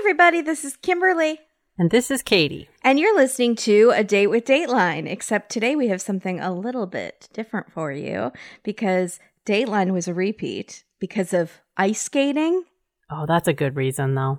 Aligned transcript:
everybody. 0.00 0.40
This 0.40 0.64
is 0.64 0.78
Kimberly. 0.78 1.38
And 1.76 1.90
this 1.90 2.10
is 2.10 2.22
Katie. 2.22 2.70
And 2.82 2.98
you're 2.98 3.14
listening 3.14 3.54
to 3.56 3.92
A 3.94 4.02
Date 4.02 4.28
with 4.28 4.46
Dateline, 4.46 5.06
except 5.06 5.52
today 5.52 5.76
we 5.76 5.88
have 5.88 6.00
something 6.00 6.40
a 6.40 6.54
little 6.54 6.86
bit 6.86 7.28
different 7.34 7.70
for 7.70 7.92
you 7.92 8.32
because 8.62 9.20
Dateline 9.44 9.92
was 9.92 10.08
a 10.08 10.14
repeat 10.14 10.84
because 11.00 11.34
of 11.34 11.60
ice 11.76 12.00
skating. 12.00 12.64
Oh, 13.10 13.26
that's 13.28 13.46
a 13.46 13.52
good 13.52 13.76
reason, 13.76 14.14
though. 14.14 14.38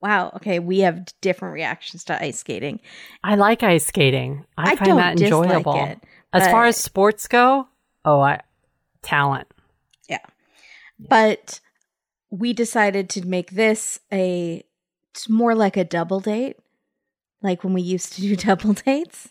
Wow. 0.00 0.32
Okay. 0.36 0.58
We 0.58 0.78
have 0.78 1.04
different 1.20 1.52
reactions 1.52 2.04
to 2.04 2.24
ice 2.24 2.38
skating. 2.38 2.80
I 3.22 3.34
like 3.34 3.62
ice 3.62 3.84
skating. 3.84 4.46
I, 4.56 4.72
I 4.72 4.76
find 4.76 4.96
that 4.96 5.20
enjoyable. 5.20 5.84
it, 5.84 5.98
as 6.32 6.50
far 6.50 6.64
as 6.64 6.78
sports 6.78 7.28
go, 7.28 7.68
oh, 8.06 8.22
I 8.22 8.40
talent. 9.02 9.48
Yeah. 10.08 10.24
But 10.98 11.60
we 12.32 12.52
decided 12.54 13.08
to 13.10 13.26
make 13.26 13.50
this 13.50 14.00
a 14.10 14.64
it's 15.10 15.28
more 15.28 15.54
like 15.54 15.76
a 15.76 15.84
double 15.84 16.20
date, 16.20 16.56
like 17.42 17.62
when 17.62 17.74
we 17.74 17.82
used 17.82 18.14
to 18.14 18.22
do 18.22 18.34
double 18.48 18.72
dates. 18.72 19.28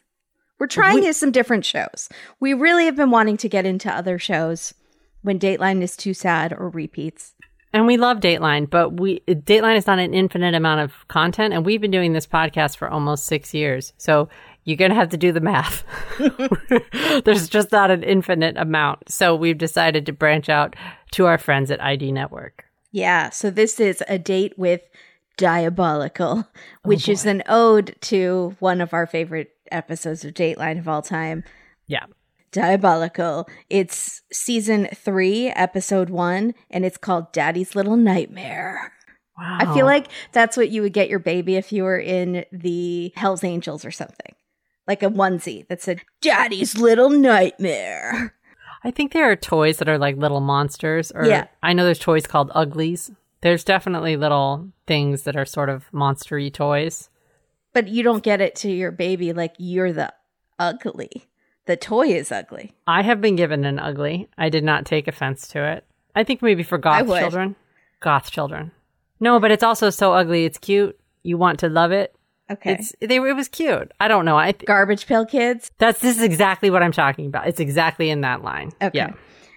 We're 0.60 0.68
trying 0.68 1.02
We- 1.02 1.12
some 1.14 1.32
different 1.32 1.66
shows. 1.66 2.08
We 2.40 2.54
really 2.54 2.86
have 2.86 2.96
been 2.96 3.10
wanting 3.10 3.38
to 3.38 3.50
get 3.50 3.66
into 3.66 3.92
other 3.92 4.20
shows 4.20 4.76
when 5.24 5.40
Dateline 5.40 5.82
is 5.82 5.98
too 5.98 6.14
sad 6.14 6.54
or 6.54 6.70
repeats. 6.70 7.34
And 7.74 7.88
we 7.88 7.98
love 7.98 8.20
Dateline, 8.20 8.70
but 8.70 9.00
we 9.00 9.22
Dateline 9.28 9.78
is 9.78 9.88
not 9.88 9.98
an 9.98 10.14
infinite 10.14 10.54
amount 10.54 10.82
of 10.82 10.94
content, 11.08 11.54
and 11.56 11.66
we've 11.66 11.82
been 11.82 11.90
doing 11.90 12.14
this 12.14 12.28
podcast 12.28 12.78
for 12.78 12.88
almost 12.90 13.26
six 13.26 13.54
years. 13.54 13.94
So 13.98 14.30
you're 14.66 14.78
gonna 14.78 14.94
have 14.94 15.10
to 15.10 15.18
do 15.18 15.32
the 15.32 15.40
math. 15.40 15.84
There's 17.26 17.50
just 17.50 17.72
not 17.72 17.90
an 17.90 18.04
infinite 18.04 18.58
amount. 18.58 19.10
So 19.10 19.36
we've 19.36 19.58
decided 19.58 20.06
to 20.06 20.12
branch 20.14 20.50
out 20.50 20.76
to 21.14 21.26
our 21.26 21.38
friends 21.40 21.72
at 21.72 21.82
ID 21.82 22.12
Network. 22.12 22.66
Yeah, 22.92 23.30
so 23.30 23.50
this 23.50 23.80
is 23.80 24.04
a 24.08 24.20
date 24.20 24.58
with 24.58 24.82
Diabolical, 25.38 26.48
oh, 26.48 26.60
which 26.84 27.08
is 27.08 27.26
an 27.26 27.42
ode 27.48 27.96
to 28.02 28.56
one 28.60 28.82
of 28.82 28.94
our 28.94 29.08
favorite 29.08 29.52
episodes 29.72 30.26
of 30.26 30.34
Dateline 30.34 30.78
of 30.80 30.88
all 30.88 31.02
time, 31.02 31.44
Yeah. 31.88 32.06
Diabolical. 32.52 33.48
It's 33.70 34.24
season 34.34 34.90
three, 34.94 35.48
episode 35.48 36.10
one, 36.10 36.54
and 36.70 36.84
it's 36.84 36.98
called 36.98 37.32
Daddy's 37.32 37.76
Little 37.76 37.96
Nightmare. 37.96 38.92
Wow. 39.38 39.58
I 39.62 39.74
feel 39.74 39.86
like 39.86 40.08
that's 40.34 40.58
what 40.58 40.70
you 40.70 40.82
would 40.82 40.92
get 40.92 41.10
your 41.10 41.20
baby 41.20 41.56
if 41.56 41.72
you 41.72 41.84
were 41.84 41.98
in 41.98 42.44
the 42.52 43.14
Hells 43.16 43.46
Angels 43.46 43.86
or 43.86 43.92
something. 43.92 44.36
Like 44.86 45.02
a 45.02 45.10
onesie 45.10 45.66
that 45.70 45.82
said, 45.82 46.02
Daddy's 46.22 46.78
Little 46.78 47.10
Nightmare. 47.10 48.36
I 48.84 48.92
think 48.92 49.12
there 49.12 49.30
are 49.30 49.36
toys 49.36 49.78
that 49.78 49.90
are 49.90 49.98
like 49.98 50.18
little 50.18 50.42
monsters. 50.42 51.12
Or 51.12 51.26
Yeah. 51.26 51.48
I 51.62 51.74
know 51.74 51.86
there's 51.86 52.00
toys 52.00 52.26
called 52.28 52.52
uglies. 52.56 53.12
There's 53.42 53.64
definitely 53.64 54.18
little 54.18 54.70
things 54.88 55.24
that 55.24 55.36
are 55.36 55.46
sort 55.46 55.70
of 55.70 55.90
monstery 55.92 56.54
toys. 56.54 57.10
But 57.74 57.88
you 57.88 58.04
don't 58.04 58.24
get 58.24 58.42
it 58.42 58.56
to 58.58 58.72
your 58.72 58.92
baby 58.92 59.34
like 59.34 59.56
you're 59.58 59.94
the 59.94 60.14
ugly. 60.60 61.28
The 61.66 61.78
toy 61.78 62.08
is 62.08 62.32
ugly. 62.32 62.74
I 62.88 63.04
have 63.04 63.22
been 63.22 63.36
given 63.36 63.66
an 63.66 63.80
ugly. 63.80 64.30
I 64.38 64.50
did 64.50 64.64
not 64.64 64.86
take 64.86 65.08
offense 65.08 65.48
to 65.50 65.64
it. 65.64 65.86
I 66.16 66.24
think 66.24 66.42
maybe 66.42 66.64
for 66.64 66.78
goth 66.78 67.08
children. 67.08 67.56
Goth 68.00 68.32
children. 68.32 68.72
No, 69.20 69.40
but 69.40 69.52
it's 69.52 69.64
also 69.64 69.90
so 69.90 70.14
ugly. 70.14 70.46
It's 70.46 70.58
cute. 70.58 71.00
You 71.24 71.38
want 71.38 71.60
to 71.60 71.70
love 71.70 71.92
it. 71.92 72.16
Okay. 72.52 72.74
It's 72.74 72.94
they, 73.02 73.16
it 73.18 73.36
was 73.36 73.48
cute. 73.48 73.92
I 74.00 74.08
don't 74.08 74.26
know. 74.26 74.38
I 74.38 74.52
th- 74.52 74.66
Garbage 74.66 75.08
Pail 75.08 75.26
Kids. 75.26 75.72
that's 75.78 76.00
this 76.02 76.18
is 76.18 76.24
exactly 76.24 76.70
what 76.70 76.84
I'm 76.84 76.92
talking 76.92 77.26
about. 77.28 77.48
It's 77.48 77.60
exactly 77.60 78.10
in 78.10 78.22
that 78.22 78.44
line. 78.44 78.72
Okay. 78.82 78.92
Yeah. 78.98 79.12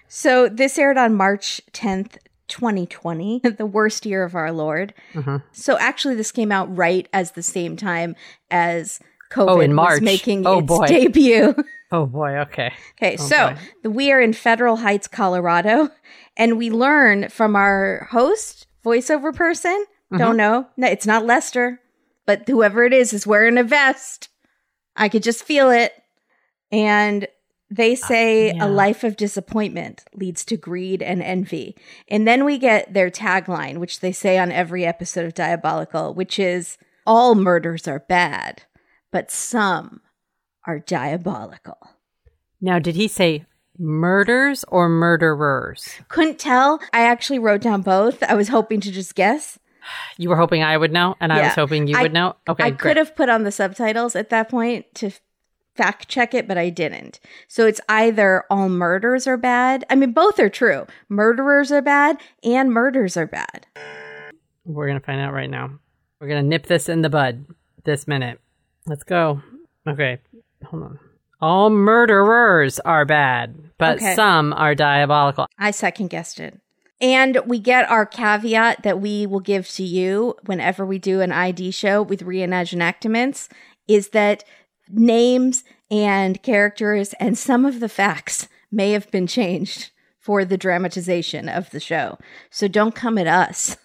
So 0.07 0.47
this 0.49 0.77
aired 0.77 0.97
on 0.97 1.15
March 1.15 1.59
10th, 1.73 2.17
2020, 2.47 3.39
the 3.57 3.65
worst 3.65 4.05
year 4.05 4.23
of 4.23 4.35
our 4.35 4.51
Lord. 4.51 4.93
Mhm. 5.13 5.43
So 5.51 5.77
actually, 5.77 6.15
this 6.15 6.31
came 6.31 6.51
out 6.51 6.75
right 6.75 7.07
as 7.13 7.31
the 7.31 7.43
same 7.43 7.75
time 7.75 8.15
as 8.51 8.99
COVID 9.31 9.49
Oh, 9.49 9.59
in 9.59 9.71
was 9.71 9.75
March. 9.75 10.01
making 10.01 10.45
Oh, 10.47 10.59
its 10.59 10.67
boy. 10.67 10.87
debut. 10.87 11.55
Oh 11.91 12.07
boy. 12.07 12.37
Okay. 12.39 12.73
Okay, 12.97 13.15
Oh, 13.19 13.25
so 13.27 13.55
boy. 13.83 13.89
we 13.91 14.11
are 14.11 14.19
in 14.19 14.33
Federal 14.33 14.77
Heights, 14.77 15.07
Colorado, 15.07 15.89
and 16.37 16.57
we 16.57 16.71
learn 16.71 17.29
from 17.29 17.55
our 17.55 18.07
host, 18.09 18.65
voiceover 18.83 19.33
person. 19.33 19.85
Mm-hmm. 20.11 20.17
Don't 20.17 20.35
know. 20.35 20.65
No, 20.77 20.87
it's 20.87 21.05
not 21.05 21.25
Lester, 21.27 21.79
but 22.25 22.47
whoever 22.47 22.83
it 22.83 22.93
is 22.93 23.13
is 23.13 23.27
wearing 23.27 23.57
a 23.57 23.63
vest. 23.63 24.29
I 24.95 25.09
could 25.09 25.23
just 25.23 25.43
feel 25.43 25.69
it. 25.69 25.93
And 26.71 27.27
they 27.69 27.93
uh, 27.93 28.07
say 28.07 28.53
yeah. 28.53 28.65
a 28.65 28.67
life 28.67 29.03
of 29.03 29.17
disappointment 29.17 30.03
leads 30.13 30.45
to 30.45 30.57
greed 30.57 31.01
and 31.01 31.21
envy. 31.21 31.75
And 32.07 32.27
then 32.27 32.45
we 32.45 32.57
get 32.57 32.93
their 32.93 33.09
tagline, 33.09 33.77
which 33.77 33.99
they 33.99 34.11
say 34.11 34.37
on 34.37 34.51
every 34.51 34.85
episode 34.85 35.25
of 35.25 35.33
Diabolical, 35.33 36.13
which 36.13 36.39
is 36.39 36.77
all 37.05 37.35
murders 37.35 37.87
are 37.87 37.99
bad, 37.99 38.63
but 39.11 39.31
some 39.31 40.01
are 40.65 40.79
diabolical. 40.79 41.77
Now, 42.61 42.79
did 42.79 42.95
he 42.95 43.07
say 43.07 43.45
murders 43.77 44.65
or 44.67 44.89
murderers? 44.89 45.89
Couldn't 46.07 46.39
tell. 46.39 46.79
I 46.93 47.01
actually 47.01 47.39
wrote 47.39 47.61
down 47.61 47.81
both. 47.81 48.23
I 48.23 48.33
was 48.33 48.47
hoping 48.47 48.79
to 48.81 48.91
just 48.91 49.15
guess. 49.15 49.59
You 50.17 50.29
were 50.29 50.35
hoping 50.37 50.63
I 50.63 50.75
would 50.77 50.91
know, 50.91 51.15
and 51.19 51.31
I 51.33 51.41
was 51.43 51.53
hoping 51.55 51.87
you 51.87 51.97
I- 51.97 52.03
would 52.03 52.13
know. 52.13 52.35
Okay, 52.47 52.63
I 52.63 52.69
great. 52.71 52.79
could 52.79 52.97
have 52.97 53.15
put 53.15 53.29
on 53.29 53.43
the 53.43 53.51
subtitles 53.51 54.15
at 54.15 54.29
that 54.29 54.49
point 54.49 54.85
to 54.95 55.11
fact 55.75 56.07
check 56.07 56.33
it, 56.33 56.47
but 56.47 56.57
I 56.57 56.69
didn't. 56.69 57.19
So 57.47 57.65
it's 57.67 57.81
either 57.89 58.45
all 58.49 58.69
murders 58.69 59.27
are 59.27 59.35
bad. 59.37 59.83
I 59.89 59.95
mean, 59.95 60.13
both 60.13 60.39
are 60.39 60.49
true. 60.49 60.87
Murderers 61.09 61.71
are 61.71 61.81
bad 61.81 62.17
and 62.43 62.71
murders 62.71 63.17
are 63.17 63.27
bad. 63.27 63.67
We're 64.63 64.87
gonna 64.87 64.99
find 65.01 65.19
out 65.19 65.33
right 65.33 65.49
now. 65.49 65.71
We're 66.19 66.29
gonna 66.29 66.43
nip 66.43 66.65
this 66.67 66.87
in 66.89 67.01
the 67.01 67.09
bud 67.09 67.45
this 67.83 68.07
minute. 68.07 68.39
Let's 68.85 69.03
go. 69.03 69.41
Okay, 69.87 70.19
hold 70.63 70.83
on. 70.83 70.99
All 71.41 71.69
murderers 71.69 72.79
are 72.79 73.03
bad, 73.05 73.55
but 73.77 73.97
Okay. 73.97 74.15
some 74.15 74.53
are 74.53 74.73
diabolical. 74.75 75.47
I 75.59 75.71
second 75.71 76.09
guessed 76.09 76.39
it. 76.39 76.57
And 77.01 77.39
we 77.45 77.59
get 77.59 77.89
our 77.89 78.05
caveat 78.05 78.83
that 78.83 79.01
we 79.01 79.25
will 79.25 79.41
give 79.41 79.67
to 79.71 79.83
you 79.83 80.35
whenever 80.45 80.85
we 80.85 80.97
do 80.97 81.21
an 81.21 81.31
ID 81.31 81.71
show 81.71 82.01
with 82.01 82.21
reenactments 82.21 83.49
is 83.87 84.09
that 84.09 84.43
names 84.89 85.63
and 85.91 86.41
characters 86.41 87.13
and 87.19 87.37
some 87.37 87.65
of 87.65 87.79
the 87.79 87.89
facts 87.89 88.47
may 88.71 88.91
have 88.91 89.11
been 89.11 89.27
changed 89.27 89.91
for 90.19 90.43
the 90.43 90.57
dramatization 90.57 91.49
of 91.49 91.69
the 91.71 91.79
show. 91.79 92.17
So 92.49 92.67
don't 92.67 92.95
come 92.95 93.17
at 93.17 93.27
us 93.27 93.77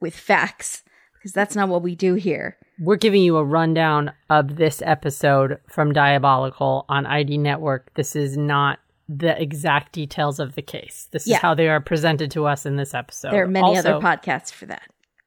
with 0.00 0.14
facts 0.14 0.82
because 1.14 1.32
that's 1.32 1.54
not 1.54 1.68
what 1.68 1.82
we 1.82 1.94
do 1.94 2.14
here. 2.14 2.56
We're 2.80 2.96
giving 2.96 3.22
you 3.22 3.36
a 3.36 3.44
rundown 3.44 4.12
of 4.30 4.56
this 4.56 4.82
episode 4.84 5.60
from 5.68 5.92
Diabolical 5.92 6.84
on 6.88 7.06
ID 7.06 7.38
Network. 7.38 7.92
This 7.94 8.16
is 8.16 8.36
not 8.36 8.80
the 9.08 9.40
exact 9.40 9.92
details 9.92 10.38
of 10.40 10.54
the 10.54 10.62
case. 10.62 11.08
This 11.12 11.26
Yeah. 11.26 11.36
is 11.36 11.42
how 11.42 11.54
they 11.54 11.68
are 11.68 11.80
presented 11.80 12.30
to 12.32 12.46
us 12.46 12.64
in 12.66 12.76
this 12.76 12.94
episode. 12.94 13.32
there 13.32 13.44
are 13.44 13.48
many 13.48 13.64
Also, 13.76 13.96
other 13.96 14.06
podcasts 14.06 14.52
for 14.52 14.66
that. 14.66 14.82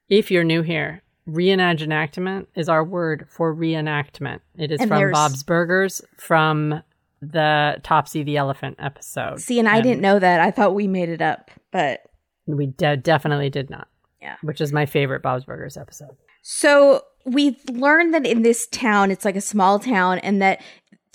If 0.10 0.32
you're 0.32 0.44
new 0.44 0.62
here, 0.62 1.02
reenactment 1.28 2.48
is 2.56 2.70
our 2.70 2.84
word 2.84 3.28
for 3.30 3.54
reenactment. 3.56 4.40
It 4.58 4.72
is 4.72 4.80
And 4.82 4.90
from 4.90 4.98
there's- 5.00 5.14
Bob's 5.14 5.44
Burgers 5.44 6.02
from 6.18 6.82
the 7.22 7.78
Topsy 7.84 8.24
the 8.24 8.38
Elephant 8.38 8.76
episode. 8.80 9.40
See, 9.40 9.58
and 9.60 9.68
I 9.68 9.82
didn't 9.82 10.02
know 10.02 10.20
that. 10.20 10.40
I 10.42 10.52
thought 10.52 10.76
we 10.76 10.88
made 10.88 11.10
it 11.10 11.22
up, 11.22 11.50
but 11.72 12.02
We 12.46 12.68
de- 12.68 12.98
definitely 12.98 13.50
did 13.50 13.70
not. 13.70 13.88
Yeah. 14.22 14.36
Which 14.42 14.62
is 14.62 14.72
my 14.72 14.86
favorite 14.86 15.22
Bob's 15.24 15.46
Burgers 15.46 15.78
episode. 15.78 16.16
So 16.44 17.02
we 17.26 17.58
learned 17.72 18.14
that 18.14 18.26
in 18.28 18.44
this 18.44 18.68
town, 18.68 19.10
it's 19.10 19.26
like 19.26 19.36
a 19.36 19.42
small 19.42 19.80
town, 19.80 20.20
and 20.20 20.40
that 20.44 20.62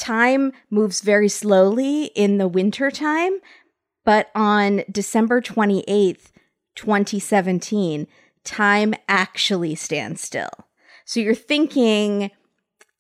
time 0.01 0.53
moves 0.71 1.01
very 1.03 1.29
slowly 1.29 2.07
in 2.17 2.39
the 2.39 2.49
winter 2.49 2.91
time. 2.91 3.39
But 4.05 4.31
on 4.35 4.83
December 4.91 5.41
28th, 5.41 6.33
2017, 6.75 8.07
time 8.45 8.95
actually 9.09 9.75
stands 9.75 10.21
still. 10.23 10.49
So 11.05 11.21
you're 11.21 11.35
thinking 11.35 12.31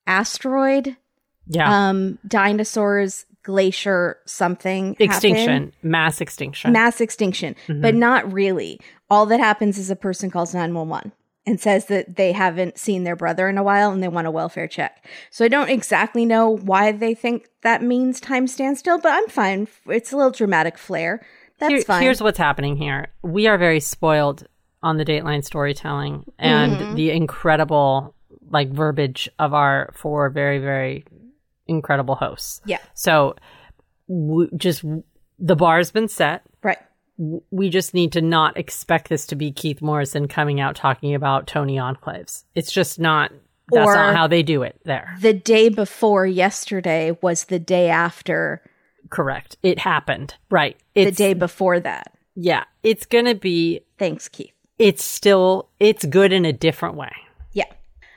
asteroid, 0.06 0.96
Yeah. 1.46 1.88
um, 1.88 2.18
dinosaurs, 2.26 3.24
glacier, 3.42 4.18
something. 4.26 4.96
extinction. 4.98 5.48
happened. 5.48 5.72
Mass 5.82 6.20
extinction. 6.20 6.72
mass 6.72 7.00
extinction, 7.00 7.56
but 7.68 7.94
not 7.94 8.30
really. 8.32 8.78
All 9.08 9.24
that 9.26 9.40
happens 9.40 9.78
is 9.78 9.90
a 9.90 9.96
person 9.96 10.30
calls 10.30 10.54
911 10.54 11.12
and 11.50 11.60
says 11.60 11.86
that 11.86 12.16
they 12.16 12.32
haven't 12.32 12.78
seen 12.78 13.04
their 13.04 13.16
brother 13.16 13.48
in 13.48 13.58
a 13.58 13.62
while 13.62 13.90
and 13.90 14.02
they 14.02 14.08
want 14.08 14.26
a 14.26 14.30
welfare 14.30 14.68
check. 14.68 15.04
So 15.30 15.44
I 15.44 15.48
don't 15.48 15.68
exactly 15.68 16.24
know 16.24 16.48
why 16.48 16.92
they 16.92 17.14
think 17.14 17.48
that 17.62 17.82
means 17.82 18.20
time 18.20 18.46
stands 18.46 18.80
still, 18.80 18.98
but 18.98 19.12
I'm 19.12 19.28
fine. 19.28 19.68
It's 19.86 20.12
a 20.12 20.16
little 20.16 20.30
dramatic 20.30 20.78
flair. 20.78 21.26
That's 21.58 21.72
Here- 21.72 21.82
fine. 21.82 22.02
Here's 22.02 22.22
what's 22.22 22.38
happening 22.38 22.76
here. 22.76 23.08
We 23.22 23.46
are 23.46 23.58
very 23.58 23.80
spoiled 23.80 24.46
on 24.82 24.96
the 24.96 25.04
Dateline 25.04 25.44
storytelling 25.44 26.24
and 26.38 26.72
Mm-hmm. 26.76 26.94
the 26.94 27.10
incredible 27.10 28.14
like 28.50 28.70
verbiage 28.70 29.28
of 29.38 29.52
our 29.54 29.92
four 29.94 30.30
very 30.30 30.58
very 30.58 31.04
incredible 31.68 32.14
hosts. 32.16 32.60
yeah, 32.64 32.78
So 32.94 33.36
w- 34.08 34.50
just 34.56 34.82
the 35.38 35.54
bar's 35.56 35.90
been 35.92 36.08
set. 36.08 36.42
right. 36.62 36.78
We 37.50 37.68
just 37.68 37.92
need 37.92 38.12
to 38.12 38.22
not 38.22 38.56
expect 38.56 39.08
this 39.10 39.26
to 39.26 39.36
be 39.36 39.52
Keith 39.52 39.82
Morrison 39.82 40.26
coming 40.26 40.58
out 40.60 40.74
talking 40.74 41.14
about 41.14 41.46
Tony 41.46 41.76
enclaves. 41.76 42.44
It's 42.54 42.72
just 42.72 42.98
not. 42.98 43.30
That's 43.72 43.86
Or- 43.86 43.94
not 43.94 44.16
how 44.16 44.26
they 44.26 44.42
do 44.42 44.62
it 44.62 44.80
there. 44.84 45.16
The 45.20 45.32
day 45.34 45.68
before 45.68 46.26
yesterday 46.26 47.16
was 47.22 47.44
the 47.44 47.58
day 47.60 47.88
after 47.88 48.62
Correct. 49.10 49.56
It 49.62 49.78
happened. 49.80 50.34
Right. 50.50 50.76
the 50.94 51.10
day 51.10 51.34
before 51.34 51.78
that. 51.80 52.12
Yeah. 52.34 52.64
It's 52.82 53.06
gonna 53.06 53.34
be. 53.34 53.80
Thanks, 53.98 54.28
Keith. 54.28 54.52
It's 54.78 55.04
still. 55.04 55.68
It's 55.78 56.04
good 56.04 56.32
in 56.32 56.44
a 56.44 56.52
different 56.52 56.94
way. 56.96 57.12
Yeah. 57.52 57.64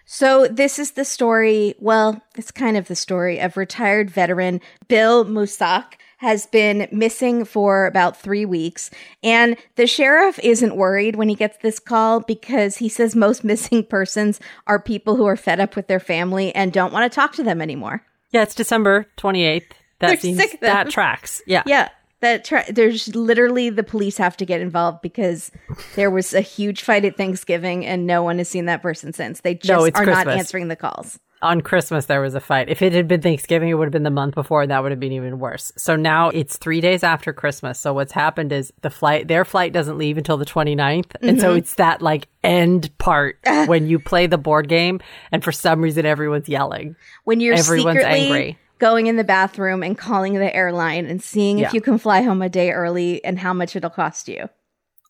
So 0.06 0.48
this 0.48 0.80
is 0.80 0.92
the 0.92 1.06
story. 1.06 1.76
Well, 1.80 2.22
it's 2.38 2.52
kind 2.52 2.78
of 2.78 2.88
the 2.88 2.96
story 2.96 3.40
of 3.40 3.58
retired 3.58 4.10
veteran 4.12 4.62
Bill 4.88 5.26
Musak 5.26 5.94
has 6.24 6.46
been 6.48 6.88
missing 6.92 7.44
for 7.46 7.86
about 7.86 8.16
three 8.18 8.46
weeks. 8.46 8.90
And 9.22 9.58
the 9.76 9.86
sheriff 9.86 10.40
isn't 10.42 10.76
worried 10.78 11.18
when 11.18 11.28
he 11.30 11.36
gets 11.36 11.58
this 11.58 11.80
call 11.80 12.22
because 12.22 12.78
he 12.78 12.88
says 12.90 13.14
most 13.16 13.44
missing 13.54 13.86
persons 13.86 14.40
are 14.66 14.80
people 14.80 15.18
who 15.18 15.26
are 15.26 15.36
fed 15.36 15.60
up 15.60 15.76
with 15.76 15.88
their 15.88 16.00
family 16.00 16.56
and 16.56 16.72
don't 16.72 16.94
want 16.94 17.12
to 17.12 17.14
talk 17.14 17.34
to 17.34 17.44
them 17.44 17.62
anymore. 17.62 18.04
Yeah. 18.32 18.44
It's 18.44 18.56
December 18.56 19.06
twenty 19.18 19.44
eighth. 19.44 19.74
That 20.00 20.08
They're 20.08 20.18
seems 20.18 20.38
sick 20.38 20.54
of 20.56 20.60
them. 20.62 20.74
that 20.74 20.90
tracks. 20.90 21.42
Yeah. 21.46 21.64
Yeah. 21.66 21.90
That 22.22 22.46
tra- 22.46 22.72
there's 22.72 23.14
literally 23.14 23.70
the 23.70 23.84
police 23.84 24.16
have 24.18 24.38
to 24.38 24.46
get 24.46 24.62
involved 24.62 25.02
because 25.02 25.52
there 25.96 26.10
was 26.10 26.34
a 26.34 26.40
huge 26.42 26.82
fight 26.82 27.04
at 27.04 27.18
Thanksgiving 27.18 27.86
and 27.86 28.08
no 28.08 28.24
one 28.24 28.38
has 28.38 28.48
seen 28.48 28.66
that 28.68 28.82
person 28.82 29.12
since. 29.12 29.42
They 29.42 29.56
just 29.56 29.68
No, 29.70 29.86
are 30.02 30.06
not 30.06 30.30
answering 30.30 30.70
the 30.70 30.78
calls. 30.78 31.20
On 31.44 31.62
Christmas 31.62 32.08
there 32.08 32.22
was 32.22 32.34
a 32.34 32.40
fight. 32.40 32.70
If 32.70 32.82
it 32.82 32.94
had 32.94 33.08
been 33.08 33.22
Thanksgiving, 33.22 33.70
it 33.70 33.76
would 33.76 33.86
have 33.86 33.92
been 33.92 34.04
the 34.04 34.10
month 34.10 34.34
before, 34.34 34.64
and 34.64 34.72
that 34.72 34.82
would 34.82 34.92
have 34.92 35.00
been 35.00 35.12
even 35.12 35.38
worse. 35.40 35.72
So 35.78 35.96
now 35.96 36.30
it's 36.30 36.58
three 36.58 36.82
days 36.82 37.04
after 37.04 37.34
Christmas. 37.34 37.78
So 37.80 37.94
what's 37.94 38.12
happened 38.14 38.52
is 38.52 38.74
the 38.82 38.90
flight, 38.90 39.28
their 39.28 39.46
flight 39.46 39.74
doesn't 39.74 39.98
leave 39.98 40.18
until 40.18 40.38
the 40.38 40.46
29th. 40.46 41.12
And 41.22 41.32
Mm-hmm. 41.38 41.40
so 41.40 41.54
it's 41.54 41.76
that 41.76 42.02
like 42.02 42.28
end 42.44 42.98
part 42.98 43.38
when 43.68 43.86
you 43.88 44.00
play 44.00 44.26
the 44.26 44.38
board 44.40 44.68
game, 44.70 45.00
and 45.32 45.44
for 45.44 45.52
some 45.52 45.82
reason 45.82 46.06
everyone's 46.06 46.50
yelling. 46.50 46.96
when 47.26 47.40
you're 47.40 47.54
Everyone's 47.56 47.98
secretly 48.00 48.20
angry. 48.26 48.58
going 48.80 49.08
in 49.08 49.16
the 49.18 49.24
bathroom 49.24 49.84
and 49.84 49.98
calling 49.98 50.34
the 50.34 50.56
airline 50.56 51.06
and 51.06 51.22
seeing 51.22 51.60
Yeah. 51.60 51.68
if 51.68 51.74
you 51.74 51.82
can 51.82 51.98
fly 51.98 52.22
home 52.22 52.42
a 52.42 52.50
day 52.50 52.72
early 52.72 53.24
and 53.24 53.38
how 53.40 53.54
much 53.54 53.76
it'll 53.76 53.90
cost 53.90 54.28
you. 54.28 54.50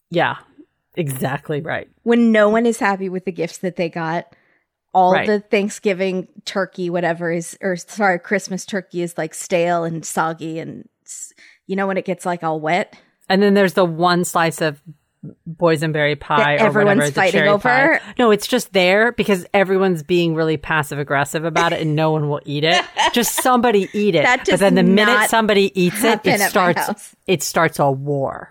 Yeah, 0.09 0.35
exactly 0.95 1.61
right. 1.61 1.87
When 2.03 2.31
no 2.31 2.49
one 2.49 2.65
is 2.65 2.79
happy 2.79 3.09
with 3.09 3.25
the 3.25 3.31
gifts 3.31 3.57
that 3.59 3.75
they 3.75 3.89
got, 3.89 4.27
all 4.93 5.13
Right. 5.13 5.27
the 5.27 5.39
Thanksgiving 5.39 6.27
turkey, 6.45 6.89
whatever 6.89 7.31
is, 7.31 7.57
or 7.61 7.75
sorry, 7.75 8.19
Christmas 8.19 8.65
turkey 8.65 9.01
is 9.01 9.17
like 9.17 9.33
stale 9.33 9.83
and 9.83 10.05
soggy 10.05 10.59
and 10.59 10.87
you 11.67 11.75
know 11.75 11.87
when 11.87 11.97
it 11.97 12.05
gets 12.05 12.25
like 12.25 12.43
all 12.43 12.59
wet. 12.59 12.95
And 13.29 13.41
then 13.41 13.53
there's 13.53 13.73
the 13.73 13.85
one 13.85 14.23
slice 14.25 14.61
of 14.61 14.81
boysenberry 15.49 16.19
pie 16.19 16.57
That 16.57 16.63
or 16.63 16.65
everyone's 16.67 16.97
whatever, 16.97 17.11
fighting 17.15 17.31
cherry 17.39 17.47
over? 17.49 17.99
pie. 17.99 18.13
No, 18.19 18.31
it's 18.31 18.45
just 18.45 18.73
there 18.73 19.13
because 19.13 19.45
everyone's 19.53 20.03
being 20.03 20.35
really 20.35 20.57
passive 20.57 20.99
aggressive 20.99 21.45
about 21.45 21.71
it, 21.73 21.81
and 21.81 21.95
no 21.95 22.11
one 22.11 22.27
will 22.29 22.41
eat 22.45 22.63
it. 22.65 22.83
Just 23.13 23.41
somebody 23.41 23.89
eat 23.93 24.15
it. 24.15 24.23
That 24.23 24.45
but 24.49 24.59
then 24.59 24.75
the 24.75 24.83
minute 24.83 25.29
somebody 25.29 25.71
eats 25.81 26.03
it, 26.03 26.19
it 26.25 26.39
starts. 26.41 27.15
It 27.27 27.41
starts 27.41 27.79
a 27.79 27.89
war. 27.89 28.49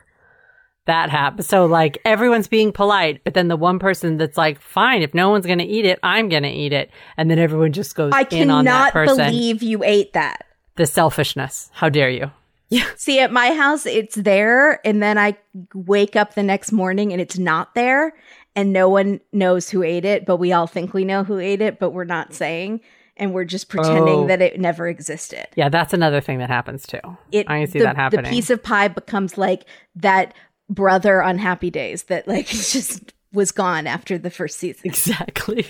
That 0.87 1.11
happens. 1.11 1.46
So 1.46 1.67
like 1.67 1.99
everyone's 2.05 2.49
being 2.49 2.73
polite, 2.73 3.23
but 3.25 3.34
then 3.34 3.46
the 3.49 3.56
one 3.56 3.79
person 3.79 4.17
that's 4.17 4.37
like, 4.37 4.61
"Fine, 4.61 5.02
if 5.02 5.14
no 5.14 5.31
one's 5.31 5.46
going 5.46 5.58
to 5.61 5.64
eat 5.64 5.84
it, 5.84 6.00
I'm 6.02 6.29
going 6.29 6.43
to 6.43 6.49
eat 6.49 6.73
it," 6.73 6.90
and 7.17 7.31
then 7.31 7.38
everyone 7.38 7.73
just 7.73 7.94
goes 7.94 8.12
I 8.14 8.26
in 8.32 8.50
on 8.50 8.64
that 8.64 8.93
cannot 8.93 9.17
believe 9.17 9.62
you 9.62 9.84
ate 9.84 10.12
that. 10.14 10.44
the 10.76 10.87
selfishness. 10.87 11.70
How 11.75 11.88
dare 11.88 12.11
you? 12.11 12.31
Yeah. 12.69 12.87
See, 12.96 13.20
at 13.20 13.31
my 13.31 13.52
house, 13.55 13.87
it's 13.87 14.17
there, 14.17 14.84
and 14.84 15.02
then 15.02 15.19
I 15.19 15.37
wake 15.75 16.17
up 16.17 16.34
the 16.34 16.43
next 16.43 16.73
morning 16.73 17.12
and 17.12 17.20
it's 17.20 17.38
not 17.38 17.75
there, 17.75 18.14
and 18.56 18.73
no 18.73 18.88
one 18.88 19.20
knows 19.32 19.69
who 19.69 19.82
ate 19.84 20.05
it, 20.06 20.25
but 20.26 20.38
we 20.38 20.52
all 20.52 20.67
think 20.67 20.94
we 20.94 21.05
know 21.05 21.23
who 21.23 21.38
ate 21.38 21.61
it, 21.61 21.79
but 21.79 21.90
we're 21.90 22.05
not 22.05 22.32
saying, 22.34 22.81
and 23.19 23.34
we're 23.34 23.44
just 23.44 23.69
pretending 23.69 24.20
Oh. 24.20 24.26
that 24.26 24.40
it 24.40 24.58
never 24.58 24.88
existed. 24.88 25.46
Yeah, 25.55 25.69
that's 25.69 25.93
another 25.93 26.20
thing 26.23 26.38
that 26.38 26.49
happens 26.49 26.87
too. 26.87 27.00
It, 27.31 27.49
I 27.49 27.67
see 27.67 27.79
the, 27.79 27.84
that 27.84 27.96
happening. 27.96 28.25
The 28.25 28.31
piece 28.31 28.49
of 28.50 28.62
pie 28.62 28.88
becomes 28.88 29.37
like 29.37 29.64
that 29.96 30.32
brother 30.68 31.22
on 31.22 31.38
Happy 31.38 31.70
Days 31.70 32.04
that 32.04 32.26
like 32.28 32.46
just 32.48 33.12
was 33.32 33.52
gone 33.52 33.86
after 33.86 34.18
the 34.18 34.30
first 34.30 34.58
season. 34.58 34.82
exactly. 34.84 35.66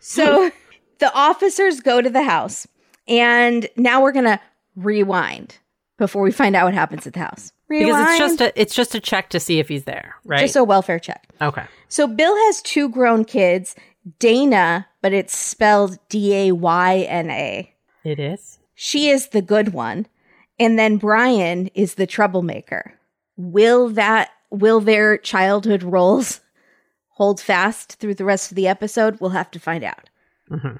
So 0.00 0.50
the 0.98 1.12
officers 1.14 1.80
go 1.80 2.02
to 2.02 2.10
the 2.10 2.22
house, 2.22 2.66
and 3.08 3.68
now 3.76 4.02
we're 4.02 4.12
gonna 4.12 4.40
rewind 4.76 5.58
before 5.98 6.22
we 6.22 6.32
find 6.32 6.54
out 6.56 6.64
what 6.66 6.74
happens 6.74 7.06
at 7.06 7.14
the 7.14 7.20
house. 7.20 7.52
Because 7.68 7.96
it's 8.08 8.18
just 8.18 8.40
a 8.42 8.60
it's 8.60 8.74
just 8.74 8.94
a 8.94 9.00
check 9.00 9.30
to 9.30 9.40
see 9.40 9.58
if 9.58 9.68
he's 9.68 9.84
there, 9.84 10.14
right? 10.24 10.40
just 10.40 10.56
a 10.56 10.64
welfare 10.64 10.98
check. 10.98 11.26
okay. 11.40 11.64
So 11.88 12.06
Bill 12.06 12.36
has 12.46 12.60
two 12.62 12.88
grown 12.90 13.24
kids, 13.24 13.74
Dana, 14.18 14.86
but 15.00 15.12
it's 15.14 15.34
spelled 15.34 15.98
D 16.10 16.34
A 16.34 16.52
Y 16.52 16.98
N 17.08 17.30
A. 17.30 17.72
It 18.04 18.18
is. 18.18 18.58
She 18.74 19.08
is 19.08 19.28
the 19.28 19.40
good 19.40 19.72
one, 19.72 20.06
and 20.58 20.78
then 20.78 20.98
Brian 20.98 21.68
is 21.68 21.94
the 21.94 22.06
troublemaker. 22.06 22.92
Will 23.36 23.88
that 23.90 24.30
will 24.50 24.80
their 24.80 25.16
childhood 25.18 25.82
roles 25.82 26.40
hold 27.08 27.40
fast 27.40 27.94
through 27.94 28.14
the 28.14 28.24
rest 28.24 28.50
of 28.52 28.56
the 28.56 28.68
episode? 28.68 29.20
We'll 29.20 29.30
have 29.30 29.50
to 29.52 29.58
find 29.60 29.84
out. 29.84 30.10
Mhm. 30.50 30.78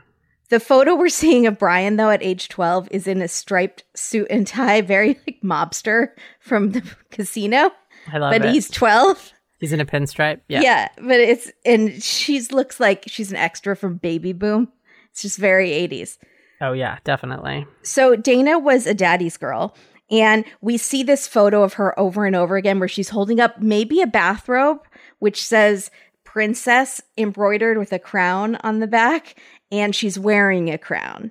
The 0.51 0.61
photo 0.61 0.95
we're 0.95 1.09
seeing 1.09 1.47
of 1.47 1.59
Brian, 1.59 1.97
though, 1.97 2.11
at 2.11 2.23
age 2.23 2.51
12, 2.51 2.89
is 2.91 3.07
in 3.07 3.23
a 3.23 3.29
striped 3.29 3.85
suit 3.95 4.27
and 4.29 4.47
tie, 4.47 4.81
very 4.83 5.19
like 5.27 5.41
mobster 5.43 6.09
from 6.41 6.73
the 6.73 6.83
casino. 7.11 7.71
I 8.13 8.19
love 8.19 8.33
but 8.33 8.45
it. 8.45 8.53
he's 8.53 8.69
12. 8.69 9.33
He's 9.61 9.73
in 9.73 9.81
a 9.81 9.87
pinstripe. 9.87 10.41
Yeah. 10.49 10.61
Yeah. 10.61 10.89
but 10.97 11.21
it's 11.21 11.51
and 11.65 12.03
she's 12.03 12.53
looks 12.53 12.81
like 12.81 13.05
she's 13.07 13.31
an 13.31 13.37
extra 13.39 13.77
from 13.77 13.97
Baby 13.97 14.33
Boom. 14.33 14.69
It's 15.13 15.23
just 15.23 15.39
very 15.39 15.71
80s. 15.71 16.19
Oh 16.61 16.73
yeah, 16.73 16.99
definitely. 17.05 17.67
So 17.83 18.15
Dana 18.17 18.59
was 18.59 18.87
a 18.87 18.95
daddy's 18.95 19.37
girl, 19.37 19.75
and 20.11 20.45
we 20.61 20.77
see 20.77 21.03
this 21.03 21.27
photo 21.27 21.63
of 21.63 21.75
her 21.75 21.99
over 21.99 22.27
and 22.27 22.37
over 22.37 22.57
again 22.57 22.79
where 22.79 22.89
she's 22.89 23.11
holding 23.11 23.41
up 23.41 23.61
maybe 23.61 24.01
a 24.01 24.07
bathrobe 24.07 24.81
which 25.19 25.43
says 25.43 25.91
princess 26.33 27.01
embroidered 27.19 27.77
with 27.77 27.93
a 27.93 27.99
crown 27.99 28.57
on 28.57 28.81
the 28.81 28.87
back, 28.87 29.37
and 29.71 29.95
she's 29.95 30.19
wearing 30.19 30.71
a 30.71 30.79
crown. 30.79 31.31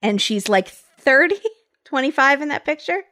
And 0.00 0.22
she's 0.22 0.48
like 0.48 0.68
30, 0.68 1.36
25 1.84 2.40
in 2.40 2.48
that 2.48 2.64
picture. 2.64 3.02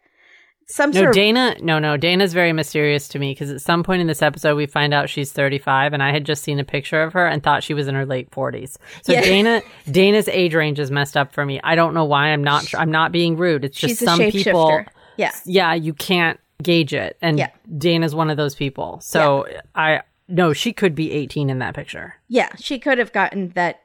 Some 0.67 0.91
No, 0.91 1.01
sort 1.01 1.09
of 1.11 1.15
Dana. 1.15 1.57
No, 1.61 1.79
no. 1.79 1.97
Dana's 1.97 2.33
very 2.33 2.53
mysterious 2.53 3.09
to 3.09 3.19
me 3.19 3.33
because 3.33 3.51
at 3.51 3.61
some 3.61 3.83
point 3.83 4.01
in 4.01 4.07
this 4.07 4.23
episode 4.23 4.57
we 4.57 4.67
find 4.67 4.95
out 4.95 5.11
she's 5.11 5.31
35, 5.33 5.93
and 5.93 6.03
I 6.03 6.11
had 6.11 6.25
just 6.25 6.43
seen 6.43 6.59
a 6.59 6.65
picture 6.65 7.03
of 7.03 7.13
her 7.13 7.27
and 7.27 7.43
thought 7.43 7.63
she 7.63 7.75
was 7.75 7.87
in 7.89 7.95
her 7.95 8.07
late 8.07 8.31
40s. 8.31 8.77
So 9.03 9.13
Yeah. 9.13 9.23
Dana, 9.23 9.63
Dana's 9.91 10.29
age 10.29 10.55
range 10.55 10.79
is 10.79 10.91
messed 10.91 11.17
up 11.17 11.33
for 11.33 11.45
me. 11.45 11.61
I 11.63 11.75
don't 11.75 11.95
know 11.95 12.05
why. 12.05 12.29
I'm 12.29 12.43
not. 12.43 12.75
I'm 12.75 12.91
not 12.91 13.13
being 13.13 13.37
rude. 13.37 13.65
It's 13.65 13.79
just 13.79 14.01
some 14.01 14.19
people. 14.19 14.85
Yeah. 15.17 15.33
Yeah, 15.45 15.75
you 15.75 15.93
can't 15.93 16.41
gauge 16.63 16.95
it, 16.95 17.17
and 17.21 17.39
Yeah. 17.39 17.51
Dana's 17.79 18.15
one 18.15 18.31
of 18.31 18.37
those 18.37 18.55
people. 18.55 19.01
So 19.01 19.47
I 19.75 20.01
no, 20.29 20.53
she 20.53 20.73
could 20.73 20.95
be 20.95 21.13
18 21.13 21.51
in 21.51 21.59
that 21.59 21.75
picture. 21.75 22.15
Yeah, 22.29 22.49
she 22.59 22.79
could 22.79 22.97
have 22.99 23.13
gotten 23.13 23.51
that 23.51 23.81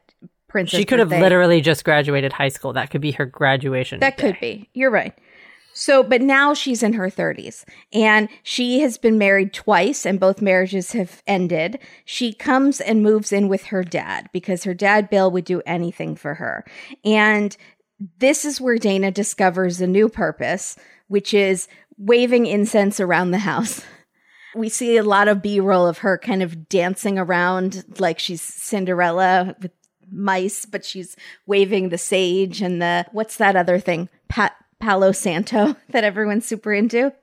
princess. 0.48 0.80
She 0.80 0.86
could 0.86 1.00
have 1.00 1.10
literally 1.12 1.62
just 1.62 1.84
graduated 1.84 2.32
high 2.34 2.48
school. 2.48 2.74
That 2.74 2.90
could 2.90 3.02
be 3.02 3.12
her 3.12 3.26
graduation. 3.26 4.00
That 4.00 4.18
day. 4.18 4.24
could 4.32 4.40
be. 4.40 4.70
You're 4.74 4.92
right. 4.92 5.14
So, 5.80 6.04
but 6.04 6.22
now 6.22 6.54
she's 6.54 6.84
in 6.84 6.92
her 6.92 7.10
30s 7.10 7.64
and 7.94 8.28
she 8.44 8.82
has 8.82 8.98
been 8.98 9.18
married 9.18 9.54
twice 9.54 10.06
and 10.06 10.20
both 10.20 10.42
marriages 10.42 10.92
have 10.92 11.24
ended. 11.26 11.80
She 12.04 12.34
comes 12.34 12.82
and 12.82 13.02
moves 13.02 13.32
in 13.32 13.48
with 13.48 13.68
her 13.68 13.86
dad 13.86 14.30
because 14.34 14.66
her 14.66 14.74
dad, 14.74 15.10
Bill, 15.10 15.32
would 15.32 15.46
do 15.46 15.62
anything 15.66 16.18
for 16.18 16.34
her. 16.34 16.66
And 17.06 17.56
this 18.18 18.44
is 18.44 18.60
where 18.60 18.78
Dana 18.78 19.10
discovers 19.10 19.80
a 19.80 19.88
new 19.88 20.10
purpose, 20.10 20.76
which 21.08 21.34
is 21.34 21.70
waving 21.98 22.46
incense 22.46 23.00
around 23.00 23.32
the 23.32 23.38
house. 23.38 23.82
We 24.56 24.68
see 24.68 24.98
a 24.98 25.04
lot 25.04 25.30
of 25.30 25.42
B 25.42 25.62
roll 25.62 25.88
of 25.88 26.00
her 26.00 26.18
kind 26.18 26.44
of 26.44 26.68
dancing 26.68 27.18
around 27.18 27.86
like 28.00 28.20
she's 28.20 28.42
Cinderella 28.42 29.56
with 29.62 29.72
mice, 30.12 30.66
but 30.66 30.84
she's 30.84 31.16
waving 31.46 31.88
the 31.88 31.98
sage 31.98 32.62
and 32.62 32.82
the 32.82 33.06
what's 33.14 33.38
that 33.38 33.56
other 33.56 33.80
thing? 33.80 34.10
Pa- 34.28 34.56
Palo 34.80 35.12
Santo 35.12 35.76
that 35.90 36.04
everyone's 36.04 36.46
super 36.46 36.74
into. 36.74 37.14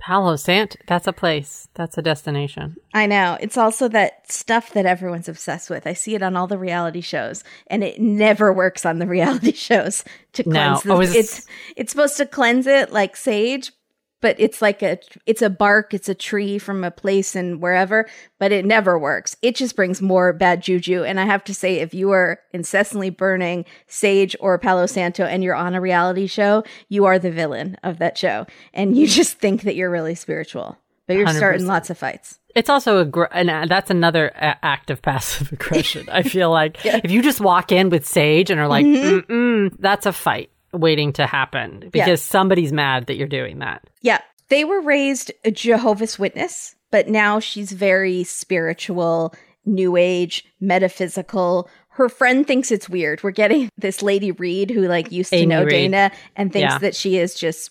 Palo 0.00 0.36
Santo. 0.36 0.78
That's 0.86 1.06
a 1.06 1.12
place. 1.12 1.68
That's 1.74 1.98
a 1.98 2.02
destination. 2.02 2.76
I 2.94 3.04
know. 3.04 3.36
It's 3.38 3.58
also 3.58 3.86
that 3.88 4.32
stuff 4.32 4.72
that 4.72 4.86
everyone's 4.86 5.28
obsessed 5.28 5.68
with. 5.68 5.86
I 5.86 5.92
see 5.92 6.14
it 6.14 6.22
on 6.22 6.36
all 6.36 6.46
the 6.46 6.56
reality 6.56 7.02
shows, 7.02 7.44
and 7.66 7.84
it 7.84 8.00
never 8.00 8.50
works 8.50 8.86
on 8.86 8.98
the 8.98 9.06
reality 9.18 9.52
shows 9.52 10.02
to 10.32 10.48
No. 10.48 10.52
cleanse 10.52 10.82
the, 10.84 10.92
Oh, 10.94 11.00
is- 11.02 11.14
it's 11.14 11.46
it's 11.76 11.92
supposed 11.92 12.16
to 12.16 12.24
cleanse 12.24 12.66
it 12.66 12.92
like 12.92 13.14
sage, 13.14 13.72
but 14.20 14.36
it's 14.38 14.60
like 14.62 14.82
a 14.82 14.98
it's 15.26 15.42
a 15.42 15.50
bark, 15.50 15.94
it's 15.94 16.08
a 16.08 16.14
tree 16.14 16.58
from 16.58 16.84
a 16.84 16.90
place 16.90 17.34
and 17.34 17.60
wherever, 17.60 18.08
but 18.38 18.52
it 18.52 18.64
never 18.64 18.98
works. 18.98 19.36
It 19.42 19.56
just 19.56 19.76
brings 19.76 20.02
more 20.02 20.32
bad 20.32 20.62
juju. 20.62 21.04
And 21.04 21.18
I 21.20 21.24
have 21.26 21.44
to 21.44 21.54
say, 21.54 21.76
if 21.80 21.94
you 21.94 22.10
are 22.10 22.38
incessantly 22.52 23.10
burning 23.10 23.64
sage 23.86 24.36
or 24.40 24.58
Palo 24.58 24.86
Santo 24.86 25.24
and 25.24 25.42
you're 25.42 25.54
on 25.54 25.74
a 25.74 25.80
reality 25.80 26.26
show, 26.26 26.64
you 26.88 27.04
are 27.06 27.18
the 27.18 27.30
villain 27.30 27.76
of 27.82 27.98
that 27.98 28.16
show. 28.18 28.46
And 28.74 28.96
you 28.96 29.06
just 29.20 29.38
think 29.38 29.62
that 29.62 29.76
you're 29.76 29.90
really 29.90 30.14
spiritual. 30.14 30.76
But 31.06 31.16
you're 31.16 31.26
starting 31.28 31.62
100%. 31.62 31.68
lots 31.68 31.90
of 31.90 31.98
fights. 31.98 32.38
It's 32.54 32.68
also 32.70 32.98
a 32.98 33.04
gr- 33.04 33.24
and 33.32 33.50
uh, 33.50 33.66
that's 33.68 33.90
another 33.90 34.28
a- 34.28 34.64
act 34.64 34.90
of 34.90 35.02
passive 35.02 35.50
aggression. 35.52 36.08
I 36.08 36.22
feel 36.22 36.50
like 36.52 36.78
if 36.84 37.10
you 37.10 37.20
just 37.22 37.40
walk 37.40 37.72
in 37.72 37.90
with 37.90 38.06
sage 38.06 38.48
and 38.50 38.60
are 38.60 38.68
like, 38.68 38.86
Mm-hmm. 38.86 39.76
That's 39.80 40.06
a 40.06 40.12
fight 40.12 40.50
waiting 40.72 41.12
to 41.14 41.26
happen 41.26 41.88
because 41.92 42.22
somebody's 42.22 42.72
mad 42.72 43.06
that 43.06 43.16
you're 43.16 43.26
doing 43.28 43.58
that. 43.60 43.82
Yeah. 44.02 44.20
They 44.48 44.64
were 44.64 44.80
raised 44.80 45.30
a 45.44 45.50
Jehovah's 45.50 46.18
Witness, 46.18 46.74
but 46.90 47.08
now 47.08 47.38
she's 47.38 47.70
very 47.72 48.24
spiritual, 48.24 49.32
new 49.64 49.96
age, 49.96 50.44
metaphysical. 50.60 51.68
Her 51.90 52.08
friend 52.08 52.46
thinks 52.46 52.70
it's 52.70 52.88
weird. 52.88 53.22
We're 53.22 53.30
getting 53.30 53.68
this 53.78 54.02
lady 54.02 54.32
Reed 54.32 54.70
who 54.70 54.82
like 54.88 55.12
used 55.12 55.30
to 55.30 55.36
Amy 55.36 55.46
know 55.46 55.62
Reed. 55.62 55.70
Dana 55.70 56.10
and 56.36 56.52
thinks 56.52 56.72
Yeah. 56.72 56.78
that 56.78 56.96
she 56.96 57.16
is 57.18 57.34
just 57.34 57.70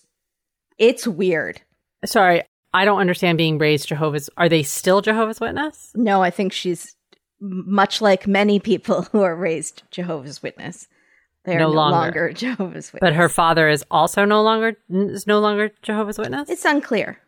it's 0.78 1.06
weird. 1.06 1.60
Sorry, 2.06 2.42
I 2.72 2.86
don't 2.86 3.00
understand 3.00 3.36
being 3.36 3.58
raised 3.58 3.88
Jehovah's. 3.88 4.30
Are 4.38 4.48
they 4.48 4.62
still 4.62 5.02
Jehovah's 5.02 5.40
Witness? 5.40 5.92
No, 5.94 6.22
I 6.22 6.30
think 6.30 6.52
she's 6.52 6.94
much 7.40 8.00
like 8.00 8.26
many 8.26 8.58
people 8.58 9.02
who 9.12 9.20
are 9.20 9.36
raised 9.36 9.82
Jehovah's 9.90 10.42
Witness. 10.42 10.88
They 11.44 11.56
are 11.56 11.60
No 11.60 11.68
no, 11.68 11.74
longer. 11.74 11.96
longer. 11.96 12.32
Jehovah's 12.34 12.92
Witness. 12.92 13.00
But 13.00 13.14
her 13.14 13.28
father 13.28 13.68
is 13.68 13.84
also 13.90 14.24
no 14.24 14.42
longer 14.42 14.76
is 14.90 15.26
no 15.26 15.40
longer 15.40 15.70
Jehovah's 15.82 16.18
Witness. 16.18 16.48
it's 16.50 16.64
unclear. 16.64 17.18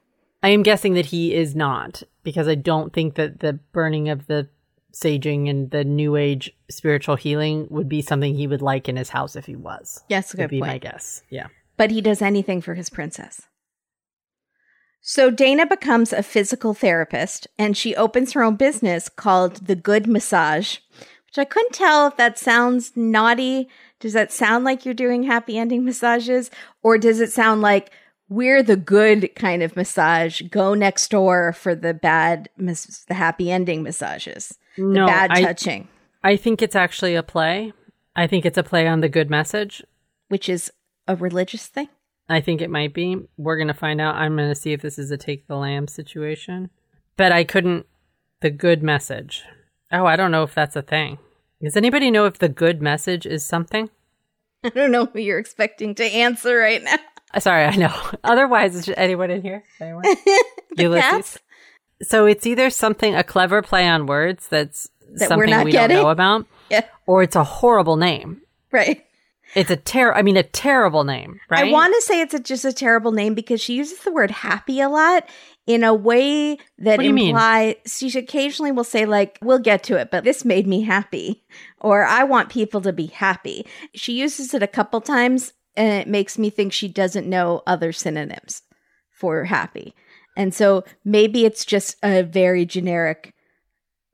I 0.43 0.49
am 0.49 0.63
guessing 0.63 0.95
that 0.95 1.07
he 1.07 1.35
is 1.35 1.55
not 1.55 2.03
because 2.25 2.49
I 2.49 2.57
don't 2.57 2.93
think 2.93 3.15
that 3.15 3.41
the 3.41 3.55
burning 3.73 4.09
of 4.09 4.27
the 4.27 4.49
saging 4.93 5.49
and 5.49 5.71
the 5.71 5.85
new 5.85 6.17
age 6.17 6.53
spiritual 6.71 7.17
healing 7.17 7.67
would 7.71 7.89
be 7.89 8.03
something 8.03 8.35
he 8.35 8.47
would 8.47 8.61
like 8.61 8.89
in 8.89 8.97
his 8.97 9.09
house 9.11 9.37
if 9.37 9.47
he 9.47 9.57
was. 9.57 10.03
Yes, 10.09 10.35
a 10.35 10.37
Would 10.37 10.43
good 10.45 10.51
be 10.51 10.59
point. 10.61 10.73
my 10.73 10.79
guess. 10.79 11.23
Yeah. 11.31 11.47
but 11.79 11.91
he 11.91 12.01
does 12.03 12.21
anything 12.21 12.61
for 12.61 12.75
his 12.75 12.91
princess. 12.91 13.43
So 15.01 15.31
Dana 15.31 15.67
becomes 15.67 16.13
a 16.13 16.23
physical 16.23 16.75
therapist 16.75 17.49
and 17.59 17.77
she 17.77 17.97
opens 17.97 18.33
her 18.33 18.43
own 18.43 18.57
business 18.57 19.09
called 19.09 19.67
The 19.67 19.75
Good 19.75 20.07
Massage, 20.07 20.79
which 21.27 21.39
I 21.39 21.45
couldn't 21.45 21.73
tell 21.73 22.07
if 22.09 22.17
that 22.17 22.39
sounds 22.39 22.93
naughty. 22.95 23.69
Does 24.03 24.13
that 24.15 24.33
sound 24.33 24.65
like 24.65 24.85
you're 24.85 24.93
doing 24.95 25.23
happy 25.23 25.57
ending 25.57 25.85
massages? 25.85 26.51
Or 26.83 26.99
does 26.99 27.21
it 27.21 27.33
sound 27.33 27.63
like 27.63 27.93
we're 28.29 28.63
the 28.65 28.77
good 28.77 29.31
kind 29.37 29.63
of 29.63 29.77
massage? 29.77 30.43
Go 30.43 30.75
next 30.75 31.09
door 31.11 31.53
for 31.53 31.75
the 31.77 31.95
bad, 31.95 32.49
mas- 32.57 33.05
the 33.07 33.15
happy 33.15 33.51
ending 33.51 33.83
massages, 33.85 34.59
the 34.77 34.83
No, 34.83 35.07
bad 35.07 35.31
I- 35.31 35.43
touching, 35.43 35.87
I 36.25 36.37
think 36.37 36.61
it's 36.63 36.75
actually 36.77 37.15
a 37.15 37.23
play. 37.23 37.73
I 38.17 38.27
think 38.27 38.45
it's 38.45 38.59
a 38.59 38.63
play 38.63 38.87
on 38.89 39.01
the 39.01 39.09
good 39.09 39.31
message. 39.31 39.83
which 40.29 40.49
is 40.49 40.73
a 41.07 41.15
religious 41.15 41.67
thing. 41.69 41.89
I 42.29 42.41
think 42.41 42.61
it 42.61 42.71
might 42.71 42.93
be. 42.95 43.17
We're 43.37 43.57
going 43.57 43.69
to 43.69 43.75
find 43.75 44.01
out. 44.01 44.15
I'm 44.17 44.35
going 44.37 44.49
to 44.49 44.55
see 44.55 44.73
if 44.73 44.81
this 44.83 44.99
is 44.99 45.11
a 45.11 45.17
take 45.17 45.47
the 45.47 45.57
lamb 45.57 45.87
situation. 45.89 46.71
But 47.17 47.33
I 47.33 47.45
couldn't. 47.45 47.87
The 48.41 48.51
good 48.51 48.83
message. 48.83 49.43
Oh, 49.93 50.07
I 50.07 50.17
don't 50.17 50.31
know 50.33 50.43
if 50.43 50.55
that's 50.55 50.75
a 50.75 50.83
thing. 50.83 51.19
Does 51.63 51.77
anybody 51.77 52.11
know 52.11 52.25
if 52.27 52.39
the 52.39 52.49
good 52.49 52.83
message 52.83 53.25
is 53.27 53.45
something? 53.45 53.89
I 54.65 54.69
don't 54.71 54.91
know 54.91 55.07
who 55.07 55.19
you're 55.21 55.39
expecting 55.39 55.95
to 55.97 56.05
answer 56.05 56.57
right 56.57 56.83
now. 56.83 56.97
Uh, 57.35 57.41
Sorry, 57.41 57.65
I 57.65 57.75
know. 57.77 57.95
Otherwise, 58.25 58.75
is 58.75 58.89
anyone 58.97 59.31
in 59.31 59.43
here? 59.43 59.65
Anyone? 59.81 60.05
Ulysses? 60.77 61.11
cats? 61.11 61.39
So 62.03 62.27
it's 62.27 62.47
either 62.47 62.69
something, 62.71 63.15
a 63.15 63.23
clever 63.25 63.63
play 63.63 63.87
on 63.89 64.07
words 64.07 64.49
that's 64.49 64.89
That 65.15 65.29
something 65.29 65.65
we 65.65 65.73
getting? 65.73 65.97
don't 65.97 66.03
know 66.05 66.11
about, 66.11 66.47
Yeah, 66.69 66.85
or 67.07 67.23
it's 67.23 67.37
a 67.37 67.45
horrible 67.45 67.97
name. 67.97 68.43
right. 68.73 69.05
It's 69.55 69.71
a 69.71 69.77
ter. 69.77 70.15
I 70.15 70.23
mean, 70.23 70.39
a 70.39 70.43
terrible 70.43 71.05
name, 71.05 71.39
right? 71.51 71.67
I 71.69 71.71
want 71.71 71.95
to 71.95 72.01
say 72.01 72.23
it's 72.23 72.33
a, 72.33 72.39
just 72.41 72.65
a 72.65 72.73
terrible 72.73 73.13
name 73.13 73.35
because 73.35 73.61
she 73.61 73.75
uses 73.75 73.99
the 73.99 74.11
word 74.11 74.31
happy 74.31 74.81
a 74.81 74.89
lot 74.89 75.29
in 75.67 75.85
a 75.85 75.95
way 75.95 76.57
that 76.79 76.97
What 76.97 77.03
do 77.03 77.05
you 77.05 77.13
mean? 77.13 77.29
implies 77.31 77.77
she 77.87 78.17
occasionally 78.19 78.73
will 78.73 78.85
say 78.85 79.07
like 79.07 79.39
we'll 79.43 79.59
get 79.61 79.85
to 79.85 79.97
it 79.97 80.11
but 80.11 80.25
this 80.25 80.45
made 80.45 80.67
me 80.67 80.83
happy 80.83 81.45
or 81.81 82.05
I 82.05 82.25
want 82.25 82.49
people 82.49 82.81
to 82.83 82.93
be 82.93 83.07
happy. 83.07 83.67
She 83.95 84.15
uses 84.15 84.55
it 84.55 84.63
a 84.63 84.67
couple 84.67 85.01
times 85.01 85.53
and 85.77 86.03
it 86.03 86.09
makes 86.09 86.37
me 86.37 86.51
think 86.51 86.73
she 86.73 86.89
doesn't 86.89 87.29
know 87.29 87.63
other 87.67 87.93
synonyms 87.93 88.63
for 89.11 89.45
happy. 89.45 89.95
And 90.37 90.53
so 90.55 90.85
maybe 91.05 91.45
it's 91.45 91.65
just 91.65 91.97
a 92.03 92.23
very 92.23 92.65
generic 92.67 93.33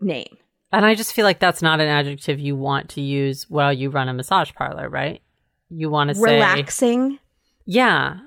name. 0.00 0.36
And 0.70 0.84
I 0.84 0.94
just 0.94 1.12
feel 1.14 1.24
like 1.24 1.38
that's 1.40 1.62
not 1.62 1.80
an 1.80 1.88
adjective 1.88 2.38
you 2.38 2.54
want 2.56 2.90
to 2.90 3.00
use 3.00 3.46
while 3.48 3.72
you 3.72 3.88
run 3.90 4.08
a 4.08 4.12
massage 4.14 4.52
parlor, 4.52 4.88
right? 4.88 5.22
You 5.70 5.88
want 5.90 6.08
to 6.08 6.14
say, 6.14 6.34
Relaxing. 6.34 7.18
yeah, 7.64 8.18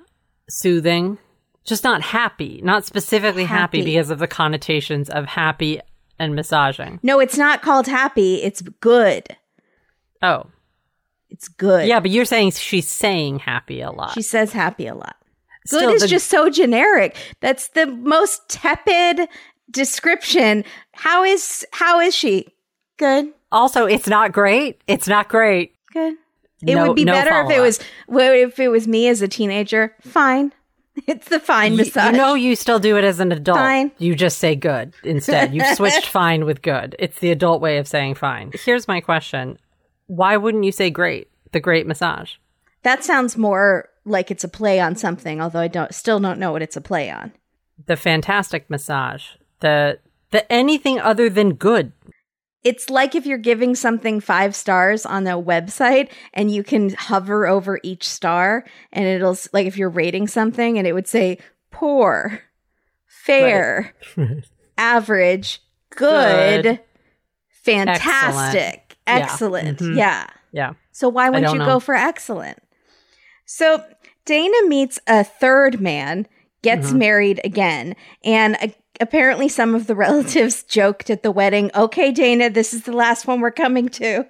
soothing, 0.49 1.17
just 1.65 1.83
not 1.83 2.01
happy, 2.01 2.59
not 2.63 2.85
specifically 2.85 3.43
happy. 3.45 3.79
Happy. 3.79 3.83
because 3.93 4.09
of 4.09 4.19
the 4.19 4.27
connotations 4.27 5.09
of 5.09 5.25
happy 5.25 5.79
and 6.19 6.35
massaging. 6.35 6.99
No, 7.03 7.19
it's 7.19 7.37
not 7.37 7.61
called 7.61 7.87
happy, 7.87 8.35
it's 8.43 8.61
good. 8.61 9.35
Oh, 10.21 10.47
It's 11.29 11.47
good. 11.47 11.87
yeah, 11.87 11.99
but 11.99 12.11
you're 12.11 12.25
saying 12.25 12.51
she's 12.51 12.87
saying 12.87 13.39
happy 13.39 13.81
a 13.81 13.91
lot. 13.91 14.13
She 14.13 14.21
says 14.21 14.51
happy 14.53 14.87
a 14.87 14.93
lot. 14.95 15.15
Good 15.69 15.77
Still, 15.79 15.89
is 15.93 16.01
the- 16.01 16.07
just 16.07 16.27
so 16.27 16.49
generic. 16.49 17.15
That's 17.39 17.69
the 17.69 17.85
most 17.87 18.47
tepid 18.49 19.27
description. 19.69 20.63
How 20.93 21.23
is 21.23 21.65
how 21.71 21.99
is 21.99 22.15
she? 22.15 22.47
Good. 22.97 23.33
also, 23.51 23.85
it's 23.85 24.07
not 24.07 24.31
great. 24.31 24.79
It's 24.87 25.07
not 25.07 25.27
great. 25.27 25.73
Good. 25.93 26.15
It 26.65 26.75
No- 26.75 26.87
would 26.87 26.95
be 26.95 27.05
no 27.05 27.13
better 27.13 27.41
if 27.41 27.57
it 27.57 27.59
was 27.61 27.79
if 28.09 28.59
it 28.59 28.67
was 28.69 28.87
me 28.87 29.07
as 29.07 29.21
a 29.21 29.27
teenager. 29.27 29.95
Fine. 30.01 30.53
It's 31.07 31.29
the 31.29 31.39
fine 31.39 31.77
massage. 31.77 32.11
You 32.11 32.17
know, 32.17 32.33
you 32.33 32.55
still 32.55 32.79
do 32.79 32.97
it 32.97 33.03
as 33.03 33.19
an 33.19 33.31
adult. 33.31 33.57
Fine. 33.57 33.91
You 33.97 34.13
just 34.15 34.37
say 34.39 34.55
good 34.55 34.93
instead. 35.03 35.53
You've 35.53 35.65
switched 35.77 36.05
fine 36.05 36.45
with 36.45 36.61
good. 36.61 36.95
It's 36.99 37.19
the 37.19 37.31
adult 37.31 37.61
way 37.61 37.77
of 37.77 37.87
saying 37.87 38.15
fine. 38.15 38.51
Here's 38.53 38.87
my 38.87 38.99
question 39.01 39.57
Why 40.07 40.37
wouldn't 40.37 40.63
you 40.65 40.71
say 40.71 40.89
great? 40.89 41.29
The 41.53 41.59
great 41.59 41.87
massage. 41.87 42.33
that 42.83 43.03
sounds 43.03 43.37
more 43.37 43.89
like 44.05 44.31
it's 44.31 44.43
a 44.43 44.47
play 44.49 44.79
on 44.79 44.95
something, 44.95 45.41
although 45.41 45.59
I 45.59 45.67
don't 45.67 45.93
still 45.93 46.19
don't 46.19 46.39
know 46.39 46.51
what 46.51 46.61
it's 46.61 46.77
a 46.77 46.81
play 46.81 47.09
on. 47.09 47.31
The 47.85 47.95
fantastic 47.95 48.69
massage. 48.69 49.23
The 49.61 49.99
the 50.31 50.49
anything 50.51 50.99
other 50.99 51.29
than 51.29 51.53
good. 51.55 51.93
It's 52.63 52.89
like 52.89 53.15
if 53.15 53.25
you're 53.25 53.37
giving 53.39 53.73
something 53.75 54.19
five 54.19 54.55
stars 54.55 55.05
on 55.05 55.25
a 55.27 55.41
website 55.41 56.09
and 56.33 56.51
you 56.51 56.63
can 56.63 56.89
hover 56.93 57.47
over 57.47 57.79
each 57.83 58.07
star 58.07 58.65
and 58.91 59.05
it'll, 59.05 59.35
like 59.51 59.65
if 59.65 59.77
you're 59.77 59.89
rating 59.89 60.27
something 60.27 60.77
and 60.77 60.85
it 60.85 60.93
would 60.93 61.07
say 61.07 61.39
poor, 61.71 62.41
fair, 63.07 63.93
average, 64.77 65.61
good, 65.89 66.63
Good. 66.63 66.79
fantastic, 67.49 68.97
Yeah. 69.07 69.17
excellent. 69.17 69.79
Mhm. 69.79 69.95
Yeah. 69.97 70.27
Yeah. 70.51 70.73
So 70.91 71.09
why 71.09 71.29
wouldn't 71.29 71.51
you 71.53 71.59
know. 71.59 71.65
go 71.65 71.79
for 71.79 71.95
excellent? 71.95 72.59
So 73.45 73.83
Dana 74.25 74.67
meets 74.67 74.99
a 75.07 75.23
third 75.23 75.79
man, 75.81 76.27
gets 76.61 76.89
Mm-hmm. 76.89 76.97
married 76.97 77.41
again, 77.43 77.95
and 78.23 78.55
uh, 78.61 78.67
apparently 79.01 79.49
some 79.49 79.75
of 79.75 79.87
the 79.87 79.95
relatives 80.07 80.63
joked 80.63 81.09
at 81.09 81.23
the 81.23 81.31
wedding, 81.31 81.71
"Okay, 81.75 82.11
Dana, 82.11 82.49
this 82.49 82.73
is 82.73 82.83
the 82.83 82.93
last 82.93 83.27
one 83.27 83.41
we're 83.41 83.51
coming 83.51 83.89
to." 83.89 84.27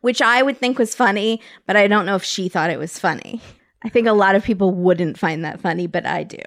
Which 0.00 0.22
I 0.22 0.42
would 0.42 0.56
think 0.56 0.78
was 0.78 0.94
funny, 0.94 1.42
but 1.66 1.76
I 1.76 1.86
don't 1.86 2.06
know 2.06 2.16
if 2.16 2.24
she 2.24 2.48
thought 2.48 2.70
it 2.70 2.78
was 2.78 2.98
funny. 2.98 3.40
I 3.82 3.90
think 3.90 4.06
a 4.06 4.12
lot 4.12 4.34
of 4.34 4.44
people 4.44 4.72
wouldn't 4.72 5.18
find 5.18 5.44
that 5.44 5.60
funny, 5.60 5.86
but 5.86 6.06
I 6.06 6.24
do. 6.24 6.40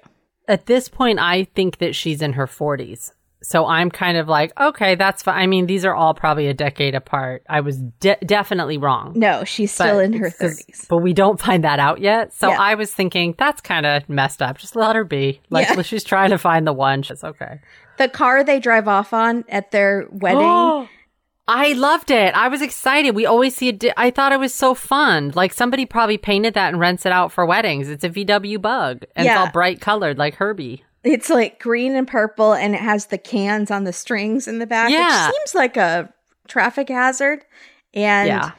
At 0.48 0.66
this 0.66 0.88
point, 0.88 1.20
I 1.20 1.44
think 1.54 1.78
that 1.78 1.94
she's 1.94 2.20
in 2.20 2.34
her 2.34 2.46
40s. 2.46 3.12
So 3.44 3.66
I'm 3.66 3.90
kind 3.90 4.16
of 4.16 4.26
like, 4.26 4.52
okay, 4.58 4.94
that's 4.94 5.22
fine. 5.22 5.38
I 5.38 5.46
mean, 5.46 5.66
these 5.66 5.84
are 5.84 5.94
all 5.94 6.14
probably 6.14 6.46
a 6.48 6.54
decade 6.54 6.94
apart. 6.94 7.42
I 7.48 7.60
was 7.60 7.76
de- 8.00 8.16
definitely 8.24 8.78
wrong. 8.78 9.12
No, 9.14 9.44
she's 9.44 9.70
still 9.70 9.98
in 9.98 10.14
her 10.14 10.30
30s. 10.30 10.88
But 10.88 10.98
we 10.98 11.12
don't 11.12 11.38
find 11.38 11.62
that 11.64 11.78
out 11.78 12.00
yet. 12.00 12.32
So 12.32 12.48
Yeah. 12.48 12.58
I 12.60 12.74
was 12.74 12.92
thinking 12.92 13.34
that's 13.38 13.60
kind 13.60 13.84
of 13.86 14.08
messed 14.08 14.40
up. 14.40 14.56
Just 14.58 14.74
let 14.76 14.96
her 14.96 15.04
be. 15.04 15.40
Like 15.50 15.68
Yeah. 15.68 15.82
she's 15.82 16.04
trying 16.04 16.30
to 16.30 16.38
find 16.38 16.66
the 16.66 16.72
one. 16.72 17.02
She's 17.02 17.22
okay. 17.22 17.60
The 17.98 18.08
car 18.08 18.42
they 18.42 18.58
drive 18.60 18.88
off 18.88 19.12
on 19.12 19.44
at 19.48 19.70
their 19.70 20.08
wedding. 20.10 20.88
I 21.46 21.74
loved 21.74 22.10
it. 22.10 22.32
I 22.34 22.48
was 22.48 22.62
excited. 22.62 23.14
We 23.14 23.26
always 23.26 23.54
see 23.54 23.68
it. 23.68 23.78
Di- 23.80 23.92
I 23.98 24.10
thought 24.10 24.32
it 24.32 24.40
was 24.40 24.54
so 24.54 24.74
fun. 24.74 25.30
Like 25.34 25.52
somebody 25.52 25.84
probably 25.84 26.16
painted 26.16 26.54
that 26.54 26.68
and 26.72 26.80
rents 26.80 27.04
it 27.04 27.12
out 27.12 27.32
for 27.32 27.44
weddings. 27.44 27.90
It's 27.90 28.02
a 28.02 28.08
VW 28.08 28.60
bug 28.62 29.04
and 29.14 29.26
Yeah. 29.26 29.32
it's 29.32 29.40
all 29.48 29.52
bright 29.52 29.80
colored 29.82 30.16
like 30.16 30.36
Herbie. 30.36 30.82
It's 31.04 31.28
like 31.30 31.60
green 31.60 31.94
and 31.94 32.08
purple, 32.08 32.54
and 32.54 32.74
it 32.74 32.80
has 32.80 33.06
the 33.06 33.18
cans 33.18 33.70
on 33.70 33.84
the 33.84 33.92
strings 33.92 34.48
in 34.48 34.58
the 34.58 34.66
back, 34.66 34.90
Yeah. 34.90 35.26
which 35.28 35.36
seems 35.36 35.54
like 35.54 35.76
a 35.76 36.12
traffic 36.48 36.88
hazard. 36.88 37.44
And 37.92 38.26
Yeah. 38.28 38.50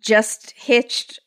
just 0.00 0.50
hitched, 0.56 1.20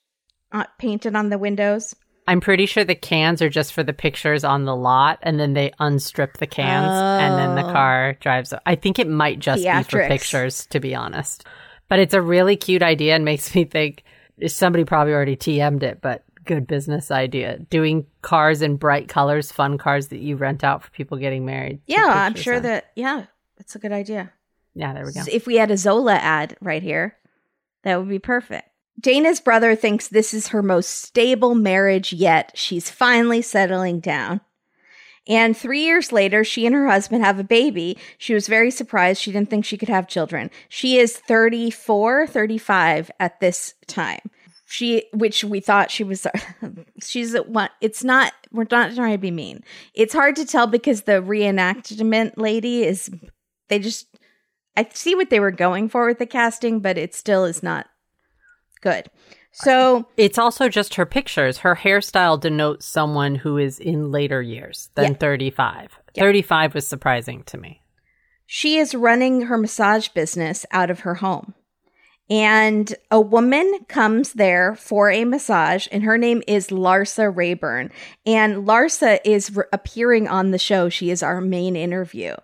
uh, 0.52 0.66
painted 0.78 1.16
on 1.16 1.30
the 1.30 1.38
windows. 1.38 1.96
I'm 2.28 2.42
pretty 2.42 2.66
sure 2.66 2.84
the 2.84 2.96
cans 2.96 3.42
are 3.42 3.50
just 3.50 3.72
for 3.72 3.84
the 3.84 3.94
pictures 3.94 4.44
on 4.44 4.66
the 4.66 4.76
lot, 4.76 5.20
and 5.22 5.40
then 5.40 5.54
they 5.54 5.72
unstrip 5.80 6.38
the 6.38 6.48
cans, 6.48 6.92
and 6.92 7.38
then 7.38 7.56
the 7.56 7.70
Oh. 7.70 7.72
car 7.72 8.14
drives. 8.20 8.54
I 8.66 8.76
think 8.76 9.00
it 9.00 9.08
might 9.08 9.40
just 9.40 9.64
be 9.64 9.84
for 9.84 10.06
pictures, 10.08 10.66
to 10.68 10.80
be 10.80 10.94
honest. 10.94 11.46
But 11.88 12.00
it's 12.00 12.14
a 12.16 12.22
really 12.22 12.56
cute 12.58 12.82
idea 12.84 13.16
and 13.16 13.24
makes 13.24 13.54
me 13.56 13.64
think 13.64 14.04
somebody 14.48 14.84
probably 14.84 15.14
already 15.14 15.36
TM'd 15.38 15.84
it, 15.84 16.02
but 16.02 16.24
good 16.46 16.68
business 16.68 17.12
idea. 17.12 17.60
Doing 17.70 18.06
cars 18.22 18.62
in 18.62 18.78
bright 18.78 19.08
colors, 19.08 19.52
fun 19.52 19.78
cars 19.78 20.08
that 20.08 20.20
you 20.20 20.36
rent 20.36 20.64
out 20.64 20.84
for 20.84 20.92
people 20.92 21.18
getting 21.18 21.46
married. 21.46 21.82
Yeah, 21.86 22.06
I'm 22.06 22.36
sure 22.36 22.60
that, 22.60 22.92
yeah, 22.96 23.26
that's 23.58 23.76
a 23.76 23.80
good 23.80 23.92
idea. 23.92 24.32
Yeah, 24.74 24.94
there 24.94 25.06
we 25.06 25.14
go. 25.14 25.22
So 25.22 25.32
if 25.32 25.48
we 25.48 25.56
had 25.56 25.72
a 25.72 25.78
Zola 25.78 26.16
ad 26.16 26.58
right 26.62 26.84
here, 26.84 27.18
that 27.84 27.98
would 27.98 28.10
be 28.10 28.20
perfect. 28.20 28.70
Dana's 29.00 29.42
brother 29.42 29.76
thinks 29.76 30.08
this 30.08 30.34
is 30.34 30.50
her 30.50 30.64
most 30.64 30.90
stable 30.90 31.54
marriage 31.54 32.14
yet. 32.14 32.52
She's 32.56 32.90
finally 32.90 33.42
settling 33.42 34.00
down. 34.00 34.42
And 35.28 35.58
three 35.58 35.84
years 35.84 36.12
later, 36.12 36.44
she 36.44 36.66
and 36.66 36.76
her 36.76 36.88
husband 36.88 37.24
have 37.24 37.40
a 37.40 37.44
baby. 37.44 37.98
She 38.18 38.34
was 38.34 38.48
very 38.48 38.70
surprised. 38.70 39.22
She 39.22 39.32
didn't 39.32 39.50
think 39.50 39.66
she 39.66 39.78
could 39.78 39.90
have 39.90 40.08
children. 40.08 40.52
She 40.70 40.98
is 40.98 41.18
34, 41.18 42.28
35 42.28 43.12
at 43.20 43.40
this 43.40 43.74
time. 43.88 44.20
She, 44.76 45.06
which 45.14 45.44
we 45.44 45.62
thought 45.62 45.90
she 45.92 46.04
was, 46.04 46.28
she's 47.02 47.34
at 47.34 47.48
one. 47.48 47.70
It's 47.80 48.04
not, 48.04 48.34
we're 48.52 48.66
not 48.70 48.94
trying 48.94 49.14
to 49.14 49.18
be 49.18 49.32
mean. 49.32 49.64
It's 49.94 50.14
hard 50.14 50.36
to 50.36 50.46
tell 50.46 50.68
because 50.68 51.04
the 51.04 51.22
reenactment 51.22 52.34
lady 52.36 52.84
is, 52.84 53.10
they 53.70 53.80
just, 53.80 54.08
I 54.76 54.88
see 54.94 55.16
what 55.16 55.30
they 55.30 55.40
were 55.40 55.52
going 55.52 55.88
for 55.88 56.08
with 56.08 56.20
the 56.20 56.26
casting, 56.26 56.82
but 56.82 56.98
it 56.98 57.14
still 57.16 57.46
is 57.46 57.64
not 57.64 57.86
good. 58.82 59.10
So, 59.54 60.06
It's 60.18 60.38
also 60.38 60.68
just 60.68 60.96
her 60.96 61.06
pictures. 61.06 61.60
Her 61.60 61.78
hairstyle 61.78 62.38
denotes 62.38 62.86
someone 62.86 63.36
who 63.36 63.58
is 63.58 63.80
in 63.80 64.12
later 64.12 64.42
years 64.42 64.90
than 64.96 65.12
Yeah. 65.14 65.18
35. 65.18 65.98
Yeah. 66.16 66.24
35 66.24 66.76
was 66.76 66.86
surprising 66.88 67.44
to 67.44 67.58
me. 67.58 67.82
she 68.46 68.78
is 68.78 68.94
running 68.94 69.42
her 69.44 69.58
massage 69.58 70.10
business 70.10 70.66
out 70.72 70.92
of 70.92 71.00
her 71.02 71.16
home. 71.16 71.54
And 72.30 72.94
a 73.12 73.22
woman 73.22 73.80
comes 73.88 74.34
there 74.34 74.76
for 74.76 75.12
a 75.12 75.26
massage, 75.26 75.88
and 75.92 76.04
her 76.04 76.18
name 76.18 76.42
is 76.48 76.70
Larsa 76.70 77.34
Rayburn. 77.34 77.92
And 78.26 78.68
Larsa 78.68 79.20
is 79.24 79.56
re- 79.56 79.66
appearing 79.72 80.28
on 80.28 80.50
the 80.50 80.58
show. 80.58 80.90
She 80.90 81.12
is 81.12 81.22
our 81.22 81.40
main 81.40 81.76
interview. 81.76 82.36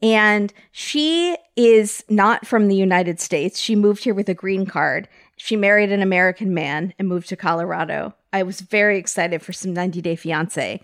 And 0.00 0.52
she 0.70 1.36
is 1.56 2.04
not 2.08 2.46
from 2.46 2.68
the 2.68 2.76
United 2.76 3.20
States. 3.20 3.58
She 3.58 3.76
moved 3.76 4.04
here 4.04 4.14
with 4.14 4.28
a 4.28 4.34
green 4.34 4.64
card. 4.64 5.08
She 5.36 5.56
married 5.56 5.92
an 5.92 6.02
American 6.02 6.54
man 6.54 6.94
and 6.98 7.06
moved 7.08 7.28
to 7.28 7.36
Colorado. 7.36 8.14
I 8.32 8.44
was 8.44 8.60
very 8.60 8.98
excited 8.98 9.42
for 9.42 9.52
some 9.52 9.74
90 9.74 10.00
Day 10.00 10.16
Fiance, 10.16 10.80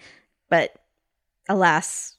but 0.50 0.74
alas, 1.48 2.16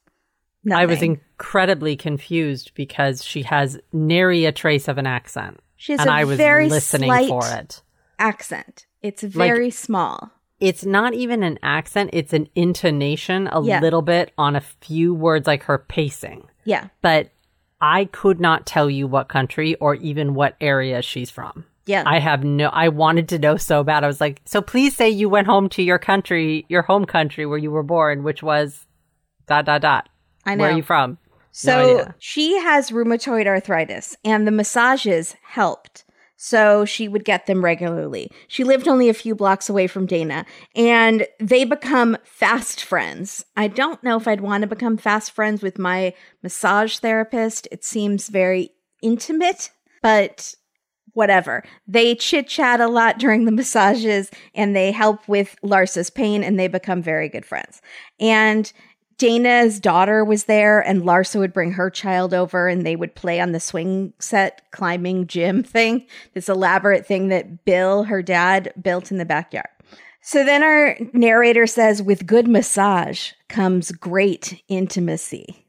nothing. 0.64 0.82
I 0.82 0.86
was 0.86 1.02
incredibly 1.02 1.96
confused 1.96 2.72
because 2.76 3.24
she 3.24 3.44
has 3.44 3.78
nary 3.94 4.46
a 4.46 4.52
trace 4.52 4.88
of 4.88 4.98
an 4.98 5.06
accent. 5.06 5.60
She 5.78 5.92
has 5.94 6.02
and 6.02 6.10
a 6.10 6.14
I 6.14 6.24
was 6.24 6.38
very 6.38 6.70
listening 6.70 7.10
slight 7.10 7.28
for 7.30 7.46
it. 7.48 7.82
accent. 8.20 8.86
It's 9.02 9.22
very 9.24 9.70
small. 9.70 10.32
It's 10.60 10.86
not 10.86 11.14
even 11.14 11.44
an 11.44 11.60
accent, 11.62 12.10
it's 12.14 12.32
an 12.34 12.48
intonation 12.56 13.50
a 13.52 13.62
Yeah. 13.62 13.82
little 13.82 14.02
bit 14.02 14.32
on 14.38 14.56
a 14.56 14.62
few 14.62 15.14
words 15.14 15.48
like 15.48 15.64
her 15.64 15.78
pacing. 15.78 16.48
Yeah. 16.64 16.88
But 17.02 17.30
I 17.82 18.06
could 18.06 18.40
not 18.40 18.66
tell 18.66 18.90
you 18.90 19.06
what 19.06 19.28
country 19.28 19.76
or 19.76 19.96
even 19.96 20.34
what 20.34 20.56
area 20.62 21.02
she's 21.02 21.30
from. 21.30 21.66
Yeah. 21.86 22.04
I 22.06 22.20
have 22.20 22.44
no 22.44 22.70
I 22.70 22.88
wanted 22.88 23.28
to 23.30 23.38
know 23.40 23.58
so 23.58 23.84
bad. 23.84 24.04
I 24.04 24.08
was 24.08 24.22
like, 24.22 24.42
"So 24.46 24.62
please 24.62 24.96
say 24.96 25.10
you 25.10 25.30
went 25.30 25.46
home 25.46 25.70
to 25.70 25.84
your 25.84 26.00
country, 26.00 26.66
your 26.70 26.82
home 26.84 27.06
country 27.06 27.46
where 27.46 27.60
you 27.60 27.70
were 27.70 27.84
born, 27.84 28.24
which 28.24 28.42
was 28.42 28.88
dot 29.46 29.66
dot 29.66 29.82
dot. 29.82 30.10
I 30.46 30.56
know. 30.56 30.62
Where 30.64 30.72
are 30.72 30.78
you 30.78 30.84
from?" 30.84 31.18
So 31.58 32.00
idea. 32.00 32.16
she 32.20 32.60
has 32.60 32.92
rheumatoid 32.92 33.48
arthritis, 33.48 34.18
and 34.26 34.46
the 34.46 34.52
massages 34.52 35.38
helped. 35.42 36.04
So 36.36 36.84
she 36.84 37.08
would 37.08 37.24
get 37.24 37.46
them 37.46 37.64
regularly. 37.64 38.30
She 38.50 38.66
lived 38.66 38.90
only 38.90 39.08
a 39.08 39.14
few 39.14 39.36
blocks 39.36 39.70
away 39.70 39.88
from 39.88 40.06
Dana, 40.06 40.46
and 40.76 41.26
they 41.40 41.64
become 41.64 42.18
fast 42.26 42.84
friends. 42.84 43.46
I 43.56 43.70
don't 43.70 44.04
know 44.04 44.18
if 44.18 44.28
I'd 44.28 44.42
want 44.42 44.64
to 44.64 44.68
become 44.68 44.98
fast 44.98 45.32
friends 45.32 45.62
with 45.62 45.80
my 45.80 46.14
massage 46.44 46.98
therapist. 46.98 47.70
It 47.72 47.86
seems 47.86 48.28
very 48.28 48.72
intimate, 49.02 49.72
but 50.02 50.56
whatever. 51.14 51.64
They 51.88 52.16
chit 52.16 52.50
chat 52.50 52.82
a 52.82 52.88
lot 52.88 53.18
during 53.20 53.46
the 53.46 53.54
massages 53.54 54.30
and 54.54 54.76
they 54.76 54.92
help 54.92 55.26
with 55.30 55.56
Larsa's 55.64 56.10
pain 56.10 56.44
and 56.44 56.60
they 56.60 56.68
become 56.68 57.02
very 57.02 57.30
good 57.30 57.46
friends. 57.46 57.82
And 58.20 58.74
Dana's 59.18 59.80
daughter 59.80 60.26
was 60.26 60.46
there 60.46 60.80
and 60.82 61.04
Larsa 61.04 61.40
would 61.40 61.54
bring 61.54 61.72
her 61.74 61.90
child 61.90 62.34
over 62.34 62.68
and 62.68 62.86
they 62.86 62.96
would 62.96 63.16
play 63.16 63.40
on 63.40 63.54
the 63.54 63.60
swing 63.60 64.14
set 64.20 64.62
climbing 64.72 65.28
gym 65.28 65.64
thing, 65.64 66.06
this 66.34 66.50
elaborate 66.50 67.06
thing 67.06 67.30
that 67.30 67.66
Bill, 67.66 68.04
her 68.04 68.22
dad, 68.22 68.74
built 68.82 69.12
in 69.12 69.18
the 69.18 69.26
backyard. 69.26 69.68
So 70.22 70.44
then 70.44 70.64
our 70.64 70.98
narrator 71.14 71.68
says, 71.68 72.02
with 72.02 72.26
good 72.26 72.48
massage 72.48 73.32
comes 73.48 73.92
great 73.92 74.62
intimacy, 74.68 75.68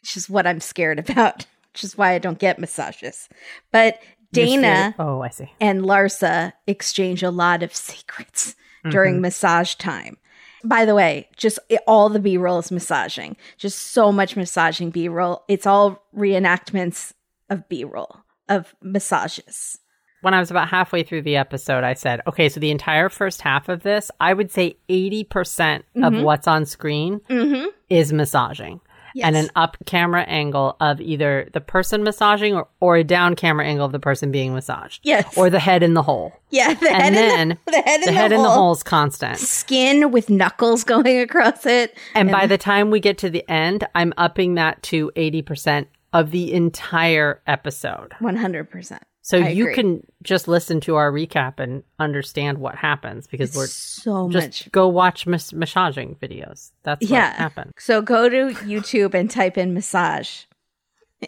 which 0.00 0.16
is 0.16 0.30
what 0.30 0.46
I'm 0.46 0.60
scared 0.60 0.98
about, 1.10 1.46
which 1.72 1.84
is 1.84 1.96
why 1.96 2.12
I 2.12 2.18
don't 2.18 2.38
get 2.38 2.58
massages. 2.58 3.28
But 3.70 4.00
Dana 4.32 4.94
Oh, 4.98 5.22
I 5.22 5.28
see. 5.28 5.52
and 5.60 5.82
Larsa 5.82 6.52
exchange 6.66 7.22
a 7.22 7.30
lot 7.30 7.62
of 7.62 7.74
secrets 7.76 8.54
mm-hmm. 8.80 8.90
during 8.90 9.20
massage 9.20 9.74
time. 9.74 10.16
By 10.64 10.84
the 10.84 10.94
way, 10.94 11.28
just 11.36 11.58
it- 11.68 11.82
all 11.86 12.08
the 12.08 12.18
B 12.18 12.36
roll 12.36 12.58
is 12.58 12.70
massaging. 12.72 13.36
Just 13.58 13.78
so 13.92 14.10
much 14.12 14.36
massaging 14.36 14.90
B 14.90 15.08
roll. 15.08 15.44
It's 15.48 15.66
all 15.66 16.02
reenactments 16.16 17.12
of 17.50 17.68
B 17.68 17.84
roll 17.84 18.16
of 18.48 18.74
massages. 18.82 19.78
when 20.22 20.34
I 20.34 20.40
was 20.40 20.50
about 20.50 20.68
halfway 20.68 21.04
through 21.04 21.22
the 21.22 21.36
episode, 21.36 21.84
I 21.84 21.94
said, 21.94 22.20
okay, 22.26 22.48
so 22.48 22.58
the 22.58 22.72
entire 22.72 23.08
first 23.08 23.40
half 23.42 23.68
of 23.68 23.84
this, 23.84 24.10
I 24.18 24.34
would 24.34 24.50
say 24.50 24.76
80% 24.88 25.84
of 26.02 26.20
what's 26.22 26.48
on 26.48 26.66
screen 26.66 27.20
Mm-hmm. 27.30 27.66
is 27.88 28.12
massaging. 28.12 28.80
And 29.22 29.36
an 29.36 29.50
up 29.56 29.76
camera 29.86 30.22
angle 30.22 30.76
of 30.80 31.00
either 31.00 31.48
the 31.52 31.60
person 31.60 32.02
massaging 32.02 32.54
or, 32.54 32.68
or 32.80 32.96
a 32.96 33.04
down 33.04 33.36
camera 33.36 33.66
angle 33.66 33.86
of 33.86 33.92
the 33.92 33.98
person 33.98 34.30
being 34.30 34.54
massaged. 34.54 35.00
Yes. 35.02 35.36
Or 35.36 35.50
the 35.50 35.58
head 35.58 35.82
in 35.82 35.94
the 35.94 36.02
hole. 36.02 36.32
Yeah, 36.50 36.74
the 36.74 36.90
head, 36.90 37.02
And 37.02 37.16
in 37.16 37.28
then 37.28 37.48
the, 37.66 37.72
the 37.72 37.78
head, 37.78 38.00
in, 38.00 38.06
the 38.06 38.12
head 38.12 38.32
in 38.32 38.42
the 38.42 38.48
hole. 38.48 38.58
hole 38.58 38.72
is 38.72 38.82
constant. 38.82 39.38
Skin 39.38 40.10
with 40.10 40.30
knuckles 40.30 40.84
going 40.84 41.18
across 41.18 41.66
it. 41.66 41.96
And 42.14 42.30
by 42.30 42.46
the 42.46 42.58
time 42.58 42.90
we 42.90 43.00
get 43.00 43.18
to 43.18 43.30
the 43.30 43.48
end, 43.50 43.86
I'm 43.94 44.12
upping 44.16 44.54
that 44.54 44.82
to 44.84 45.10
80% 45.16 45.86
of 46.12 46.30
the 46.30 46.52
entire 46.52 47.42
episode. 47.46 48.12
100%. 48.20 48.98
So 49.28 49.42
I 49.42 49.48
you 49.48 49.64
agree. 49.64 49.74
can 49.74 50.06
just 50.22 50.48
listen 50.48 50.80
to 50.82 50.96
our 50.96 51.12
recap 51.12 51.60
and 51.60 51.82
understand 51.98 52.56
what 52.58 52.74
happens 52.76 53.26
because 53.26 53.54
we're 53.54 53.66
So 53.66 54.30
just 54.30 54.46
much. 54.64 54.72
go 54.72 54.88
watch 54.88 55.26
mas- 55.26 55.52
massaging 55.52 56.14
videos. 56.16 56.70
That's 56.82 57.02
what 57.02 57.10
Yeah. 57.10 57.34
happened. 57.34 57.72
So 57.78 58.00
go 58.00 58.30
to 58.30 58.54
YouTube 58.64 59.12
and 59.12 59.30
type 59.30 59.58
in 59.58 59.74
massage 59.74 60.44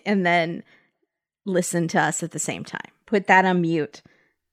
and 0.07 0.25
then 0.25 0.63
listen 1.45 1.89
to 1.89 2.01
us 2.01 2.23
at 2.23 2.31
the 2.31 2.39
same 2.39 2.65
time. 2.65 2.91
Put 3.05 3.27
that 3.27 3.45
on 3.45 3.61
mute 3.61 4.01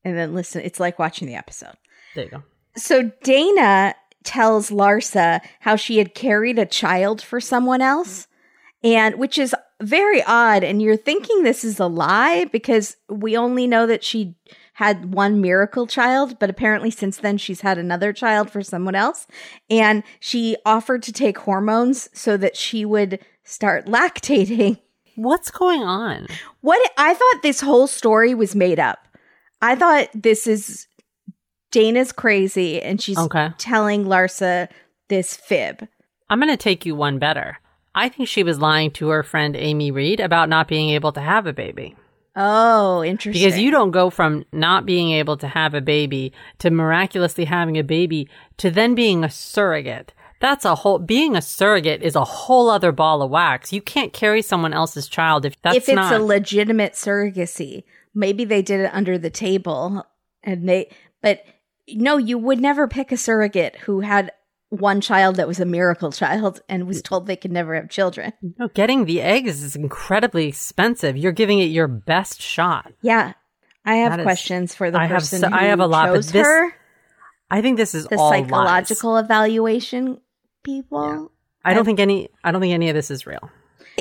and 0.03 0.17
then 0.17 0.33
listen. 0.33 0.61
It's 0.65 0.79
like 0.81 0.99
watching 0.99 1.25
the 1.27 1.35
episode. 1.35 1.75
There 2.15 2.25
you 2.25 2.31
go. 2.31 2.43
So 2.75 3.11
Dana 3.23 3.95
tells 4.25 4.71
Larsa 4.71 5.39
how 5.61 5.77
she 5.77 5.99
had 5.99 6.13
carried 6.13 6.59
a 6.59 6.65
child 6.65 7.21
for 7.21 7.39
someone 7.39 7.81
else, 7.81 8.27
and 8.83 9.15
which 9.15 9.37
is 9.37 9.55
very 9.81 10.23
odd. 10.23 10.63
And 10.63 10.81
you're 10.81 10.97
thinking 10.97 11.43
this 11.43 11.63
is 11.63 11.79
a 11.79 11.87
lie 11.87 12.45
because 12.45 12.97
we 13.09 13.37
only 13.37 13.67
know 13.67 13.85
that 13.87 14.03
she 14.03 14.35
had 14.73 15.13
one 15.13 15.41
miracle 15.41 15.87
child, 15.87 16.37
but 16.39 16.49
apparently 16.49 16.91
since 16.91 17.17
then 17.17 17.37
she's 17.37 17.61
had 17.61 17.77
another 17.77 18.13
child 18.13 18.49
for 18.51 18.61
someone 18.61 18.95
else. 18.95 19.25
And 19.69 20.03
she 20.19 20.55
offered 20.65 21.01
to 21.03 21.11
take 21.11 21.37
hormones 21.39 22.09
so 22.13 22.37
that 22.37 22.55
she 22.55 22.85
would 22.85 23.19
start 23.43 23.85
lactating. 23.87 24.79
What's 25.15 25.49
going 25.49 25.81
on? 25.81 26.27
What 26.61 26.91
I 26.97 27.13
thought 27.15 27.41
this 27.41 27.59
whole 27.61 27.87
story 27.87 28.35
was 28.35 28.55
made 28.55 28.79
up. 28.79 28.99
I 29.63 29.75
thought 29.75 30.09
this 30.13 30.45
is 30.45 30.85
Dana's 31.71 32.11
crazy 32.11 32.79
and 32.81 33.01
she's 33.01 33.17
Okay. 33.17 33.49
telling 33.57 34.05
Larsa 34.05 34.69
this 35.07 35.35
fib. 35.35 35.87
I'm 36.29 36.39
going 36.39 36.51
to 36.51 36.57
take 36.57 36.85
you 36.85 36.93
one 36.95 37.17
better. 37.17 37.57
I 37.97 38.09
think 38.09 38.29
she 38.29 38.43
was 38.43 38.59
lying 38.59 38.91
to 38.91 39.09
her 39.09 39.23
friend 39.23 39.55
Amy 39.55 39.89
Reed 39.89 40.19
about 40.19 40.49
not 40.49 40.67
being 40.67 40.91
able 40.91 41.11
to 41.13 41.19
have 41.19 41.47
a 41.47 41.53
baby. 41.53 41.95
Oh, 42.35 43.03
interesting. 43.03 43.43
Because 43.43 43.59
you 43.59 43.71
don't 43.71 43.89
go 43.89 44.11
from 44.11 44.45
not 44.51 44.85
being 44.85 45.09
able 45.09 45.37
to 45.37 45.47
have 45.47 45.73
a 45.73 45.81
baby 45.81 46.31
to 46.59 46.69
miraculously 46.69 47.45
having 47.45 47.75
a 47.75 47.83
baby 47.83 48.29
to 48.57 48.69
then 48.69 48.93
being 48.93 49.23
a 49.23 49.31
surrogate. 49.31 50.13
That's 50.39 50.63
a 50.63 50.75
whole, 50.75 50.99
being 50.99 51.35
a 51.35 51.41
surrogate 51.41 52.03
is 52.03 52.15
a 52.15 52.23
whole 52.23 52.69
other 52.69 52.91
ball 52.91 53.23
of 53.23 53.31
wax. 53.31 53.73
You 53.73 53.81
can't 53.81 54.13
carry 54.13 54.43
someone 54.43 54.73
else's 54.73 55.07
child 55.07 55.45
if 55.45 55.59
that's 55.63 55.77
if 55.77 55.89
it's 55.89 55.95
not. 55.95 56.13
a 56.13 56.23
legitimate 56.23 56.93
surrogacy, 56.93 57.83
maybe 58.13 58.45
they 58.45 58.61
did 58.61 58.81
it 58.81 58.93
under 58.93 59.17
the 59.17 59.31
table 59.31 60.05
and 60.43 60.69
they 60.69 60.91
but 61.23 61.43
no, 61.89 62.17
you 62.17 62.37
would 62.37 62.59
never 62.59 62.87
pick 62.87 63.11
a 63.11 63.17
surrogate 63.17 63.77
who 63.77 64.01
had 64.01 64.31
one 64.69 64.99
child 65.01 65.37
that 65.37 65.47
was 65.47 65.59
a 65.59 65.65
miracle 65.65 66.11
child 66.11 66.61
and 66.67 66.87
was 66.87 67.01
mm. 67.01 67.05
told 67.05 67.27
they 67.27 67.35
could 67.35 67.51
never 67.51 67.75
have 67.75 67.89
children. 67.89 68.33
No, 68.59 68.67
getting 68.67 69.05
the 69.05 69.21
eggs 69.21 69.63
is 69.63 69.75
incredibly 69.75 70.47
expensive. 70.47 71.15
You're 71.15 71.31
giving 71.31 71.59
it 71.59 71.65
your 71.65 71.87
best 71.87 72.41
shot. 72.41 72.91
Yeah. 73.01 73.33
I 73.85 73.97
have 73.97 74.11
That 74.11 74.19
is- 74.19 74.25
questions 74.25 74.75
for 74.75 74.91
the 74.91 74.99
I 74.99 75.05
have 75.05 75.19
person 75.19 75.39
so- 75.39 75.49
who 75.49 75.55
I 75.55 75.63
have 75.65 75.79
a 75.79 75.87
lot, 75.87 76.07
chose 76.07 76.31
this- 76.31 76.45
her. 76.45 76.73
I 77.49 77.61
think 77.61 77.77
this 77.77 77.95
is 77.95 78.07
The 78.07 78.17
all 78.17 78.29
lies. 78.29 78.43
psychological 78.43 79.17
evaluation 79.17 80.19
people. 80.63 81.31
I 81.63 81.73
don't 81.73 81.85
think 81.85 82.01
any. 82.01 82.29
I 82.43 82.51
don't 82.51 82.59
think 82.59 82.73
any 82.73 82.89
of 82.89 82.95
this 82.95 83.09
is 83.09 83.25
real. 83.25 83.49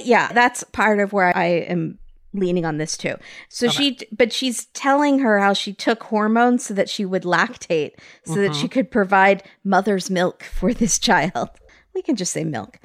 Yeah, 0.02 0.32
that's 0.32 0.64
part 0.64 0.98
of 0.98 1.12
where 1.12 1.36
I 1.36 1.44
am 1.44 1.98
leaning 2.36 2.64
on 2.64 2.78
this 2.78 2.96
too. 2.96 3.14
So 3.48 3.68
she, 3.68 3.98
but 4.12 4.32
she's 4.32 4.66
telling 4.66 5.18
her 5.20 5.38
how 5.38 5.52
she 5.52 5.72
took 5.72 6.02
hormones 6.04 6.64
so 6.64 6.74
that 6.74 6.88
she 6.88 7.04
would 7.04 7.24
lactate, 7.24 7.92
so 8.24 8.36
that 8.36 8.54
she 8.54 8.62
mm-hmm. 8.64 8.72
could 8.72 8.90
provide 8.90 9.42
mother's 9.64 10.10
milk 10.10 10.42
for 10.42 10.72
this 10.72 10.98
child. 11.00 11.50
We 11.94 12.02
can 12.02 12.16
just 12.16 12.32
say 12.32 12.44
milk. 12.44 12.78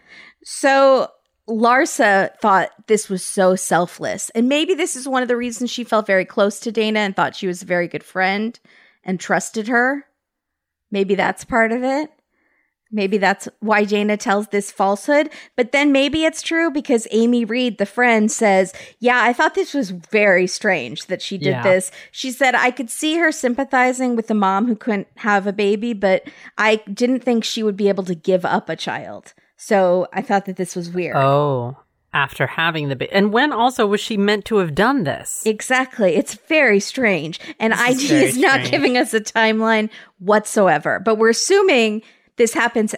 So 0.44 1.10
Larsa 1.50 2.38
thought 2.40 2.70
this 2.88 3.10
was 3.10 3.24
so 3.24 3.56
selfless. 3.56 4.30
And 4.32 4.48
maybe 4.48 4.74
this 4.74 4.96
is 4.96 5.08
one 5.08 5.22
of 5.22 5.28
the 5.28 5.38
reasons 5.38 5.70
she 5.70 5.84
felt 5.84 6.08
very 6.08 6.26
close 6.26 6.60
to 6.62 6.72
Dana 6.72 7.00
and 7.00 7.16
thought 7.16 7.36
she 7.36 7.48
was 7.48 7.62
a 7.62 7.66
very 7.66 7.88
good 7.88 8.04
friend 8.04 8.58
and 9.04 9.20
trusted 9.20 9.68
her. 9.68 10.06
Maybe 10.92 11.16
that's 11.16 11.44
part 11.44 11.72
of 11.72 11.84
it. 11.84 12.10
Maybe 12.92 13.18
that's 13.18 13.48
why 13.62 13.86
Dana 13.86 14.18
tells 14.18 14.48
this 14.50 14.72
falsehood. 14.72 15.30
But 15.56 15.72
then 15.72 15.92
maybe 15.92 16.26
it's 16.26 16.42
true 16.42 16.70
because 16.70 17.08
Amy 17.12 17.46
Reed, 17.46 17.78
the 17.78 17.86
friend, 17.86 18.32
says, 18.32 18.74
Yeah, 19.00 19.22
I 19.24 19.32
thought 19.34 19.56
this 19.56 19.74
was 19.74 19.92
very 19.92 20.46
strange 20.48 21.06
that 21.06 21.22
she 21.22 21.38
did 21.38 21.52
Yeah. 21.52 21.64
this. 21.64 21.92
She 22.12 22.32
said, 22.32 22.54
I 22.54 22.72
could 22.72 22.90
see 22.90 23.18
her 23.18 23.32
sympathizing 23.32 24.16
with 24.16 24.28
the 24.28 24.34
mom 24.34 24.68
who 24.68 24.76
couldn't 24.76 25.08
have 25.18 25.48
a 25.48 25.54
baby, 25.54 25.94
but 25.94 26.24
I 26.58 26.78
didn't 26.94 27.22
think 27.22 27.44
she 27.44 27.64
would 27.64 27.78
be 27.78 27.88
able 27.90 28.04
to 28.06 28.16
give 28.16 28.44
up 28.46 28.68
a 28.68 28.76
child. 28.76 29.34
So 29.56 30.08
I 30.12 30.22
thought 30.22 30.46
that 30.46 30.58
this 30.58 30.76
was 30.76 30.90
weird. 30.90 31.16
Oh, 31.16 31.78
after 32.14 32.46
having 32.46 32.90
the 32.90 32.96
baby, 32.98 33.14
and 33.14 33.32
when 33.32 33.54
also 33.54 33.88
was 33.88 34.02
she 34.02 34.18
meant 34.18 34.44
to 34.46 34.58
have 34.58 34.76
done 34.76 35.06
this? 35.06 35.46
Exactly. 35.46 36.16
It's 36.16 36.34
very 36.34 36.82
strange. 36.82 37.40
And 37.58 37.72
is 37.72 37.80
ID 37.80 38.08
very 38.08 38.26
is 38.26 38.38
not 38.38 38.52
strange. 38.56 38.72
giving 38.72 38.98
us 38.98 39.14
a 39.14 39.22
timeline 39.22 39.90
whatsoever. 40.20 41.00
But 41.00 41.16
we're 41.16 41.30
assuming 41.30 42.02
this 42.38 42.54
happens 42.54 42.96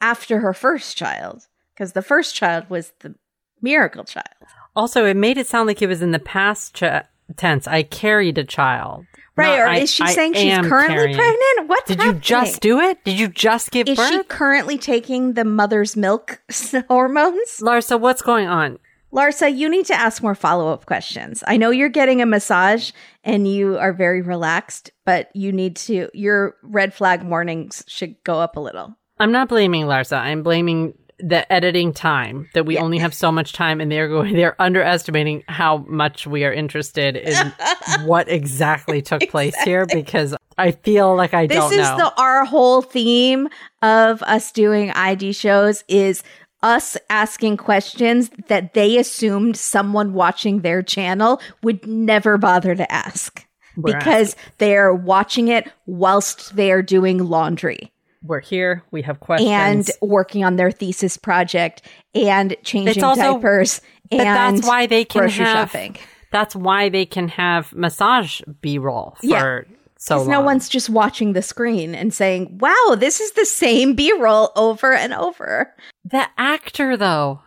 after 0.00 0.40
her 0.40 0.52
first 0.52 0.96
child 0.96 1.46
because 1.74 1.92
the 1.92 2.02
first 2.02 2.34
child 2.34 2.68
was 2.68 2.92
the 3.00 3.14
miracle 3.60 4.04
child. 4.04 4.26
also, 4.74 5.04
it 5.04 5.16
made 5.16 5.38
it 5.38 5.46
sound 5.46 5.66
like 5.66 5.80
it 5.82 5.86
was 5.86 6.02
in 6.02 6.10
the 6.10 6.18
past 6.18 6.74
ch- 6.74 7.04
tense. 7.36 7.66
I 7.66 7.82
carried 7.84 8.38
a 8.38 8.44
child. 8.44 9.06
Right. 9.34 9.58
Not, 9.58 9.70
or 9.70 9.72
is 9.82 9.90
she 9.90 10.02
I 10.04 10.12
saying 10.12 10.34
she's 10.34 10.58
currently 10.58 10.94
carrying. 10.96 11.16
pregnant? 11.16 11.68
What 11.68 11.86
Did 11.86 12.02
you 12.02 12.12
just 12.14 12.60
do 12.60 12.80
it? 12.80 13.02
Did 13.04 13.18
you 13.18 13.28
just 13.28 13.70
give 13.70 13.88
Is 13.88 13.96
birth? 13.96 14.10
she 14.10 14.22
currently 14.24 14.76
taking 14.76 15.32
the 15.32 15.44
mother's 15.44 15.96
milk 15.96 16.42
hormones? 16.88 17.58
Larsa, 17.62 17.98
what's 17.98 18.20
going 18.20 18.46
on? 18.48 18.78
Larsa, 19.12 19.54
you 19.54 19.68
need 19.68 19.86
to 19.86 19.94
ask 19.94 20.22
more 20.22 20.34
follow 20.34 20.72
up 20.72 20.86
questions. 20.86 21.44
I 21.46 21.58
know 21.58 21.70
you're 21.70 21.90
getting 21.90 22.22
a 22.22 22.26
massage 22.26 22.92
and 23.22 23.46
you 23.46 23.76
are 23.78 23.92
very 23.92 24.22
relaxed, 24.22 24.90
but 25.04 25.34
you 25.34 25.52
need 25.52 25.76
to, 25.76 26.08
your 26.14 26.56
red 26.62 26.94
flag 26.94 27.22
warnings 27.22 27.84
should 27.86 28.22
go 28.24 28.40
up 28.40 28.56
a 28.56 28.60
little. 28.60 28.96
I'm 29.18 29.30
not 29.30 29.48
blaming 29.48 29.84
Larsa. 29.84 30.18
I'm 30.18 30.42
blaming 30.42 30.94
the 31.18 31.50
editing 31.52 31.92
time 31.92 32.48
that 32.54 32.66
we 32.66 32.78
only 32.78 32.98
have 32.98 33.14
so 33.14 33.30
much 33.30 33.52
time 33.52 33.80
and 33.80 33.92
they're 33.92 34.08
going 34.08 34.34
they're 34.34 34.60
underestimating 34.60 35.44
how 35.46 35.78
much 35.88 36.26
we 36.26 36.44
are 36.44 36.52
interested 36.52 37.16
in 37.16 37.52
what 38.04 38.28
exactly 38.28 39.00
took 39.00 39.22
place 39.28 39.54
here 39.62 39.86
because 39.86 40.34
I 40.58 40.72
feel 40.72 41.14
like 41.14 41.32
I 41.32 41.46
This 41.46 41.58
don't 41.58 41.70
know. 41.70 41.76
This 41.76 41.88
is 41.88 41.96
the 41.96 42.12
our 42.20 42.44
whole 42.44 42.82
theme 42.82 43.48
of 43.82 44.22
us 44.22 44.50
doing 44.52 44.90
ID 44.90 45.32
shows 45.32 45.84
is 45.86 46.22
us 46.62 46.96
asking 47.10 47.56
questions 47.56 48.30
that 48.48 48.74
they 48.74 48.98
assumed 48.98 49.56
someone 49.56 50.12
watching 50.14 50.60
their 50.60 50.82
channel 50.82 51.40
would 51.62 51.86
never 51.86 52.38
bother 52.38 52.74
to 52.74 52.92
ask 52.92 53.44
We're 53.76 53.98
because 53.98 54.36
they're 54.58 54.94
watching 54.94 55.48
it 55.48 55.68
whilst 55.86 56.54
they're 56.56 56.82
doing 56.82 57.18
laundry 57.18 57.92
We're 58.22 58.40
here. 58.40 58.82
We 58.90 59.02
have 59.02 59.18
questions. 59.20 59.50
and 59.50 59.90
working 60.00 60.44
on 60.44 60.56
their 60.56 60.70
thesis 60.70 61.16
project 61.16 61.82
and 62.14 62.56
changing 62.62 62.94
It's 62.94 63.02
also- 63.02 63.34
diapers 63.34 63.80
but 64.10 64.20
and 64.20 64.56
that's 64.58 64.66
why 64.68 64.86
they 64.86 65.04
can 65.06 65.20
grocery 65.22 65.44
have 65.46 65.70
shopping. 65.70 65.96
That's 66.30 66.54
why 66.54 66.88
they 66.90 67.06
can 67.06 67.28
have 67.28 67.72
massage 67.74 68.40
B-roll 68.60 69.16
for 69.20 69.26
Yeah. 69.26 69.60
so 69.96 70.16
long. 70.16 70.24
Because 70.26 70.28
no 70.28 70.40
one's 70.42 70.68
just 70.68 70.90
watching 70.90 71.32
the 71.32 71.40
screen 71.42 71.94
and 71.94 72.12
saying, 72.12 72.58
wow, 72.58 72.94
this 72.96 73.20
is 73.20 73.32
the 73.32 73.46
same 73.46 73.94
B 73.94 74.12
roll 74.18 74.50
over 74.56 74.92
and 74.92 75.14
over. 75.14 75.74
The 76.04 76.26
actor 76.36 76.96
though, 76.96 77.40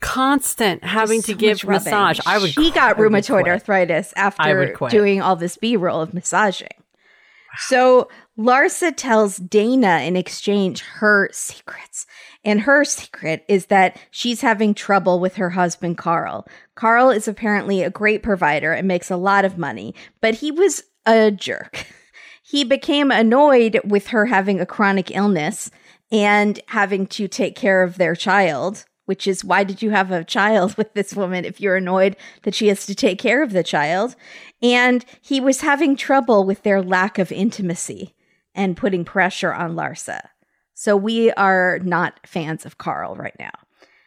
constant 0.00 0.84
having 0.84 1.22
So 1.22 1.32
to 1.32 1.38
give 1.38 1.64
massage. 1.64 2.20
I 2.26 2.38
would. 2.38 2.50
She 2.50 2.70
got 2.70 2.96
I 2.96 3.00
rheumatoid 3.00 3.48
arthritis 3.48 4.12
after 4.16 4.76
doing 4.90 5.22
all 5.22 5.36
this 5.36 5.56
B 5.56 5.76
roll 5.76 6.00
of 6.00 6.14
massaging. 6.14 6.68
So 7.68 8.08
Larsa 8.38 8.92
tells 8.96 9.36
Dana 9.36 10.00
in 10.00 10.16
exchange 10.16 10.80
her 10.80 11.28
secrets. 11.32 12.06
And 12.44 12.60
her 12.60 12.84
secret 12.84 13.44
is 13.48 13.66
that 13.66 13.96
she's 14.10 14.42
having 14.42 14.74
trouble 14.74 15.18
with 15.18 15.36
her 15.36 15.50
husband, 15.50 15.96
Carl. 15.96 16.46
Carl 16.74 17.10
is 17.10 17.26
apparently 17.26 17.82
a 17.82 17.90
great 17.90 18.22
provider 18.22 18.72
and 18.72 18.86
makes 18.86 19.10
a 19.10 19.16
lot 19.16 19.44
of 19.44 19.56
money, 19.56 19.94
but 20.20 20.34
he 20.34 20.50
was 20.50 20.82
a 21.06 21.30
jerk. 21.30 21.86
He 22.46 22.62
became 22.62 23.10
annoyed 23.10 23.80
with 23.84 24.08
her 24.08 24.26
having 24.26 24.60
a 24.60 24.66
chronic 24.66 25.10
illness 25.10 25.70
and 26.14 26.60
having 26.68 27.08
to 27.08 27.26
take 27.26 27.56
care 27.56 27.82
of 27.82 27.98
their 27.98 28.14
child, 28.14 28.84
which 29.06 29.26
is 29.26 29.44
why 29.44 29.64
did 29.64 29.82
you 29.82 29.90
have 29.90 30.12
a 30.12 30.22
child 30.22 30.74
with 30.78 30.94
this 30.94 31.12
woman 31.12 31.44
if 31.44 31.60
you're 31.60 31.76
annoyed 31.76 32.16
that 32.44 32.54
she 32.54 32.68
has 32.68 32.86
to 32.86 32.94
take 32.94 33.18
care 33.18 33.42
of 33.42 33.52
the 33.52 33.64
child? 33.64 34.14
And 34.62 35.04
he 35.20 35.40
was 35.40 35.60
having 35.60 35.96
trouble 35.96 36.44
with 36.44 36.62
their 36.62 36.80
lack 36.80 37.18
of 37.18 37.32
intimacy 37.32 38.14
and 38.54 38.76
putting 38.76 39.04
pressure 39.04 39.52
on 39.52 39.74
Larsa. 39.74 40.20
So 40.74 40.96
we 40.96 41.32
are 41.32 41.80
not 41.82 42.20
fans 42.24 42.64
of 42.64 42.78
Carl 42.78 43.16
right 43.16 43.36
now. 43.40 43.52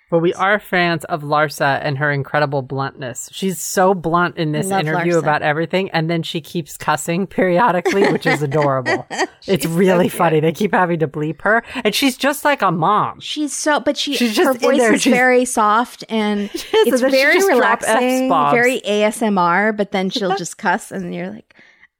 But 0.10 0.20
we 0.20 0.34
are 0.36 0.58
fans 0.58 1.04
of 1.06 1.22
Larsa 1.22 1.80
and 1.84 1.98
her 1.98 2.12
incredible 2.12 2.62
bluntness. 2.62 3.30
She's 3.34 3.62
so 3.62 3.93
blunt 3.93 4.38
in 4.38 4.54
this 4.54 4.67
love 4.67 4.80
interview 4.80 5.13
Larsa. 5.15 5.20
about 5.20 5.41
everything, 5.41 5.89
and 5.91 6.10
then 6.10 6.24
she 6.24 6.39
keeps 6.39 6.78
cussing 6.78 7.28
periodically, 7.28 8.10
which 8.12 8.26
is 8.26 8.41
adorable. 8.41 9.06
it's 9.48 9.65
really 9.65 10.06
cute. 10.06 10.13
funny. 10.13 10.39
They 10.39 10.54
keep 10.54 10.74
having 10.74 11.00
to 11.00 11.10
bleep 11.10 11.41
her, 11.41 11.62
and 11.84 11.93
she's 11.93 12.15
just 12.15 12.46
like 12.46 12.62
a 12.62 12.72
mom. 12.72 13.20
She's 13.20 13.52
so, 13.52 13.82
but 13.82 13.98
she, 13.98 14.15
She's 14.15 14.34
just 14.34 14.48
her 14.48 14.54
voice 14.54 14.78
there, 14.80 14.93
is 14.93 15.02
she's- 15.02 15.13
very 15.15 15.43
soft 15.43 16.06
and 16.08 16.39
and 16.50 16.50
it's 16.54 17.02
she 17.02 17.10
very 17.10 17.46
relaxing, 17.46 18.30
very 18.30 18.80
ASMR. 18.82 19.76
But 19.76 19.91
then 19.91 20.10
she'll 20.10 20.36
just 20.38 20.58
cuss, 20.58 20.91
and 20.91 21.13
you're 21.13 21.30
like, 21.30 21.54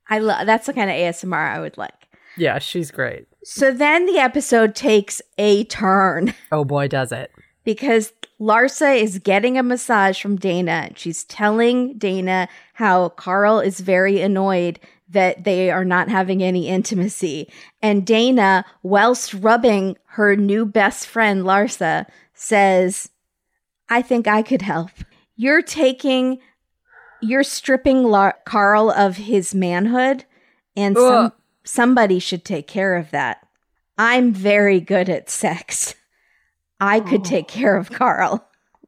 I 0.08 0.18
love 0.20 0.46
that's 0.46 0.66
the 0.66 0.72
kind 0.72 0.88
of 0.88 0.96
ASMR 0.96 1.54
I 1.56 1.60
would 1.60 1.76
like. 1.76 1.92
Yeah, 2.38 2.58
she's 2.58 2.90
great. 2.90 3.26
So 3.44 3.72
then 3.72 4.06
the 4.06 4.18
episode 4.18 4.74
takes 4.74 5.20
a 5.38 5.64
turn 5.64 6.34
Oh 6.52 6.64
boy, 6.64 6.88
does 6.88 7.12
it. 7.12 7.30
Because 7.68 8.14
Larsa 8.40 8.98
is 8.98 9.18
getting 9.18 9.58
a 9.58 9.62
massage 9.62 10.22
from 10.22 10.36
Dana. 10.36 10.88
She's 10.96 11.24
telling 11.24 11.98
Dana 11.98 12.48
how 12.72 13.10
Carl 13.10 13.60
is 13.60 13.80
very 13.80 14.22
annoyed 14.22 14.80
that 15.10 15.44
they 15.44 15.70
are 15.70 15.84
not 15.84 16.08
having 16.08 16.42
any 16.42 16.66
intimacy. 16.66 17.46
And 17.82 18.06
Dana, 18.06 18.64
whilst 18.82 19.34
rubbing 19.34 19.98
her 20.12 20.34
new 20.34 20.64
best 20.64 21.06
friend 21.06 21.44
Larsa, 21.44 22.06
says, 22.32 23.10
I 23.90 24.00
think 24.00 24.26
I 24.26 24.40
could 24.40 24.62
help. 24.62 24.88
You're 25.36 25.60
taking, 25.60 26.38
you're 27.20 27.42
stripping 27.42 28.02
Lar- 28.04 28.38
Carl 28.46 28.90
of 28.90 29.18
his 29.18 29.54
manhood, 29.54 30.24
and 30.74 30.96
some, 30.96 31.32
somebody 31.64 32.18
should 32.18 32.46
take 32.46 32.66
care 32.66 32.96
of 32.96 33.10
that. 33.10 33.46
I'm 33.98 34.32
very 34.32 34.80
good 34.80 35.10
at 35.10 35.28
sex. 35.28 35.94
I 36.80 37.00
could 37.00 37.20
oh. 37.20 37.24
take 37.24 37.48
care 37.48 37.76
of 37.76 37.90
Carl. 37.90 38.46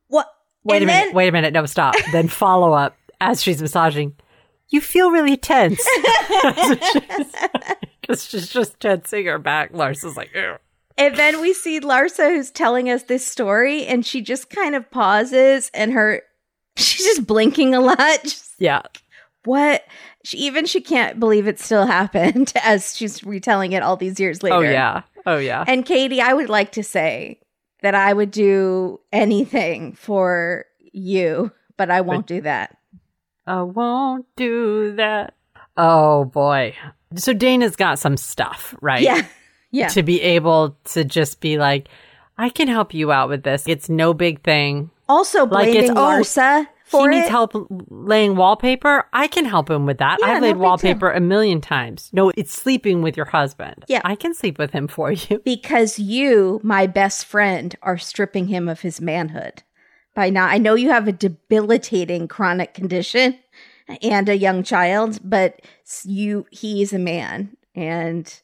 What? 0.08 0.28
Wait 0.64 0.76
And 0.76 0.84
a 0.84 0.86
minute. 0.86 1.06
then- 1.06 1.14
Wait 1.14 1.28
a 1.28 1.32
minute. 1.32 1.52
No, 1.52 1.66
stop. 1.66 1.94
then 2.12 2.28
follow 2.28 2.72
up 2.72 2.96
as 3.20 3.42
she's 3.42 3.60
massaging. 3.60 4.14
You 4.68 4.80
feel 4.80 5.10
really 5.10 5.36
tense. 5.36 5.84
Because 8.10 8.24
she's 8.24 8.48
just 8.48 8.80
tensing 8.80 9.26
her 9.26 9.38
back. 9.38 9.72
Larsa's 9.72 10.16
like, 10.16 10.34
Ew. 10.34 10.56
And 10.98 11.16
then 11.16 11.40
we 11.40 11.54
see 11.54 11.78
Larsa 11.78 12.34
who's 12.34 12.50
telling 12.50 12.90
us 12.90 13.04
this 13.04 13.24
story, 13.24 13.86
and 13.86 14.04
she 14.04 14.20
just 14.20 14.50
kind 14.50 14.74
of 14.74 14.90
pauses, 14.90 15.70
and 15.72 15.92
her 15.92 16.22
she's 16.76 17.04
just 17.04 17.26
blinking 17.26 17.74
a 17.74 17.80
lot. 17.80 17.96
Just, 18.22 18.54
yeah. 18.58 18.82
what? 19.44 19.84
She, 20.24 20.38
even 20.38 20.66
she 20.66 20.80
can't 20.80 21.20
believe 21.20 21.46
it 21.46 21.60
still 21.60 21.86
happened 21.86 22.52
as 22.62 22.96
she's 22.96 23.22
retelling 23.24 23.72
it 23.72 23.82
all 23.82 23.96
these 23.96 24.18
years 24.18 24.40
oh, 24.42 24.44
later. 24.44 24.56
Oh, 24.56 24.60
yeah. 24.60 25.02
Oh, 25.26 25.38
yeah. 25.38 25.64
And 25.66 25.86
Katie, 25.86 26.20
I 26.20 26.34
would 26.34 26.48
like 26.48 26.72
to 26.72 26.82
say 26.82 27.40
that 27.82 27.94
I 27.94 28.12
would 28.12 28.30
do 28.30 29.00
anything 29.12 29.94
for 29.94 30.66
you, 30.92 31.50
but 31.76 31.90
I 31.90 32.00
won't 32.02 32.26
do 32.26 32.40
that. 32.42 32.76
I 33.46 33.62
won't 33.62 34.26
do 34.36 34.92
that. 34.96 35.34
Oh, 35.76 36.24
boy. 36.26 36.74
So 37.16 37.32
Dana's 37.32 37.76
got 37.76 37.98
some 37.98 38.16
stuff, 38.16 38.74
right? 38.80 39.02
Yeah. 39.02 39.26
Yeah. 39.72 39.86
To 39.86 40.02
be 40.02 40.20
able 40.20 40.76
to 40.86 41.04
just 41.04 41.38
be 41.40 41.56
like, 41.56 41.86
I 42.36 42.48
can 42.48 42.66
help 42.66 42.92
you 42.92 43.12
out 43.12 43.28
with 43.28 43.44
this. 43.44 43.68
It's 43.68 43.88
no 43.88 44.12
big 44.12 44.42
thing. 44.42 44.90
Also 45.08 45.46
Like 45.46 45.66
blaming 45.68 45.76
it's- 45.76 45.90
oh. 45.96 46.22
For 46.90 47.08
he 47.10 47.16
needs 47.16 47.28
it. 47.28 47.30
help 47.30 47.52
laying 47.88 48.36
wallpaper. 48.36 49.06
I 49.12 49.26
can 49.28 49.44
help 49.44 49.70
him 49.70 49.86
with 49.86 49.98
that. 49.98 50.18
Yeah, 50.20 50.26
I've 50.32 50.42
laid 50.42 50.52
big 50.54 50.56
wallpaper 50.60 51.10
a 51.10 51.20
million 51.20 51.60
times. 51.60 52.10
No, 52.12 52.30
it's 52.36 52.52
sleeping 52.52 53.00
with 53.02 53.16
your 53.16 53.26
husband. 53.26 53.84
Yeah. 53.88 54.00
I 54.04 54.14
can 54.16 54.34
sleep 54.34 54.58
with 54.58 54.72
him 54.72 54.88
for 54.88 55.12
you. 55.28 55.40
because 55.44 55.98
you, 55.98 56.60
my 56.62 56.86
best 56.86 57.24
friend, 57.24 57.74
are 57.82 57.96
stripping 57.98 58.48
him 58.48 58.68
of 58.68 58.80
his 58.80 59.00
manhood. 59.00 59.62
By 60.14 60.30
now, 60.30 60.46
I 60.46 60.58
know 60.58 60.74
you 60.74 60.90
have 60.90 61.06
a 61.06 61.12
debilitating 61.12 62.26
chronic 62.28 62.74
condition 62.74 63.38
and 64.02 64.28
a 64.28 64.36
young 64.36 64.62
child, 64.62 65.20
but 65.22 65.60
s- 65.86 66.04
you 66.06 66.46
he 66.50 66.82
is 66.82 66.92
a 66.92 66.98
man 66.98 67.56
and 67.74 68.40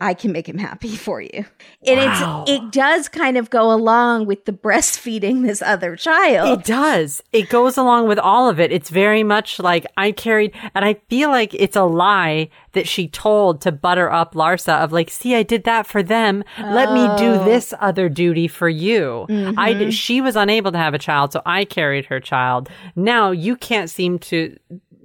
I 0.00 0.14
can 0.14 0.32
make 0.32 0.48
him 0.48 0.58
happy 0.58 0.96
for 0.96 1.20
you. 1.20 1.44
And 1.86 1.98
Wow. 2.00 2.44
it's 2.46 2.52
it 2.52 2.72
does 2.72 3.08
kind 3.08 3.36
of 3.36 3.50
go 3.50 3.70
along 3.72 4.26
with 4.26 4.44
the 4.46 4.52
breastfeeding 4.52 5.42
this 5.46 5.60
other 5.62 5.96
child. 5.96 6.58
It 6.60 6.64
does. 6.66 7.22
It 7.32 7.48
goes 7.48 7.76
along 7.76 8.08
with 8.08 8.18
all 8.18 8.48
of 8.48 8.58
it. 8.58 8.72
It's 8.72 8.90
very 8.90 9.22
much 9.22 9.58
like 9.58 9.86
I 9.96 10.12
carried, 10.12 10.52
and 10.74 10.84
I 10.84 10.94
feel 11.08 11.28
like 11.30 11.52
it's 11.54 11.76
a 11.76 11.82
lie 11.84 12.48
that 12.72 12.86
she 12.88 13.08
told 13.08 13.60
to 13.62 13.72
butter 13.72 14.10
up 14.10 14.34
Larsa 14.34 14.78
of 14.82 14.92
like, 14.92 15.10
see, 15.10 15.34
I 15.34 15.42
did 15.42 15.64
that 15.64 15.86
for 15.86 16.02
them. 16.02 16.44
Let 16.58 16.92
me 16.92 17.00
do 17.18 17.40
Oh. 17.40 17.44
this 17.44 17.74
other 17.80 18.08
duty 18.08 18.46
for 18.48 18.68
you. 18.68 19.22
I 19.28 19.32
Mm-hmm. 19.32 19.78
did, 19.78 19.94
she 19.94 20.20
was 20.20 20.36
unable 20.36 20.70
to 20.72 20.78
have 20.78 20.94
a 20.94 20.98
child, 20.98 21.32
so 21.32 21.42
I 21.44 21.64
carried 21.64 22.06
her 22.06 22.20
child. 22.20 22.68
Now 22.96 23.30
you 23.32 23.56
can't 23.56 23.90
seem 23.90 24.18
to. 24.20 24.56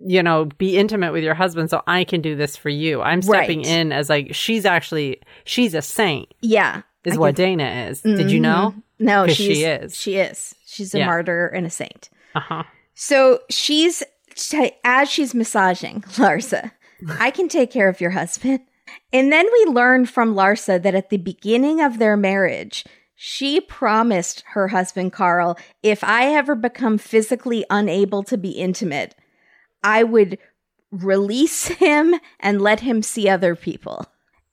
You 0.08 0.22
know, 0.22 0.46
be 0.58 0.78
intimate 0.78 1.12
with 1.14 1.24
your 1.24 1.34
husband, 1.34 1.70
so 1.72 1.82
I 1.88 2.04
can 2.04 2.22
do 2.22 2.36
this 2.36 2.56
for 2.56 2.70
you. 2.70 3.02
I'm 3.02 3.22
stepping 3.24 3.60
Right. 3.60 3.68
in 3.68 3.92
as 3.92 4.10
like 4.10 4.36
she's 4.36 4.64
actually 4.66 5.22
she's 5.46 5.74
a 5.74 5.82
saint, 5.82 6.32
yeah. 6.42 6.82
is 7.04 7.16
I 7.16 7.18
what 7.20 7.36
can- 7.36 7.46
Dana 7.58 7.88
is. 7.90 8.02
Did 8.02 8.30
you 8.32 8.40
know? 8.40 8.76
No, 9.00 9.26
she's, 9.28 9.36
she 9.58 9.64
is. 9.64 9.96
She 9.96 10.16
is. 10.18 10.54
She's 10.68 10.94
a 10.94 11.00
Yeah. 11.00 11.06
martyr 11.08 11.48
and 11.48 11.66
a 11.66 11.70
saint. 11.70 12.10
Uh 12.36 12.40
huh. 12.40 12.64
So 12.94 13.40
she's 13.50 14.04
as 14.84 15.10
she's 15.10 15.34
massaging 15.34 16.02
Larsa, 16.18 16.72
I 17.20 17.32
can 17.32 17.48
take 17.48 17.72
care 17.72 17.90
of 17.90 18.00
your 18.00 18.12
husband. 18.12 18.60
And 19.12 19.32
then 19.32 19.46
we 19.52 19.72
learn 19.72 20.06
from 20.06 20.36
Larsa 20.36 20.82
that 20.84 20.94
at 20.96 21.10
the 21.10 21.18
beginning 21.18 21.82
of 21.82 21.98
their 22.00 22.16
marriage, 22.16 22.86
she 23.16 23.60
promised 23.62 24.44
her 24.54 24.68
husband 24.68 25.14
Carl, 25.14 25.58
if 25.82 26.04
I 26.04 26.34
ever 26.36 26.54
become 26.56 26.98
physically 26.98 27.66
unable 27.70 28.24
to 28.24 28.38
be 28.38 28.52
intimate, 28.52 29.16
I 29.86 30.04
would 30.04 30.38
release 30.92 31.68
him 31.86 32.16
and 32.40 32.62
let 32.62 32.80
him 32.82 33.02
see 33.04 33.30
other 33.30 33.56
people. 33.56 34.06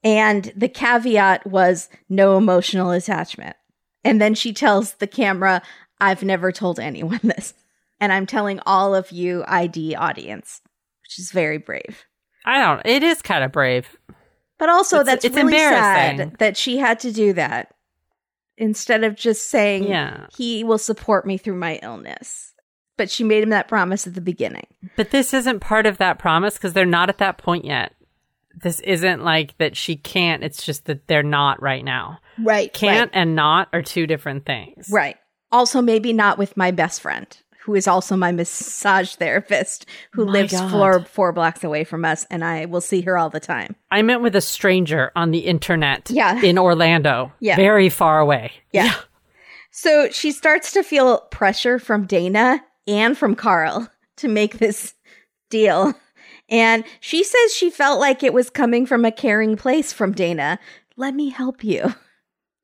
And 0.05 0.53
the 0.57 0.69
caveat 0.69 1.47
was 1.47 1.89
no 2.09 2.37
emotional 2.37 2.91
attachment. 2.91 3.57
And 4.05 4.21
then 4.21 4.35
she 4.35 4.53
tells 4.53 4.95
the 4.95 5.07
camera, 5.07 5.63
I've 6.01 6.25
never 6.25 6.51
told 6.53 6.81
anyone 6.81 7.21
this. 7.23 7.55
And 8.01 8.13
I'm 8.13 8.27
telling 8.27 8.59
all 8.67 8.95
of 8.97 9.13
you 9.13 9.45
ID 9.47 9.95
audience, 9.95 10.61
which 11.05 11.19
is 11.21 11.31
very 11.31 11.59
brave. 11.59 12.05
I 12.45 12.59
don't. 12.59 12.85
It 12.85 13.05
is 13.05 13.23
kind 13.23 13.45
of 13.45 13.53
brave. 13.53 13.97
But 14.59 14.69
also, 14.69 14.97
It's- 15.01 15.07
that's 15.07 15.25
it's 15.25 15.37
really 15.37 15.53
embarrassing. 15.55 16.19
sad 16.31 16.39
that 16.41 16.57
she 16.57 16.79
had 16.79 16.99
to 17.01 17.13
do 17.13 17.33
that 17.35 17.73
instead 18.59 19.05
of 19.05 19.15
just 19.15 19.49
saying, 19.51 19.85
Yeah. 19.85 20.27
he 20.37 20.65
will 20.65 20.79
support 20.79 21.25
me 21.27 21.39
through 21.39 21.57
my 21.57 21.79
illness. 21.83 22.52
But 23.03 23.11
she 23.11 23.25
made 23.25 23.43
him 23.43 23.49
that 23.49 23.67
promise 23.67 24.07
at 24.07 24.15
the 24.15 24.21
beginning. 24.21 24.69
But 24.95 25.11
this 25.11 25.35
isn't 25.35 25.59
part 25.59 25.87
of 25.87 25.99
that 25.99 26.21
promise 26.21 26.55
because 26.55 26.73
they're 26.73 26.87
not 26.87 27.09
at 27.09 27.19
that 27.19 27.37
point 27.37 27.65
yet. 27.65 27.93
This 28.55 28.79
isn't 28.79 29.25
like 29.25 29.59
that 29.59 29.77
she 29.77 29.97
can't. 29.97 30.45
It's 30.45 30.63
just 30.65 30.85
that 30.85 31.09
they're 31.09 31.25
not 31.25 31.61
right 31.61 31.85
now. 31.85 32.19
Right. 32.39 32.73
Can't 32.73 33.11
and 33.13 33.35
not 33.35 33.69
are 33.73 33.83
two 33.83 34.07
different 34.07 34.47
things. 34.47 34.89
Right. 34.89 35.17
Also, 35.51 35.83
maybe 35.83 36.13
not 36.13 36.39
with 36.39 36.57
my 36.57 36.71
best 36.71 37.01
friend, 37.01 37.27
who 37.65 37.75
is 37.75 37.89
also 37.89 38.15
my 38.17 38.31
massage 38.31 39.17
therapist, 39.17 39.85
who 40.13 40.27
My 40.27 40.31
lives 40.33 40.53
God. 40.53 40.71
four 40.71 41.05
four 41.05 41.33
blocks 41.33 41.65
away 41.65 41.83
from 41.83 42.05
us, 42.05 42.25
and 42.31 42.45
I 42.45 42.67
will 42.67 42.81
see 42.81 43.01
her 43.01 43.19
all 43.19 43.31
the 43.31 43.41
time. 43.41 43.75
I 43.91 44.03
met 44.03 44.21
with 44.21 44.37
a 44.37 44.41
stranger 44.41 45.11
on 45.17 45.33
the 45.33 45.41
internet 45.41 46.09
Yeah. 46.09 46.41
in 46.41 46.57
Orlando. 46.57 47.33
Yeah. 47.41 47.57
Very 47.57 47.89
far 47.89 48.21
away. 48.21 48.53
Yeah. 48.71 48.95
So 49.73 50.09
she 50.11 50.31
starts 50.31 50.73
to 50.75 50.83
feel 50.85 51.19
pressure 51.33 51.79
from 51.81 52.07
Dana 52.07 52.63
and 52.87 53.17
from 53.17 53.35
Carl 53.35 53.89
to 54.17 54.29
make 54.29 54.59
this 54.59 54.95
deal. 55.51 55.95
And 56.49 56.85
she 57.01 57.25
says 57.25 57.55
she 57.55 57.71
felt 57.71 58.01
like 58.01 58.23
it 58.23 58.35
was 58.35 58.51
coming 58.51 58.87
from 58.87 59.05
a 59.05 59.13
caring 59.13 59.57
place 59.57 59.93
from 59.93 60.13
Dana. 60.13 60.59
Let 60.97 61.15
me 61.15 61.31
help 61.31 61.65
you. 61.65 61.95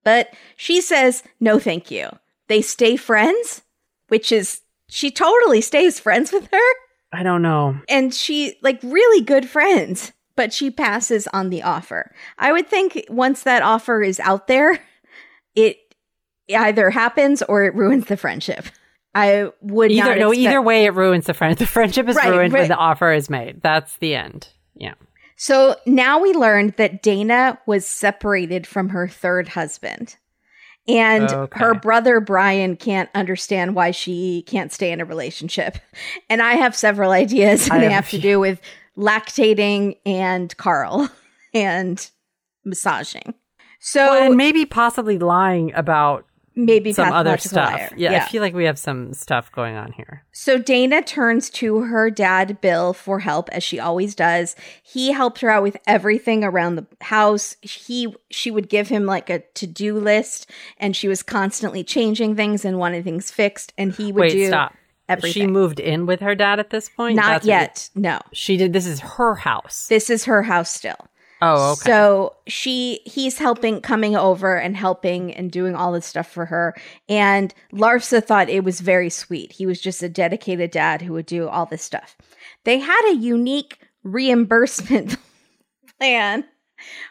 But 0.04 0.32
she 0.56 0.80
says, 0.80 1.22
no, 1.38 1.58
thank 1.58 1.90
you. 1.90 2.08
They 2.46 2.62
stay 2.62 2.96
friends, 2.96 3.60
which 4.06 4.32
is, 4.32 4.62
she 4.88 5.10
totally 5.10 5.60
stays 5.60 6.00
friends 6.00 6.32
with 6.32 6.48
her. 6.50 6.74
I 7.12 7.22
don't 7.22 7.42
know. 7.42 7.78
And 7.90 8.14
she, 8.14 8.54
like, 8.62 8.80
really 8.82 9.22
good 9.22 9.46
friends, 9.46 10.12
but 10.34 10.52
she 10.52 10.70
passes 10.70 11.26
on 11.34 11.50
the 11.50 11.62
offer. 11.62 12.14
I 12.38 12.52
would 12.52 12.68
think 12.68 13.04
once 13.10 13.42
that 13.42 13.60
offer 13.60 14.02
is 14.02 14.18
out 14.20 14.46
there, 14.46 14.78
it 15.54 15.76
either 16.48 16.88
happens 16.88 17.42
or 17.42 17.64
it 17.64 17.74
ruins 17.74 18.06
the 18.06 18.16
friendship. 18.16 18.64
I 19.14 19.50
would 19.62 19.90
Either 19.90 20.10
not 20.10 20.18
no, 20.18 20.30
expect- 20.30 20.48
either 20.48 20.62
way, 20.62 20.84
it 20.84 20.94
ruins 20.94 21.26
the 21.26 21.34
friend. 21.34 21.56
The 21.58 21.66
friendship 21.66 22.08
is 22.08 22.16
Right, 22.16 22.30
ruined 22.30 22.52
right. 22.52 22.60
when 22.60 22.68
the 22.68 22.76
offer 22.76 23.12
is 23.12 23.28
made. 23.30 23.62
That's 23.62 23.96
the 23.96 24.14
end. 24.14 24.48
Yeah. 24.74 24.94
So 25.36 25.76
now 25.86 26.18
we 26.20 26.32
learned 26.34 26.74
that 26.78 27.02
Dana 27.02 27.58
was 27.66 27.86
separated 27.86 28.66
from 28.66 28.88
her 28.90 29.08
third 29.08 29.48
husband. 29.48 30.16
And 30.86 31.30
Okay. 31.30 31.58
her 31.60 31.74
brother 31.74 32.18
Brian 32.20 32.74
can't 32.76 33.10
understand 33.14 33.74
why 33.74 33.90
she 33.90 34.42
can't 34.46 34.72
stay 34.72 34.90
in 34.90 35.00
a 35.00 35.04
relationship. 35.04 35.78
And 36.30 36.40
I 36.42 36.54
have 36.54 36.74
several 36.76 37.10
ideas, 37.10 37.70
I 37.70 37.74
and 37.74 37.82
they 37.82 37.90
have 37.90 38.04
have 38.04 38.10
to 38.10 38.18
do 38.18 38.38
with 38.40 38.60
lactating 38.96 39.96
and 40.04 40.54
Carl 40.56 41.08
and 41.54 42.08
massaging. 42.64 43.34
So 43.80 44.12
and 44.24 44.36
maybe 44.36 44.66
possibly 44.66 45.18
lying 45.18 45.72
about 45.74 46.26
maybe 46.58 46.92
some 46.92 47.12
other 47.12 47.38
stuff. 47.38 47.72
liar. 47.72 47.92
Yeah, 47.96 48.24
I 48.24 48.28
feel 48.28 48.42
like 48.42 48.54
we 48.54 48.64
have 48.64 48.78
some 48.78 49.14
stuff 49.14 49.50
going 49.52 49.76
on 49.76 49.92
here. 49.92 50.24
So 50.32 50.58
Dana 50.58 51.02
turns 51.02 51.48
to 51.50 51.80
her 51.82 52.10
dad, 52.10 52.60
Bill, 52.60 52.92
for 52.92 53.20
help, 53.20 53.48
as 53.50 53.62
she 53.62 53.78
always 53.78 54.14
does. 54.14 54.56
He 54.82 55.12
helped 55.12 55.40
her 55.40 55.50
out 55.50 55.62
with 55.62 55.76
everything 55.86 56.44
around 56.44 56.76
the 56.76 56.86
house. 57.00 57.56
He 57.62 58.14
she 58.30 58.50
would 58.50 58.68
give 58.68 58.88
him 58.88 59.06
like 59.06 59.30
a 59.30 59.40
to-do 59.54 59.98
list, 59.98 60.50
and 60.78 60.94
she 60.94 61.08
was 61.08 61.22
constantly 61.22 61.84
changing 61.84 62.36
things 62.36 62.64
and 62.64 62.78
wanting 62.78 63.04
things 63.04 63.30
fixed, 63.30 63.72
and 63.78 63.92
he 63.92 64.12
would 64.12 64.20
Wait, 64.20 64.32
do 64.32 64.48
stop. 64.48 64.74
She 65.24 65.46
moved 65.46 65.80
in 65.80 66.04
with 66.04 66.20
her 66.20 66.34
dad 66.34 66.60
at 66.60 66.68
this 66.68 66.90
point. 66.90 67.16
Not 67.16 67.42
That's 67.42 67.46
yet. 67.46 67.90
No. 67.94 68.20
She 68.34 68.58
did. 68.58 68.74
This 68.74 68.86
is 68.86 69.00
her 69.00 69.36
house. 69.36 69.86
This 69.86 70.10
is 70.10 70.24
her 70.24 70.42
house 70.42 70.70
still. 70.70 71.08
Oh, 71.40 71.72
okay. 71.72 71.90
So 71.90 72.34
she 72.46 73.00
he's 73.04 73.38
helping 73.38 73.80
coming 73.80 74.16
over 74.16 74.56
and 74.56 74.76
helping 74.76 75.32
and 75.32 75.50
doing 75.50 75.74
all 75.74 75.92
this 75.92 76.06
stuff 76.06 76.28
for 76.28 76.46
her. 76.46 76.74
And 77.08 77.54
Larsa 77.72 78.24
thought 78.24 78.48
it 78.48 78.64
was 78.64 78.80
very 78.80 79.10
sweet. 79.10 79.52
He 79.52 79.64
was 79.66 79.80
just 79.80 80.02
a 80.02 80.08
dedicated 80.08 80.70
dad 80.70 81.02
who 81.02 81.12
would 81.12 81.26
do 81.26 81.48
all 81.48 81.66
this 81.66 81.82
stuff. 81.82 82.16
They 82.64 82.78
had 82.78 83.10
a 83.10 83.16
unique 83.16 83.78
reimbursement 84.02 85.16
plan 85.98 86.44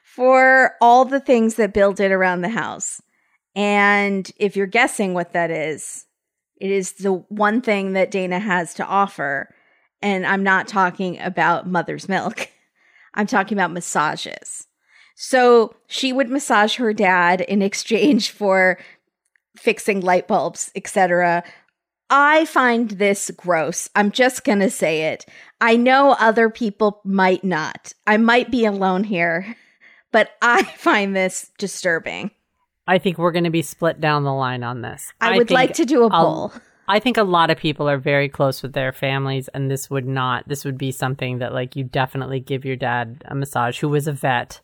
for 0.03 0.75
all 0.81 1.05
the 1.05 1.19
things 1.19 1.55
that 1.55 1.73
Bill 1.73 1.93
did 1.93 2.11
around 2.11 2.41
the 2.41 2.49
house. 2.49 3.01
And 3.55 4.29
if 4.37 4.55
you're 4.55 4.67
guessing 4.67 5.13
what 5.13 5.33
that 5.33 5.51
is, 5.51 6.05
it 6.59 6.71
is 6.71 6.93
the 6.93 7.13
one 7.13 7.61
thing 7.61 7.93
that 7.93 8.11
Dana 8.11 8.39
has 8.39 8.73
to 8.75 8.85
offer. 8.85 9.53
And 10.01 10.25
I'm 10.25 10.43
not 10.43 10.67
talking 10.67 11.19
about 11.19 11.67
mother's 11.67 12.09
milk. 12.09 12.49
I'm 13.17 13.27
talking 13.27 13.57
about 13.57 13.73
massages. 13.73 14.67
So 15.15 15.75
she 15.87 16.13
would 16.13 16.29
massage 16.29 16.75
her 16.75 16.93
dad 16.93 17.41
in 17.41 17.61
exchange 17.61 18.29
for 18.31 18.79
fixing 19.57 19.99
light 19.99 20.27
bulbs, 20.27 20.71
etc. 20.75 21.43
I 22.09 22.45
find 22.45 22.91
this 22.91 23.31
gross. 23.35 23.89
I'm 23.95 24.11
just 24.11 24.45
going 24.45 24.59
to 24.59 24.69
say 24.69 25.11
it. 25.11 25.25
I 25.59 25.75
know 25.75 26.15
other 26.19 26.49
people 26.49 27.01
might 27.03 27.43
not. 27.43 27.91
I 28.05 28.17
might 28.17 28.51
be 28.51 28.63
alone 28.63 29.03
here, 29.03 29.57
but 30.11 30.29
I 30.41 30.63
find 30.63 31.15
this 31.15 31.51
disturbing. 31.57 32.31
I 32.89 32.99
think 32.99 33.17
we're 33.17 33.33
going 33.33 33.43
to 33.43 33.49
be 33.49 33.63
split 33.63 33.99
down 33.99 34.23
the 34.23 34.31
line 34.31 34.63
on 34.63 34.81
this. 34.81 35.11
I, 35.19 35.35
would 35.35 35.51
like 35.51 35.73
to 35.73 35.83
do 35.83 36.05
a 36.05 36.09
poll. 36.09 36.53
I 36.87 36.99
think 36.99 37.17
a 37.17 37.23
lot 37.23 37.49
of 37.49 37.57
people 37.57 37.89
are 37.89 37.97
very 37.97 38.29
close 38.29 38.63
with 38.63 38.73
their 38.73 38.93
families, 38.93 39.49
and 39.49 39.69
this 39.69 39.89
would 39.89 40.07
not. 40.07 40.47
This 40.47 40.63
would 40.63 40.77
be 40.77 40.91
something 40.91 41.39
that, 41.39 41.53
like, 41.53 41.75
you 41.75 41.83
definitely 41.83 42.39
give 42.39 42.63
your 42.63 42.75
dad 42.77 43.23
a 43.25 43.35
massage, 43.35 43.79
who 43.79 43.89
was 43.89 44.07
a 44.07 44.13
vet. 44.13 44.61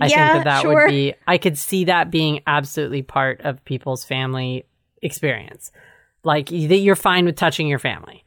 I 0.00 0.06
Yeah, 0.06 0.32
think 0.32 0.44
that 0.44 0.50
that 0.50 0.62
sure. 0.62 0.86
would 0.86 0.90
be. 0.90 1.14
I 1.26 1.38
could 1.38 1.56
see 1.56 1.84
that 1.84 2.10
being 2.10 2.40
absolutely 2.46 3.02
part 3.02 3.40
of 3.42 3.64
people's 3.64 4.04
family 4.04 4.66
experience. 5.02 5.70
Like 6.24 6.48
that, 6.48 6.78
you're 6.78 6.96
fine 6.96 7.26
with 7.26 7.36
touching 7.36 7.68
your 7.68 7.78
family. 7.78 8.24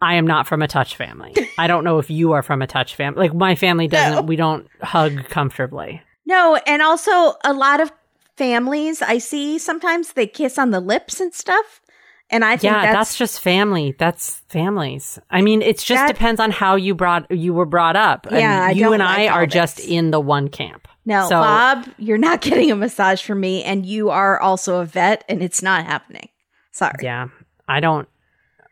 I 0.00 0.14
am 0.14 0.26
not 0.26 0.46
from 0.46 0.62
a 0.62 0.68
touch 0.68 0.96
family. 0.96 1.34
I 1.58 1.66
don't 1.66 1.84
know 1.84 1.98
if 1.98 2.10
you 2.10 2.32
are 2.32 2.42
from 2.42 2.62
a 2.62 2.66
touch 2.66 2.96
family. 2.96 3.28
Like 3.28 3.34
my 3.34 3.54
family 3.54 3.86
doesn't. 3.86 4.14
No. 4.14 4.22
We 4.22 4.36
don't 4.36 4.66
hug 4.82 5.24
comfortably. 5.28 6.02
No, 6.26 6.56
and 6.66 6.82
also 6.82 7.34
a 7.44 7.52
lot 7.52 7.80
of 7.80 7.92
families 8.36 9.02
I 9.02 9.18
see 9.18 9.58
sometimes 9.58 10.12
they 10.12 10.26
kiss 10.26 10.58
on 10.58 10.70
the 10.70 10.80
lips 10.80 11.20
and 11.20 11.34
stuff. 11.34 11.80
And 12.30 12.44
I 12.44 12.58
think 12.58 12.64
Yeah, 12.72 12.82
that's, 12.82 12.94
that's, 12.94 13.16
just 13.16 13.40
family. 13.40 13.94
That's 13.98 14.40
families. 14.48 15.18
I 15.30 15.40
mean, 15.40 15.62
it 15.62 15.78
just 15.78 15.88
That- 15.88 16.08
depends 16.12 16.40
on 16.40 16.50
how 16.50 16.76
you 16.76 16.94
brought 16.94 17.30
you 17.30 17.54
were 17.54 17.64
brought 17.64 17.96
up. 17.96 18.26
And 18.26 18.36
Yeah, 18.40 18.66
I 18.66 18.70
you 18.72 18.92
and 18.92 19.02
I 19.02 19.16
like 19.24 19.30
all 19.30 19.36
are 19.38 19.46
just 19.46 19.80
in 19.80 20.10
the 20.10 20.20
one 20.20 20.48
camp. 20.48 20.88
no, 21.06 21.22
so 21.28 21.36
Bob, 21.36 21.88
you're 21.96 22.18
not 22.18 22.40
getting 22.48 22.70
a 22.70 22.76
massage 22.76 23.22
from 23.22 23.40
me, 23.40 23.64
and 23.64 23.86
you 23.86 24.10
are 24.10 24.38
also 24.38 24.80
a 24.80 24.84
vet, 24.84 25.24
and 25.28 25.42
it's 25.42 25.62
not 25.62 25.86
happening. 25.86 26.28
Sorry. 26.72 26.92
yeah, 27.02 27.28
I 27.66 27.80
don't. 27.80 28.06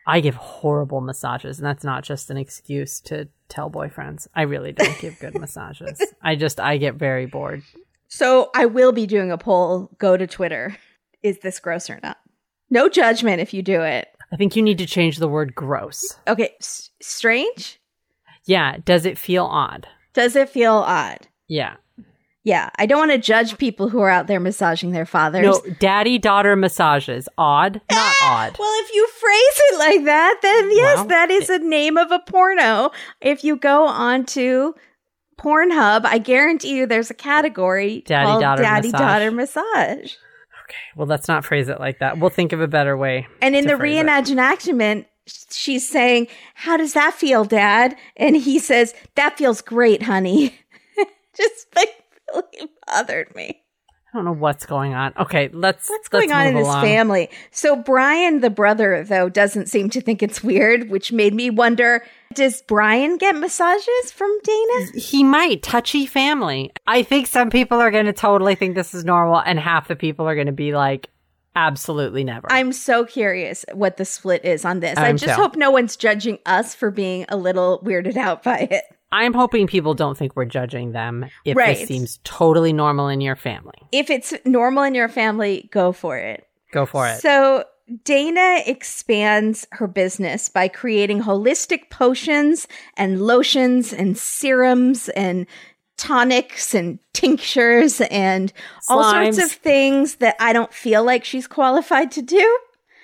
I 0.07 0.21
give 0.21 0.35
horrible 0.37 1.01
massages, 1.01 1.59
and 1.59 1.67
that's 1.67 1.83
not 1.83 2.05
just 2.05 2.31
an 2.31 2.37
excuse 2.37 3.01
to 3.01 3.29
tell 3.49 3.71
boyfriends. 3.71 4.29
I 4.35 4.43
really 4.43 4.73
don't 4.73 4.99
give 5.01 5.19
good 5.19 5.35
massages. 5.41 6.01
I 6.23 6.37
just 6.37 6.61
I 6.61 6.77
get 6.77 6.95
very 6.97 7.25
bored. 7.27 7.63
So 8.09 8.51
I 8.55 8.67
will 8.67 8.93
be 8.93 9.07
doing 9.07 9.33
a 9.33 9.39
poll. 9.39 9.91
Go 9.99 10.17
to 10.17 10.27
Twitter. 10.27 10.77
Is 11.23 11.39
this 11.39 11.59
gross 11.59 11.89
or 11.91 11.99
not? 12.03 12.19
No 12.71 12.89
judgment 12.89 13.41
if 13.41 13.55
you 13.55 13.63
do 13.63 13.83
it. 13.83 14.09
I 14.33 14.37
think 14.37 14.57
you 14.57 14.63
need 14.63 14.79
to 14.79 14.87
change 14.87 15.19
the 15.19 15.29
word 15.29 15.55
gross. 15.55 16.17
Okay, 16.27 16.55
s- 16.61 16.91
strange. 17.01 17.81
Yeah, 18.45 18.77
does 18.85 19.07
it 19.07 19.19
feel 19.19 19.45
odd? 19.45 19.87
Does 20.15 20.35
it 20.37 20.49
feel 20.49 20.75
odd? 20.75 21.29
Yeah. 21.49 21.77
Yeah, 22.43 22.71
I 22.79 22.87
don't 22.87 22.99
want 23.01 23.11
to 23.11 23.19
judge 23.19 23.59
people 23.59 23.89
who 23.89 23.99
are 24.01 24.09
out 24.11 24.29
there 24.29 24.39
massaging 24.39 24.93
their 24.93 25.05
fathers. 25.07 25.43
No, 25.45 25.61
daddy 25.81 26.17
daughter 26.19 26.55
massages. 26.55 27.29
Odd, 27.37 27.81
not 27.91 28.15
eh, 28.23 28.25
odd. 28.25 28.57
Well, 28.59 28.73
if 28.85 28.95
you 28.95 29.07
phrase 29.09 29.61
it 29.73 29.79
like 29.79 30.05
that, 30.05 30.39
then 30.43 30.71
yes, 30.71 30.97
Well, 30.99 31.07
that 31.07 31.31
is 31.33 31.51
a 31.51 31.59
name 31.59 31.97
of 31.97 32.13
a 32.13 32.21
porno. 32.21 32.93
If 33.21 33.43
you 33.43 33.57
go 33.57 33.87
onto 33.87 34.75
Pornhub, 35.39 36.05
I 36.05 36.19
guarantee 36.19 36.77
you 36.77 36.87
there's 36.87 37.11
a 37.11 37.15
category 37.15 38.03
Daddy 38.07 38.27
called 38.27 38.41
daughter 38.43 38.63
Daddy 38.63 38.89
massage. 38.89 39.01
Daughter 39.01 39.31
Massage. 39.33 40.15
Okay, 40.69 40.77
well, 40.97 41.07
let's 41.07 41.29
not 41.29 41.45
phrase 41.45 41.69
it 41.69 41.79
like 41.79 42.01
that. 42.01 42.19
We'll 42.19 42.31
think 42.31 42.53
of 42.53 42.61
a 42.61 42.67
better 42.67 42.97
way. 42.97 43.29
And 43.41 43.55
in 43.55 43.67
the 43.67 43.75
it. 43.75 43.79
she's 45.51 45.89
saying, 45.89 46.27
How 46.55 46.77
does 46.77 46.93
that 46.95 47.15
feel, 47.15 47.45
Dad? 47.45 47.97
And 48.17 48.37
he 48.37 48.59
says, 48.59 48.95
That 49.15 49.39
feels 49.39 49.61
great, 49.61 50.03
honey. 50.03 50.59
Just 51.37 51.67
like 51.77 51.91
really 52.35 52.71
bothered 52.87 53.35
me. 53.35 53.63
I 54.17 54.19
don't 54.21 54.25
know 54.25 54.33
what's 54.33 54.65
going 54.65 54.95
on. 54.95 55.13
Okay, 55.19 55.51
let's. 55.53 55.91
What's 55.91 56.09
going 56.09 56.31
let's 56.31 56.41
on 56.41 56.47
in 56.47 56.57
along. 56.57 56.83
family? 56.83 57.29
So 57.51 57.77
Brian, 57.77 58.41
the 58.41 58.49
brother, 58.49 59.05
though, 59.05 59.29
doesn't 59.29 59.69
seem 59.69 59.91
to 59.91 60.01
think 60.01 60.23
it's 60.23 60.43
weird, 60.43 60.89
which 60.89 61.13
made 61.13 61.35
me 61.35 61.51
wonder: 61.51 62.03
Does 62.33 62.63
Brian 62.63 63.19
get 63.19 63.37
massages 63.37 64.11
from 64.11 64.35
Dana? 64.43 64.87
He 64.95 65.23
might 65.23 65.63
touchy 65.63 66.07
family. 66.07 66.73
I 66.87 67.03
think 67.03 67.27
some 67.27 67.51
people 67.51 67.79
are 67.79 67.91
going 67.91 68.07
to 68.07 68.15
totally 68.15 68.55
think 68.55 68.75
this 68.75 68.95
is 68.95 69.05
normal, 69.05 69.43
and 69.45 69.61
half 69.61 69.87
the 69.87 69.97
people 69.97 70.27
are 70.27 70.35
going 70.35 70.47
to 70.47 70.53
be 70.53 70.75
like, 70.75 71.11
absolutely 71.55 72.25
never. 72.25 72.51
I'm 72.51 72.73
so 72.73 73.05
curious 73.05 73.67
what 73.75 73.99
the 73.99 74.07
split 74.07 74.47
is 74.47 74.65
on 74.65 74.81
this. 74.81 74.97
I 74.97 75.09
I'm 75.09 75.19
just 75.19 75.35
too. 75.35 75.43
hope 75.43 75.57
no 75.57 75.71
one's 75.71 75.97
judging 75.97 76.39
us 76.47 76.75
for 76.75 76.91
being 76.91 77.27
a 77.29 77.37
little 77.37 77.83
weirded 77.85 78.17
out 78.17 78.43
by 78.43 78.69
it. 78.71 78.85
I'm 79.17 79.33
hoping 79.33 79.67
people 79.67 79.95
don't 79.95 80.17
think 80.17 80.37
we're 80.37 80.45
judging 80.45 80.93
them 80.93 81.27
if 81.47 81.57
Right. 81.57 81.79
this 81.79 81.89
seems 81.89 82.21
totally 82.23 82.73
normal 82.75 83.09
in 83.09 83.23
your 83.23 83.35
family. 83.35 83.79
If 83.91 84.11
it's 84.11 84.35
normal 84.45 84.83
in 84.83 84.95
your 84.95 85.09
family, 85.09 85.69
go 85.73 85.93
for 85.93 86.19
it. 86.19 86.47
Go 86.71 86.85
for 86.85 87.09
it. 87.09 87.21
So 87.21 87.65
Dana 88.05 88.59
expands 88.67 89.67
her 89.73 89.87
business 89.87 90.51
by 90.51 90.69
creating 90.69 91.23
holistic 91.23 91.89
potions 91.89 92.69
and 92.97 93.23
lotions 93.23 93.93
and 93.93 94.19
serums 94.19 95.09
and 95.11 95.47
tonics 95.97 96.75
and 96.75 96.99
tinctures 97.15 98.03
and 98.03 98.53
all 98.91 99.03
sorts 99.11 99.39
of 99.39 99.51
things 99.51 100.17
that 100.17 100.37
I 100.39 100.53
don't 100.53 100.75
feel 100.75 101.03
like 101.05 101.25
she's 101.25 101.47
qualified 101.47 102.11
to 102.13 102.23
do. 102.23 102.59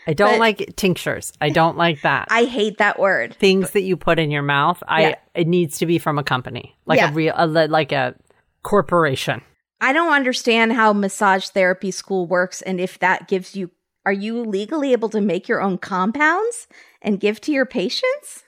I 0.07 0.13
don't 0.15 0.33
but- 0.35 0.41
like 0.41 0.77
tinctures. 0.77 1.33
I 1.41 1.51
don't 1.51 1.77
like 1.77 2.03
that. 2.03 2.29
I 2.31 2.45
hate 2.45 2.79
that 2.79 2.99
word. 2.99 3.35
Things 3.37 3.71
that 3.73 3.83
you 3.83 3.97
put 3.97 4.19
in 4.19 4.31
your 4.31 4.43
mouth. 4.43 4.83
I 4.89 5.01
Yeah. 5.03 5.15
it 5.35 5.47
needs 5.47 5.79
to 5.79 5.87
be 5.87 5.99
from 5.99 6.19
a 6.19 6.25
company, 6.25 6.77
like 6.87 6.99
Yeah. 6.99 7.11
a 7.11 7.13
real, 7.13 7.35
a, 7.37 7.47
like 7.47 7.93
a 7.93 8.15
corporation. 8.63 9.43
I 9.81 9.93
don't 9.93 10.13
understand 10.13 10.73
how 10.73 10.93
massage 10.93 11.49
therapy 11.49 11.91
school 11.91 12.27
works 12.27 12.63
and 12.63 12.81
if 12.81 12.99
that 13.01 13.29
gives 13.29 13.57
you 13.57 13.71
are 14.05 14.13
you 14.13 14.41
legally 14.43 14.91
able 14.93 15.09
to 15.11 15.21
make 15.21 15.47
your 15.49 15.61
own 15.61 15.79
compounds 15.79 16.67
and 17.03 17.21
give 17.21 17.41
to 17.43 17.53
your 17.53 17.67
patients? 17.67 18.43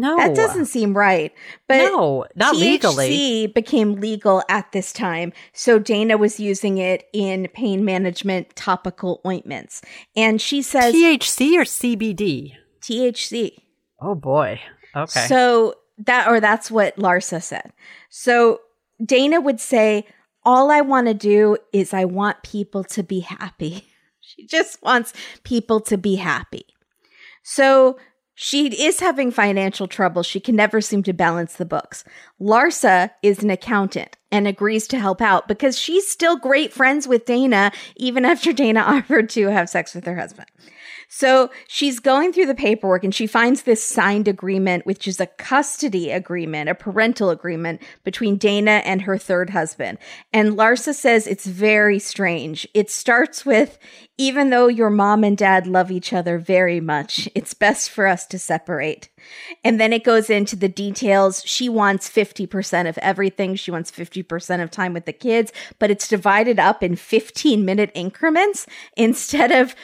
No, 0.00 0.16
That 0.16 0.34
doesn't 0.34 0.66
seem 0.66 0.96
right. 0.96 1.32
But 1.68 1.78
no, 1.78 2.26
not 2.34 2.54
THC 2.54 2.60
legally. 2.60 3.46
became 3.48 3.96
legal 3.96 4.42
at 4.48 4.72
this 4.72 4.92
time. 4.92 5.32
So 5.52 5.78
Dana 5.78 6.16
was 6.16 6.38
using 6.38 6.78
it 6.78 7.08
in 7.12 7.48
pain 7.52 7.84
management 7.84 8.54
topical 8.56 9.20
ointments. 9.26 9.82
And 10.14 10.40
she 10.40 10.62
says 10.62 10.94
THC 10.94 11.56
or 11.56 11.64
CBD? 11.64 12.52
THC. 12.80 13.56
Oh 14.00 14.14
boy. 14.14 14.60
Okay. 14.94 15.26
So 15.26 15.74
that 15.98 16.28
or 16.28 16.40
that's 16.40 16.70
what 16.70 16.96
Larsa 16.96 17.42
said. 17.42 17.72
So 18.10 18.60
Dana 19.04 19.40
would 19.40 19.60
say, 19.60 20.06
All 20.44 20.70
I 20.70 20.80
want 20.80 21.06
to 21.08 21.14
do 21.14 21.56
is 21.72 21.92
I 21.92 22.04
want 22.04 22.42
people 22.42 22.84
to 22.84 23.02
be 23.02 23.20
happy. 23.20 23.88
She 24.28 24.44
just 24.44 24.82
wants 24.82 25.12
people 25.44 25.78
to 25.82 25.96
be 25.96 26.16
happy. 26.16 26.66
So 27.44 27.96
she 28.38 28.68
is 28.86 29.00
having 29.00 29.30
financial 29.30 29.88
trouble. 29.88 30.22
She 30.22 30.40
can 30.40 30.54
never 30.54 30.82
seem 30.82 31.02
to 31.04 31.14
balance 31.14 31.54
the 31.54 31.64
books. 31.64 32.04
Larsa 32.38 33.10
is 33.22 33.42
an 33.42 33.48
accountant 33.48 34.16
and 34.32 34.46
agrees 34.46 34.86
to 34.88 34.98
help 34.98 35.20
out 35.20 35.48
because 35.48 35.78
she's 35.78 36.08
still 36.08 36.36
great 36.36 36.72
friends 36.72 37.06
with 37.06 37.24
Dana, 37.24 37.72
even 37.96 38.24
after 38.24 38.52
Dana 38.52 38.80
offered 38.86 39.28
to 39.30 39.48
have 39.48 39.68
sex 39.68 39.94
with 39.94 40.04
her 40.04 40.16
husband. 40.16 40.48
So 41.08 41.50
she's 41.68 42.00
going 42.00 42.32
through 42.32 42.46
the 42.46 42.54
paperwork 42.54 43.04
and 43.04 43.14
she 43.14 43.26
finds 43.26 43.62
this 43.62 43.82
signed 43.82 44.28
agreement, 44.28 44.86
which 44.86 45.06
is 45.06 45.20
a 45.20 45.26
custody 45.26 46.10
agreement, 46.10 46.68
a 46.68 46.74
parental 46.74 47.30
agreement 47.30 47.80
between 48.04 48.36
Dana 48.36 48.82
and 48.84 49.02
her 49.02 49.16
third 49.16 49.50
husband. 49.50 49.98
And 50.32 50.56
Larsa 50.56 50.94
says 50.94 51.26
it's 51.26 51.46
very 51.46 51.98
strange. 51.98 52.66
It 52.74 52.90
starts 52.90 53.46
with, 53.46 53.78
even 54.18 54.50
though 54.50 54.66
your 54.66 54.90
mom 54.90 55.22
and 55.22 55.38
dad 55.38 55.66
love 55.66 55.90
each 55.90 56.12
other 56.12 56.38
very 56.38 56.80
much, 56.80 57.28
it's 57.34 57.54
best 57.54 57.90
for 57.90 58.06
us 58.06 58.26
to 58.26 58.38
separate. 58.38 59.08
And 59.64 59.80
then 59.80 59.92
it 59.92 60.04
goes 60.04 60.30
into 60.30 60.56
the 60.56 60.68
details. 60.68 61.42
She 61.44 61.68
wants 61.68 62.08
50% 62.08 62.88
of 62.88 62.98
everything. 62.98 63.54
She 63.56 63.70
wants 63.70 63.90
50% 63.90 64.62
of 64.62 64.70
time 64.70 64.92
with 64.92 65.06
the 65.06 65.12
kids, 65.12 65.52
but 65.78 65.90
it's 65.90 66.08
divided 66.08 66.58
up 66.58 66.82
in 66.82 66.96
15 66.96 67.64
minute 67.64 67.90
increments 67.94 68.66
instead 68.96 69.52
of 69.52 69.74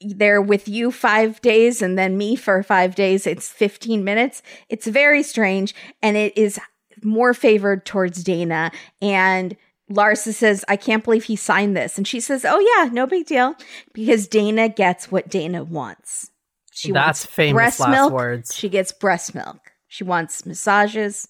they're 0.00 0.42
with 0.42 0.68
you 0.68 0.92
five 0.92 1.40
days 1.40 1.82
and 1.82 1.98
then 1.98 2.16
me 2.16 2.36
for 2.36 2.62
five 2.62 2.94
days. 2.94 3.26
It's 3.26 3.48
15 3.48 4.04
minutes. 4.04 4.42
It's 4.68 4.86
very 4.86 5.22
strange. 5.22 5.74
And 6.02 6.16
it 6.16 6.36
is 6.38 6.60
more 7.02 7.34
favored 7.34 7.84
towards 7.84 8.22
Dana. 8.22 8.70
And 9.02 9.56
Larsa 9.90 10.32
says, 10.34 10.64
I 10.68 10.76
can't 10.76 11.04
believe 11.04 11.24
he 11.24 11.36
signed 11.36 11.76
this. 11.76 11.96
And 11.96 12.06
she 12.06 12.20
says, 12.20 12.44
Oh, 12.44 12.60
yeah, 12.60 12.90
no 12.92 13.06
big 13.06 13.26
deal. 13.26 13.54
Because 13.92 14.28
Dana 14.28 14.68
gets 14.68 15.10
what 15.10 15.28
Dana 15.28 15.64
wants. 15.64 16.30
She 16.78 16.92
That's 16.92 17.24
wants 17.24 17.26
famous 17.26 17.54
breast 17.54 17.80
last 17.80 17.90
milk. 17.90 18.12
words. 18.12 18.54
She 18.54 18.68
gets 18.68 18.92
breast 18.92 19.34
milk. 19.34 19.72
She 19.88 20.04
wants 20.04 20.46
massages. 20.46 21.26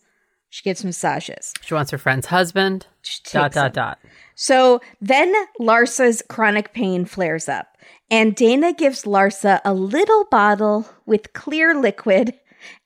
She 0.51 0.63
gets 0.63 0.85
massages. 0.85 1.55
She 1.63 1.73
wants 1.73 1.91
her 1.91 1.97
friend's 1.97 2.27
husband. 2.27 2.87
Dot 3.33 3.53
dot 3.53 3.73
dot. 3.73 3.99
So 4.35 4.83
then 5.01 5.35
Larsa's 5.59 6.23
chronic 6.29 6.75
pain 6.75 7.07
flares 7.07 7.49
up, 7.49 7.79
and 8.11 8.35
Dana 8.35 8.75
gives 8.75 9.05
Larsa 9.05 9.61
a 9.65 9.73
little 9.73 10.27
bottle 10.31 10.87
with 11.07 11.33
clear 11.33 11.75
liquid 11.75 12.35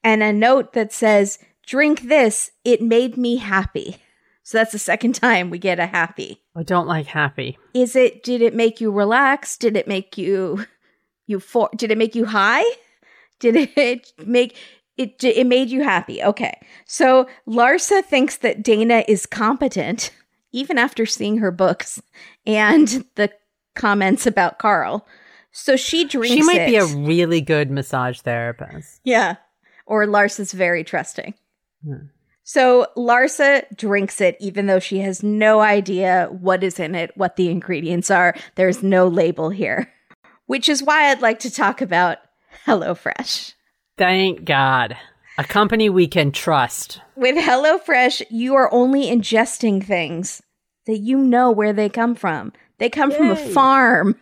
and 0.04 0.22
a 0.22 0.32
note 0.32 0.72
that 0.74 0.92
says, 0.92 1.40
Drink 1.66 2.02
this, 2.02 2.52
it 2.64 2.80
made 2.80 3.16
me 3.16 3.38
happy. 3.38 3.96
So 4.44 4.58
that's 4.58 4.72
the 4.72 4.78
second 4.78 5.14
time 5.16 5.50
we 5.50 5.58
get 5.58 5.80
a 5.80 5.86
happy. 5.86 6.40
I 6.54 6.62
don't 6.62 6.86
like 6.86 7.06
happy. 7.06 7.58
Is 7.74 7.96
it, 7.96 8.22
did 8.22 8.40
it 8.40 8.54
make 8.54 8.80
you 8.80 8.92
relax? 8.92 9.56
Did 9.56 9.76
it 9.76 9.88
make 9.88 10.16
you, 10.16 10.64
you 11.26 11.40
for, 11.40 11.70
did 11.76 11.90
it 11.90 11.98
make 11.98 12.14
you 12.14 12.24
high? 12.24 12.64
Did 13.40 13.56
it 13.76 14.12
make, 14.24 14.56
it, 14.96 15.22
it 15.22 15.46
made 15.46 15.70
you 15.70 15.82
happy. 15.82 16.22
Okay. 16.22 16.58
So 16.86 17.28
Larsa 17.48 18.04
thinks 18.04 18.36
that 18.38 18.62
Dana 18.62 19.04
is 19.08 19.26
competent, 19.26 20.10
even 20.52 20.78
after 20.78 21.06
seeing 21.06 21.38
her 21.38 21.50
books 21.50 22.00
and 22.46 23.04
the 23.16 23.30
comments 23.74 24.26
about 24.26 24.58
Carl. 24.58 25.06
So 25.50 25.76
she 25.76 26.04
drinks 26.04 26.34
She 26.34 26.42
might 26.42 26.62
it. 26.62 26.66
be 26.66 26.76
a 26.76 26.86
really 26.86 27.40
good 27.40 27.70
massage 27.70 28.20
therapist. 28.20 29.00
Yeah. 29.04 29.36
Or 29.86 30.06
Larsa's 30.06 30.52
very 30.52 30.84
trusting. 30.84 31.34
Hmm. 31.84 32.06
So 32.44 32.86
Larsa 32.96 33.64
drinks 33.76 34.20
it, 34.20 34.36
even 34.40 34.66
though 34.66 34.80
she 34.80 34.98
has 34.98 35.22
no 35.22 35.60
idea 35.60 36.28
what 36.30 36.64
is 36.64 36.80
in 36.80 36.94
it, 36.94 37.16
what 37.16 37.36
the 37.36 37.48
ingredients 37.48 38.10
are. 38.10 38.34
There's 38.56 38.82
no 38.82 39.06
label 39.08 39.50
here, 39.50 39.92
which 40.52 40.68
is 40.68 40.82
why 40.82 41.08
I'd 41.08 41.22
like 41.22 41.38
to 41.38 41.50
talk 41.50 41.80
about 41.80 42.18
HelloFresh. 42.66 43.54
Thank 43.96 44.44
God. 44.44 44.94
A 45.38 45.44
company 45.44 45.88
we 45.88 46.06
can 46.06 46.30
trust. 46.30 47.00
With 47.16 47.36
HelloFresh, 47.36 48.24
you 48.28 48.54
are 48.56 48.70
only 48.70 49.06
ingesting 49.06 49.82
things 49.82 50.42
that 50.84 50.98
you 50.98 51.16
know 51.16 51.50
where 51.50 51.72
they 51.72 51.88
come 51.88 52.14
from. 52.14 52.52
They 52.76 52.90
come 52.90 53.10
from 53.10 53.30
a 53.30 53.36
farm. 53.36 54.20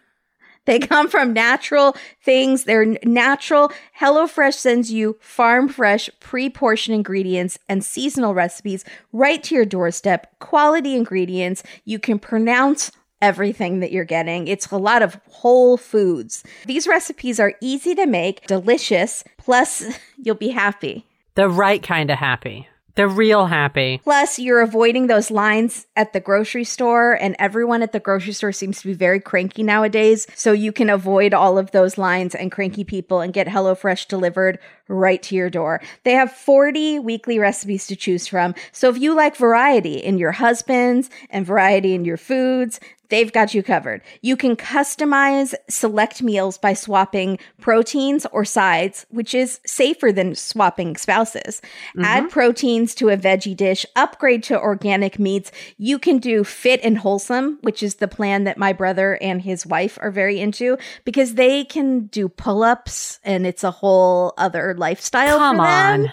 They 0.66 0.78
come 0.78 1.09
from 1.09 1.33
natural 1.33 1.97
things. 2.22 2.62
They're 2.62 2.95
natural. 3.03 3.72
HelloFresh 4.01 4.55
sends 4.55 4.93
you 4.93 5.16
farm 5.20 5.68
fresh, 5.68 6.09
pre 6.20 6.49
portioned 6.49 6.95
ingredients 6.95 7.59
and 7.68 7.85
seasonal 7.85 8.35
recipes 8.35 8.85
right 9.12 9.43
to 9.43 9.57
your 9.57 9.64
doorstep. 9.64 10.39
Quality 10.39 10.95
ingredients. 10.95 11.64
You 11.85 11.99
can 11.99 12.20
pronounce 12.20 12.93
everything 13.23 13.81
that 13.81 13.93
you're 13.93 14.05
getting. 14.05 14.49
It's 14.49 14.71
a 14.71 14.77
lot 14.77 15.03
of 15.03 15.21
whole 15.31 15.77
foods. 15.77 16.45
These 16.66 16.87
recipes 16.87 17.39
are 17.41 17.55
easy 17.61 17.95
to 17.95 18.07
make, 18.07 18.47
delicious, 18.47 19.25
plus, 19.37 19.85
you'll 20.16 20.35
be 20.35 20.49
happy. 20.49 21.07
The 21.35 21.49
right 21.49 21.83
kind 21.83 22.11
of 22.11 22.18
happy. 22.18 22.68
The 22.97 23.07
real 23.07 23.47
happy. 23.47 24.01
Plus, 24.03 24.39
you're 24.39 24.61
avoiding 24.61 25.07
those 25.07 25.31
lines 25.31 25.87
at 25.97 26.12
the 26.12 26.21
grocery 26.21 26.64
store, 26.64 27.12
and 27.12 27.37
everyone 27.39 27.83
at 27.83 27.93
the 27.93 28.01
grocery 28.01 28.33
store 28.33 28.53
seems 28.53 28.81
to 28.81 28.89
be 28.89 28.95
very 28.95 29.21
cranky 29.21 29.62
nowadays. 29.62 30.27
So 30.35 30.53
you 30.53 30.73
can 30.73 30.91
avoid 30.91 31.33
all 31.33 31.57
of 31.57 31.71
those 31.71 31.97
lines 31.97 32.35
and 32.35 32.51
cranky 32.51 32.85
people 32.85 33.21
and 33.21 33.33
get 33.33 33.47
HelloFresh 33.47 34.09
delivered 34.09 34.59
right 34.89 35.23
to 35.23 35.37
your 35.37 35.49
door. 35.49 35.81
They 36.05 36.12
have 36.12 36.33
40 36.33 36.99
weekly 36.99 37.39
recipes 37.39 37.87
to 37.87 37.97
choose 37.97 38.27
from. 38.27 38.55
So 38.73 38.89
if 38.91 38.99
you 38.99 39.14
like 39.14 39.37
variety 39.37 39.95
in 39.95 40.18
your 40.18 40.33
husbands 40.33 41.11
and 41.31 41.47
variety 41.47 41.95
in 41.95 42.05
your 42.05 42.16
foods, 42.16 42.81
they've 43.11 43.33
got 43.33 43.55
you 43.55 43.63
covered. 43.63 44.03
You 44.23 44.37
can 44.37 44.57
customize 44.57 45.55
select 45.69 46.23
meals 46.23 46.59
by 46.59 46.73
swapping 46.73 47.39
proteins 47.61 48.27
or 48.33 48.45
sides, 48.45 49.07
which 49.11 49.35
is 49.35 49.61
safer 49.67 50.13
than 50.13 50.35
swapping 50.35 50.97
spouses. 50.97 51.61
Add 51.99 52.25
mm-hmm. 52.25 52.29
proteins 52.29 52.95
to 52.97 53.11
a 53.11 53.17
veggie 53.17 53.57
dish, 53.57 53.85
upgrade 53.97 54.43
to 54.45 54.59
organic 54.59 55.19
meats. 55.19 55.53
You 55.77 55.99
can 55.99 56.19
do 56.19 56.45
fit 56.45 56.81
and 56.83 56.99
wholesome, 56.99 57.59
which 57.63 57.83
is 57.83 57.97
the 57.97 58.09
plan 58.09 58.45
that 58.45 58.59
my 58.59 58.73
brother 58.73 59.19
and 59.21 59.43
his 59.43 59.67
wife 59.67 59.99
are 60.01 60.11
very 60.11 60.41
into 60.41 60.79
because 61.05 61.35
they 61.35 61.65
can 61.65 62.07
do 62.07 62.29
pull 62.29 62.63
ups 62.63 63.21
and 63.25 63.47
it's 63.47 63.65
a 63.65 63.71
whole 63.71 64.33
other 64.39 64.75
lifestyle. 64.77 65.39
Come 65.39 65.61
on. 65.61 66.13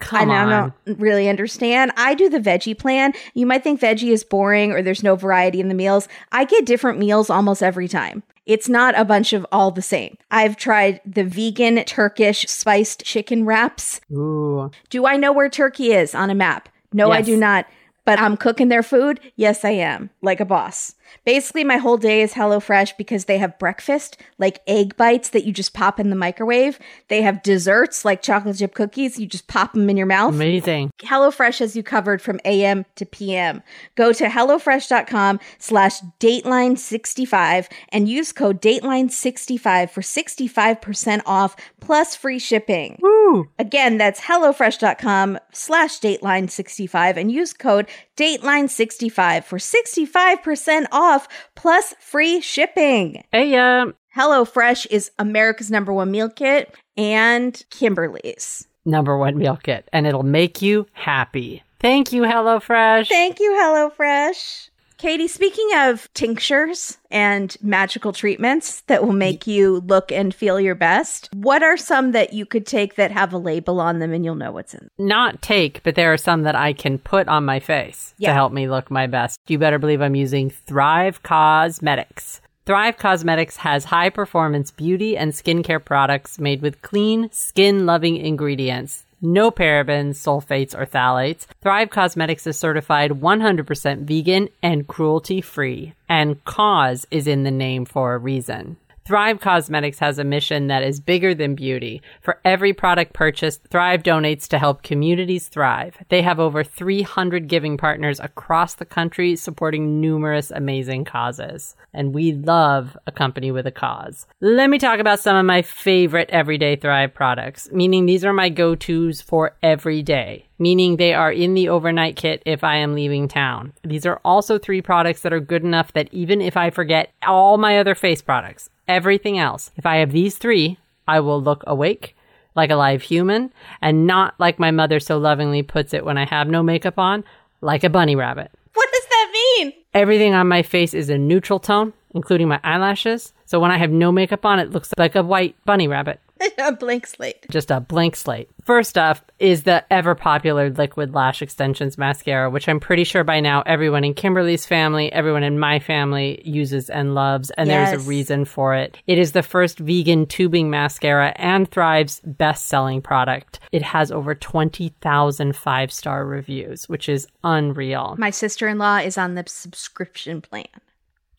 Come 0.00 0.30
I 0.30 0.36
on. 0.36 0.72
don't 0.86 0.98
really 0.98 1.28
understand. 1.28 1.92
I 1.96 2.14
do 2.14 2.28
the 2.28 2.40
veggie 2.40 2.76
plan. 2.76 3.12
You 3.34 3.46
might 3.46 3.62
think 3.62 3.80
veggie 3.80 4.12
is 4.12 4.24
boring 4.24 4.72
or 4.72 4.82
there's 4.82 5.02
no 5.02 5.16
variety 5.16 5.60
in 5.60 5.68
the 5.68 5.74
meals. 5.74 6.08
I 6.32 6.44
get 6.44 6.66
different 6.66 6.98
meals 6.98 7.30
almost 7.30 7.62
every 7.62 7.88
time. 7.88 8.22
It's 8.46 8.68
not 8.68 8.98
a 8.98 9.06
bunch 9.06 9.32
of 9.32 9.46
all 9.50 9.70
the 9.70 9.80
same. 9.80 10.18
I've 10.30 10.56
tried 10.56 11.00
the 11.06 11.24
vegan 11.24 11.82
Turkish 11.84 12.46
spiced 12.48 13.02
chicken 13.04 13.46
wraps. 13.46 14.00
Ooh. 14.12 14.70
Do 14.90 15.06
I 15.06 15.16
know 15.16 15.32
where 15.32 15.48
Turkey 15.48 15.92
is 15.92 16.14
on 16.14 16.28
a 16.28 16.34
map? 16.34 16.68
No, 16.92 17.10
I 17.10 17.22
do 17.22 17.36
not. 17.36 17.66
But 18.04 18.20
I'm 18.20 18.36
cooking 18.36 18.68
their 18.68 18.82
food? 18.82 19.18
Yes, 19.36 19.64
I 19.64 19.70
am. 19.70 20.10
Like 20.20 20.38
a 20.40 20.44
boss. 20.44 20.94
Basically, 21.24 21.64
my 21.64 21.76
whole 21.76 21.96
day 21.96 22.22
is 22.22 22.32
HelloFresh 22.32 22.96
because 22.96 23.24
they 23.24 23.38
have 23.38 23.58
breakfast, 23.58 24.20
like 24.38 24.60
egg 24.66 24.96
bites 24.96 25.30
that 25.30 25.44
you 25.44 25.52
just 25.52 25.74
pop 25.74 25.98
in 25.98 26.10
the 26.10 26.16
microwave. 26.16 26.78
They 27.08 27.22
have 27.22 27.42
desserts, 27.42 28.04
like 28.04 28.22
chocolate 28.22 28.58
chip 28.58 28.74
cookies. 28.74 29.18
You 29.18 29.26
just 29.26 29.48
pop 29.48 29.72
them 29.72 29.88
in 29.88 29.96
your 29.96 30.06
mouth. 30.06 30.34
Amazing. 30.34 30.90
HelloFresh 31.02 31.60
has 31.60 31.76
you 31.76 31.82
covered 31.82 32.20
from 32.20 32.40
AM 32.44 32.84
to 32.96 33.06
PM. 33.06 33.62
Go 33.94 34.12
to 34.12 34.26
HelloFresh.com 34.26 35.40
slash 35.58 36.00
Dateline65 36.20 37.70
and 37.90 38.08
use 38.08 38.32
code 38.32 38.60
Dateline65 38.60 39.90
for 39.90 40.00
65% 40.00 41.22
off 41.26 41.56
plus 41.80 42.16
free 42.16 42.38
shipping. 42.38 42.98
Woo. 43.00 43.48
Again, 43.58 43.98
that's 43.98 44.20
HelloFresh.com 44.20 45.38
slash 45.52 46.00
Dateline65 46.00 47.16
and 47.16 47.30
use 47.30 47.52
code 47.52 47.88
Dateline65 48.16 49.44
for 49.44 49.58
65% 49.58 50.86
off 50.92 51.28
plus 51.54 51.94
free 51.98 52.40
shipping. 52.40 53.24
Hey, 53.32 53.54
uh, 53.56 53.86
HelloFresh 54.16 54.86
is 54.90 55.10
America's 55.18 55.70
number 55.70 55.92
one 55.92 56.10
meal 56.10 56.28
kit 56.28 56.74
and 56.96 57.60
Kimberly's. 57.70 58.66
number 58.84 59.16
one 59.18 59.36
meal 59.36 59.58
kit, 59.62 59.88
and 59.92 60.06
it'll 60.06 60.22
make 60.22 60.62
you 60.62 60.86
happy. 60.92 61.62
Thank 61.80 62.12
you, 62.12 62.22
HelloFresh. 62.22 63.08
Thank 63.08 63.40
you, 63.40 63.50
HelloFresh. 63.52 64.70
Katie, 65.04 65.28
speaking 65.28 65.68
of 65.76 66.08
tinctures 66.14 66.96
and 67.10 67.54
magical 67.60 68.10
treatments 68.10 68.80
that 68.86 69.04
will 69.04 69.12
make 69.12 69.46
you 69.46 69.80
look 69.80 70.10
and 70.10 70.34
feel 70.34 70.58
your 70.58 70.74
best, 70.74 71.28
what 71.34 71.62
are 71.62 71.76
some 71.76 72.12
that 72.12 72.32
you 72.32 72.46
could 72.46 72.64
take 72.64 72.94
that 72.94 73.10
have 73.10 73.34
a 73.34 73.36
label 73.36 73.80
on 73.80 73.98
them 73.98 74.14
and 74.14 74.24
you'll 74.24 74.34
know 74.34 74.50
what's 74.50 74.72
in 74.72 74.80
them? 74.80 74.88
Not 74.96 75.42
take, 75.42 75.82
but 75.82 75.94
there 75.94 76.10
are 76.10 76.16
some 76.16 76.44
that 76.44 76.56
I 76.56 76.72
can 76.72 76.96
put 76.96 77.28
on 77.28 77.44
my 77.44 77.60
face 77.60 78.14
Yeah. 78.16 78.30
to 78.30 78.32
help 78.32 78.54
me 78.54 78.66
look 78.66 78.90
my 78.90 79.06
best. 79.06 79.38
You 79.46 79.58
better 79.58 79.78
believe 79.78 80.00
I'm 80.00 80.14
using 80.14 80.48
Thrive 80.48 81.22
Causemetics. 81.22 82.40
Thrive 82.64 82.96
Causemetics 82.96 83.56
has 83.56 83.84
high 83.84 84.08
performance 84.08 84.70
beauty 84.70 85.18
and 85.18 85.32
skincare 85.32 85.84
products 85.84 86.38
made 86.38 86.62
with 86.62 86.80
clean, 86.80 87.28
skin 87.30 87.84
loving 87.84 88.16
ingredients. 88.16 89.04
No 89.26 89.50
parabens, 89.50 90.16
sulfates, 90.16 90.78
or 90.78 90.84
phthalates. 90.84 91.46
Thrive 91.62 91.88
Causemetics 91.88 92.46
is 92.46 92.58
certified 92.58 93.12
100% 93.12 94.00
vegan 94.00 94.50
and 94.62 94.86
cruelty 94.86 95.40
free. 95.40 95.94
And 96.10 96.44
cause 96.44 97.06
is 97.10 97.26
in 97.26 97.42
the 97.42 97.50
name 97.50 97.86
for 97.86 98.12
a 98.12 98.18
reason. 98.18 98.76
Thrive 99.06 99.38
Causemetics 99.38 99.98
has 99.98 100.18
a 100.18 100.24
mission 100.24 100.68
that 100.68 100.82
is 100.82 100.98
bigger 100.98 101.34
than 101.34 101.54
beauty. 101.54 102.00
For 102.22 102.40
every 102.42 102.72
product 102.72 103.12
purchased, 103.12 103.68
Thrive 103.68 104.02
donates 104.02 104.48
to 104.48 104.58
help 104.58 104.82
communities 104.82 105.48
thrive. 105.48 105.98
They 106.08 106.22
have 106.22 106.40
over 106.40 106.64
300 106.64 107.46
giving 107.46 107.76
partners 107.76 108.18
across 108.18 108.72
the 108.72 108.86
country 108.86 109.36
supporting 109.36 110.00
numerous 110.00 110.50
amazing 110.50 111.04
causes. 111.04 111.76
And 111.92 112.14
we 112.14 112.32
love 112.32 112.96
a 113.06 113.12
company 113.12 113.50
with 113.50 113.66
a 113.66 113.70
cause. 113.70 114.26
Let 114.40 114.70
me 114.70 114.78
talk 114.78 115.00
about 115.00 115.20
some 115.20 115.36
of 115.36 115.44
my 115.44 115.60
favorite 115.60 116.30
everyday 116.30 116.74
Thrive 116.74 117.12
products, 117.12 117.68
meaning 117.70 118.06
these 118.06 118.24
are 118.24 118.32
my 118.32 118.48
go-tos 118.48 119.20
for 119.20 119.54
every 119.62 120.02
day 120.02 120.43
meaning 120.58 120.96
they 120.96 121.14
are 121.14 121.32
in 121.32 121.54
the 121.54 121.68
overnight 121.68 122.16
kit 122.16 122.42
if 122.46 122.62
I 122.62 122.76
am 122.76 122.94
leaving 122.94 123.28
town. 123.28 123.72
These 123.82 124.06
are 124.06 124.20
also 124.24 124.58
three 124.58 124.82
products 124.82 125.22
that 125.22 125.32
are 125.32 125.40
good 125.40 125.64
enough 125.64 125.92
that 125.92 126.08
even 126.12 126.40
if 126.40 126.56
I 126.56 126.70
forget 126.70 127.12
all 127.26 127.58
my 127.58 127.78
other 127.78 127.94
face 127.94 128.22
products, 128.22 128.70
everything 128.86 129.38
else, 129.38 129.70
if 129.76 129.86
I 129.86 129.96
have 129.96 130.12
these 130.12 130.38
three, 130.38 130.78
I 131.06 131.20
will 131.20 131.42
look 131.42 131.64
awake 131.66 132.16
like 132.54 132.70
a 132.70 132.76
live 132.76 133.02
human 133.02 133.52
and 133.82 134.06
not 134.06 134.34
like 134.38 134.58
my 134.58 134.70
mother 134.70 135.00
so 135.00 135.18
lovingly 135.18 135.62
puts 135.62 135.92
it 135.92 136.04
when 136.04 136.16
I 136.16 136.24
have 136.26 136.48
no 136.48 136.62
makeup 136.62 136.98
on, 136.98 137.24
like 137.60 137.82
a 137.82 137.90
bunny 137.90 138.14
rabbit. 138.14 138.50
What 138.74 138.88
does 138.92 139.06
that 139.06 139.30
mean? 139.32 139.72
Everything 139.92 140.34
on 140.34 140.48
my 140.48 140.62
face 140.62 140.94
is 140.94 141.10
a 141.10 141.18
neutral 141.18 141.58
tone, 141.58 141.92
including 142.14 142.48
my 142.48 142.60
eyelashes. 142.62 143.32
So 143.44 143.58
when 143.58 143.70
I 143.70 143.78
have 143.78 143.90
no 143.90 144.12
makeup 144.12 144.44
on, 144.44 144.60
it 144.60 144.70
looks 144.70 144.90
like 144.96 145.16
a 145.16 145.22
white 145.22 145.56
bunny 145.64 145.88
rabbit 145.88 146.20
a 146.58 146.72
blank 146.72 147.06
slate. 147.06 147.46
just 147.50 147.70
a 147.70 147.80
blank 147.80 148.16
slate. 148.16 148.50
First 148.64 148.98
off 148.98 149.22
is 149.38 149.62
the 149.64 149.84
ever 149.92 150.14
popular 150.14 150.70
Liquid 150.70 151.14
Lash 151.14 151.42
Extensions 151.42 151.98
mascara, 151.98 152.50
which 152.50 152.68
I'm 152.68 152.80
pretty 152.80 153.04
sure 153.04 153.24
by 153.24 153.40
now 153.40 153.62
everyone 153.66 154.04
in 154.04 154.14
Kimberly's 154.14 154.66
family, 154.66 155.12
everyone 155.12 155.42
in 155.42 155.58
my 155.58 155.78
family 155.78 156.42
uses 156.44 156.90
and 156.90 157.14
loves, 157.14 157.50
and 157.52 157.68
there's 157.68 157.92
a 157.92 158.08
reason 158.08 158.44
for 158.44 158.74
it. 158.74 158.98
It 159.06 159.18
is 159.18 159.32
the 159.32 159.42
first 159.42 159.78
vegan 159.78 160.26
tubing 160.26 160.70
mascara 160.70 161.32
and 161.36 161.70
Thrive's 161.70 162.20
best 162.24 162.66
selling 162.66 163.02
product. 163.02 163.60
It 163.72 163.82
has 163.82 164.10
over 164.10 164.34
20,000 164.34 165.54
five 165.56 165.92
star 165.92 166.26
reviews, 166.26 166.88
which 166.88 167.08
is 167.08 167.26
unreal. 167.42 168.16
My 168.18 168.30
sister 168.30 168.68
in 168.68 168.78
law 168.78 168.98
is 168.98 169.18
on 169.18 169.34
the 169.34 169.44
subscription 169.46 170.40
plan. 170.40 170.66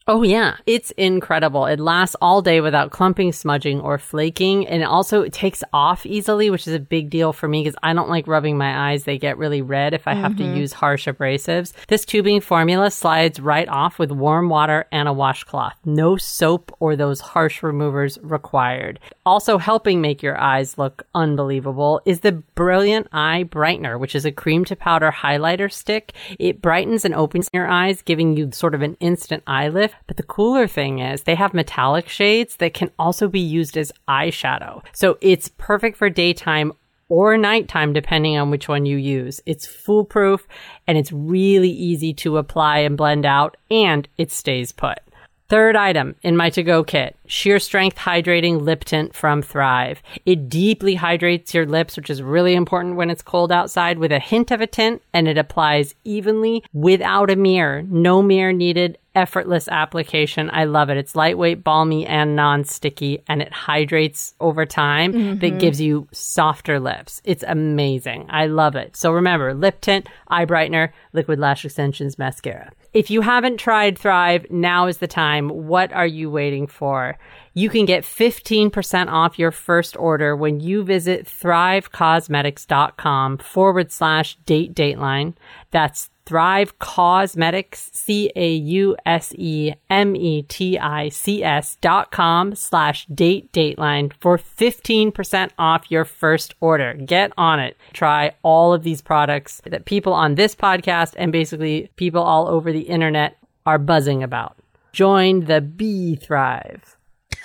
Oh 0.08 0.22
yeah, 0.22 0.58
it's 0.68 0.92
incredible. 0.92 1.66
It 1.66 1.80
lasts 1.80 2.16
all 2.22 2.44
day 2.44 2.62
without 2.62 2.92
clumping, 2.92 3.32
smudging, 3.32 3.82
or 3.82 3.98
flaking, 3.98 4.68
and 4.68 4.84
also 4.84 5.24
it 5.24 5.34
takes 5.34 5.64
off 5.74 6.06
easily, 6.06 6.52
which 6.52 6.68
is 6.68 6.76
a 6.76 6.80
big 6.80 7.10
deal 7.10 7.34
for 7.34 7.48
me 7.48 7.64
because 7.64 7.76
I 7.82 7.94
don't 7.94 8.08
like 8.08 8.28
rubbing 8.28 8.56
my 8.56 8.92
eyes. 8.92 9.06
They 9.06 9.18
get 9.18 9.40
really 9.40 9.64
red 9.64 9.96
if 9.96 10.08
I 10.08 10.14
have 10.14 10.38
to 10.38 10.44
mm-hmm. 10.44 10.58
use 10.58 10.74
harsh 10.74 11.08
abrasives. 11.08 11.74
This 11.88 12.06
tubing 12.06 12.40
formula 12.42 12.92
slides 12.92 13.40
right 13.40 13.68
off 13.68 13.98
with 13.98 14.12
warm 14.12 14.48
water 14.48 14.86
and 14.92 15.08
a 15.08 15.14
washcloth. 15.14 15.74
No 15.86 16.18
soap 16.18 16.72
or 16.80 16.96
those 16.96 17.20
harsh 17.20 17.64
removers 17.64 18.20
required. 18.22 19.00
Also 19.26 19.58
helping 19.58 20.02
make 20.02 20.22
your 20.22 20.40
eyes 20.40 20.78
look 20.78 21.08
unbelievable 21.16 22.00
is 22.06 22.20
the 22.20 22.44
Brilliant 22.54 23.08
Eye 23.12 23.46
Brightener, 23.50 24.00
which 24.00 24.14
is 24.14 24.24
a 24.24 24.32
cream 24.32 24.66
to 24.66 24.76
powder 24.76 25.12
highlighter 25.12 25.72
stick. 25.72 26.14
It 26.38 26.62
brightens 26.62 27.06
and 27.06 27.16
opens 27.16 27.50
your 27.52 27.68
eyes, 27.68 28.04
giving 28.04 28.38
you 28.38 28.52
sort 28.52 28.76
of 28.76 28.84
an 28.84 28.98
instant 29.00 29.42
eye 29.48 29.70
lift. 29.70 29.95
But 30.08 30.18
the 30.18 30.24
cooler 30.24 30.68
thing 30.68 31.00
is 31.00 31.24
they 31.24 31.36
have 31.36 31.54
metallic 31.54 32.08
shades 32.08 32.58
that 32.58 32.74
can 32.74 32.92
also 33.00 33.28
be 33.28 33.40
used 33.40 33.78
as 33.78 33.92
eyeshadow. 34.08 34.84
So 34.94 35.18
it's 35.22 35.50
perfect 35.58 35.98
for 35.98 36.10
daytime 36.10 36.74
or 37.10 37.38
nighttime, 37.38 37.94
depending 37.94 38.38
on 38.38 38.50
which 38.50 38.68
one 38.68 38.86
you 38.86 38.98
use. 38.98 39.42
It's 39.46 39.68
foolproof 39.68 40.48
and 40.88 40.98
it's 40.98 41.12
really 41.12 41.70
easy 41.70 42.14
to 42.16 42.38
apply 42.38 42.80
and 42.80 42.98
blend 42.98 43.26
out 43.26 43.58
and 43.70 44.08
it 44.18 44.32
stays 44.32 44.72
put. 44.72 45.00
Third 45.48 45.76
item 45.76 46.16
in 46.24 46.36
my 46.36 46.50
to 46.52 46.64
go 46.64 46.84
kit, 46.84 47.16
sheer 47.28 47.60
strength 47.60 47.98
hydrating 47.98 48.62
lip 48.62 48.84
tint 48.84 49.14
from 49.14 49.44
Thrive. 49.44 50.02
It 50.26 50.50
deeply 50.50 50.96
hydrates 50.96 51.54
your 51.54 51.68
lips, 51.68 51.96
which 51.96 52.10
is 52.10 52.24
really 52.24 52.56
important 52.56 52.96
when 52.96 53.12
it's 53.12 53.22
cold 53.22 53.52
outside 53.52 54.00
with 54.00 54.12
a 54.12 54.18
hint 54.18 54.50
of 54.50 54.60
a 54.60 54.66
tint 54.66 55.04
and 55.14 55.28
it 55.28 55.38
applies 55.38 55.94
evenly 56.04 56.64
without 56.74 57.30
a 57.30 57.36
mirror. 57.36 57.84
No 57.84 58.24
mirror 58.24 58.54
needed 58.54 58.98
effortless 59.16 59.68
application. 59.68 60.50
I 60.52 60.66
love 60.66 60.90
it. 60.90 60.98
It's 60.98 61.16
lightweight, 61.16 61.64
balmy, 61.64 62.06
and 62.06 62.36
non-sticky, 62.36 63.24
and 63.28 63.42
it 63.42 63.54
hydrates 63.54 64.36
over 64.40 64.66
time. 64.66 65.14
Mm-hmm. 65.14 65.40
That 65.40 65.60
gives 65.60 65.82
you 65.82 66.08
softer 66.12 66.80
lips. 66.80 67.22
It's 67.24 67.44
amazing. 67.48 68.28
I 68.30 68.48
love 68.48 68.76
it. 68.76 68.96
So 68.96 69.12
remember, 69.12 69.54
lip 69.54 69.82
tint, 69.82 70.08
eye 70.28 70.46
brightener, 70.46 70.92
liquid 71.14 71.40
lash 71.40 71.66
extensions, 71.66 72.20
mascara. 72.20 72.72
If 72.96 73.12
you 73.12 73.22
haven't 73.22 73.58
tried 73.58 74.00
Thrive, 74.00 74.50
now 74.50 74.88
is 74.88 74.98
the 75.00 75.08
time. 75.08 75.50
What 75.50 75.92
are 75.92 76.08
you 76.08 76.30
waiting 76.30 76.66
for? 76.66 77.18
You 77.54 77.70
can 77.70 77.86
get 77.86 78.06
15% 78.06 79.12
off 79.12 79.38
your 79.38 79.52
first 79.52 79.98
order 79.98 80.34
when 80.34 80.62
you 80.62 80.82
visit 80.82 81.26
thrivecausemetics.com 81.26 83.40
forward 83.40 83.92
slash 83.92 84.38
date 84.46 84.74
dateline. 84.74 85.34
That's 85.72 86.10
Thrive 86.26 86.80
Causemetics, 86.80 87.94
C 87.94 88.32
A 88.36 88.54
U 88.56 88.96
S 89.06 89.34
E 89.38 89.74
M 89.90 90.16
E 90.16 90.42
T 90.44 90.78
I 90.80 91.10
C 91.10 91.44
S 91.44 91.78
dot 91.82 92.12
com 92.12 92.56
slash 92.56 93.06
date 93.08 93.52
dateline 93.52 94.12
for 94.20 94.38
15% 94.38 95.52
off 95.60 95.92
your 95.92 96.06
first 96.06 96.56
order. 96.60 96.94
Get 96.96 97.32
on 97.38 97.60
it. 97.60 97.78
Try 97.94 98.34
all 98.42 98.74
of 98.74 98.84
these 98.84 99.02
products 99.02 99.62
that 99.66 99.86
people 99.86 100.14
on 100.14 100.36
this 100.36 100.56
podcast 100.56 101.14
and 101.18 101.32
basically 101.32 101.90
people 101.96 102.22
all 102.24 102.48
over 102.48 102.72
the 102.72 102.82
internet 102.82 103.38
are 103.66 103.78
buzzing 103.78 104.24
about. 104.24 104.58
Join 104.94 105.46
the 105.46 105.62
Bee 105.62 106.16
Thrive. 106.16 106.98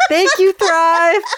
Thank 0.09 0.31
you, 0.39 0.53
Thrive. 0.53 1.23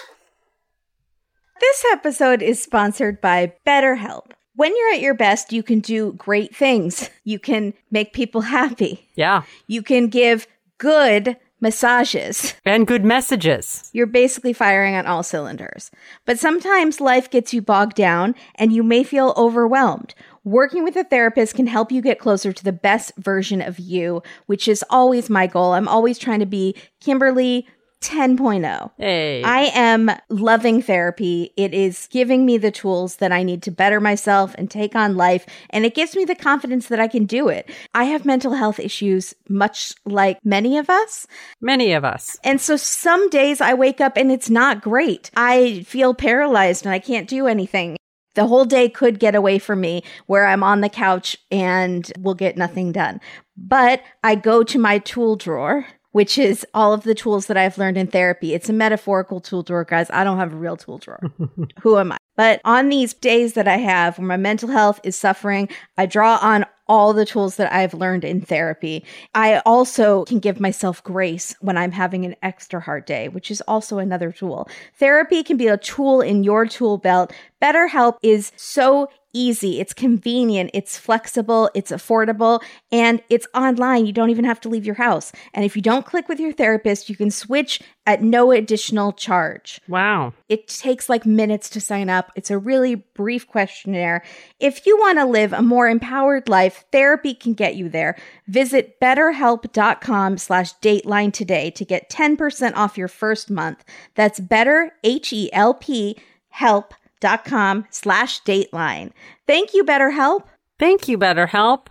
This 1.59 1.85
episode 1.93 2.41
is 2.41 2.61
sponsored 2.61 3.21
by 3.21 3.53
BetterHelp. 3.65 4.31
When 4.55 4.75
you're 4.75 4.93
at 4.93 5.01
your 5.01 5.13
best, 5.13 5.51
you 5.51 5.63
can 5.63 5.79
do 5.79 6.13
great 6.13 6.55
things. 6.55 7.09
You 7.25 7.39
can 7.39 7.73
make 7.89 8.11
people 8.11 8.41
happy. 8.41 9.07
Yeah. 9.15 9.43
You 9.67 9.81
can 9.81 10.07
give 10.09 10.45
good 10.77 11.37
massages. 11.61 12.53
And 12.65 12.85
good 12.85 13.05
messages. 13.05 13.89
You're 13.93 14.07
basically 14.07 14.51
firing 14.51 14.95
on 14.95 15.07
all 15.07 15.23
cylinders. 15.23 15.89
But 16.25 16.37
sometimes 16.37 16.99
life 16.99 17.29
gets 17.29 17.53
you 17.53 17.61
bogged 17.61 17.95
down 17.95 18.35
and 18.55 18.73
you 18.73 18.83
may 18.83 19.05
feel 19.05 19.33
overwhelmed. 19.37 20.13
Working 20.43 20.83
with 20.83 20.97
a 20.97 21.05
therapist 21.05 21.55
can 21.55 21.67
help 21.67 21.93
you 21.93 22.01
get 22.01 22.19
closer 22.19 22.51
to 22.51 22.63
the 22.63 22.73
best 22.73 23.13
version 23.17 23.61
of 23.61 23.79
you, 23.79 24.21
which 24.47 24.67
is 24.67 24.83
always 24.89 25.29
my 25.29 25.47
goal. 25.47 25.71
I'm 25.71 25.87
always 25.87 26.19
trying 26.19 26.41
to 26.41 26.45
be 26.45 26.75
Kimberly 26.99 27.65
10.0. 28.03 28.91
Hey. 28.97 29.41
I 29.43 29.71
am 29.73 30.11
loving 30.29 30.81
therapy. 30.81 31.53
It 31.55 31.73
is 31.73 32.07
giving 32.11 32.45
me 32.45 32.57
the 32.57 32.69
tools 32.69 33.15
that 33.15 33.31
I 33.31 33.43
need 33.43 33.63
to 33.63 33.71
better 33.71 33.99
myself 33.99 34.53
and 34.57 34.69
take 34.69 34.95
on 34.95 35.15
life, 35.15 35.45
and 35.69 35.85
it 35.85 35.95
gives 35.95 36.15
me 36.15 36.25
the 36.25 36.35
confidence 36.35 36.87
that 36.87 36.99
I 36.99 37.07
can 37.07 37.25
do 37.25 37.47
it. 37.47 37.69
I 37.93 38.03
have 38.05 38.25
mental 38.25 38.53
health 38.53 38.79
issues, 38.79 39.33
much 39.47 39.93
like 40.05 40.37
many 40.43 40.77
of 40.77 40.89
us. 40.89 41.25
Many 41.61 41.93
of 41.93 42.03
us. 42.03 42.37
And 42.43 42.59
so 42.59 42.75
some 42.75 43.29
days 43.29 43.61
I 43.61 43.73
wake 43.73 44.01
up 44.01 44.17
and 44.17 44.31
it's 44.31 44.49
not 44.49 44.81
great. 44.81 45.31
I 45.35 45.83
feel 45.87 46.13
paralyzed 46.13 46.85
and 46.85 46.93
I 46.93 46.99
can't 46.99 47.29
do 47.29 47.47
anything. 47.47 47.97
The 48.35 48.47
whole 48.47 48.65
day 48.65 48.89
could 48.89 49.19
get 49.19 49.35
away 49.35 49.59
from 49.59 49.79
me 49.79 50.03
where 50.25 50.47
I'm 50.47 50.63
on 50.63 50.81
the 50.81 50.89
couch 50.89 51.37
and 51.51 52.11
will 52.19 52.33
get 52.33 52.57
nothing 52.57 52.91
done. 52.91 53.21
But 53.55 54.01
I 54.23 54.35
go 54.35 54.63
to 54.63 54.79
my 54.79 54.97
tool 54.99 55.35
drawer 55.35 55.85
which 56.13 56.37
is 56.37 56.65
all 56.73 56.93
of 56.93 57.03
the 57.03 57.13
tools 57.13 57.47
that 57.47 57.57
I've 57.57 57.77
learned 57.77 57.97
in 57.97 58.07
therapy. 58.07 58.53
It's 58.53 58.69
a 58.69 58.73
metaphorical 58.73 59.41
tool 59.41 59.63
drawer, 59.63 59.83
guys. 59.83 60.09
I 60.11 60.23
don't 60.23 60.37
have 60.37 60.53
a 60.53 60.57
real 60.57 60.77
tool 60.77 60.99
drawer. 60.99 61.19
Who 61.81 61.97
am 61.97 62.13
I? 62.13 62.17
But 62.35 62.61
on 62.65 62.89
these 62.89 63.13
days 63.13 63.53
that 63.53 63.67
I 63.67 63.77
have 63.77 64.17
where 64.17 64.27
my 64.27 64.37
mental 64.37 64.69
health 64.69 64.99
is 65.03 65.15
suffering, 65.15 65.69
I 65.97 66.05
draw 66.05 66.39
on 66.41 66.65
all 66.87 67.13
the 67.13 67.25
tools 67.25 67.55
that 67.55 67.71
I've 67.71 67.93
learned 67.93 68.23
in 68.23 68.41
therapy. 68.41 69.03
I 69.33 69.59
also 69.65 70.25
can 70.25 70.39
give 70.39 70.59
myself 70.59 71.03
grace 71.03 71.55
when 71.61 71.77
I'm 71.77 71.91
having 71.91 72.25
an 72.25 72.35
extra 72.43 72.79
hard 72.79 73.05
day, 73.05 73.29
which 73.29 73.49
is 73.49 73.61
also 73.61 73.99
another 73.99 74.31
tool. 74.31 74.67
Therapy 74.99 75.43
can 75.43 75.57
be 75.57 75.67
a 75.67 75.77
tool 75.77 76.21
in 76.21 76.43
your 76.43 76.65
tool 76.65 76.97
belt. 76.97 77.33
BetterHelp 77.61 78.17
is 78.21 78.51
so 78.55 79.09
easy, 79.33 79.79
it's 79.79 79.93
convenient, 79.93 80.71
it's 80.73 80.97
flexible, 80.97 81.69
it's 81.73 81.91
affordable, 81.91 82.61
and 82.91 83.21
it's 83.29 83.47
online. 83.53 84.05
You 84.05 84.13
don't 84.13 84.29
even 84.29 84.45
have 84.45 84.61
to 84.61 84.69
leave 84.69 84.85
your 84.85 84.95
house. 84.95 85.31
And 85.53 85.65
if 85.65 85.75
you 85.75 85.81
don't 85.81 86.05
click 86.05 86.29
with 86.29 86.39
your 86.39 86.53
therapist, 86.53 87.09
you 87.09 87.15
can 87.15 87.31
switch 87.31 87.81
at 88.05 88.21
no 88.21 88.51
additional 88.51 89.13
charge. 89.13 89.79
Wow. 89.87 90.33
It 90.49 90.67
takes 90.67 91.09
like 91.09 91.25
minutes 91.25 91.69
to 91.71 91.81
sign 91.81 92.09
up. 92.09 92.31
It's 92.35 92.51
a 92.51 92.57
really 92.57 92.95
brief 92.95 93.47
questionnaire. 93.47 94.23
If 94.59 94.85
you 94.85 94.97
want 94.97 95.19
to 95.19 95.25
live 95.25 95.53
a 95.53 95.61
more 95.61 95.87
empowered 95.87 96.49
life, 96.49 96.85
therapy 96.91 97.33
can 97.33 97.53
get 97.53 97.75
you 97.75 97.89
there. 97.89 98.17
Visit 98.47 98.99
betterhelp.com 98.99 100.37
slash 100.37 100.73
dateline 100.79 101.31
today 101.31 101.71
to 101.71 101.85
get 101.85 102.09
10% 102.09 102.73
off 102.75 102.97
your 102.97 103.07
first 103.07 103.49
month. 103.49 103.83
That's 104.15 104.39
better, 104.39 104.91
H 105.03 105.31
E 105.31 105.49
L 105.53 105.73
P, 105.73 105.93
H-E-L-P, 105.93 106.95
help.com 107.23 107.85
slash 107.89 108.41
dateline. 108.43 109.11
Thank 109.47 109.73
you, 109.73 109.83
BetterHelp. 109.83 110.43
Thank 110.79 111.07
you, 111.07 111.17
BetterHelp, 111.17 111.87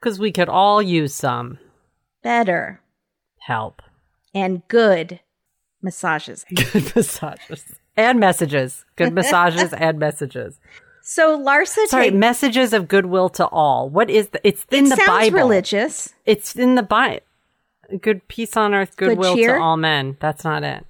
because 0.00 0.18
we 0.18 0.32
could 0.32 0.48
all 0.48 0.82
use 0.82 1.14
some 1.14 1.58
Better 2.22 2.80
help. 3.40 3.82
and 4.34 4.66
good 4.68 5.20
massages. 5.82 6.44
Good 6.72 6.94
massages. 6.96 7.74
And 7.96 8.18
messages. 8.18 8.84
Good 8.96 9.12
massages 9.12 9.72
and 9.76 9.98
messages. 9.98 10.58
So 11.02 11.38
Larsa 11.38 11.86
Sorry, 11.86 12.06
take- 12.06 12.14
messages 12.14 12.72
of 12.72 12.88
goodwill 12.88 13.28
to 13.30 13.46
all. 13.48 13.90
What 13.90 14.08
is 14.10 14.30
the, 14.30 14.40
it's 14.46 14.64
in 14.70 14.86
it 14.86 14.90
the 14.90 14.96
sounds 14.96 15.06
Bible. 15.08 15.36
religious. 15.38 16.14
It's 16.24 16.56
in 16.56 16.74
the 16.74 16.82
Bible. 16.82 17.20
Good 18.00 18.26
peace 18.28 18.56
on 18.56 18.74
earth, 18.74 18.96
goodwill 18.96 19.36
to 19.36 19.58
all 19.60 19.76
men. 19.76 20.16
That's 20.20 20.42
not 20.42 20.64
it. 20.64 20.86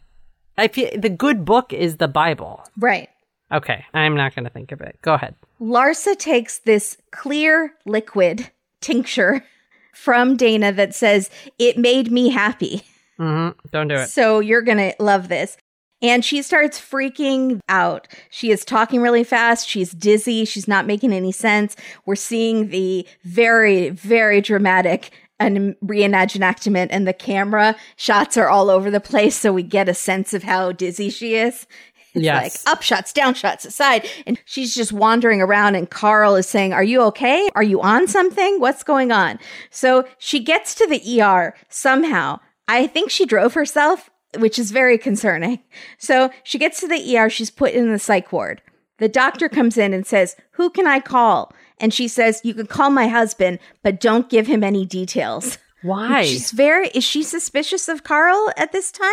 I 0.56 0.68
feel 0.68 0.88
the 0.96 1.08
good 1.08 1.44
book 1.44 1.72
is 1.72 1.96
the 1.96 2.06
Bible. 2.06 2.62
Right. 2.78 3.08
Okay, 3.54 3.84
I'm 3.94 4.16
not 4.16 4.34
going 4.34 4.44
to 4.44 4.50
think 4.50 4.72
of 4.72 4.80
it. 4.80 4.98
Go 5.00 5.14
ahead. 5.14 5.36
Larsa 5.60 6.18
takes 6.18 6.58
this 6.58 6.96
clear 7.12 7.72
liquid 7.86 8.50
tincture 8.80 9.44
from 9.92 10.36
Dana 10.36 10.72
that 10.72 10.94
says, 10.94 11.30
It 11.58 11.78
made 11.78 12.10
me 12.10 12.30
happy. 12.30 12.82
Mm-hmm. 13.18 13.58
Don't 13.70 13.88
do 13.88 13.94
it. 13.94 14.08
So 14.08 14.40
you're 14.40 14.62
going 14.62 14.78
to 14.78 14.94
love 14.98 15.28
this. 15.28 15.56
And 16.02 16.24
she 16.24 16.42
starts 16.42 16.78
freaking 16.78 17.60
out. 17.68 18.08
She 18.28 18.50
is 18.50 18.64
talking 18.64 19.00
really 19.00 19.24
fast. 19.24 19.68
She's 19.68 19.92
dizzy. 19.92 20.44
She's 20.44 20.68
not 20.68 20.86
making 20.86 21.12
any 21.12 21.32
sense. 21.32 21.76
We're 22.04 22.16
seeing 22.16 22.68
the 22.68 23.06
very, 23.22 23.90
very 23.90 24.40
dramatic 24.40 25.12
and 25.38 25.76
reenactment 25.84 26.88
and 26.90 27.08
the 27.08 27.12
camera 27.12 27.74
shots 27.96 28.36
are 28.36 28.48
all 28.48 28.70
over 28.70 28.90
the 28.90 29.00
place. 29.00 29.36
So 29.36 29.52
we 29.52 29.62
get 29.62 29.88
a 29.88 29.94
sense 29.94 30.34
of 30.34 30.42
how 30.42 30.72
dizzy 30.72 31.10
she 31.10 31.36
is. 31.36 31.66
It's 32.14 32.24
Yes. 32.24 32.64
like 32.66 32.72
up 32.76 32.82
shots, 32.82 33.12
down 33.12 33.34
shots, 33.34 33.64
aside. 33.64 34.08
And 34.26 34.40
she's 34.44 34.74
just 34.74 34.92
wandering 34.92 35.42
around 35.42 35.74
and 35.74 35.90
Carl 35.90 36.36
is 36.36 36.46
saying, 36.48 36.72
are 36.72 36.84
you 36.84 37.00
okay? 37.02 37.48
Are 37.54 37.62
you 37.62 37.80
on 37.82 38.06
something? 38.06 38.60
What's 38.60 38.82
going 38.84 39.10
on? 39.12 39.38
So 39.70 40.04
she 40.18 40.40
gets 40.40 40.74
to 40.76 40.86
the 40.86 41.20
ER 41.22 41.54
somehow. 41.68 42.40
I 42.68 42.86
think 42.86 43.10
she 43.10 43.26
drove 43.26 43.54
herself, 43.54 44.10
which 44.38 44.58
is 44.58 44.70
very 44.70 44.96
concerning. 44.96 45.60
So 45.98 46.30
she 46.44 46.58
gets 46.58 46.80
to 46.80 46.88
the 46.88 47.16
ER. 47.18 47.28
She's 47.28 47.50
put 47.50 47.72
in 47.72 47.92
the 47.92 47.98
psych 47.98 48.32
ward. 48.32 48.62
The 48.98 49.08
doctor 49.08 49.48
comes 49.48 49.76
in 49.76 49.92
and 49.92 50.06
says, 50.06 50.36
who 50.52 50.70
can 50.70 50.86
I 50.86 51.00
call? 51.00 51.52
And 51.78 51.92
she 51.92 52.06
says, 52.06 52.40
you 52.44 52.54
can 52.54 52.66
call 52.68 52.90
my 52.90 53.08
husband, 53.08 53.58
but 53.82 54.00
don't 54.00 54.30
give 54.30 54.46
him 54.46 54.62
any 54.62 54.86
details. 54.86 55.58
Why? 55.82 56.22
She's 56.24 56.52
very, 56.52 56.88
is 56.94 57.02
she 57.04 57.22
suspicious 57.24 57.88
of 57.88 58.04
Carl 58.04 58.50
at 58.56 58.70
this 58.72 58.92
time? 58.92 59.12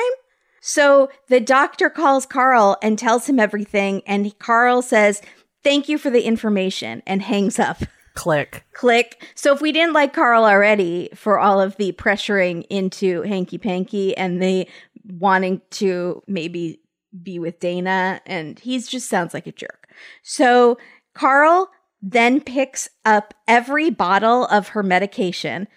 So 0.61 1.09
the 1.27 1.39
doctor 1.39 1.89
calls 1.89 2.25
Carl 2.25 2.77
and 2.81 2.97
tells 2.97 3.27
him 3.27 3.39
everything. 3.39 4.03
And 4.05 4.37
Carl 4.39 4.81
says, 4.81 5.21
Thank 5.63 5.89
you 5.89 5.97
for 5.97 6.09
the 6.09 6.23
information 6.23 7.03
and 7.05 7.21
hangs 7.21 7.59
up. 7.59 7.83
Click. 8.15 8.65
Click. 8.73 9.23
So 9.35 9.53
if 9.53 9.61
we 9.61 9.71
didn't 9.71 9.93
like 9.93 10.13
Carl 10.13 10.43
already 10.43 11.09
for 11.13 11.39
all 11.39 11.61
of 11.61 11.75
the 11.77 11.91
pressuring 11.93 12.65
into 12.69 13.21
hanky 13.23 13.57
panky 13.57 14.15
and 14.17 14.41
the 14.41 14.67
wanting 15.07 15.61
to 15.71 16.23
maybe 16.27 16.79
be 17.21 17.39
with 17.39 17.59
Dana, 17.59 18.21
and 18.25 18.57
he's 18.59 18.87
just 18.87 19.09
sounds 19.09 19.33
like 19.33 19.47
a 19.47 19.51
jerk. 19.51 19.87
So 20.23 20.77
Carl 21.13 21.69
then 22.01 22.41
picks 22.41 22.89
up 23.05 23.33
every 23.47 23.89
bottle 23.89 24.45
of 24.47 24.69
her 24.69 24.83
medication 24.83 25.67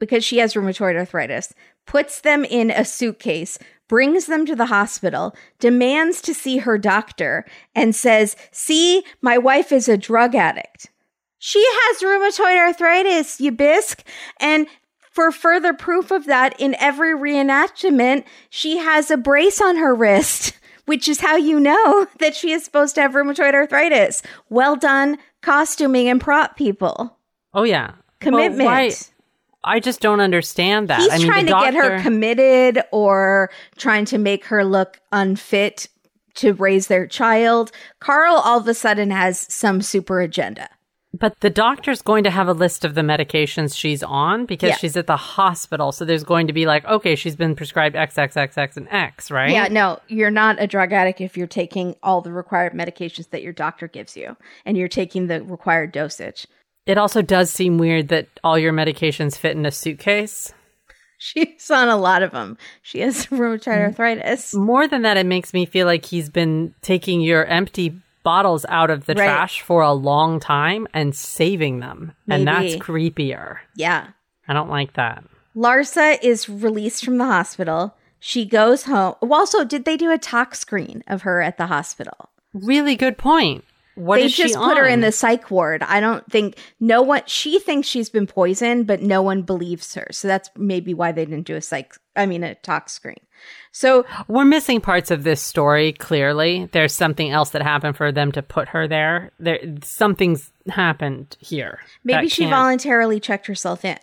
because 0.00 0.24
she 0.24 0.38
has 0.38 0.54
rheumatoid 0.54 0.96
arthritis, 0.96 1.54
puts 1.86 2.20
them 2.20 2.44
in 2.44 2.70
a 2.70 2.84
suitcase, 2.84 3.58
brings 3.92 4.24
them 4.24 4.46
to 4.46 4.56
the 4.56 4.64
hospital, 4.64 5.36
demands 5.58 6.22
to 6.22 6.32
see 6.32 6.56
her 6.56 6.78
doctor, 6.78 7.44
and 7.74 7.94
says, 7.94 8.36
See, 8.50 9.04
my 9.20 9.36
wife 9.36 9.70
is 9.70 9.86
a 9.86 9.98
drug 9.98 10.34
addict. 10.34 10.88
She 11.38 11.62
has 11.62 12.00
rheumatoid 12.00 12.56
arthritis, 12.56 13.38
you 13.38 13.52
bisque. 13.52 14.02
And 14.40 14.66
for 15.10 15.30
further 15.30 15.74
proof 15.74 16.10
of 16.10 16.24
that, 16.24 16.58
in 16.58 16.74
every 16.76 17.12
reenactment, 17.12 18.24
she 18.48 18.78
has 18.78 19.10
a 19.10 19.18
brace 19.18 19.60
on 19.60 19.76
her 19.76 19.94
wrist, 19.94 20.54
which 20.86 21.06
is 21.06 21.20
how 21.20 21.36
you 21.36 21.60
know 21.60 22.06
that 22.18 22.34
she 22.34 22.50
is 22.52 22.64
supposed 22.64 22.94
to 22.94 23.02
have 23.02 23.12
rheumatoid 23.12 23.52
arthritis. 23.52 24.22
Well 24.48 24.74
done, 24.74 25.18
costuming 25.42 26.08
and 26.08 26.18
prop 26.18 26.56
people. 26.56 27.18
Oh 27.52 27.64
yeah. 27.64 27.96
Commitment. 28.20 28.58
Well, 28.58 28.68
why, 28.68 28.92
I 29.64 29.80
just 29.80 30.00
don't 30.00 30.20
understand 30.20 30.88
that. 30.88 31.00
He's 31.00 31.12
I 31.12 31.18
mean, 31.18 31.26
trying 31.26 31.46
to 31.46 31.52
get 31.52 31.74
her 31.74 32.00
committed 32.02 32.82
or 32.90 33.50
trying 33.76 34.04
to 34.06 34.18
make 34.18 34.44
her 34.46 34.64
look 34.64 34.98
unfit 35.12 35.88
to 36.34 36.52
raise 36.54 36.86
their 36.88 37.06
child. 37.06 37.70
Carl 38.00 38.36
all 38.36 38.58
of 38.58 38.66
a 38.68 38.74
sudden 38.74 39.10
has 39.10 39.40
some 39.52 39.82
super 39.82 40.20
agenda. 40.20 40.68
But 41.14 41.40
the 41.40 41.50
doctor's 41.50 42.00
going 42.00 42.24
to 42.24 42.30
have 42.30 42.48
a 42.48 42.54
list 42.54 42.86
of 42.86 42.94
the 42.94 43.02
medications 43.02 43.76
she's 43.76 44.02
on 44.02 44.46
because 44.46 44.70
Yeah. 44.70 44.76
she's 44.76 44.96
at 44.96 45.06
the 45.06 45.16
hospital. 45.18 45.92
So 45.92 46.06
there's 46.06 46.24
going 46.24 46.46
to 46.46 46.54
be 46.54 46.64
like, 46.64 46.86
okay, 46.86 47.16
she's 47.16 47.36
been 47.36 47.54
prescribed 47.54 47.94
X, 47.96 48.16
X, 48.16 48.34
X, 48.34 48.56
X, 48.56 48.78
and 48.78 48.88
X, 48.90 49.30
right? 49.30 49.50
Yeah, 49.50 49.68
no, 49.68 50.00
you're 50.08 50.30
not 50.30 50.56
a 50.58 50.66
drug 50.66 50.90
addict 50.90 51.20
if 51.20 51.36
you're 51.36 51.46
taking 51.46 51.96
all 52.02 52.22
the 52.22 52.32
required 52.32 52.72
medications 52.72 53.28
that 53.28 53.42
your 53.42 53.52
doctor 53.52 53.88
gives 53.88 54.16
you 54.16 54.38
and 54.64 54.78
you're 54.78 54.88
taking 54.88 55.26
the 55.26 55.42
required 55.42 55.92
dosage. 55.92 56.46
It 56.86 56.98
also 56.98 57.22
does 57.22 57.50
seem 57.50 57.78
weird 57.78 58.08
that 58.08 58.28
all 58.42 58.58
your 58.58 58.72
medications 58.72 59.36
fit 59.38 59.56
in 59.56 59.64
a 59.66 59.70
suitcase. 59.70 60.52
She's 61.18 61.70
on 61.70 61.88
a 61.88 61.96
lot 61.96 62.22
of 62.24 62.32
them. 62.32 62.58
She 62.82 62.98
has 63.00 63.26
rheumatoid 63.30 63.78
arthritis. 63.78 64.54
More 64.54 64.88
than 64.88 65.02
that, 65.02 65.16
it 65.16 65.26
makes 65.26 65.52
me 65.54 65.64
feel 65.66 65.86
like 65.86 66.04
he's 66.04 66.28
been 66.28 66.74
taking 66.82 67.20
your 67.20 67.44
empty 67.44 67.94
bottles 68.24 68.64
out 68.68 68.90
of 68.90 69.06
the 69.06 69.14
Right. 69.14 69.24
trash 69.26 69.60
for 69.62 69.82
a 69.82 69.92
long 69.92 70.40
time 70.40 70.88
and 70.92 71.14
saving 71.14 71.78
them. 71.80 72.12
And 72.28 72.46
that's 72.46 72.74
creepier. 72.76 73.58
Yeah. 73.76 74.08
I 74.48 74.52
don't 74.52 74.70
like 74.70 74.94
that. 74.94 75.22
Larsa 75.54 76.18
is 76.22 76.48
released 76.48 77.04
from 77.04 77.18
the 77.18 77.24
hospital. 77.26 77.94
She 78.18 78.44
goes 78.44 78.84
home. 78.84 79.14
Well, 79.20 79.40
also, 79.40 79.64
did 79.64 79.84
they 79.84 79.96
do 79.96 80.10
a 80.10 80.18
tox 80.18 80.58
screen 80.60 81.02
of 81.06 81.22
her 81.22 81.40
at 81.42 81.58
the 81.58 81.66
hospital? 81.66 82.30
Really 82.54 82.96
good 82.96 83.18
point. 83.18 83.64
What 83.94 84.16
they 84.16 84.28
just 84.28 84.54
put 84.54 84.78
her 84.78 84.86
in 84.86 85.00
the 85.00 85.12
psych 85.12 85.50
ward. 85.50 85.82
I 85.82 86.00
don't 86.00 86.28
think 86.30 86.56
no 86.80 87.02
one. 87.02 87.22
She 87.26 87.58
thinks 87.58 87.86
she's 87.86 88.08
been 88.08 88.26
poisoned, 88.26 88.86
but 88.86 89.02
no 89.02 89.20
one 89.22 89.42
believes 89.42 89.94
her. 89.94 90.06
So 90.10 90.28
that's 90.28 90.50
maybe 90.56 90.94
why 90.94 91.12
they 91.12 91.24
didn't 91.24 91.46
do 91.46 91.56
a 91.56 91.60
psych. 91.60 91.94
I 92.16 92.26
mean, 92.26 92.42
a 92.42 92.54
tox 92.56 92.92
screen. 92.92 93.20
So 93.70 94.06
We're 94.28 94.44
missing 94.44 94.80
parts 94.80 95.10
of 95.10 95.24
this 95.24 95.40
story. 95.42 95.92
Clearly, 95.92 96.68
there's 96.72 96.92
something 96.92 97.30
else 97.30 97.50
that 97.50 97.62
happened 97.62 97.96
for 97.96 98.12
them 98.12 98.32
to 98.32 98.42
put 98.42 98.68
her 98.68 98.88
there. 98.88 99.32
There, 99.38 99.58
something's 99.82 100.50
happened 100.68 101.36
here. 101.40 101.80
maybe 102.04 102.28
she 102.28 102.46
voluntarily 102.46 103.20
checked 103.20 103.46
herself 103.46 103.84
in. 103.84 103.98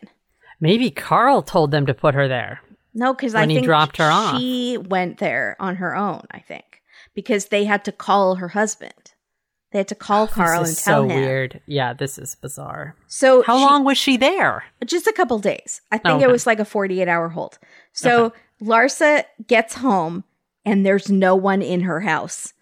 Maybe 0.59 0.91
Carl 0.91 1.41
told 1.41 1.71
them 1.71 1.85
to 1.85 1.93
put 1.93 2.15
her 2.15 2.27
there. 2.27 2.61
No, 2.93 3.13
because 3.13 3.33
I 3.33 3.45
think 3.45 3.65
dropped 3.65 3.97
her 3.97 4.09
off. 4.11 4.39
she 4.39 4.77
went 4.77 5.19
there 5.19 5.55
on 5.59 5.77
her 5.77 5.95
own. 5.95 6.25
I 6.31 6.39
think 6.39 6.81
because 7.13 7.47
they 7.47 7.65
had 7.65 7.85
to 7.85 7.91
call 7.91 8.35
her 8.35 8.49
husband. 8.49 9.08
They 9.71 9.79
had 9.79 9.87
to 9.89 9.95
call 9.95 10.23
oh, 10.23 10.27
Carl 10.27 10.63
and 10.63 10.75
tell 10.75 10.75
so 10.75 11.03
him. 11.03 11.09
So 11.09 11.15
weird. 11.15 11.61
Yeah, 11.67 11.93
this 11.93 12.17
is 12.17 12.35
bizarre. 12.35 12.95
So 13.07 13.43
How 13.43 13.57
she- 13.57 13.63
long 13.65 13.83
was 13.83 13.97
she 13.97 14.17
there? 14.17 14.63
Just 14.85 15.05
a 15.07 15.13
couple 15.13 15.37
days. 15.39 15.81
I 15.91 15.97
think 15.97 16.13
oh, 16.13 16.15
Okay. 16.17 16.25
it 16.25 16.31
was 16.31 16.47
like 16.47 16.59
a 16.59 16.65
48 16.65 17.07
hour 17.07 17.29
hold. 17.29 17.59
So 17.93 18.33
Larsa 18.61 19.25
gets 19.47 19.75
home 19.75 20.23
and 20.65 20.85
there's 20.85 21.09
no 21.09 21.35
one 21.35 21.61
in 21.61 21.81
her 21.81 22.01
house. 22.01 22.53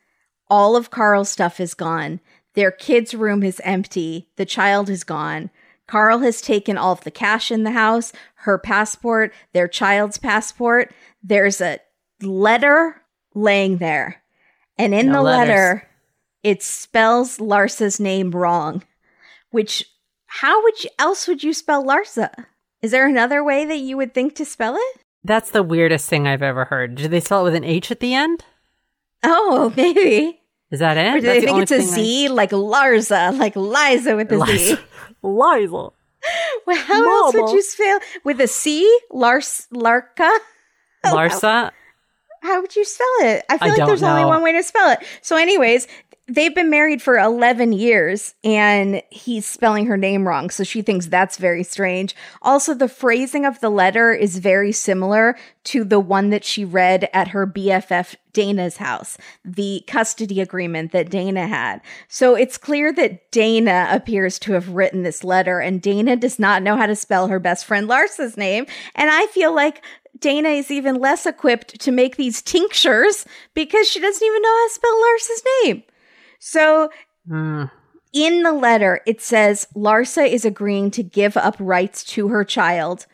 All 0.49 0.75
of 0.75 0.89
Carl's 0.91 1.29
stuff 1.29 1.59
is 1.59 1.73
gone. 1.73 2.19
Their 2.55 2.71
kid's 2.71 3.13
room 3.13 3.43
is 3.43 3.61
empty. 3.63 4.29
The 4.35 4.45
child 4.45 4.89
is 4.89 5.03
gone. 5.03 5.49
Carl 5.87 6.19
has 6.19 6.41
taken 6.41 6.77
all 6.77 6.91
of 6.91 7.03
the 7.05 7.11
cash 7.11 7.51
in 7.51 7.63
the 7.63 7.71
house, 7.71 8.11
her 8.41 8.57
passport, 8.57 9.33
their 9.53 9.67
child's 9.69 10.17
passport. 10.17 10.91
There's 11.23 11.61
a 11.61 11.79
letter 12.21 13.01
laying 13.33 13.77
there. 13.77 14.21
And 14.77 14.93
in 14.93 15.07
No 15.07 15.13
the 15.13 15.21
letters. 15.21 15.47
letter, 15.49 15.86
it 16.47 16.63
spells 16.63 17.39
Larsa's 17.39 17.99
name 17.99 18.31
wrong, 18.31 18.83
which 19.51 19.83
how 20.27 20.63
would 20.63 20.81
you 20.81 20.89
else 20.97 21.27
would 21.27 21.43
you 21.43 21.51
spell 21.53 21.83
Larsa? 21.83 22.29
Is 22.81 22.91
there 22.91 23.05
another 23.07 23.43
way 23.43 23.65
that 23.65 23.79
you 23.79 23.97
would 23.97 24.13
think 24.13 24.35
to 24.35 24.45
spell 24.45 24.75
it? 24.77 25.01
That's 25.25 25.51
the 25.51 25.61
weirdest 25.63 26.07
thing 26.09 26.25
I've 26.25 26.41
ever 26.43 26.63
heard. 26.65 26.95
Do 26.95 27.09
they 27.09 27.19
spell 27.19 27.41
it 27.41 27.43
with 27.51 27.55
an 27.55 27.65
H 27.65 27.91
at 27.91 27.99
the 27.99 28.13
end? 28.13 28.45
Oh, 29.23 29.73
maybe. 29.77 30.39
Is 30.71 30.79
that 30.79 30.95
it? 30.95 31.15
Or 31.15 31.19
do 31.19 31.25
That's 31.25 31.35
they 31.35 31.39
think 31.41 31.51
only 31.51 31.63
it's 31.63 31.71
a 31.73 31.79
thing 31.79 31.87
I- 31.89 31.95
Z, 31.95 32.29
like 32.29 32.51
Larza, 32.51 33.37
like 33.37 33.55
Liza 33.57 34.15
with 34.15 34.31
a 34.31 34.37
Z? 34.45 34.51
Liza. 34.51 34.79
Liza. 35.23 35.89
Well, 36.65 36.77
how 36.77 37.25
else 37.25 37.35
would 37.35 37.51
you 37.51 37.61
spell 37.61 37.99
with 38.25 38.41
a 38.41 38.47
C? 38.47 38.99
Lars 39.11 39.67
Larka? 39.71 40.29
Oh, 41.05 41.13
Larsa. 41.15 41.71
How 42.41 42.59
would 42.61 42.75
you 42.75 42.83
spell 42.85 43.07
it? 43.21 43.45
I 43.49 43.57
feel 43.57 43.67
I 43.67 43.69
like 43.69 43.77
don't 43.77 43.87
there's 43.87 44.03
only 44.03 44.25
one 44.25 44.43
way 44.43 44.51
to 44.51 44.63
spell 44.63 44.91
it. 44.91 44.99
So, 45.21 45.37
anyways, 45.37 45.87
they've 46.27 46.53
been 46.53 46.69
married 46.69 47.01
for 47.01 47.17
11 47.17 47.71
years 47.71 48.35
and 48.43 49.01
he's 49.09 49.45
spelling 49.45 49.85
her 49.85 49.97
name 49.97 50.27
wrong. 50.27 50.49
So 50.49 50.63
she 50.63 50.81
thinks 50.81 51.07
that's 51.07 51.37
very 51.37 51.63
strange. 51.63 52.15
Also, 52.41 52.73
the 52.73 52.89
phrasing 52.89 53.45
of 53.45 53.59
the 53.61 53.69
letter 53.69 54.11
is 54.11 54.39
very 54.39 54.71
similar 54.71 55.37
to 55.65 55.83
the 55.83 55.99
one 55.99 56.29
that 56.31 56.43
she 56.43 56.65
read 56.65 57.09
at 57.13 57.29
her 57.29 57.47
BFF 57.47 58.15
Dana's 58.33 58.77
house, 58.77 59.17
the 59.43 59.83
custody 59.87 60.41
agreement 60.41 60.91
that 60.91 61.09
Dana 61.09 61.47
had. 61.47 61.81
So 62.07 62.35
it's 62.35 62.57
clear 62.57 62.91
that 62.93 63.31
Dana 63.31 63.87
appears 63.89 64.37
to 64.39 64.53
have 64.53 64.69
written 64.69 65.03
this 65.03 65.23
letter 65.23 65.59
and 65.59 65.81
Dana 65.81 66.15
does 66.15 66.37
not 66.37 66.61
know 66.61 66.75
how 66.75 66.85
to 66.85 66.95
spell 66.95 67.27
her 67.27 67.39
best 67.39 67.65
friend 67.65 67.87
Larsa's 67.87 68.37
name. 68.37 68.65
And 68.95 69.09
I 69.09 69.27
feel 69.27 69.55
like 69.55 69.83
Dana 70.19 70.49
is 70.49 70.71
even 70.71 70.99
less 70.99 71.25
equipped 71.25 71.79
to 71.79 71.91
make 71.91 72.17
these 72.17 72.41
tinctures 72.41 73.25
because 73.53 73.87
she 73.87 73.99
doesn't 73.99 74.25
even 74.25 74.41
know 74.41 74.49
how 74.49 74.67
to 74.67 74.73
spell 74.73 75.01
Larsa's 75.01 75.43
name. 75.63 75.83
So 76.39 76.89
Hmm. 77.27 77.65
in 78.13 78.43
the 78.43 78.53
letter, 78.53 79.01
it 79.05 79.21
says 79.21 79.67
Larsa 79.75 80.27
is 80.29 80.45
agreeing 80.45 80.91
to 80.91 81.03
give 81.03 81.35
up 81.35 81.55
rights 81.59 82.03
to 82.05 82.29
her 82.29 82.43
child. 82.43 83.05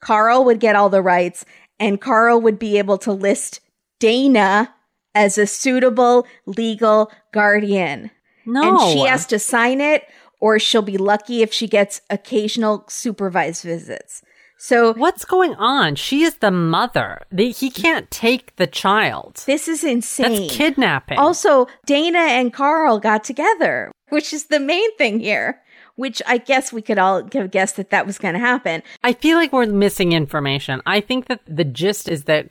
Carl 0.00 0.44
would 0.44 0.60
get 0.60 0.76
all 0.76 0.88
the 0.88 1.02
rights, 1.02 1.44
and 1.78 2.00
Carl 2.00 2.40
would 2.40 2.58
be 2.58 2.78
able 2.78 2.98
to 2.98 3.12
list 3.12 3.60
Dana 3.98 4.74
as 5.14 5.36
a 5.36 5.46
suitable 5.46 6.26
legal 6.46 7.10
guardian. 7.32 8.10
No. 8.46 8.62
And 8.62 8.92
she 8.92 9.06
has 9.06 9.26
to 9.26 9.38
sign 9.38 9.80
it, 9.80 10.04
or 10.40 10.58
she'll 10.58 10.80
be 10.82 10.96
lucky 10.96 11.42
if 11.42 11.52
she 11.52 11.68
gets 11.68 12.00
occasional 12.08 12.84
supervised 12.88 13.62
visits. 13.62 14.22
So 14.62 14.92
What's 14.92 15.24
going 15.24 15.54
on? 15.54 15.94
She 15.94 16.22
is 16.22 16.34
the 16.36 16.50
mother. 16.50 17.22
The, 17.32 17.50
he 17.50 17.70
can't 17.70 18.10
take 18.10 18.54
the 18.56 18.66
child. 18.66 19.42
this 19.46 19.66
is 19.68 19.82
insane. 19.82 20.42
That's 20.42 20.54
kidnapping. 20.54 21.18
Also, 21.18 21.66
Dana 21.86 22.18
and 22.18 22.52
Carl 22.52 22.98
got 23.00 23.24
together, 23.24 23.90
which 24.10 24.34
is 24.34 24.46
the 24.46 24.60
main 24.60 24.94
thing 24.96 25.20
here. 25.20 25.62
Which 25.96 26.20
I 26.26 26.36
guess 26.38 26.74
we 26.74 26.82
could 26.82 26.98
all 26.98 27.26
have 27.32 27.50
guessed 27.50 27.76
that 27.76 27.88
that 27.90 28.06
was 28.06 28.18
going 28.18 28.34
to 28.34 28.40
happen. 28.40 28.82
I 29.02 29.14
feel 29.14 29.38
like 29.38 29.50
we're 29.52 29.66
missing 29.66 30.12
information. 30.12 30.82
I 30.84 31.00
think 31.00 31.28
that 31.28 31.40
the 31.46 31.64
gist 31.64 32.08
is 32.08 32.24
that 32.24 32.50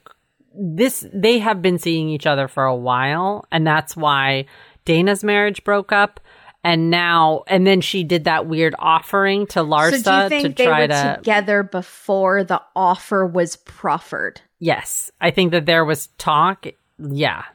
this 0.55 1.05
they 1.13 1.37
have 1.39 1.61
been 1.61 1.77
seeing 1.77 2.09
each 2.09 2.25
other 2.25 2.47
for 2.47 2.65
a 2.65 2.75
while, 2.75 3.45
and 3.51 3.65
that's 3.67 3.95
why 3.95 4.45
Dana's 4.85 5.23
marriage 5.23 5.63
broke 5.63 5.91
up. 5.91 6.19
And 6.63 6.89
now, 6.89 7.43
and 7.47 7.65
then 7.65 7.79
she 7.79 8.03
did 8.03 8.25
that 8.25 8.45
weird 8.45 8.75
offering 8.79 9.47
to 9.47 9.59
Larsa 9.61 10.03
so 10.03 10.11
do 10.11 10.23
you 10.23 10.29
think 10.29 10.57
to 10.57 10.63
they 10.63 10.65
try 10.67 10.81
were 10.81 10.87
to. 10.87 11.15
together 11.17 11.63
before 11.63 12.43
the 12.43 12.61
offer 12.75 13.25
was 13.25 13.55
proffered? 13.55 14.41
yes, 14.59 15.09
I 15.21 15.31
think 15.31 15.51
that 15.51 15.65
there 15.65 15.85
was 15.85 16.07
talk. 16.17 16.67
Yeah, 16.97 17.45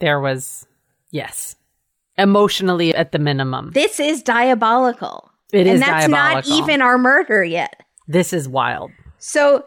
there 0.00 0.18
was. 0.20 0.66
Yes, 1.12 1.54
emotionally 2.18 2.94
at 2.94 3.12
the 3.12 3.18
minimum. 3.18 3.70
This 3.72 4.00
is 4.00 4.22
diabolical. 4.22 5.30
It 5.52 5.66
and 5.66 5.76
is 5.76 5.80
that's 5.80 6.06
diabolical. 6.08 6.50
not 6.50 6.58
even 6.62 6.82
our 6.82 6.98
murder 6.98 7.42
yet. 7.44 7.82
This 8.08 8.32
is 8.32 8.48
wild. 8.48 8.90
So 9.18 9.64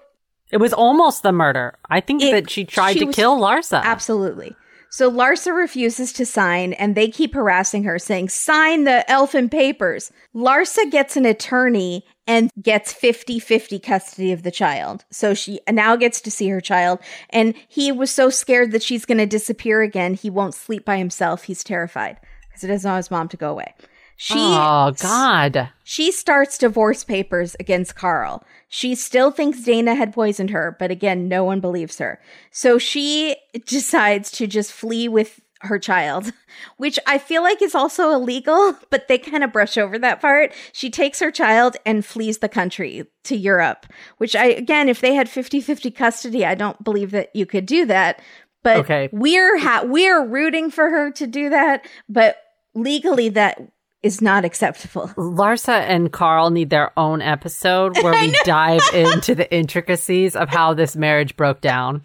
It 0.52 0.58
was 0.58 0.72
almost 0.74 1.24
the 1.24 1.32
murder. 1.32 1.76
I 1.90 2.00
think 2.00 2.22
It- 2.22 2.32
that 2.32 2.50
she 2.50 2.64
tried 2.64 2.94
she 2.94 3.00
to 3.00 3.06
was- 3.06 3.16
kill 3.16 3.40
Larsa. 3.40 3.82
Absolutely. 3.84 4.56
So 4.94 5.10
Larsa 5.12 5.58
refuses 5.58 6.14
to 6.14 6.24
sign, 6.24 6.74
and 6.74 6.94
they 6.94 7.08
keep 7.08 7.34
harassing 7.34 7.84
her, 7.84 7.98
saying, 7.98 8.30
Sign 8.30 8.84
the 8.84 9.10
elfin 9.10 9.50
papers. 9.50 10.12
Larsa 10.36 10.91
gets 10.91 11.18
an 11.18 11.26
attorney 11.26 12.06
and 12.28 12.52
gets 12.62 12.94
50 12.94 13.39
50 13.39 13.80
custody 13.80 14.32
of 14.32 14.44
the 14.44 14.52
child. 14.52 15.04
So 15.10 15.34
she 15.34 15.60
now 15.68 15.96
gets 15.96 16.22
to 16.22 16.30
see 16.30 16.48
her 16.50 16.62
child. 16.62 17.00
And 17.32 17.56
he 17.68 17.91
was 17.91 18.12
so 18.12 18.30
scared 18.30 18.72
that 18.72 18.84
she's 18.84 19.04
going 19.04 19.18
to 19.18 19.26
disappear 19.26 19.82
again, 19.82 20.14
he 20.14 20.30
won't 20.30 20.54
sleep 20.54 20.86
by 20.86 21.00
himself. 21.00 21.46
He's 21.46 21.64
terrified 21.64 22.20
because 22.48 22.62
he 22.62 22.68
doesn't 22.68 22.88
want 22.88 23.00
his 23.00 23.10
mom 23.10 23.30
to 23.30 23.38
go 23.38 23.50
away. 23.50 23.74
She 24.16 24.36
oh 24.38 24.93
God. 25.01 25.70
she 25.84 26.11
starts 26.11 26.57
divorce 26.57 27.03
papers 27.03 27.55
against 27.59 27.95
Carl. 27.95 28.43
She 28.70 28.95
still 28.95 29.32
thinks 29.32 29.64
Dana 29.64 29.95
had 29.95 30.14
poisoned 30.14 30.49
her, 30.51 30.76
but 30.80 30.91
again, 30.91 31.28
no 31.28 31.43
one 31.43 31.59
believes 31.59 31.97
her. 31.99 32.20
So 32.51 32.78
she 32.78 33.36
decides 33.66 34.32
to 34.32 34.47
just 34.47 34.72
flee 34.72 35.07
with 35.07 35.39
her 35.61 35.80
child, 35.80 36.32
which 36.78 36.99
I 37.07 37.18
feel 37.18 37.41
like 37.41 37.61
is 37.61 37.74
also 37.76 38.11
illegal, 38.11 38.76
but 38.89 39.07
they 39.07 39.18
kind 39.18 39.43
of 39.43 39.53
brush 39.53 39.78
over 39.78 39.97
that 39.99 40.22
part. 40.22 40.53
She 40.74 40.89
takes 40.89 41.20
her 41.20 41.32
child 41.32 41.78
and 41.86 42.05
flees 42.05 42.39
the 42.39 42.49
country 42.49 43.05
to 43.24 43.36
Europe, 43.36 43.86
which 44.18 44.36
I, 44.36 44.45
again, 44.45 44.89
if 44.89 45.01
they 45.01 45.14
had 45.16 45.30
50 45.30 45.61
50 45.61 45.91
custody, 45.91 46.45
I 46.45 46.55
don't 46.55 46.84
believe 46.84 47.11
that 47.11 47.34
you 47.36 47.45
could 47.45 47.66
do 47.66 47.86
that. 47.88 48.22
But 48.64 48.78
Okay. 48.78 49.09
we're 49.11 49.57
ha- 49.59 49.84
we're 49.86 50.26
rooting 50.26 50.70
for 50.72 50.89
her 50.89 51.11
to 51.11 51.28
do 51.28 51.49
that, 51.49 51.86
but 52.07 52.38
legally 52.74 53.30
that 53.30 53.61
is 54.04 54.22
not 54.22 54.45
acceptable. 54.45 55.08
Larsa 55.18 55.80
and 55.80 56.12
Carl 56.12 56.49
need 56.51 56.70
their 56.70 56.91
own 56.99 57.22
episode 57.22 57.95
where 58.04 58.14
we 58.22 58.32
dive 58.43 58.82
into 58.93 59.34
the 59.34 59.51
intricacies 59.54 60.36
of 60.36 60.49
how 60.49 60.74
this 60.74 60.95
marriage 60.95 61.36
broke 61.36 61.62
down. 61.62 62.01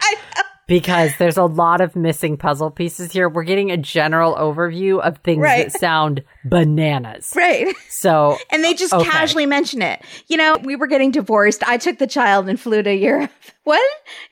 Because 0.67 1.11
there's 1.17 1.37
a 1.37 1.45
lot 1.45 1.81
of 1.81 1.95
missing 1.95 2.37
puzzle 2.37 2.69
pieces 2.69 3.11
here. 3.11 3.27
We're 3.27 3.41
getting 3.43 3.71
a 3.71 3.77
general 3.77 4.35
overview 4.35 5.01
of 5.01 5.17
things 5.23 5.41
Right. 5.41 5.71
that 5.71 5.79
sound 5.79 6.23
bananas. 6.45 7.33
Right. 7.35 7.73
So, 7.89 8.37
And 8.51 8.63
they 8.63 8.75
just 8.75 8.93
Okay. 8.93 9.09
casually 9.09 9.47
mention 9.47 9.81
it. 9.81 9.99
You 10.27 10.37
know, 10.37 10.57
we 10.63 10.75
were 10.75 10.85
getting 10.85 11.09
divorced. 11.09 11.63
I 11.67 11.77
took 11.77 11.97
the 11.97 12.05
child 12.05 12.47
and 12.47 12.59
flew 12.59 12.83
to 12.83 12.93
Europe. 12.93 13.31
What? 13.63 13.81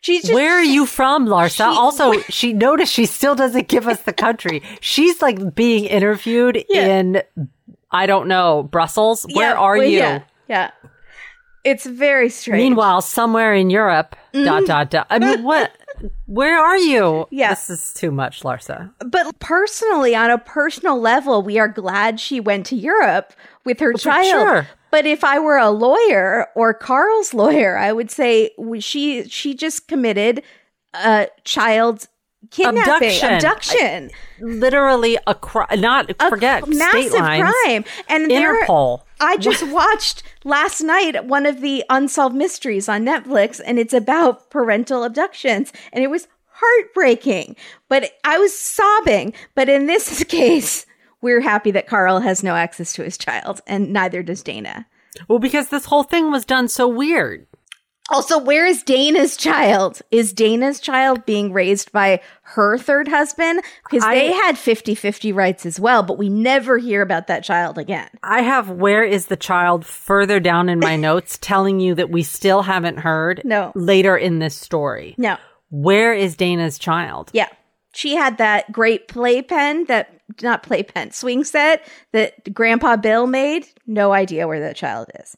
She's 0.01 0.22
just 0.24 0.34
where 0.34 0.53
are 0.53 0.63
you 0.63 0.88
from, 0.88 1.28
Larsa? 1.28 1.57
She- 1.57 1.63
also, 1.63 2.20
she 2.22 2.53
noticed 2.53 2.91
she 2.91 3.05
still 3.05 3.36
doesn't 3.36 3.68
give 3.68 3.88
us 3.88 4.01
the 4.01 4.13
country. 4.13 4.63
She's 4.80 5.22
like 5.22 5.53
being 5.53 5.86
interviewed 5.86 6.63
Yeah. 6.70 6.86
in, 6.99 7.22
I 7.91 8.05
don't 8.05 8.27
know, 8.27 8.63
Brussels. 8.63 9.25
Where 9.33 9.57
are 9.57 9.77
well, 9.77 9.88
you? 9.88 9.99
Yeah. 9.99 10.23
yeah. 10.47 10.71
It's 11.63 11.85
very 11.85 12.29
strange. 12.29 12.61
Meanwhile, 12.61 13.01
somewhere 13.01 13.53
in 13.53 13.69
Europe, 13.69 14.15
dot, 14.33 14.65
dot, 14.65 14.89
dot. 14.89 15.07
I 15.09 15.19
mean, 15.19 15.43
what? 15.43 15.71
Where 16.27 16.57
are 16.57 16.77
you? 16.77 17.01
Mm-hmm. 17.01 17.38
This 17.38 17.69
is 17.69 17.93
too 17.93 18.11
much, 18.11 18.43
Larsa. 18.43 18.93
But 18.99 19.39
personally, 19.39 20.15
on 20.15 20.29
a 20.29 20.38
personal 20.38 20.99
level, 20.99 21.41
we 21.41 21.57
are 21.57 21.67
glad 21.67 22.19
she 22.19 22.39
went 22.39 22.67
to 22.67 22.75
Europe 22.75 23.33
with 23.65 23.79
her 23.79 23.93
child. 23.93 24.27
sure. 24.27 24.67
But 24.91 25.05
if 25.05 25.23
I 25.23 25.39
were 25.39 25.57
a 25.57 25.69
lawyer 25.69 26.47
or 26.55 26.73
Carl's 26.73 27.33
lawyer, 27.33 27.77
I 27.77 27.91
would 27.91 28.11
say 28.11 28.51
she 28.79 29.27
she 29.27 29.53
just 29.53 29.88
committed 29.88 30.43
a 30.93 31.27
child 31.43 32.07
kidnapping, 32.51 33.09
Abduction. 33.09 33.33
abduction, 33.33 34.11
Literally 34.39 35.17
a 35.27 35.35
crime. 35.35 35.81
Not 35.81 36.11
A 36.19 36.29
forget 36.29 36.67
massive 36.67 37.13
lines. 37.13 37.43
crime. 37.63 37.85
And 38.07 38.29
there, 38.29 38.65
Interpol. 38.65 39.01
I 39.19 39.38
just 39.38 39.63
watched 39.71 40.23
last 40.43 40.81
night 40.81 41.25
one 41.25 41.45
of 41.45 41.61
the 41.61 41.83
unsolved 41.89 42.35
mysteries 42.35 42.88
on 42.88 43.03
Netflix, 43.05 43.59
and 43.65 43.79
it's 43.79 43.93
about 43.93 44.49
parental 44.49 45.03
abductions, 45.03 45.73
and 45.91 46.03
it 46.03 46.09
was 46.09 46.27
heartbreaking. 46.49 47.55
But 47.89 48.11
I 48.23 48.38
was 48.38 48.57
sobbing. 48.57 49.33
But 49.55 49.69
in 49.69 49.85
this 49.88 50.23
case, 50.27 50.85
we're 51.21 51.41
happy 51.41 51.71
that 51.71 51.88
Carl 51.88 52.19
has 52.19 52.43
no 52.43 52.55
access 52.55 52.93
to 52.93 53.03
his 53.03 53.17
child, 53.17 53.61
and 53.67 53.91
neither 53.91 54.21
does 54.23 54.43
Dana. 54.43 54.85
Well, 55.27 55.39
because 55.39 55.69
this 55.69 55.85
whole 55.85 56.03
thing 56.03 56.31
was 56.31 56.45
done 56.45 56.67
so 56.67 56.88
weird. 56.88 57.47
Also, 58.10 58.38
where 58.38 58.66
is 58.66 58.84
Dana's 58.84 59.36
child? 59.36 60.01
Is 60.12 60.32
Dana's 60.32 60.80
child 60.80 61.26
being 61.26 61.51
raised 61.51 61.91
by 61.91 62.22
her 62.43 62.78
third 62.78 63.08
husband? 63.08 63.62
Because 63.89 64.08
they 64.08 64.32
had 64.32 64.58
50 64.58 64.95
50 64.95 65.32
rights 65.34 65.66
as 65.66 65.80
well, 65.80 66.03
but 66.03 66.18
we 66.18 66.30
never 66.30 66.78
hear 66.78 67.01
about 67.01 67.28
that 67.28 67.43
child 67.43 67.78
again. 67.78 68.08
I 68.24 68.41
have 68.41 68.70
where 68.70 69.03
is 69.03 69.26
the 69.28 69.36
child 69.36 69.86
further 69.86 70.39
down 70.39 70.70
in 70.70 70.80
my 70.80 70.95
notes 71.10 71.38
telling 71.41 71.80
you 71.80 71.95
that 71.95 72.10
we 72.10 72.24
still 72.24 72.62
haven't 72.62 72.97
heard 72.99 73.41
No. 73.43 73.72
later 73.76 74.16
in 74.16 74.39
this 74.39 74.55
story. 74.55 75.14
No. 75.18 75.36
Where 75.70 76.14
is 76.14 76.38
Dana's 76.38 76.80
child? 76.80 77.30
Yeah. 77.34 77.49
She 77.93 78.16
had 78.16 78.38
that 78.38 78.72
great 78.72 79.08
playpen 79.08 79.86
that 79.86 80.14
not 80.41 80.62
playpen, 80.64 81.12
swing 81.12 81.43
set 81.43 81.86
that 82.14 82.53
Grandpa 82.53 82.95
Bill 82.95 83.28
made. 83.28 83.68
No 83.86 84.14
idea 84.14 84.47
where 84.47 84.60
that 84.62 84.76
child 84.76 85.08
is. 85.20 85.36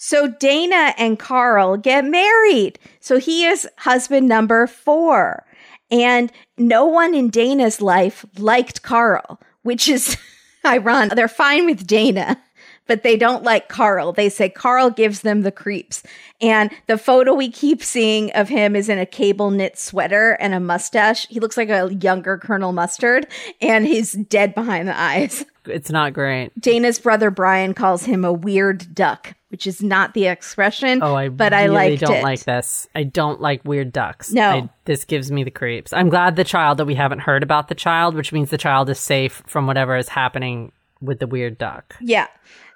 So 0.00 0.28
Dana 0.28 0.94
and 0.96 1.18
Carl 1.18 1.76
get 1.76 2.04
married. 2.04 2.78
So 3.00 3.18
he 3.18 3.44
is 3.44 3.68
husband 3.78 4.28
number 4.28 4.68
four. 4.68 5.44
And 5.90 6.30
no 6.56 6.86
one 6.86 7.14
in 7.14 7.30
Dana's 7.30 7.82
life 7.82 8.24
liked 8.38 8.82
Carl, 8.82 9.40
which 9.62 9.88
is 9.88 10.16
ironic. 10.64 11.16
They're 11.16 11.26
fine 11.26 11.66
with 11.66 11.84
Dana, 11.84 12.40
but 12.88 13.04
they 13.04 13.16
don't 13.16 13.44
like 13.44 13.68
Carl. 13.68 14.12
They 14.12 14.28
say 14.28 14.48
Carl 14.48 14.90
gives 14.90 15.20
them 15.20 15.42
the 15.42 15.52
creeps. 15.52 16.02
And 16.40 16.70
the 16.86 16.98
photo 16.98 17.34
we 17.34 17.50
keep 17.50 17.82
seeing 17.82 18.32
of 18.32 18.48
him 18.48 18.74
is 18.74 18.88
in 18.88 18.98
a 18.98 19.06
cable 19.06 19.50
knit 19.50 19.78
sweater 19.78 20.32
and 20.40 20.54
a 20.54 20.60
mustache. 20.60 21.26
He 21.28 21.38
looks 21.38 21.56
like 21.56 21.68
a 21.68 21.94
younger 22.00 22.38
Colonel 22.38 22.72
Mustard, 22.72 23.26
and 23.60 23.86
he's 23.86 24.12
dead 24.12 24.54
behind 24.54 24.88
the 24.88 24.98
eyes. 24.98 25.44
It's 25.66 25.90
not 25.90 26.14
great. 26.14 26.58
Dana's 26.58 26.98
brother 26.98 27.30
Brian 27.30 27.74
calls 27.74 28.02
him 28.02 28.24
a 28.24 28.32
weird 28.32 28.94
duck, 28.94 29.34
which 29.50 29.66
is 29.66 29.82
not 29.82 30.14
the 30.14 30.26
expression. 30.26 31.02
Oh, 31.02 31.14
I 31.14 31.28
but 31.28 31.52
really 31.52 31.76
I 31.76 31.96
don't 31.96 32.14
it. 32.16 32.22
like 32.22 32.44
this. 32.44 32.88
I 32.94 33.02
don't 33.02 33.40
like 33.42 33.62
weird 33.66 33.92
ducks. 33.92 34.32
No. 34.32 34.48
I- 34.50 34.68
this 34.86 35.04
gives 35.04 35.30
me 35.30 35.44
the 35.44 35.50
creeps. 35.50 35.92
I'm 35.92 36.08
glad 36.08 36.36
the 36.36 36.44
child 36.44 36.78
that 36.78 36.86
we 36.86 36.94
haven't 36.94 37.18
heard 37.18 37.42
about 37.42 37.68
the 37.68 37.74
child, 37.74 38.14
which 38.14 38.32
means 38.32 38.48
the 38.48 38.56
child 38.56 38.88
is 38.88 38.98
safe 38.98 39.42
from 39.46 39.66
whatever 39.66 39.94
is 39.94 40.08
happening 40.08 40.72
with 41.02 41.18
the 41.18 41.26
weird 41.26 41.58
duck. 41.58 41.96
Yeah. 42.00 42.28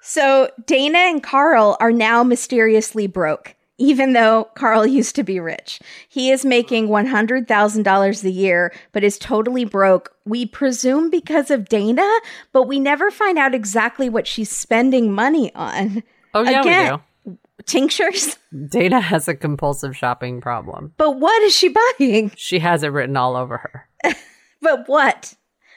So 0.05 0.49
Dana 0.65 0.97
and 0.97 1.23
Carl 1.23 1.77
are 1.79 1.91
now 1.93 2.23
mysteriously 2.23 3.07
broke, 3.07 3.55
even 3.77 4.11
though 4.13 4.49
Carl 4.53 4.85
used 4.99 5.15
to 5.15 5.23
be 5.23 5.39
rich. 5.39 5.79
He 6.09 6.29
is 6.29 6.43
making 6.45 6.89
$100,000 6.89 8.23
a 8.23 8.29
year, 8.29 8.73
but 8.91 9.03
is 9.03 9.17
totally 9.17 9.63
broke. 9.65 10.13
We 10.25 10.45
presume 10.45 11.09
because 11.09 11.49
of 11.49 11.69
Dana, 11.69 12.07
but 12.51 12.63
we 12.63 12.79
never 12.79 13.09
find 13.11 13.37
out 13.37 13.55
exactly 13.55 14.09
what 14.09 14.27
she's 14.27 14.51
spending 14.51 15.11
money 15.13 15.53
on. 15.55 16.03
Oh 16.33 16.43
yeah, 16.43 16.61
Again- 16.61 16.99
we 17.25 17.37
Tinctures? 17.65 18.37
Dana 18.69 18.99
has 18.99 19.29
a 19.29 19.35
compulsive 19.35 19.95
shopping 19.95 20.41
problem. 20.41 20.93
But 20.97 21.17
what 21.17 21.41
is 21.43 21.55
she 21.55 21.69
buying? 21.97 22.33
She 22.35 22.59
has 22.59 22.83
it 22.83 22.89
written 22.89 23.15
all 23.15 23.35
over 23.37 23.57
her. 23.57 23.87
But 24.61 24.87
what? 24.87 25.33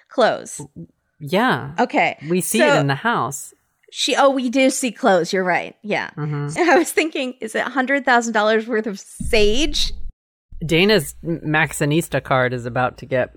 Clothes. 0.08 0.60
Yeah. 1.20 1.74
Okay. 1.78 2.16
We 2.28 2.40
see 2.40 2.58
So- 2.58 2.74
it 2.76 2.80
in 2.80 2.86
the 2.88 2.94
house. 2.96 3.52
She 3.98 4.14
oh 4.14 4.28
we 4.28 4.50
do 4.50 4.68
see 4.68 4.92
clothes, 4.92 5.32
you're 5.32 5.42
right. 5.42 5.74
Yeah. 5.80 6.10
Mm-hmm. 6.18 6.58
I 6.70 6.76
was 6.76 6.92
thinking, 6.92 7.32
is 7.40 7.54
it 7.54 7.62
hundred 7.62 8.04
thousand 8.04 8.34
dollars 8.34 8.66
worth 8.66 8.86
of 8.86 9.00
sage? 9.00 9.90
Dana's 10.66 11.14
Maxxinista 11.24 12.22
card 12.22 12.52
is 12.52 12.66
about 12.66 12.98
to 12.98 13.06
get 13.06 13.34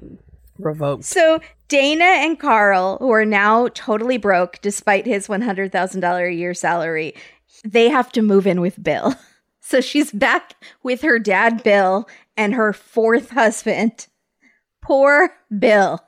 revoked. 0.57 1.05
So 1.05 1.39
Dana 1.69 2.03
and 2.03 2.37
Carl, 2.37 2.97
who 2.97 3.09
are 3.09 3.23
now 3.23 3.69
totally 3.69 4.17
broke 4.17 4.59
despite 4.61 5.05
his 5.05 5.27
$100,000 5.27 6.27
a 6.27 6.33
year 6.33 6.53
salary, 6.53 7.13
they 7.63 7.87
have 7.87 8.11
to 8.11 8.21
move 8.21 8.45
in 8.45 8.59
with 8.59 8.83
Bill. 8.83 9.15
So 9.61 9.81
she's 9.81 10.11
back 10.11 10.55
with 10.81 11.03
her 11.03 11.19
dad, 11.19 11.61
Bill, 11.61 12.09
and 12.35 12.55
her 12.55 12.73
fourth 12.73 13.29
husband. 13.29 14.07
Poor 14.81 15.29
Bill. 15.59 15.99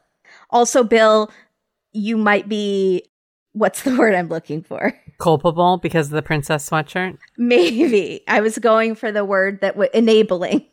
Also, 0.50 0.84
Bill, 0.84 1.30
you 1.92 2.18
might 2.18 2.50
be, 2.50 3.04
what's 3.54 3.84
the 3.84 3.96
word 3.98 4.16
I'm 4.16 4.30
looking 4.30 4.62
for? 4.64 4.94
Culpable 5.20 5.78
because 5.78 6.08
of 6.08 6.14
the 6.14 6.22
princess 6.22 6.70
sweatshirt? 6.70 7.18
Maybe. 7.38 8.22
I 8.28 8.40
was 8.42 8.58
going 8.58 8.96
for 8.96 9.12
the 9.12 9.26
word 9.26 9.62
that 9.62 9.78
would 9.78 9.90
enabling 9.94 10.66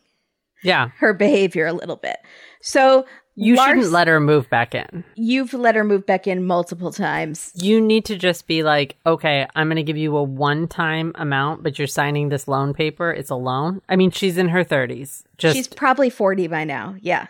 Yeah. 0.62 0.88
her 0.98 1.12
behavior 1.12 1.66
a 1.66 1.72
little 1.72 1.96
bit. 1.96 2.16
So 2.62 3.04
You 3.36 3.54
Lars- 3.56 3.68
shouldn't 3.68 3.92
let 3.92 4.08
her 4.08 4.18
move 4.20 4.50
back 4.50 4.74
in. 4.74 5.04
You've 5.14 5.52
let 5.54 5.74
her 5.76 5.84
move 5.84 6.06
back 6.06 6.26
in 6.26 6.44
multiple 6.44 6.90
times. 6.92 7.52
You 7.54 7.80
need 7.80 8.04
to 8.06 8.16
just 8.16 8.46
be 8.48 8.62
like, 8.64 8.96
okay, 9.06 9.46
I'm 9.54 9.68
going 9.68 9.76
to 9.76 9.82
give 9.84 9.96
you 9.96 10.16
a 10.16 10.22
one 10.22 10.66
time 10.66 11.12
amount, 11.14 11.62
but 11.62 11.78
you're 11.78 11.86
signing 11.86 12.30
this 12.30 12.48
loan 12.48 12.74
paper. 12.74 13.12
It's 13.12 13.30
a 13.30 13.36
loan. 13.36 13.80
I 13.88 13.94
mean, 13.96 14.10
she's 14.10 14.38
in 14.38 14.48
her 14.48 14.64
30s. 14.64 15.22
Just 15.36 15.54
She's 15.56 15.68
probably 15.68 16.10
40 16.10 16.48
by 16.48 16.64
now. 16.64 16.96
Yeah. 17.00 17.26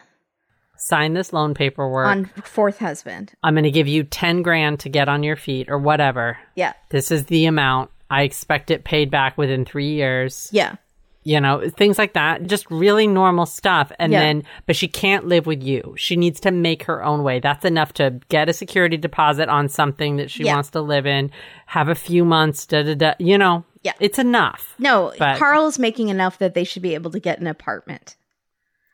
Sign 0.79 1.14
this 1.14 1.33
loan 1.33 1.55
paperwork. 1.55 2.07
On 2.07 2.24
fourth 2.45 2.79
husband. 2.79 3.33
I'm 3.43 3.55
going 3.55 3.64
to 3.64 3.70
give 3.70 3.89
you 3.89 4.05
10 4.05 4.43
grand 4.43 4.81
to 4.81 4.89
get 4.89 5.09
on 5.09 5.22
your 5.22 5.37
feet 5.37 5.68
or 5.68 5.79
whatever. 5.79 6.39
Yeah. 6.55 6.72
This 6.91 7.11
is 7.11 7.26
the 7.26 7.47
amount. 7.47 7.91
I 8.11 8.22
expect 8.22 8.70
it 8.70 8.85
paid 8.85 9.11
back 9.11 9.37
within 9.37 9.64
three 9.64 9.91
years. 9.93 10.49
Yeah. 10.53 10.76
You 11.24 11.41
know, 11.43 11.68
things 11.76 11.99
like 11.99 12.14
that. 12.14 12.45
Just 12.45 12.70
really 12.70 13.07
normal 13.07 13.45
stuff. 13.45 13.93
And 13.99 14.12
Yeah. 14.12 14.20
then, 14.20 14.45
but 14.66 14.76
she 14.76 14.89
can't 14.89 15.26
live 15.26 15.45
with 15.47 15.62
you. 15.62 15.95
She 15.99 16.16
needs 16.16 16.41
to 16.41 16.51
make 16.51 16.85
her 16.85 17.05
own 17.05 17.22
way. 17.22 17.39
That's 17.41 17.66
enough 17.66 17.93
to 17.95 18.18
get 18.31 18.49
a 18.49 18.55
security 18.55 18.97
deposit 18.97 19.51
on 19.51 19.68
something 19.68 20.16
that 20.16 20.31
she 20.31 20.45
Yeah. 20.45 20.55
wants 20.55 20.70
to 20.70 20.81
live 20.81 21.07
in, 21.07 21.31
have 21.66 21.89
a 21.89 21.95
few 21.95 22.24
months, 22.24 22.64
da 22.64 22.83
da 22.83 22.95
da. 22.95 23.12
You 23.18 23.37
know, 23.37 23.64
Yeah. 23.83 23.93
it's 24.01 24.18
enough. 24.18 24.74
No, 24.79 25.12
But- 25.18 25.39
Carl's 25.39 25.79
making 25.79 26.09
enough 26.09 26.39
that 26.39 26.55
they 26.55 26.64
should 26.64 26.83
be 26.83 26.95
able 26.95 27.11
to 27.11 27.20
get 27.20 27.41
an 27.41 27.47
apartment. 27.47 28.16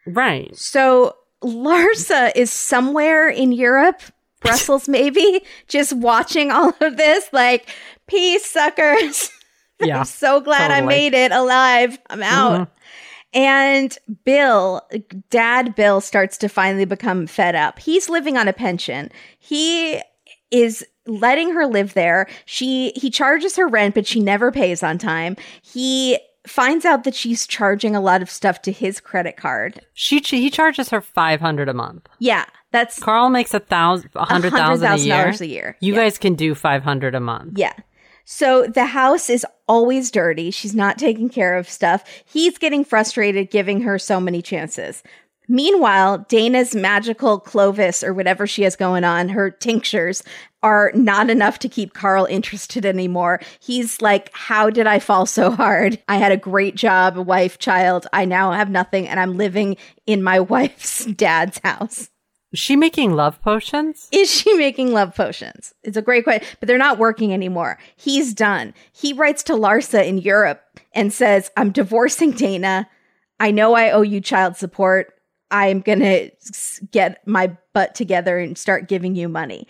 Right. 0.07 0.57
So 0.57 1.14
Larsa 1.45 2.32
is 2.34 2.51
somewhere 2.51 3.28
in 3.28 3.53
Europe, 3.53 4.01
Brussels 4.40 4.88
maybe, 4.88 5.42
just 5.68 5.92
watching 5.92 6.51
all 6.51 6.74
of 6.80 6.97
this 6.97 7.28
like, 7.32 7.68
peace, 8.07 8.45
suckers. 8.47 9.30
Yeah. 9.80 9.99
I'm 9.99 10.05
so 10.05 10.40
glad 10.40 10.70
I 10.70 10.82
made 10.82 11.14
it 11.14 11.32
alive. 11.32 11.99
I'm 12.09 12.22
out. 12.22 12.61
Mhm. 12.61 12.68
And 13.34 13.99
Bill, 14.24 14.82
dad 15.28 15.74
Bill, 15.74 16.01
starts 16.01 16.38
to 16.38 16.49
finally 16.49 16.84
become 16.84 17.26
fed 17.26 17.57
up. 17.57 17.80
He's 17.80 18.09
living 18.09 18.36
on 18.38 18.47
a 18.47 18.53
pension. 18.53 19.11
He 19.40 20.01
is 20.53 20.86
letting 21.07 21.51
her 21.51 21.66
live 21.66 21.95
there. 21.95 22.28
She 22.47 22.92
he 22.95 23.11
charges 23.11 23.57
her 23.57 23.66
rent, 23.66 23.97
but 23.97 24.07
she 24.07 24.20
never 24.20 24.53
pays 24.53 24.82
on 24.84 24.97
time. 24.97 25.36
He 25.61 26.18
finds 26.47 26.84
out 26.84 27.05
that 27.05 27.14
she's 27.14 27.47
charging 27.47 27.97
a 27.97 28.01
lot 28.01 28.20
of 28.22 28.30
stuff 28.30 28.61
to 28.62 28.72
his 28.72 29.01
credit 29.01 29.36
card. 29.36 29.80
She, 29.95 30.18
he 30.20 30.51
charges 30.51 30.90
her 30.90 31.01
500 31.01 31.68
a 31.68 31.74
month. 31.74 32.09
Yeah, 32.18 32.45
That's 32.70 32.99
Carl 32.99 33.30
makes 33.30 33.55
a 33.55 33.61
thousand, 33.61 34.11
a 34.14 34.24
hundred 34.24 34.53
thousand 34.53 34.86
a 34.92 34.97
year. 34.99 35.14
$100,000 35.26 35.40
a 35.40 35.47
year. 35.47 35.76
You 35.80 35.95
Yeah. 35.95 36.01
guys 36.03 36.18
can 36.18 36.34
do 36.34 36.55
five 36.55 36.82
hundred 36.82 37.14
a 37.14 37.20
month. 37.20 37.57
Yeah. 37.59 37.72
So 38.26 38.66
the 38.66 38.86
house 38.86 39.28
is 39.30 39.47
always 39.68 40.11
dirty. 40.11 40.51
She's 40.51 40.74
not 40.74 40.99
taking 40.99 41.28
care 41.28 41.57
of 41.57 41.68
stuff. 41.68 42.05
He's 42.24 42.57
getting 42.59 42.84
frustrated 42.84 43.51
giving 43.51 43.82
her 43.82 43.99
so 43.99 44.18
many 44.20 44.40
chances. 44.42 45.03
Meanwhile, 45.47 46.24
Dana's 46.30 46.74
magical 46.74 47.38
Clovis 47.38 48.03
or 48.03 48.14
whatever 48.14 48.47
she 48.47 48.62
has 48.62 48.76
going 48.76 49.05
on, 49.05 49.28
her 49.28 49.51
tinctures 49.51 50.22
are 50.65 50.91
not 50.95 51.29
enough 51.29 51.59
to 51.59 51.69
keep 51.69 51.93
Carl 51.93 52.25
interested 52.25 52.87
anymore. 52.87 53.39
He's 53.61 54.01
like, 54.01 54.31
How 54.33 54.71
did 54.71 54.87
I 54.87 54.99
fall 54.99 55.27
so 55.27 55.51
hard? 55.51 56.03
I 56.09 56.17
had 56.17 56.33
a 56.33 56.39
great 56.39 56.75
job, 56.75 57.19
a 57.19 57.23
wife, 57.23 57.59
child. 57.59 58.07
I 58.12 58.25
now 58.25 58.51
have 58.51 58.71
nothing, 58.71 59.07
and 59.07 59.21
I'm 59.21 59.37
living 59.37 59.77
in 60.07 60.23
my 60.23 60.41
wife's 60.55 61.05
dad's 61.05 61.61
house. 61.62 62.09
Is 62.51 62.61
she 62.61 62.77
making 62.77 63.15
love 63.15 63.43
potions? 63.43 64.09
Is 64.11 64.31
she 64.31 64.55
making 64.55 64.93
love 64.93 65.15
potions? 65.15 65.75
It's 65.83 65.97
a 65.97 66.03
great 66.03 66.25
question, 66.25 66.47
but 66.61 66.67
they're 66.67 66.79
not 66.79 66.99
working 66.99 67.35
anymore. 67.35 67.79
He's 67.97 68.33
done. 68.33 68.73
He 68.93 69.12
writes 69.12 69.43
to 69.45 69.55
Larsa 69.55 70.07
in 70.07 70.19
Europe 70.19 70.62
and 70.93 71.12
says, 71.12 71.51
I'm 71.57 71.73
divorcing 71.73 72.31
Dana. 72.31 72.89
I 73.41 73.51
know 73.51 73.75
I 73.75 73.91
owe 73.91 74.03
you 74.03 74.21
child 74.21 74.57
support. 74.57 75.15
I'm 75.51 75.81
going 75.81 75.99
to 75.99 76.31
get 76.93 77.27
my 77.27 77.57
butt 77.73 77.95
together 77.95 78.39
and 78.39 78.57
start 78.57 78.89
giving 78.89 79.17
you 79.17 79.29
money. 79.29 79.67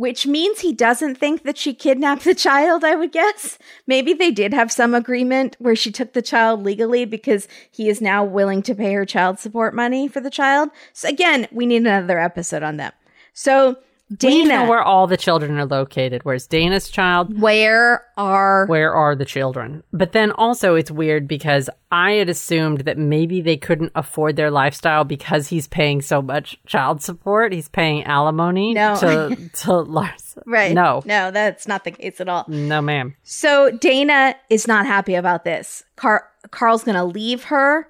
Which 0.00 0.26
means 0.26 0.60
he 0.60 0.72
doesn't 0.72 1.16
think 1.16 1.42
that 1.42 1.58
she 1.58 1.74
kidnapped 1.74 2.24
the 2.24 2.34
child, 2.34 2.84
I 2.84 2.94
would 2.94 3.12
guess. 3.12 3.58
Maybe 3.86 4.14
they 4.14 4.30
did 4.30 4.54
have 4.54 4.72
some 4.72 4.94
agreement 4.94 5.56
where 5.58 5.76
she 5.76 5.92
took 5.92 6.14
the 6.14 6.22
child 6.22 6.62
legally 6.62 7.04
because 7.04 7.46
he 7.70 7.90
is 7.90 8.00
now 8.00 8.24
willing 8.24 8.62
to 8.62 8.74
pay 8.74 8.94
her 8.94 9.04
child 9.04 9.38
support 9.38 9.74
money 9.74 10.08
for 10.08 10.22
the 10.22 10.30
child. 10.30 10.70
So 10.94 11.06
again, 11.06 11.48
we 11.52 11.66
need 11.66 11.82
another 11.82 12.18
episode 12.18 12.62
on 12.62 12.78
that. 12.78 12.94
So 13.34 13.76
We 14.22 14.28
need 14.28 14.44
know 14.48 14.58
Dana, 14.58 14.68
where 14.68 14.82
all 14.82 15.06
the 15.06 15.16
children 15.16 15.56
are 15.58 15.66
located. 15.66 16.24
Where's 16.24 16.46
Dana's 16.46 16.88
child? 16.90 17.40
where 17.40 18.04
are 18.16 18.66
Where 18.66 18.92
are 18.92 19.14
the 19.14 19.24
children? 19.24 19.82
But 19.92 20.12
then 20.12 20.32
also 20.32 20.74
it's 20.74 20.90
weird 20.90 21.28
because 21.28 21.70
I 21.92 22.12
had 22.12 22.28
assumed 22.28 22.80
that 22.82 22.98
maybe 22.98 23.40
they 23.40 23.56
couldn't 23.56 23.92
afford 23.94 24.34
their 24.36 24.50
lifestyle 24.50 25.04
because 25.04 25.48
he's 25.48 25.68
paying 25.68 26.02
so 26.02 26.20
much 26.20 26.58
child 26.66 27.02
support. 27.02 27.52
He's 27.52 27.68
paying 27.68 28.02
alimony 28.04 28.74
No. 28.74 28.96
to 28.96 29.36
to 29.62 29.72
Lars. 29.80 30.36
right? 30.44 30.72
No. 30.74 31.02
no, 31.06 31.30
that's 31.30 31.68
not 31.68 31.84
the 31.84 31.92
case 31.92 32.20
at 32.20 32.28
all. 32.28 32.44
No, 32.48 32.80
ma'am. 32.80 33.14
So 33.22 33.70
Dana 33.70 34.34
is 34.48 34.66
not 34.66 34.86
happy 34.86 35.14
about 35.14 35.44
this. 35.44 35.84
Car- 35.96 36.26
Carl's 36.50 36.82
going 36.82 36.96
to 36.96 37.04
leave 37.04 37.44
her 37.44 37.88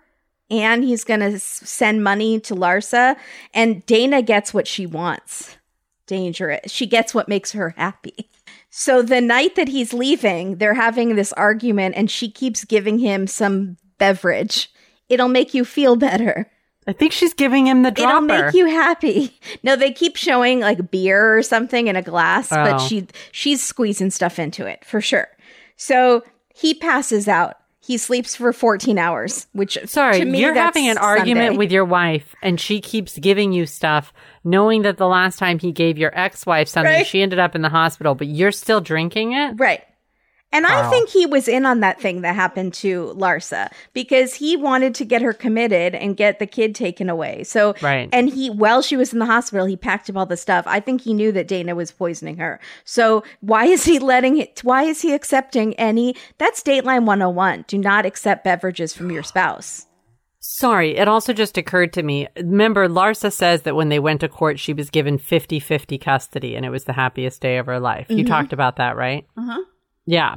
and 0.51 0.83
he's 0.85 1.05
going 1.05 1.21
to 1.21 1.39
send 1.39 2.03
money 2.05 2.41
to 2.41 2.55
Larsa 2.55 3.16
and 3.55 3.87
Dana 3.87 4.21
gets 4.21 4.53
what 4.53 4.66
she 4.66 4.85
wants. 4.85 5.57
Dangerous. 6.11 6.72
She 6.72 6.86
gets 6.86 7.14
what 7.14 7.28
makes 7.28 7.52
her 7.52 7.70
happy. 7.76 8.28
So 8.68 9.00
the 9.00 9.20
night 9.20 9.54
that 9.54 9.68
he's 9.68 9.92
leaving, 9.94 10.56
they're 10.56 10.74
having 10.74 11.14
this 11.14 11.32
argument 11.34 11.94
and 11.96 12.11
she 12.11 12.28
keeps 12.28 12.64
giving 12.64 12.98
him 12.98 13.28
some 13.28 13.76
beverage. 13.98 14.72
It'll 15.08 15.28
make 15.28 15.54
you 15.54 15.64
feel 15.64 15.94
better. 15.94 16.50
I 16.88 16.92
think 16.92 17.12
she's 17.12 17.32
giving 17.34 17.66
him 17.66 17.82
the 17.84 17.92
dropper. 17.92 18.11
It'll 18.11 18.42
make 18.42 18.54
you 18.54 18.66
happy. 18.66 19.38
No, 19.62 19.76
they 19.76 19.92
keep 19.92 20.16
showing 20.16 20.58
like 20.58 20.90
beer 20.90 21.38
or 21.38 21.42
something 21.44 21.86
in 21.86 21.94
a 21.94 22.02
glass, 22.02 22.48
but 22.48 22.74
Oh. 22.74 22.78
she 22.88 23.06
she's 23.30 23.62
squeezing 23.62 24.11
stuff 24.11 24.40
into 24.40 24.66
it 24.66 24.84
for 24.84 25.00
sure. 25.00 25.28
So 25.76 26.24
he 26.52 26.74
passes 26.74 27.28
out. 27.28 27.54
He 27.91 27.99
sleeps 27.99 28.36
for 28.36 28.53
14 28.53 28.99
hours, 28.99 29.49
which 29.53 29.76
Sorry, 29.86 30.20
to 30.20 30.24
me, 30.24 30.38
you're 30.41 30.55
having 30.55 30.86
an 30.86 30.97
argument 30.97 31.47
Sunday. 31.49 31.59
with 31.59 31.72
your 31.72 31.84
wife, 31.84 32.36
and 32.41 32.61
she 32.61 32.80
keeps 32.80 33.18
giving 33.18 33.53
you 33.53 33.66
stuff, 33.66 34.12
knowing 34.45 34.82
that 34.82 34.97
the 34.97 35.09
last 35.09 35.41
time 35.41 35.59
he 35.59 35.72
gave 35.72 35.99
your 35.99 36.16
ex-wife 36.16 36.68
something, 36.68 36.88
Right. 36.93 37.05
she 37.05 37.20
ended 37.20 37.41
up 37.41 37.57
in 37.57 37.62
the 37.62 37.68
hospital, 37.68 38.14
but 38.14 38.28
you're 38.28 38.53
still 38.53 38.80
drinking 38.80 39.32
it. 39.32 39.55
right. 39.59 39.82
And 40.53 40.66
I 40.66 40.90
think 40.90 41.09
he 41.11 41.26
was 41.26 41.46
in 41.46 41.64
on 41.64 41.78
that 41.80 42.01
thing 42.01 42.22
that 42.22 42.34
happened 42.34 42.74
to 42.74 43.14
Larsa 43.16 43.70
because 43.92 44.34
he 44.34 44.57
wanted 44.57 44.96
to 44.96 45.05
get 45.05 45.22
her 45.22 45.32
committed 45.32 45.94
and 45.94 46.16
get 46.16 46.40
the 46.40 46.46
kid 46.46 46.74
taken 46.74 47.09
away. 47.09 47.44
So, 47.44 47.74
Right. 47.80 48.09
and 48.12 48.28
he, 48.28 48.51
while 48.51 48.82
she 48.82 48.96
was 48.96 49.12
in 49.12 49.20
the 49.20 49.26
hospital, 49.26 49.64
he 49.66 49.76
packed 49.76 50.11
up 50.11 50.16
all 50.16 50.26
the 50.26 50.36
stuff. 50.36 50.64
I 50.66 50.80
think 50.80 51.03
he 51.03 51.14
knew 51.14 51.30
that 51.32 51.46
Dana 51.46 51.76
was 51.76 51.92
poisoning 51.92 52.38
her. 52.38 52.59
So, 52.84 53.22
why 53.40 53.66
is 53.66 53.84
he 53.84 53.98
letting 54.12 54.38
it, 54.38 54.61
why 54.64 54.82
is 54.82 55.03
he 55.03 55.12
accepting 55.12 55.74
any? 55.74 56.16
That's 56.38 56.62
Dateline 56.62 57.05
101. 57.05 57.66
Do 57.68 57.78
not 57.78 58.05
accept 58.05 58.42
beverages 58.42 58.92
from 58.92 59.12
your 59.12 59.22
spouse. 59.22 59.86
Sorry, 60.42 60.96
it 60.96 61.07
also 61.07 61.32
just 61.34 61.59
occurred 61.59 61.92
to 61.92 62.03
me. 62.03 62.26
Remember, 62.36 62.88
Larsa 62.88 63.30
says 63.30 63.62
that 63.62 63.76
when 63.76 63.90
they 63.90 63.98
went 63.98 64.20
to 64.22 64.28
court, 64.28 64.59
she 64.59 64.72
was 64.72 64.88
given 64.88 65.18
50 65.18 65.61
50 65.61 65.98
custody, 65.98 66.57
and 66.57 66.64
it 66.64 66.70
was 66.70 66.84
the 66.84 66.94
happiest 66.94 67.42
day 67.42 67.59
of 67.59 67.66
her 67.66 67.78
life. 67.78 68.07
You 68.09 68.24
talked 68.24 68.53
about 68.55 68.76
that, 68.76 68.96
right? 68.96 69.26
Uh-huh. 69.36 69.61
Yeah. 70.11 70.36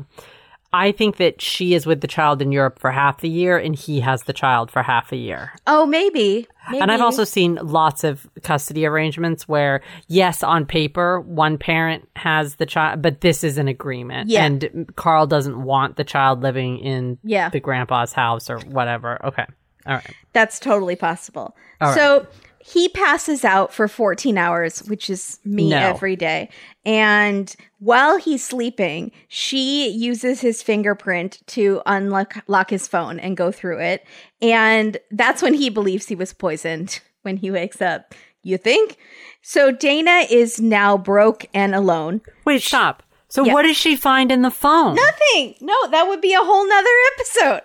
I 0.75 0.91
think 0.91 1.17
that 1.17 1.39
she 1.39 1.75
is 1.75 1.85
with 1.85 2.01
the 2.01 2.07
child 2.07 2.41
in 2.41 2.51
Europe 2.51 2.79
for 2.79 2.89
half 2.89 3.21
the 3.21 3.29
year, 3.29 3.59
and 3.59 3.75
he 3.75 3.99
has 3.99 4.23
the 4.23 4.33
child 4.33 4.71
for 4.71 4.81
half 4.81 5.11
a 5.11 5.15
year. 5.15 5.51
Oh, 5.67 5.85
maybe. 5.85 6.47
And 6.67 6.91
I've 6.91 7.01
also 7.01 7.25
seen 7.25 7.59
lots 7.61 8.03
of 8.03 8.27
custody 8.41 8.83
arrangements 8.87 9.47
where, 9.47 9.81
yes, 10.07 10.41
on 10.41 10.65
paper, 10.65 11.19
one 11.21 11.59
parent 11.59 12.09
has 12.15 12.55
the 12.55 12.65
child, 12.65 13.03
but 13.03 13.21
this 13.21 13.43
is 13.43 13.59
an 13.59 13.67
agreement. 13.67 14.29
Yeah. 14.31 14.45
And 14.45 14.91
Carl 14.95 15.27
doesn't 15.27 15.61
want 15.61 15.95
the 15.95 16.03
child 16.03 16.41
living 16.41 16.79
in 16.79 17.19
Yeah. 17.23 17.49
the 17.49 17.59
grandpa's 17.59 18.13
house 18.13 18.49
or 18.49 18.57
whatever. 18.61 19.23
Okay. 19.27 19.45
All 19.85 19.93
right. 19.93 20.15
That's 20.31 20.59
totally 20.59 20.95
possible. 20.95 21.55
All 21.81 21.89
right. 21.89 22.25
He 22.65 22.87
passes 22.89 23.43
out 23.43 23.73
for 23.73 23.89
14 23.89 24.37
hours, 24.37 24.79
which 24.83 25.09
is 25.09 25.37
me 25.43 25.69
No. 25.69 25.77
every 25.79 26.15
day. 26.15 26.49
And 26.85 27.53
while 27.79 28.17
he's 28.17 28.43
sleeping, 28.43 29.11
she 29.27 29.89
uses 29.89 30.39
his 30.39 30.61
fingerprint 30.63 31.41
to 31.47 31.81
unlock 31.85 32.37
lock 32.47 32.69
his 32.69 32.87
phone 32.87 33.19
and 33.19 33.35
go 33.35 33.51
through 33.51 33.79
it. 33.79 34.05
And 34.41 34.97
that's 35.11 35.41
when 35.41 35.53
he 35.55 35.69
believes 35.69 36.07
he 36.07 36.15
was 36.15 36.31
poisoned 36.33 37.01
when 37.23 37.35
he 37.37 37.51
wakes 37.51 37.81
up. 37.81 38.15
You 38.43 38.57
think? 38.57 38.97
So 39.41 39.71
Dana 39.71 40.25
is 40.29 40.61
now 40.61 40.97
broke 40.97 41.45
and 41.53 41.75
alone. 41.75 42.21
Wait, 42.45 42.61
stop. 42.61 43.03
So 43.27 43.43
Yeah. 43.43 43.53
what 43.53 43.63
does 43.63 43.75
she 43.77 43.95
find 43.97 44.31
in 44.31 44.41
the 44.41 44.51
phone? 44.51 44.95
Nothing. 44.95 45.55
No, 45.59 45.75
that 45.89 46.07
would 46.07 46.21
be 46.21 46.33
a 46.33 46.39
whole 46.39 46.67
nother 46.67 46.89
episode. 47.17 47.61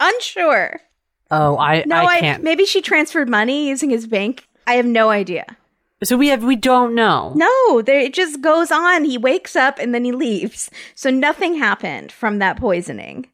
Unsure. 0.00 0.80
Oh, 1.30 1.56
I, 1.58 1.82
No, 1.86 1.96
I 1.96 2.04
I, 2.16 2.20
can't. 2.20 2.42
maybe 2.42 2.64
she 2.66 2.80
transferred 2.80 3.28
money 3.28 3.68
using 3.68 3.90
his 3.90 4.06
bank. 4.06 4.46
I 4.66 4.74
have 4.74 4.86
no 4.86 5.10
idea. 5.10 5.44
so 6.04 6.16
we 6.16 6.28
have, 6.28 6.44
we 6.44 6.56
don't 6.56 6.94
know. 6.94 7.32
No, 7.34 7.82
there 7.82 7.98
it 8.00 8.14
just 8.14 8.40
goes 8.40 8.70
on. 8.70 9.04
He 9.04 9.18
wakes 9.18 9.56
up 9.56 9.78
and 9.78 9.94
then 9.94 10.04
he 10.04 10.12
leaves. 10.12 10.70
So 10.94 11.10
nothing 11.10 11.56
happened 11.56 12.12
from 12.12 12.38
that 12.38 12.56
poisoning. 12.58 13.28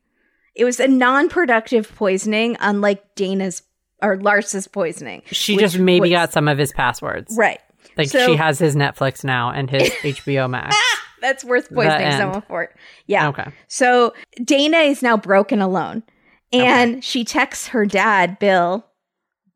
It 0.54 0.64
was 0.64 0.78
a 0.80 0.88
non-productive 0.88 1.94
poisoning, 1.94 2.56
unlike 2.60 3.14
Dana's 3.14 3.62
or 4.02 4.16
Lars's 4.18 4.66
poisoning. 4.68 5.22
She 5.26 5.56
just 5.56 5.78
maybe 5.78 6.00
was- 6.02 6.10
got 6.10 6.32
some 6.32 6.48
of 6.48 6.58
his 6.58 6.72
passwords. 6.72 7.34
right. 7.36 7.60
Like 7.96 8.08
So- 8.08 8.26
she 8.26 8.36
has 8.36 8.58
his 8.58 8.74
Netflix 8.74 9.22
now 9.24 9.50
and 9.50 9.68
his 9.70 9.90
HBO 10.02 10.48
Max. 10.48 10.74
Ah, 10.78 11.00
that's 11.20 11.44
worth 11.44 11.68
poisoning 11.72 12.12
someone 12.12 12.42
for. 12.42 12.68
Yeah. 13.06 13.28
Okay. 13.28 13.50
So 13.68 14.12
Dana 14.44 14.78
is 14.78 15.02
now 15.02 15.16
broken 15.16 15.60
alone. 15.60 16.02
And 16.52 17.02
she 17.02 17.24
texts 17.24 17.68
her 17.68 17.86
dad, 17.86 18.38
Bill, 18.38 18.86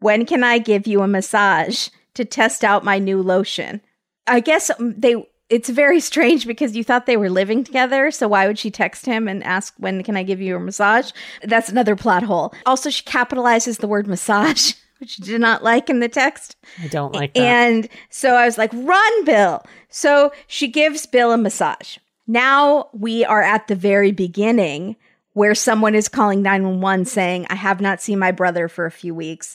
when 0.00 0.26
can 0.26 0.42
I 0.44 0.58
give 0.58 0.86
you 0.86 1.02
a 1.02 1.08
massage 1.08 1.88
to 2.14 2.24
test 2.24 2.64
out 2.64 2.84
my 2.84 2.98
new 2.98 3.22
lotion? 3.22 3.80
I 4.26 4.40
guess 4.40 4.70
um, 4.70 4.94
they 4.98 5.26
it's 5.48 5.68
very 5.68 6.00
strange 6.12 6.46
because 6.46 6.76
you 6.76 6.84
thought 6.84 7.06
they 7.06 7.16
were 7.16 7.30
living 7.30 7.64
together, 7.64 8.10
so 8.10 8.28
why 8.28 8.46
would 8.46 8.58
she 8.58 8.70
text 8.70 9.06
him 9.06 9.28
and 9.28 9.44
ask 9.44 9.74
when 9.78 10.02
can 10.02 10.16
I 10.16 10.22
give 10.22 10.40
you 10.40 10.56
a 10.56 10.60
massage? 10.60 11.12
That's 11.42 11.68
another 11.68 11.96
plot 11.96 12.22
hole. 12.22 12.54
Also, 12.64 12.90
she 12.90 13.04
capitalizes 13.04 13.78
the 13.78 13.88
word 13.88 14.06
massage, 14.06 14.72
which 14.98 15.20
I 15.20 15.24
did 15.24 15.40
not 15.40 15.62
like 15.62 15.88
in 15.88 16.00
the 16.00 16.08
text. 16.08 16.56
I 16.82 16.88
don't 16.88 17.14
like 17.14 17.34
that. 17.34 17.40
And 17.40 17.88
so 18.10 18.34
I 18.34 18.44
was 18.44 18.58
like, 18.58 18.72
run, 18.72 19.24
Bill. 19.24 19.64
So 19.88 20.32
she 20.46 20.68
gives 20.68 21.06
Bill 21.06 21.32
a 21.32 21.38
massage. 21.38 21.98
Now 22.26 22.88
we 22.92 23.24
are 23.24 23.42
at 23.42 23.68
the 23.68 23.76
very 23.76 24.10
beginning 24.10 24.96
where 25.36 25.54
someone 25.54 25.94
is 25.94 26.08
calling 26.08 26.40
911 26.40 27.04
saying, 27.04 27.46
I 27.50 27.56
have 27.56 27.78
not 27.78 28.00
seen 28.00 28.18
my 28.18 28.32
brother 28.32 28.68
for 28.68 28.86
a 28.86 28.90
few 28.90 29.14
weeks. 29.14 29.54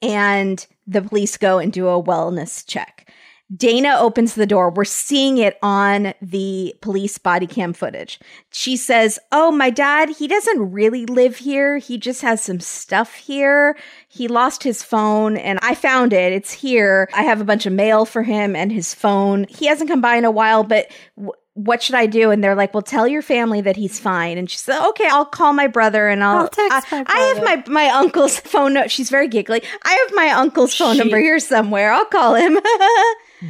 And 0.00 0.64
the 0.86 1.02
police 1.02 1.36
go 1.36 1.58
and 1.58 1.72
do 1.72 1.88
a 1.88 2.00
wellness 2.00 2.64
check. 2.64 3.12
Dana 3.52 3.96
opens 3.98 4.36
the 4.36 4.46
door. 4.46 4.70
We're 4.70 4.84
seeing 4.84 5.38
it 5.38 5.58
on 5.64 6.14
the 6.22 6.76
police 6.80 7.18
body 7.18 7.48
cam 7.48 7.72
footage. 7.72 8.20
She 8.52 8.76
says, 8.76 9.18
Oh, 9.32 9.50
my 9.50 9.68
dad, 9.68 10.10
he 10.10 10.28
doesn't 10.28 10.70
really 10.70 11.06
live 11.06 11.38
here. 11.38 11.78
He 11.78 11.98
just 11.98 12.22
has 12.22 12.40
some 12.40 12.60
stuff 12.60 13.16
here. 13.16 13.76
He 14.08 14.28
lost 14.28 14.62
his 14.62 14.84
phone 14.84 15.36
and 15.36 15.58
I 15.60 15.74
found 15.74 16.12
it. 16.12 16.34
It's 16.34 16.52
here. 16.52 17.08
I 17.12 17.22
have 17.24 17.40
a 17.40 17.44
bunch 17.44 17.66
of 17.66 17.72
mail 17.72 18.04
for 18.04 18.22
him 18.22 18.54
and 18.54 18.70
his 18.70 18.94
phone. 18.94 19.46
He 19.48 19.66
hasn't 19.66 19.90
come 19.90 20.00
by 20.00 20.14
in 20.14 20.24
a 20.24 20.30
while, 20.30 20.62
but 20.62 20.86
w- 21.16 21.32
what 21.56 21.82
should 21.82 21.94
I 21.94 22.06
do? 22.06 22.30
And 22.30 22.44
they're 22.44 22.54
like, 22.54 22.72
well, 22.74 22.82
tell 22.82 23.08
your 23.08 23.22
family 23.22 23.60
that 23.62 23.76
he's 23.76 23.98
fine. 23.98 24.38
And 24.38 24.48
she 24.48 24.58
said, 24.58 24.86
okay, 24.90 25.08
I'll 25.10 25.24
call 25.24 25.52
my 25.52 25.66
brother 25.66 26.06
and 26.08 26.22
I'll, 26.22 26.40
I'll 26.42 26.48
text 26.48 26.92
I, 26.92 27.02
my 27.02 27.04
I 27.08 27.18
have 27.34 27.42
my, 27.42 27.64
my 27.72 27.88
uncle's 27.88 28.38
phone. 28.52 28.74
No- 28.74 28.86
She's 28.86 29.08
very 29.10 29.26
giggly. 29.26 29.62
I 29.84 29.92
have 30.06 30.14
my 30.14 30.28
uncle's 30.30 30.74
phone 30.74 30.94
She- 30.94 30.98
number 31.00 31.18
here 31.18 31.38
somewhere. 31.40 31.92
I'll 31.92 32.04
call 32.06 32.34
him. 32.34 32.58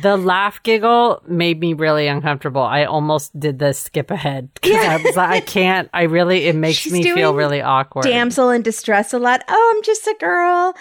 The 0.03 0.17
laugh 0.17 0.61
giggle 0.65 1.23
made 1.29 1.61
me 1.61 1.73
really 1.73 2.09
uncomfortable. 2.09 2.61
I 2.61 2.87
almost 2.87 3.39
did 3.39 3.61
the 3.61 3.73
skip 3.73 4.11
ahead 4.11 4.51
because 4.61 4.85
I 4.85 4.97
was 4.97 5.15
like, 5.17 5.31
I 5.31 5.41
can't. 5.41 5.89
I 5.95 6.03
really, 6.03 6.47
it 6.47 6.57
makes 6.57 6.79
She's 6.79 6.93
me 6.93 7.05
feel 7.05 7.35
really 7.35 7.63
awkward. 7.63 8.03
Damsel 8.03 8.51
in 8.51 8.63
distress 8.63 9.13
a 9.15 9.21
lot. 9.21 9.45
Oh, 9.47 9.73
I'm 9.77 9.83
just 9.85 10.05
a 10.09 10.17
girl. 10.19 10.75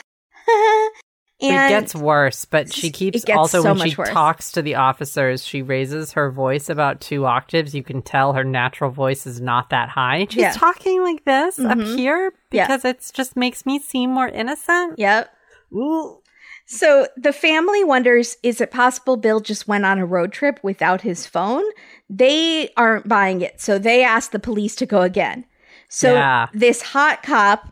It 1.40 1.50
gets 1.70 1.94
worse, 1.94 2.46
but 2.46 2.72
she 2.74 2.90
keeps 2.90 3.24
also 3.30 3.62
so 3.62 3.74
when 3.74 3.90
she 3.90 3.96
worse. 3.96 4.10
talks 4.10 4.52
to 4.54 4.62
the 4.62 4.76
officers, 4.76 5.46
she 5.46 5.62
raises 5.62 6.14
her 6.14 6.32
voice 6.32 6.70
about 6.70 7.02
two 7.02 7.26
octaves. 7.26 7.76
You 7.76 7.84
can 7.84 8.02
tell 8.02 8.34
her 8.34 8.44
natural 8.44 8.90
voice 8.92 9.28
is 9.28 9.42
not 9.42 9.70
that 9.72 9.90
high. 9.90 10.28
She's 10.30 10.42
Yeah. 10.42 10.52
talking 10.54 11.02
like 11.04 11.26
this 11.26 11.60
up 11.60 11.78
Mhm. 11.78 11.98
here 11.98 12.34
Yeah. 12.52 12.66
because 12.68 12.86
it's 12.86 13.12
just 13.12 13.36
makes 13.36 13.66
me 13.66 13.80
seem 13.80 14.12
more 14.12 14.28
innocent. 14.30 14.98
yep. 14.98 15.30
Ooh. 15.74 16.20
So 16.68 17.08
the 17.16 17.34
family 17.34 17.84
wonders 17.84 18.38
is 18.42 18.60
it 18.60 18.72
possible 18.72 19.18
Bill 19.18 19.40
just 19.40 19.68
went 19.68 19.86
on 19.86 20.00
a 20.00 20.06
road 20.06 20.32
trip 20.32 20.60
without 20.64 21.02
his 21.02 21.28
phone? 21.28 21.64
They 22.10 22.70
aren't 22.78 23.08
buying 23.08 23.42
it. 23.42 23.62
So 23.62 23.78
they 23.78 24.04
ask 24.04 24.32
the 24.32 24.40
police 24.40 24.76
to 24.78 24.86
go 24.86 25.02
again. 25.02 25.46
So 25.90 26.14
Yeah. 26.16 26.48
this 26.54 26.82
hot 26.82 27.22
cop 27.24 27.72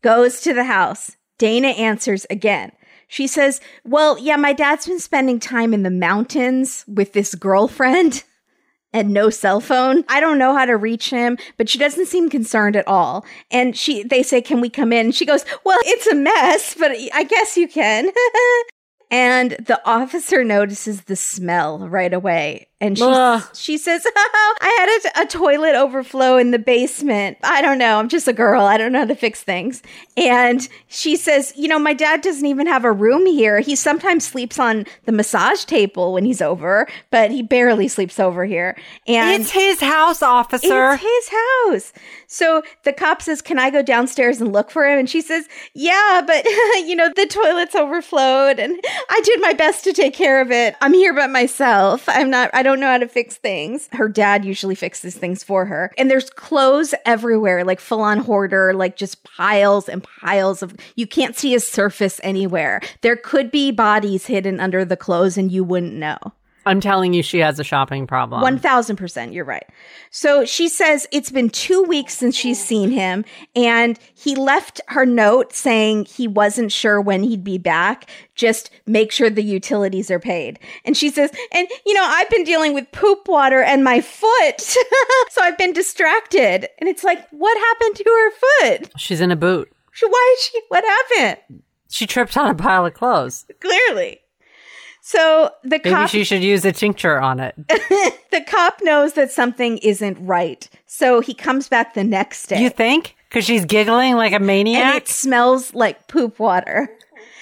goes 0.00 0.40
to 0.42 0.54
the 0.54 0.64
house. 0.64 1.16
Dana 1.38 1.68
answers 1.68 2.24
again. 2.30 2.72
She 3.10 3.26
says, 3.26 3.60
Well, 3.84 4.16
yeah, 4.18 4.36
my 4.36 4.52
dad's 4.52 4.86
been 4.86 5.00
spending 5.00 5.40
time 5.40 5.74
in 5.74 5.82
the 5.82 5.90
mountains 5.90 6.84
with 6.86 7.12
this 7.12 7.34
girlfriend 7.34 8.22
and 8.92 9.10
no 9.10 9.30
cell 9.30 9.60
phone. 9.60 10.04
I 10.08 10.20
don't 10.20 10.38
know 10.38 10.56
how 10.56 10.64
to 10.64 10.76
reach 10.76 11.10
him, 11.10 11.36
but 11.56 11.68
she 11.68 11.76
doesn't 11.76 12.06
seem 12.06 12.30
concerned 12.30 12.76
at 12.76 12.86
all. 12.86 13.26
And 13.50 13.76
she 13.76 14.04
they 14.04 14.22
say, 14.22 14.40
"Can 14.40 14.60
we 14.60 14.70
come 14.70 14.92
in?" 14.92 15.10
She 15.10 15.26
goes, 15.26 15.44
"Well, 15.64 15.80
it's 15.86 16.06
a 16.06 16.14
mess, 16.14 16.76
but 16.78 16.92
I 17.12 17.24
guess 17.24 17.56
you 17.56 17.66
can." 17.66 18.10
and 19.10 19.50
the 19.58 19.80
officer 19.84 20.44
notices 20.44 21.02
the 21.02 21.16
smell 21.16 21.88
right 21.88 22.14
away. 22.14 22.68
And 22.80 22.96
she, 22.96 23.04
Ugh. 23.06 23.42
she 23.54 23.76
says, 23.76 24.06
I 24.16 25.00
had 25.12 25.22
a, 25.22 25.24
a 25.24 25.26
toilet 25.26 25.74
overflow 25.74 26.38
in 26.38 26.50
the 26.50 26.58
basement. 26.58 27.36
I 27.42 27.60
don't 27.60 27.76
know. 27.78 27.98
I'm 27.98 28.08
just 28.08 28.26
a 28.26 28.32
girl. 28.32 28.62
I 28.62 28.78
don't 28.78 28.92
know 28.92 29.00
how 29.00 29.04
to 29.04 29.14
fix 29.14 29.42
things. 29.42 29.82
And 30.16 30.66
she 30.88 31.16
says, 31.16 31.52
You 31.56 31.68
know, 31.68 31.78
my 31.78 31.92
dad 31.92 32.22
doesn't 32.22 32.46
even 32.46 32.66
have 32.66 32.84
a 32.84 32.92
room 32.92 33.26
here. 33.26 33.60
He 33.60 33.76
sometimes 33.76 34.26
sleeps 34.26 34.58
on 34.58 34.86
the 35.04 35.12
massage 35.12 35.64
table 35.64 36.12
when 36.14 36.24
he's 36.24 36.40
over, 36.40 36.88
but 37.10 37.30
he 37.30 37.42
barely 37.42 37.86
sleeps 37.88 38.18
over 38.18 38.44
here. 38.46 38.76
And 39.06 39.42
It's 39.42 39.50
his 39.50 39.80
house, 39.80 40.22
officer. 40.22 40.92
it's 40.92 41.02
his 41.02 41.28
house. 41.28 41.92
So 42.26 42.62
the 42.84 42.92
cop 42.92 43.20
says, 43.20 43.42
Can 43.42 43.58
I 43.58 43.68
go 43.70 43.82
downstairs 43.82 44.40
and 44.40 44.52
look 44.52 44.70
for 44.70 44.86
him? 44.86 44.98
And 45.00 45.10
she 45.10 45.20
says, 45.20 45.46
Yeah, 45.74 46.22
but 46.26 46.44
you 46.86 46.96
know, 46.96 47.12
the 47.14 47.26
toilet's 47.26 47.74
overflowed 47.74 48.58
and 48.58 48.78
I 49.10 49.20
did 49.24 49.40
my 49.42 49.52
best 49.52 49.84
to 49.84 49.92
take 49.92 50.14
care 50.14 50.40
of 50.40 50.50
it. 50.50 50.76
I'm 50.80 50.94
here 50.94 51.12
by 51.14 51.26
myself. 51.26 52.08
I'm 52.08 52.30
not, 52.30 52.50
I 52.54 52.62
don't 52.62 52.69
know 52.78 52.86
how 52.86 52.98
to 52.98 53.08
fix 53.08 53.36
things. 53.36 53.88
Her 53.92 54.08
dad 54.08 54.44
usually 54.44 54.76
fixes 54.76 55.16
things 55.16 55.42
for 55.42 55.64
her. 55.64 55.90
And 55.98 56.08
there's 56.08 56.30
clothes 56.30 56.94
everywhere, 57.04 57.64
like 57.64 57.80
full 57.80 58.02
on 58.02 58.18
hoarder, 58.18 58.72
like 58.74 58.96
just 58.96 59.24
piles 59.24 59.88
and 59.88 60.04
piles 60.20 60.62
of, 60.62 60.76
you 60.94 61.06
can't 61.06 61.36
see 61.36 61.54
a 61.54 61.60
surface 61.60 62.20
anywhere. 62.22 62.80
There 63.00 63.16
could 63.16 63.50
be 63.50 63.72
bodies 63.72 64.26
hidden 64.26 64.60
under 64.60 64.84
the 64.84 64.96
clothes 64.96 65.36
and 65.36 65.50
you 65.50 65.64
wouldn't 65.64 65.94
know. 65.94 66.18
I'm 66.70 66.80
telling 66.80 67.12
you, 67.14 67.22
she 67.22 67.38
has 67.40 67.58
a 67.58 67.64
shopping 67.64 68.06
problem. 68.06 68.42
1000%. 68.42 69.32
You're 69.34 69.44
right. 69.44 69.66
So 70.10 70.44
she 70.44 70.68
says 70.68 71.08
it's 71.10 71.30
been 71.30 71.50
two 71.50 71.82
weeks 71.82 72.16
since 72.16 72.36
she's 72.36 72.62
seen 72.64 72.90
him, 72.92 73.24
and 73.56 73.98
he 74.14 74.36
left 74.36 74.80
her 74.86 75.04
note 75.04 75.52
saying 75.52 76.04
he 76.04 76.28
wasn't 76.28 76.70
sure 76.70 77.00
when 77.00 77.24
he'd 77.24 77.42
be 77.42 77.58
back. 77.58 78.08
Just 78.36 78.70
make 78.86 79.10
sure 79.10 79.28
the 79.30 79.42
utilities 79.42 80.10
are 80.12 80.20
paid. 80.20 80.60
And 80.84 80.96
she 80.96 81.10
says, 81.10 81.32
and 81.52 81.66
you 81.84 81.92
know, 81.94 82.04
I've 82.04 82.30
been 82.30 82.44
dealing 82.44 82.72
with 82.72 82.90
poop 82.92 83.26
water 83.26 83.60
and 83.62 83.82
my 83.82 84.00
foot. 84.00 84.60
so 85.30 85.42
I've 85.42 85.58
been 85.58 85.72
distracted. 85.72 86.68
And 86.78 86.88
it's 86.88 87.02
like, 87.02 87.28
what 87.32 87.58
happened 87.58 87.96
to 87.96 88.04
her 88.04 88.30
foot? 88.78 88.92
She's 88.96 89.20
in 89.20 89.32
a 89.32 89.36
boot. 89.36 89.72
She- 89.92 90.06
Why 90.06 90.34
is 90.38 90.44
she, 90.44 90.60
what 90.68 90.84
happened? 90.84 91.62
She 91.88 92.06
tripped 92.06 92.36
on 92.36 92.48
a 92.48 92.54
pile 92.54 92.86
of 92.86 92.94
clothes. 92.94 93.44
Clearly. 93.60 94.20
So 95.10 95.50
the 95.64 95.70
Maybe 95.82 95.90
cop 95.90 96.08
she 96.08 96.22
should 96.22 96.44
use 96.44 96.64
a 96.64 96.70
tincture 96.70 97.20
on 97.20 97.40
it. 97.40 97.56
the 98.30 98.44
cop 98.46 98.78
knows 98.80 99.14
that 99.14 99.32
something 99.32 99.78
isn't 99.78 100.24
right. 100.24 100.68
So 100.86 101.20
he 101.20 101.34
comes 101.34 101.68
back 101.68 101.94
the 101.94 102.04
next 102.04 102.46
day. 102.46 102.62
You 102.62 102.70
think? 102.70 103.16
Because 103.28 103.44
she's 103.44 103.64
giggling 103.64 104.14
like 104.14 104.32
a 104.32 104.38
maniac. 104.38 104.84
and 104.84 104.96
it 104.96 105.08
smells 105.08 105.74
like 105.74 106.06
poop 106.06 106.38
water. 106.38 106.88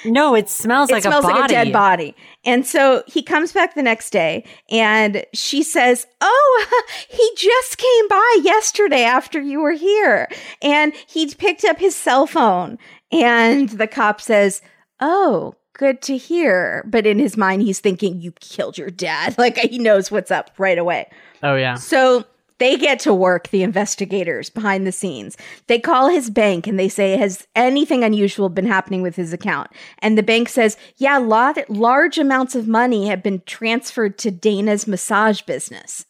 no, 0.06 0.34
it 0.34 0.48
smells 0.48 0.88
It 0.88 0.94
like 0.94 1.02
smells 1.02 1.26
a 1.26 1.28
body. 1.28 1.40
like 1.42 1.50
a 1.50 1.52
dead 1.52 1.72
body. 1.74 2.16
And 2.42 2.66
so 2.66 3.02
he 3.06 3.22
comes 3.22 3.52
back 3.52 3.74
the 3.74 3.82
next 3.82 4.08
day 4.14 4.46
and 4.70 5.26
she 5.34 5.62
says, 5.62 6.06
Oh, 6.22 6.84
he 7.10 7.30
just 7.36 7.76
came 7.76 8.08
by 8.08 8.38
yesterday 8.44 9.02
after 9.02 9.42
you 9.42 9.60
were 9.60 9.72
here. 9.72 10.26
And 10.62 10.94
he 11.06 11.34
picked 11.34 11.66
up 11.66 11.78
his 11.78 11.94
cell 11.94 12.26
phone. 12.26 12.78
And 13.12 13.68
the 13.68 13.86
cop 13.86 14.22
says, 14.22 14.62
Oh, 15.00 15.54
good 15.78 16.02
to 16.02 16.16
hear. 16.18 16.84
But 16.86 17.06
in 17.06 17.18
his 17.18 17.38
mind, 17.38 17.62
he's 17.62 17.80
thinking, 17.80 18.20
You 18.20 18.32
killed 18.32 18.76
your 18.76 18.90
dad. 18.90 19.36
Like 19.38 19.56
he 19.56 19.78
knows 19.78 20.10
what's 20.10 20.30
up 20.30 20.50
right 20.58 20.76
away. 20.76 21.08
Oh, 21.42 21.54
yeah. 21.54 21.76
So 21.76 22.24
they 22.58 22.76
get 22.76 22.98
to 23.00 23.14
work, 23.14 23.48
the 23.48 23.62
investigators 23.62 24.50
behind 24.50 24.84
the 24.84 24.92
scenes. 24.92 25.36
They 25.68 25.78
call 25.78 26.08
his 26.08 26.28
bank 26.28 26.66
and 26.66 26.78
they 26.78 26.88
say, 26.88 27.16
Has 27.16 27.46
anything 27.54 28.02
unusual 28.04 28.48
been 28.48 28.66
happening 28.66 29.00
with 29.00 29.16
his 29.16 29.32
account? 29.32 29.70
And 30.00 30.18
the 30.18 30.22
bank 30.22 30.48
says, 30.48 30.76
Yeah, 30.96 31.18
lot, 31.18 31.58
large 31.70 32.18
amounts 32.18 32.54
of 32.54 32.68
money 32.68 33.06
have 33.06 33.22
been 33.22 33.42
transferred 33.46 34.18
to 34.18 34.30
Dana's 34.30 34.86
massage 34.86 35.42
business. 35.42 36.04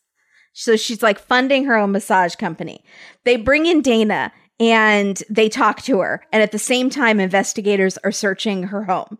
So 0.54 0.74
she's 0.76 1.02
like 1.02 1.20
funding 1.20 1.66
her 1.66 1.76
own 1.76 1.92
massage 1.92 2.34
company. 2.34 2.82
They 3.24 3.36
bring 3.36 3.66
in 3.66 3.82
Dana 3.82 4.32
and 4.60 5.22
they 5.30 5.48
talk 5.48 5.82
to 5.82 6.00
her. 6.00 6.24
And 6.32 6.42
at 6.42 6.52
the 6.52 6.58
same 6.58 6.90
time, 6.90 7.20
investigators 7.20 7.96
are 7.98 8.12
searching 8.12 8.64
her 8.64 8.84
home 8.84 9.18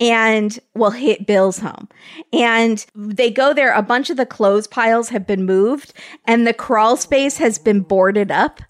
and 0.00 0.58
will 0.74 0.90
hit 0.90 1.26
Bill's 1.26 1.58
home. 1.58 1.88
And 2.32 2.84
they 2.94 3.30
go 3.30 3.52
there. 3.52 3.74
A 3.74 3.82
bunch 3.82 4.10
of 4.10 4.16
the 4.16 4.26
clothes 4.26 4.66
piles 4.66 5.10
have 5.10 5.26
been 5.26 5.44
moved 5.44 5.92
and 6.26 6.46
the 6.46 6.54
crawl 6.54 6.96
space 6.96 7.36
has 7.36 7.58
been 7.58 7.80
boarded 7.80 8.30
up. 8.30 8.60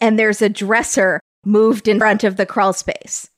And 0.00 0.18
there's 0.18 0.42
a 0.42 0.48
dresser 0.48 1.20
moved 1.44 1.88
in 1.88 1.98
front 1.98 2.22
of 2.22 2.36
the 2.36 2.46
crawl 2.46 2.72
space. 2.72 3.30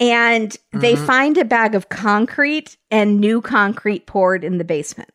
And 0.00 0.56
they 0.72 0.94
mm-hmm. 0.94 1.06
find 1.06 1.38
a 1.38 1.44
bag 1.44 1.74
of 1.74 1.88
concrete 1.88 2.76
and 2.90 3.18
new 3.18 3.40
concrete 3.40 4.06
poured 4.06 4.44
in 4.44 4.58
the 4.58 4.64
basement. 4.64 5.10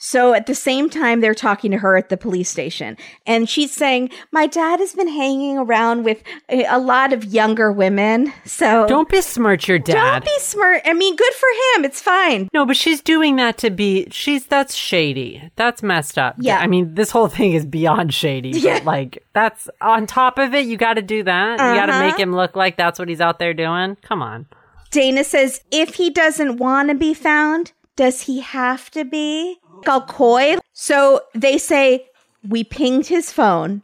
So 0.00 0.32
at 0.32 0.46
the 0.46 0.54
same 0.54 0.88
time, 0.88 1.20
they're 1.20 1.34
talking 1.34 1.72
to 1.72 1.78
her 1.78 1.96
at 1.96 2.08
the 2.08 2.16
police 2.16 2.48
station. 2.48 2.96
And 3.26 3.48
she's 3.48 3.72
saying, 3.72 4.10
My 4.32 4.46
dad 4.46 4.78
has 4.78 4.94
been 4.94 5.08
hanging 5.08 5.58
around 5.58 6.04
with 6.04 6.22
a 6.48 6.78
lot 6.78 7.12
of 7.12 7.24
younger 7.24 7.72
women. 7.72 8.32
So 8.44 8.86
Don't 8.86 9.08
besmirch 9.08 9.66
your 9.68 9.80
dad. 9.80 9.94
don't 9.94 10.24
be 10.24 10.38
smart. 10.40 10.82
I 10.84 10.92
mean, 10.94 11.16
good 11.16 11.34
for 11.34 11.48
him. 11.74 11.84
It's 11.84 12.00
fine. 12.00 12.48
no, 12.54 12.64
but 12.64 12.76
she's 12.76 13.00
doing 13.00 13.36
that 13.36 13.58
to 13.58 13.70
be. 13.70 14.06
She's 14.10 14.46
that's 14.46 14.74
shady. 14.74 15.50
That's 15.56 15.82
messed 15.82 16.16
up. 16.16 16.36
Yeah. 16.38 16.58
I 16.58 16.68
mean, 16.68 16.94
this 16.94 17.10
whole 17.10 17.28
thing 17.28 17.52
is 17.54 17.66
beyond 17.66 18.14
shady. 18.14 18.50
Yeah. 18.50 18.80
Like, 18.84 19.24
that's 19.34 19.68
on 19.80 20.06
top 20.06 20.38
of 20.38 20.54
it. 20.54 20.66
You 20.66 20.76
got 20.76 20.94
to 20.94 21.02
do 21.02 21.22
that. 21.24 21.52
You 21.52 21.56
got 21.80 21.86
to 21.86 21.92
Uh-huh. 21.92 22.06
make 22.06 22.16
him 22.18 22.32
look 22.34 22.54
like 22.54 22.76
that's 22.76 22.98
what 23.00 23.08
he's 23.08 23.20
out 23.20 23.38
there 23.40 23.52
doing. 23.52 23.96
Come 24.02 24.22
on. 24.22 24.46
Dana 24.92 25.24
says, 25.24 25.60
If 25.72 25.96
he 25.96 26.08
doesn't 26.10 26.56
want 26.58 26.88
to 26.90 26.94
be 26.94 27.14
found, 27.14 27.72
does 27.96 28.22
he 28.22 28.40
have 28.40 28.90
to 28.92 29.04
be? 29.04 29.58
All 29.86 30.02
coy. 30.02 30.56
So 30.72 31.20
they 31.34 31.58
say, 31.58 32.06
We 32.46 32.64
pinged 32.64 33.06
his 33.06 33.32
phone 33.32 33.82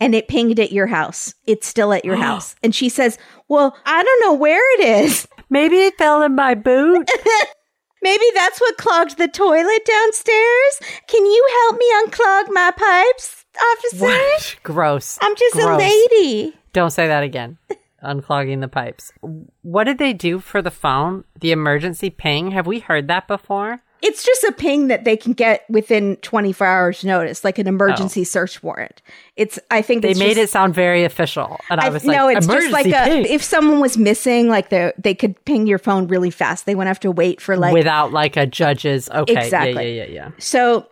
and 0.00 0.14
it 0.14 0.28
pinged 0.28 0.58
at 0.58 0.72
your 0.72 0.86
house. 0.86 1.34
It's 1.46 1.66
still 1.66 1.92
at 1.92 2.04
your 2.04 2.16
house. 2.26 2.56
And 2.62 2.74
she 2.74 2.88
says, 2.88 3.18
Well, 3.48 3.76
I 3.86 4.02
don't 4.02 4.20
know 4.22 4.34
where 4.34 4.62
it 4.80 5.04
is. 5.04 5.28
Maybe 5.50 5.76
it 5.78 5.98
fell 5.98 6.22
in 6.22 6.34
my 6.34 6.54
boot. 6.54 7.08
Maybe 8.02 8.24
that's 8.34 8.60
what 8.60 8.78
clogged 8.78 9.18
the 9.18 9.28
toilet 9.28 9.84
downstairs. 9.84 10.80
Can 11.06 11.24
you 11.26 11.48
help 11.60 11.78
me 11.78 11.86
unclog 12.02 12.44
my 12.50 12.70
pipes, 12.74 13.44
officer? 13.60 14.04
what? 14.04 14.56
Gross. 14.62 15.18
I'm 15.20 15.36
just 15.36 15.56
a 15.56 15.76
lady. 15.76 16.56
Don't 16.72 16.92
say 16.92 17.08
that 17.08 17.22
again. 17.22 17.58
Unclogging 18.02 18.62
the 18.62 18.68
pipes. 18.68 19.12
What 19.60 19.84
did 19.84 19.98
they 19.98 20.14
do 20.14 20.38
for 20.38 20.62
the 20.62 20.70
phone? 20.70 21.24
The 21.38 21.52
emergency 21.52 22.08
ping? 22.08 22.52
Have 22.52 22.66
we 22.66 22.78
heard 22.78 23.08
that 23.08 23.28
before? 23.28 23.82
It's 24.02 24.24
just 24.24 24.44
a 24.44 24.52
ping 24.52 24.88
that 24.88 25.04
they 25.04 25.16
can 25.16 25.32
get 25.34 25.68
within 25.68 26.16
24 26.16 26.66
hours 26.66 27.04
notice, 27.04 27.44
like 27.44 27.58
an 27.58 27.66
emergency 27.66 28.22
oh. 28.22 28.24
search 28.24 28.62
warrant. 28.62 29.02
It's, 29.36 29.58
I 29.70 29.82
think 29.82 30.04
Oh. 30.04 30.08
They 30.08 30.18
made 30.18 30.34
just, 30.34 30.38
it 30.38 30.50
sound 30.50 30.74
very 30.74 31.04
official, 31.04 31.60
and 31.68 31.80
I, 31.80 31.86
I- 31.86 31.88
was 31.90 32.04
like, 32.04 32.16
no, 32.16 32.28
it's 32.28 32.46
just 32.46 32.70
like 32.70 32.86
a, 32.86 33.20
if 33.30 33.42
someone 33.42 33.80
was 33.80 33.98
missing, 33.98 34.48
like 34.48 34.70
the, 34.70 34.94
they 34.96 35.14
could 35.14 35.42
ping 35.44 35.66
your 35.66 35.78
phone 35.78 36.06
really 36.06 36.30
fast. 36.30 36.66
They 36.66 36.74
wouldn't 36.74 36.88
have 36.88 37.00
to 37.00 37.10
wait 37.10 37.40
for 37.40 37.56
like 37.56 37.72
without 37.74 38.12
like 38.12 38.36
a 38.36 38.46
judge's. 38.46 39.08
Okay, 39.10 39.44
Exactly. 39.44 39.96
yeah, 39.96 40.04
yeah, 40.04 40.10
yeah, 40.10 40.26
yeah. 40.26 40.30
So 40.38 40.86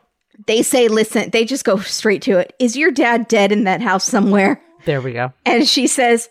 They 0.46 0.62
say, 0.62 0.88
listen, 0.88 1.30
they 1.30 1.44
just 1.44 1.64
go 1.64 1.78
straight 1.78 2.22
to 2.22 2.38
it. 2.38 2.54
Is 2.58 2.76
your 2.76 2.90
dad 2.90 3.26
dead 3.28 3.50
in 3.52 3.64
that 3.64 3.80
house 3.80 4.04
somewhere? 4.04 4.62
There 4.84 5.00
we 5.00 5.12
go. 5.12 5.32
And 5.44 5.68
she 5.68 5.86
says, 5.86 6.28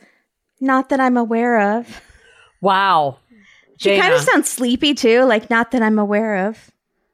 not 0.62 0.90
that 0.90 1.00
I'm 1.00 1.18
aware 1.18 1.78
of. 1.80 2.02
Wow. 2.62 3.18
She 3.78 3.98
kind 4.00 4.14
of 4.14 4.22
sounds 4.22 4.50
sleepy 4.50 4.94
too, 4.94 5.24
like 5.26 5.50
not 5.50 5.72
that 5.72 5.82
I'm 5.82 6.00
aware 6.00 6.48
of. 6.48 6.72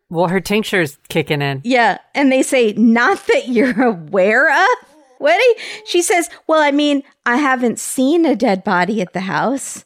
Well, 0.09 0.27
her 0.27 0.39
tincture's 0.39 0.97
kicking 1.09 1.41
in. 1.41 1.61
Yeah. 1.63 1.97
And 2.13 2.31
they 2.31 2.43
say, 2.43 2.73
not 2.73 3.25
that 3.27 3.47
you're 3.47 3.81
aware 3.87 4.49
of. 4.51 4.87
What? 5.17 5.37
do 5.37 5.43
you- 5.43 5.55
She 5.85 6.01
says, 6.01 6.29
well, 6.47 6.61
I 6.61 6.71
mean, 6.71 7.03
I 7.25 7.37
haven't 7.37 7.79
seen 7.79 8.25
a 8.25 8.35
dead 8.35 8.63
body 8.63 9.01
at 9.01 9.13
the 9.13 9.21
house. 9.21 9.85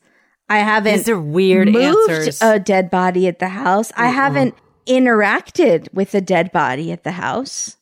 I 0.50 0.60
haven't 0.60 0.94
These 0.98 1.10
are 1.10 1.20
weird 1.20 1.70
moved 1.70 2.10
answers. 2.12 2.42
a 2.42 2.58
dead 2.60 2.90
body 2.90 3.28
at 3.28 3.40
the 3.40 3.50
house. 3.50 3.92
I 3.98 4.08
haven't 4.08 4.56
interacted 4.86 5.94
with 5.94 6.14
a 6.16 6.22
dead 6.22 6.52
body 6.52 6.92
at 6.92 7.04
the 7.04 7.12
house. 7.12 7.78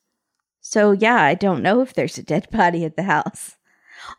So, 0.61 0.91
yeah, 0.91 1.21
I 1.21 1.35
don't 1.35 1.61
know 1.61 1.81
if 1.81 1.93
there's 1.93 2.17
a 2.17 2.23
dead 2.23 2.47
body 2.51 2.83
at 2.85 2.95
the 2.95 3.03
house. 3.03 3.54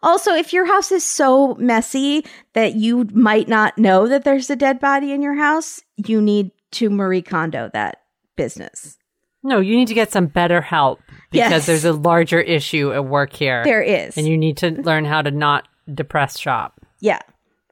Also, 0.03 0.34
if 0.34 0.53
your 0.53 0.66
house 0.66 0.92
is 0.92 1.05
so 1.05 1.55
messy 1.55 2.24
that 2.53 2.74
you 2.74 3.05
might 3.12 3.49
not 3.49 3.76
know 3.78 4.07
that 4.09 4.24
there's 4.24 4.51
a 4.51 4.57
dead 4.57 4.78
body 4.80 5.12
in 5.12 5.22
your 5.22 5.34
house, 5.34 5.80
you 5.97 6.20
need 6.20 6.51
to 6.72 6.90
Marie 6.90 7.22
Kondo 7.22 7.70
that 7.72 8.03
business. 8.36 8.99
no, 9.42 9.61
you 9.61 9.76
need 9.76 9.88
to 9.88 9.94
get 9.94 10.11
some 10.12 10.26
better 10.26 10.61
help 10.61 11.01
because 11.30 11.51
Yes. 11.51 11.66
there's 11.66 11.84
a 11.84 11.92
larger 11.92 12.40
issue 12.40 12.92
at 12.92 13.05
work 13.05 13.32
here. 13.32 13.62
There 13.64 13.80
is. 13.82 14.16
and 14.18 14.26
you 14.26 14.36
need 14.36 14.57
to 14.59 14.70
learn 14.82 15.05
how 15.05 15.22
to 15.22 15.30
not 15.30 15.68
depress 15.92 16.38
shop. 16.38 16.80
yeah. 17.01 17.20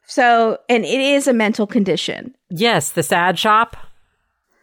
So, 0.07 0.59
and 0.69 0.85
it 0.85 1.01
is 1.01 1.27
a 1.27 1.33
mental 1.33 1.67
condition. 1.67 2.35
Yes, 2.51 2.91
the 2.91 3.03
sad 3.03 3.39
shop. 3.39 3.75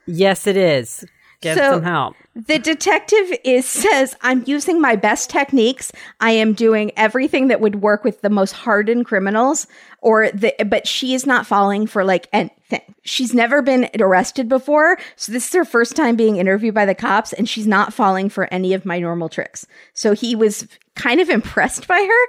Yes, 0.05 0.45
it 0.45 0.55
is. 0.55 1.03
Get 1.41 1.57
So- 1.57 1.73
some 1.73 1.83
help. 1.83 2.15
The 2.33 2.59
detective 2.59 3.33
is 3.43 3.65
says, 3.67 4.15
"I'm 4.21 4.43
using 4.45 4.79
my 4.79 4.95
best 4.95 5.29
techniques. 5.29 5.91
I 6.21 6.31
am 6.31 6.53
doing 6.53 6.91
everything 6.95 7.49
that 7.49 7.59
would 7.59 7.81
work 7.81 8.05
with 8.05 8.21
the 8.21 8.29
most 8.29 8.53
hardened 8.53 9.05
criminals." 9.05 9.67
Or 10.01 10.31
the, 10.31 10.55
but 10.65 10.87
she 10.87 11.13
is 11.13 11.25
not 11.25 11.45
falling 11.45 11.85
for 11.87 12.03
like 12.03 12.27
anything. 12.31 12.81
She's 13.03 13.33
never 13.33 13.61
been 13.61 13.89
arrested 13.99 14.47
before, 14.47 14.97
so 15.15 15.31
this 15.31 15.47
is 15.47 15.53
her 15.53 15.65
first 15.65 15.95
time 15.95 16.15
being 16.15 16.37
interviewed 16.37 16.73
by 16.73 16.85
the 16.85 16.95
cops, 16.95 17.33
and 17.33 17.47
she's 17.49 17.67
not 17.67 17.93
falling 17.93 18.29
for 18.29 18.51
any 18.51 18.73
of 18.73 18.85
my 18.85 18.97
normal 18.99 19.27
tricks. 19.29 19.67
So 19.93 20.13
he 20.13 20.35
was 20.35 20.67
kind 20.95 21.19
of 21.19 21.29
impressed 21.37 21.87
by 21.87 21.99
her, 21.99 22.27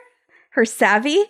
her 0.51 0.65
savvy. 0.65 1.25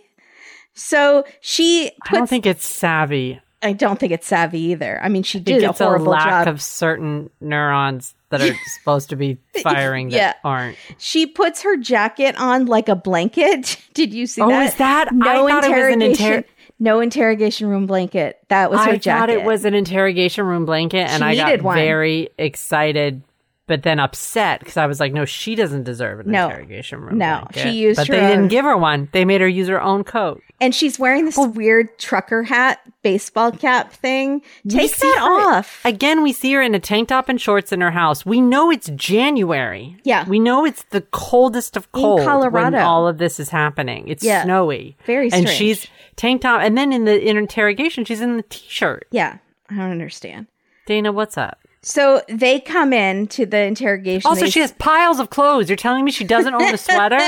So 0.74 1.24
she 1.40 1.90
I 2.08 2.14
don't 2.14 2.28
think 2.28 2.46
it's 2.46 2.66
savvy. 2.66 3.40
I 3.62 3.72
don't 3.72 3.98
think 3.98 4.12
it's 4.12 4.26
savvy 4.26 4.60
either. 4.72 4.98
I 5.02 5.08
mean, 5.08 5.22
she 5.22 5.38
I 5.38 5.42
did 5.42 5.62
a 5.64 5.70
it's 5.70 5.80
a 5.80 5.84
horrible 5.84 6.12
lack 6.12 6.46
job. 6.46 6.48
of 6.54 6.60
certain 6.62 7.30
neurons 7.40 8.14
that 8.30 8.40
are 8.40 8.54
supposed 8.78 9.10
to 9.10 9.16
be 9.16 9.38
firing 9.62 10.08
that 10.10 10.16
Yeah. 10.16 10.32
aren't. 10.44 10.76
She 10.98 11.26
puts 11.26 11.62
her 11.62 11.76
jacket 11.76 12.34
on 12.40 12.66
like 12.66 12.88
a 12.88 12.96
blanket. 12.96 13.78
Did 13.94 14.12
you 14.14 14.26
see 14.26 14.40
Oh, 14.42 14.48
that? 14.48 14.68
is 14.68 14.74
that? 14.76 15.08
I 15.12 15.14
no 15.14 15.48
thought 15.48 15.64
it 15.64 15.70
was 15.70 15.78
an 15.94 16.02
interrogation? 16.02 16.26
inter- 16.38 16.48
no 16.80 17.00
interrogation 17.00 17.68
room 17.68 17.86
blanket. 17.86 18.38
That 18.48 18.70
was 18.70 18.80
her 18.80 18.92
I 18.92 18.96
jacket. 18.96 19.10
I 19.10 19.18
thought 19.20 19.30
it 19.30 19.44
was 19.44 19.64
an 19.64 19.74
interrogation 19.74 20.44
room 20.46 20.64
blanket, 20.64 21.08
and 21.08 21.18
She 21.22 21.40
I 21.40 21.56
got 21.56 21.62
one. 21.62 21.76
very 21.76 22.30
excited, 22.38 23.22
but 23.68 23.82
then 23.84 24.00
upset 24.00 24.60
because 24.60 24.76
I 24.76 24.86
was 24.86 24.98
like, 25.00 25.12
"No, 25.12 25.24
she 25.24 25.54
doesn't 25.54 25.84
deserve 25.84 26.20
an 26.20 26.30
No. 26.30 26.46
interrogation 26.46 27.00
room." 27.00 27.18
No, 27.18 27.40
blanket. 27.50 27.60
she 27.62 27.70
used 27.70 27.98
but 27.98 28.08
they 28.08 28.20
own. 28.20 28.28
didn't 28.28 28.48
give 28.48 28.64
her 28.64 28.76
one. 28.76 29.08
They 29.12 29.24
made 29.24 29.40
her 29.40 29.48
use 29.48 29.68
her 29.68 29.80
own 29.80 30.04
coat. 30.04 30.42
and 30.60 30.74
she's 30.74 30.98
wearing 30.98 31.24
this 31.24 31.36
weird 31.38 31.98
trucker 31.98 32.44
hat, 32.44 32.80
baseball 33.02 33.50
cap 33.52 33.92
thing. 33.92 34.42
Take 34.68 34.94
that 34.96 35.18
off. 35.20 35.80
Again, 35.84 36.22
we 36.22 36.32
see 36.32 36.52
her 36.52 36.62
in 36.62 36.74
a 36.74 36.78
tank 36.80 37.08
top 37.08 37.28
and 37.28 37.40
shorts 37.40 37.72
in 37.72 37.80
her 37.80 37.90
house. 37.90 38.24
We 38.24 38.40
know 38.40 38.70
it's 38.70 38.88
January. 38.94 39.96
Yeah. 40.04 40.28
We 40.28 40.38
know 40.38 40.64
it's 40.64 40.82
the 40.90 41.00
coldest 41.00 41.76
of 41.76 41.90
cold 41.92 42.20
in 42.20 42.26
Colorado. 42.26 42.78
all 42.78 43.08
of 43.08 43.18
this 43.18 43.40
is 43.40 43.48
happening. 43.50 44.06
It's 44.08 44.22
Yeah. 44.24 44.44
snowy. 44.44 44.96
Very 45.06 45.30
snowy. 45.30 45.40
And 45.40 45.48
she's 45.48 45.86
tank 46.16 46.42
top 46.42 46.60
and 46.62 46.76
then 46.78 46.92
in 46.92 47.04
the 47.06 47.20
in 47.28 47.36
interrogation 47.36 48.04
she's 48.04 48.20
in 48.20 48.36
the 48.36 48.42
t-shirt. 48.44 49.06
yeah, 49.10 49.38
I 49.70 49.74
don't 49.76 49.90
understand. 49.90 50.46
Dana, 50.86 51.10
what's 51.12 51.36
up? 51.38 51.58
So 51.82 52.22
they 52.28 52.60
come 52.60 52.92
in 52.92 53.26
to 53.28 53.44
the 53.44 53.58
interrogation. 53.62 54.28
Also, 54.28 54.42
They 54.44 54.50
she 54.50 54.60
has 54.60 54.72
piles 54.72 55.18
of 55.18 55.30
clothes. 55.30 55.68
You're 55.68 55.76
telling 55.76 56.04
me 56.04 56.12
she 56.12 56.24
doesn't 56.24 56.54
own 56.54 56.62
a 56.74 56.78
sweater? 56.78 57.20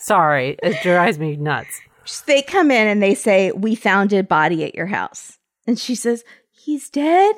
Sorry, 0.00 0.56
it 0.62 0.82
drives 0.82 1.18
me 1.18 1.36
nuts. 1.36 1.80
they 2.26 2.42
come 2.42 2.70
in 2.72 2.88
and 2.88 3.02
they 3.02 3.14
say, 3.14 3.52
We 3.52 3.74
found 3.76 4.12
a 4.12 4.22
body 4.22 4.64
at 4.64 4.74
your 4.74 4.86
house. 4.86 5.38
And 5.66 5.78
she 5.78 5.94
says, 5.94 6.24
He's 6.50 6.90
dead. 6.90 7.36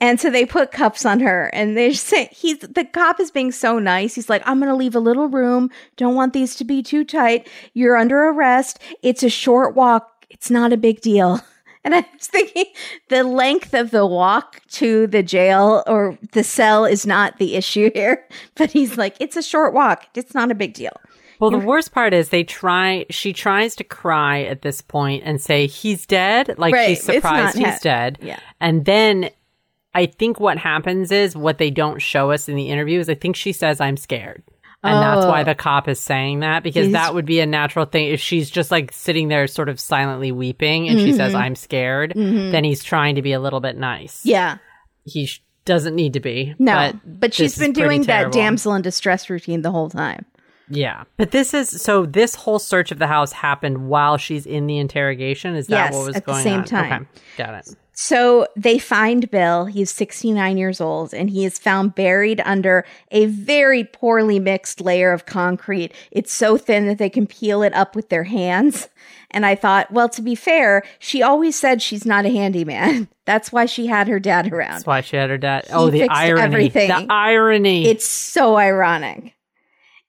And 0.00 0.20
so 0.20 0.30
they 0.30 0.46
put 0.46 0.72
cuffs 0.72 1.04
on 1.06 1.20
her 1.20 1.50
and 1.52 1.76
they 1.76 1.92
say, 1.94 2.28
He's 2.32 2.58
the 2.58 2.84
cop 2.84 3.18
is 3.18 3.32
being 3.32 3.50
so 3.50 3.80
nice. 3.80 4.14
He's 4.14 4.30
like, 4.30 4.42
I'm 4.46 4.58
going 4.58 4.68
to 4.70 4.76
leave 4.76 4.94
a 4.94 5.00
little 5.00 5.28
room. 5.28 5.70
Don't 5.96 6.14
want 6.14 6.32
these 6.34 6.54
to 6.56 6.64
be 6.64 6.82
too 6.82 7.04
tight. 7.04 7.48
You're 7.74 7.96
under 7.96 8.22
arrest. 8.28 8.78
It's 9.02 9.24
a 9.24 9.28
short 9.30 9.74
walk. 9.74 10.08
It's 10.30 10.50
not 10.50 10.72
a 10.72 10.76
big 10.76 11.00
deal. 11.00 11.40
And 11.84 11.94
I 11.94 12.06
was 12.16 12.28
thinking 12.28 12.66
the 13.08 13.24
length 13.24 13.74
of 13.74 13.90
the 13.90 14.06
walk 14.06 14.60
to 14.72 15.06
the 15.08 15.22
jail 15.22 15.82
or 15.86 16.16
the 16.32 16.44
cell 16.44 16.84
is 16.84 17.06
not 17.06 17.38
the 17.38 17.54
issue 17.56 17.90
here. 17.94 18.24
But 18.54 18.70
he's 18.70 18.96
like, 18.96 19.16
It's 19.20 19.36
a 19.36 19.42
short 19.42 19.74
walk. 19.74 20.06
It's 20.14 20.34
not 20.34 20.50
a 20.50 20.54
big 20.54 20.74
deal. 20.74 20.92
Well, 21.40 21.50
the 21.50 21.58
worst 21.58 21.90
part 21.92 22.14
is 22.14 22.28
they 22.28 22.44
try. 22.44 23.04
She 23.10 23.32
tries 23.32 23.74
to 23.76 23.84
cry 23.84 24.42
at 24.42 24.62
this 24.62 24.80
point 24.80 25.24
and 25.26 25.40
say 25.40 25.66
he's 25.66 26.06
dead, 26.06 26.54
like 26.56 26.72
Right, 26.72 26.90
she's 26.90 27.02
surprised 27.02 27.58
he's 27.58 27.80
dead. 27.80 28.18
Yeah. 28.22 28.38
and 28.60 28.84
then 28.84 29.30
I 29.94 30.06
think 30.06 30.38
what 30.38 30.56
happens 30.58 31.10
is 31.10 31.36
what 31.36 31.58
they 31.58 31.70
don't 31.70 32.00
show 32.00 32.30
us 32.30 32.48
in 32.48 32.54
the 32.54 32.70
interview 32.70 33.00
is 33.00 33.08
I 33.08 33.14
think 33.14 33.34
she 33.36 33.52
says 33.52 33.80
I'm 33.80 33.96
scared. 33.96 34.44
And 34.84 35.00
that's 35.00 35.26
why 35.26 35.42
Oh. 35.42 35.44
the 35.44 35.54
cop 35.54 35.86
is 35.88 36.00
saying 36.00 36.40
that 36.40 36.62
because 36.64 36.86
He's- 36.86 36.92
that 36.92 37.14
would 37.14 37.24
be 37.24 37.38
a 37.40 37.46
natural 37.46 37.84
thing. 37.84 38.08
If 38.08 38.20
she's 38.20 38.50
just 38.50 38.70
like 38.72 38.90
sitting 38.92 39.28
there 39.28 39.46
sort 39.46 39.68
of 39.68 39.78
silently 39.78 40.32
weeping 40.32 40.88
and 40.88 40.98
she 40.98 41.12
says, 41.12 41.34
I'm 41.34 41.54
scared, 41.54 42.12
then 42.16 42.64
he's 42.64 42.82
trying 42.82 43.14
to 43.14 43.22
be 43.22 43.32
a 43.32 43.38
little 43.40 43.60
bit 43.60 43.76
nice. 43.76 44.18
Mm-hmm. 44.20 44.28
Yeah. 44.30 44.56
He 45.04 45.26
sh- 45.26 45.42
doesn't 45.64 45.94
need 45.94 46.14
to 46.14 46.20
be. 46.20 46.54
No, 46.58 46.74
but, 46.74 47.20
but, 47.20 47.34
she's 47.34 47.56
been 47.56 47.72
doing 47.72 48.02
that 48.04 48.32
damsel 48.32 48.74
in 48.74 48.82
distress 48.82 49.30
routine 49.30 49.62
the 49.62 49.70
whole 49.70 49.88
time. 49.90 50.24
Yeah. 50.68 51.04
But 51.16 51.30
this 51.32 51.54
is 51.54 51.68
so 51.68 52.06
this 52.06 52.34
whole 52.34 52.58
search 52.58 52.90
of 52.92 52.98
the 52.98 53.06
house 53.06 53.30
happened 53.32 53.88
while 53.88 54.16
she's 54.16 54.46
in 54.46 54.66
the 54.66 54.78
interrogation. 54.78 55.54
Is 55.54 55.66
that 55.68 55.86
Yes, 55.86 55.94
what 55.94 56.06
was 56.06 56.16
at 56.16 56.24
the 56.24 56.32
going 56.32 56.42
same 56.42 56.58
on? 56.60 56.64
time. 56.64 57.08
Okay. 57.14 57.22
Got 57.44 57.54
it. 57.68 57.76
So 58.04 58.48
they 58.56 58.80
find 58.80 59.30
Bill. 59.30 59.66
He's 59.66 59.88
69 59.92 60.58
years 60.58 60.80
old 60.80 61.14
and 61.14 61.30
he 61.30 61.44
is 61.44 61.56
found 61.56 61.94
buried 61.94 62.42
under 62.44 62.84
a 63.12 63.26
very 63.26 63.84
poorly 63.84 64.40
mixed 64.40 64.80
layer 64.80 65.12
of 65.12 65.24
concrete. 65.24 65.94
It's 66.10 66.32
so 66.32 66.58
thin 66.58 66.88
that 66.88 66.98
they 66.98 67.08
can 67.08 67.28
peel 67.28 67.62
it 67.62 67.72
up 67.74 67.94
with 67.94 68.08
their 68.08 68.24
hands. 68.24 68.88
And 69.30 69.46
I 69.46 69.54
thought, 69.54 69.92
well, 69.92 70.08
to 70.08 70.20
be 70.20 70.34
fair, 70.34 70.82
she 70.98 71.22
always 71.22 71.54
said 71.54 71.80
she's 71.80 72.04
not 72.04 72.26
a 72.26 72.30
handyman. 72.30 73.06
That's 73.24 73.52
why 73.52 73.66
she 73.66 73.86
had 73.86 74.08
her 74.08 74.18
dad 74.18 74.52
around. 74.52 74.72
That's 74.72 74.86
why 74.86 75.00
she 75.02 75.14
had 75.14 75.30
her 75.30 75.38
dad. 75.38 75.68
oh, 75.70 75.88
the 75.88 76.08
irony. 76.08 76.42
everything. 76.42 76.88
The 76.88 77.06
irony. 77.08 77.86
It's 77.86 78.04
so 78.04 78.56
ironic. 78.56 79.36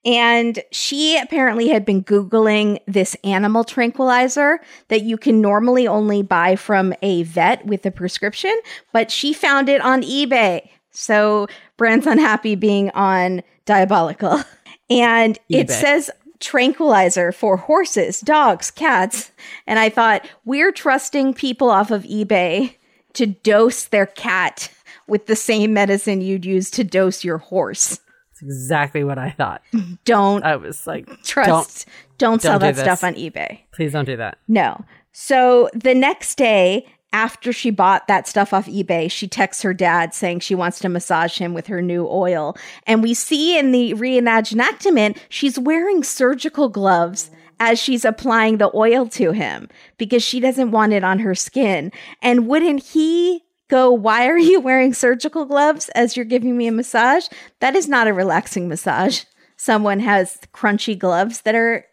And 0.06 0.62
she 0.72 1.18
apparently 1.18 1.70
had 1.70 1.86
been 1.86 2.04
Googling 2.04 2.80
this 2.88 3.16
animal 3.24 3.64
tranquilizer 3.64 4.60
that 4.89 5.04
you 5.04 5.18
can 5.18 5.39
normally 5.39 5.88
only 5.88 6.22
buy 6.22 6.56
from 6.56 6.93
a 7.01 7.24
vet 7.24 7.66
with 7.66 7.86
a 7.86 7.91
prescription, 7.91 8.54
but 8.91 9.10
she 9.10 9.34
found 9.34 9.70
it 9.70 9.82
on 9.82 10.01
eBay. 10.01 10.68
So 10.91 11.47
Brand's 11.78 12.06
unhappy 12.06 12.56
being 12.56 12.89
on 12.91 13.41
Diabolical. 13.66 14.41
And 14.89 15.39
it 15.49 15.72
says 15.72 16.12
tranquilizer 16.39 17.32
for 17.32 17.58
horses, 17.58 18.20
dogs, 18.20 18.70
cats. 18.70 19.32
And 19.66 19.80
I 19.80 19.89
thought, 19.89 20.28
we're 20.46 20.74
trusting 20.74 21.34
people 21.34 21.70
off 21.70 21.89
of 21.89 22.04
eBay 22.04 22.75
to 23.13 23.25
dose 23.25 23.86
their 23.86 24.05
cat 24.05 24.70
with 25.08 25.25
the 25.25 25.36
same 25.36 25.74
medicine 25.74 26.21
you'd 26.21 26.46
use 26.46 26.70
to 26.71 26.84
dose 26.84 27.24
your 27.24 27.38
horse. 27.38 28.00
Exactly 28.43 29.03
what 29.03 29.17
I 29.17 29.32
thought. 29.32 29.61
Don't 30.05 30.43
I 30.43 30.55
was 30.55 30.86
like, 30.86 31.07
trust, 31.24 31.87
don't, 32.17 32.41
sell 32.41 32.59
don't 32.59 32.70
do 32.70 32.75
that 32.75 32.83
stuff 32.83 33.03
on 33.03 33.15
eBay. 33.15 33.59
please 33.71 33.91
don't 33.93 34.05
do 34.05 34.17
that. 34.17 34.37
No. 34.47 34.83
So 35.11 35.70
the 35.74 35.93
next 35.93 36.36
day, 36.37 36.86
after 37.13 37.53
she 37.53 37.70
bought 37.70 38.07
that 38.07 38.28
stuff 38.28 38.53
off 38.53 38.65
eBay, 38.65 39.09
she 39.09 39.28
texts 39.28 39.61
her 39.61 39.74
dad 39.74 40.13
saying 40.13 40.39
she 40.39 40.55
wants 40.55 40.79
to 40.79 40.89
massage 40.89 41.37
him 41.37 41.53
with 41.53 41.67
her 41.67 41.82
new 41.82 42.07
oil. 42.07 42.57
And 42.87 43.03
we 43.03 43.13
see 43.13 43.57
in 43.57 43.71
the 43.71 43.93
reenactment, 43.93 45.17
she's 45.29 45.59
wearing 45.59 46.03
surgical 46.03 46.70
gloves 46.70 47.29
as 47.59 47.79
she's 47.79 48.03
applying 48.03 48.57
the 48.57 48.71
oil 48.75 49.07
to 49.07 49.32
him 49.32 49.70
because 49.97 50.24
she 50.24 50.39
doesn't 50.39 50.71
want 50.71 50.91
it 50.91 51.03
on 51.03 51.20
her 51.20 51.36
skin. 51.36 51.91
And 52.21 52.47
wouldn't 52.47 52.83
he 52.83 53.43
go, 53.74 53.91
Why 53.91 54.28
are 54.28 54.37
you 54.37 54.59
wearing 54.59 54.93
surgical 54.93 55.45
gloves 55.45 55.89
as 55.89 56.16
you're 56.16 56.25
giving 56.25 56.55
me 56.55 56.67
a 56.67 56.71
massage? 56.71 57.28
That 57.59 57.75
is 57.75 57.87
not 57.87 58.08
a 58.08 58.13
relaxing 58.13 58.70
massage. 58.70 59.24
Someone 59.58 60.00
has 60.00 60.37
crunchy 60.54 60.97
gloves 60.97 61.41
that 61.41 61.55
are 61.55 61.86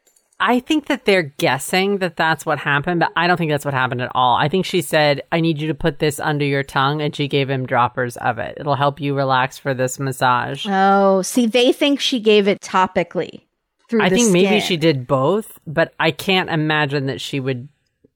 I 0.43 0.61
think 0.61 0.87
that 0.87 1.05
they're 1.05 1.23
guessing 1.23 1.99
that 1.99 2.17
that's 2.17 2.47
what 2.47 2.59
happened, 2.59 3.01
but 3.01 3.13
I 3.15 3.27
don't 3.27 3.37
think 3.37 3.51
that's 3.51 3.65
what 3.65 3.75
happened 3.75 4.01
at 4.01 4.11
all. 4.15 4.37
I 4.37 4.49
think 4.49 4.65
she 4.65 4.81
said, 4.81 5.23
I 5.31 5.41
need 5.41 5.61
you 5.61 5.69
to 5.69 5.75
put 5.75 5.99
this 5.99 6.19
under 6.19 6.47
your 6.47 6.63
tongue, 6.63 7.03
and 7.03 7.15
she 7.15 7.29
gave 7.29 7.51
him 7.51 7.67
droppers 7.67 8.17
of 8.17 8.39
it. 8.39 8.57
It'll 8.59 8.75
help 8.75 9.01
you 9.01 9.15
relax 9.15 9.59
for 9.59 9.75
this 9.75 9.99
massage. 9.99 10.67
Oh, 10.67 11.21
see, 11.21 11.45
they 11.47 11.73
think 11.73 12.01
she 12.01 12.21
gave 12.21 12.49
it 12.49 12.63
topically 12.63 13.43
through 13.91 14.03
I 14.03 14.09
think 14.09 14.33
maybe 14.33 14.61
she 14.61 14.79
did 14.79 15.07
both, 15.07 15.59
but 15.67 15.93
I 16.01 16.11
can't 16.11 16.49
imagine 16.49 17.05
that 17.07 17.21
she 17.21 17.39
would. 17.39 17.69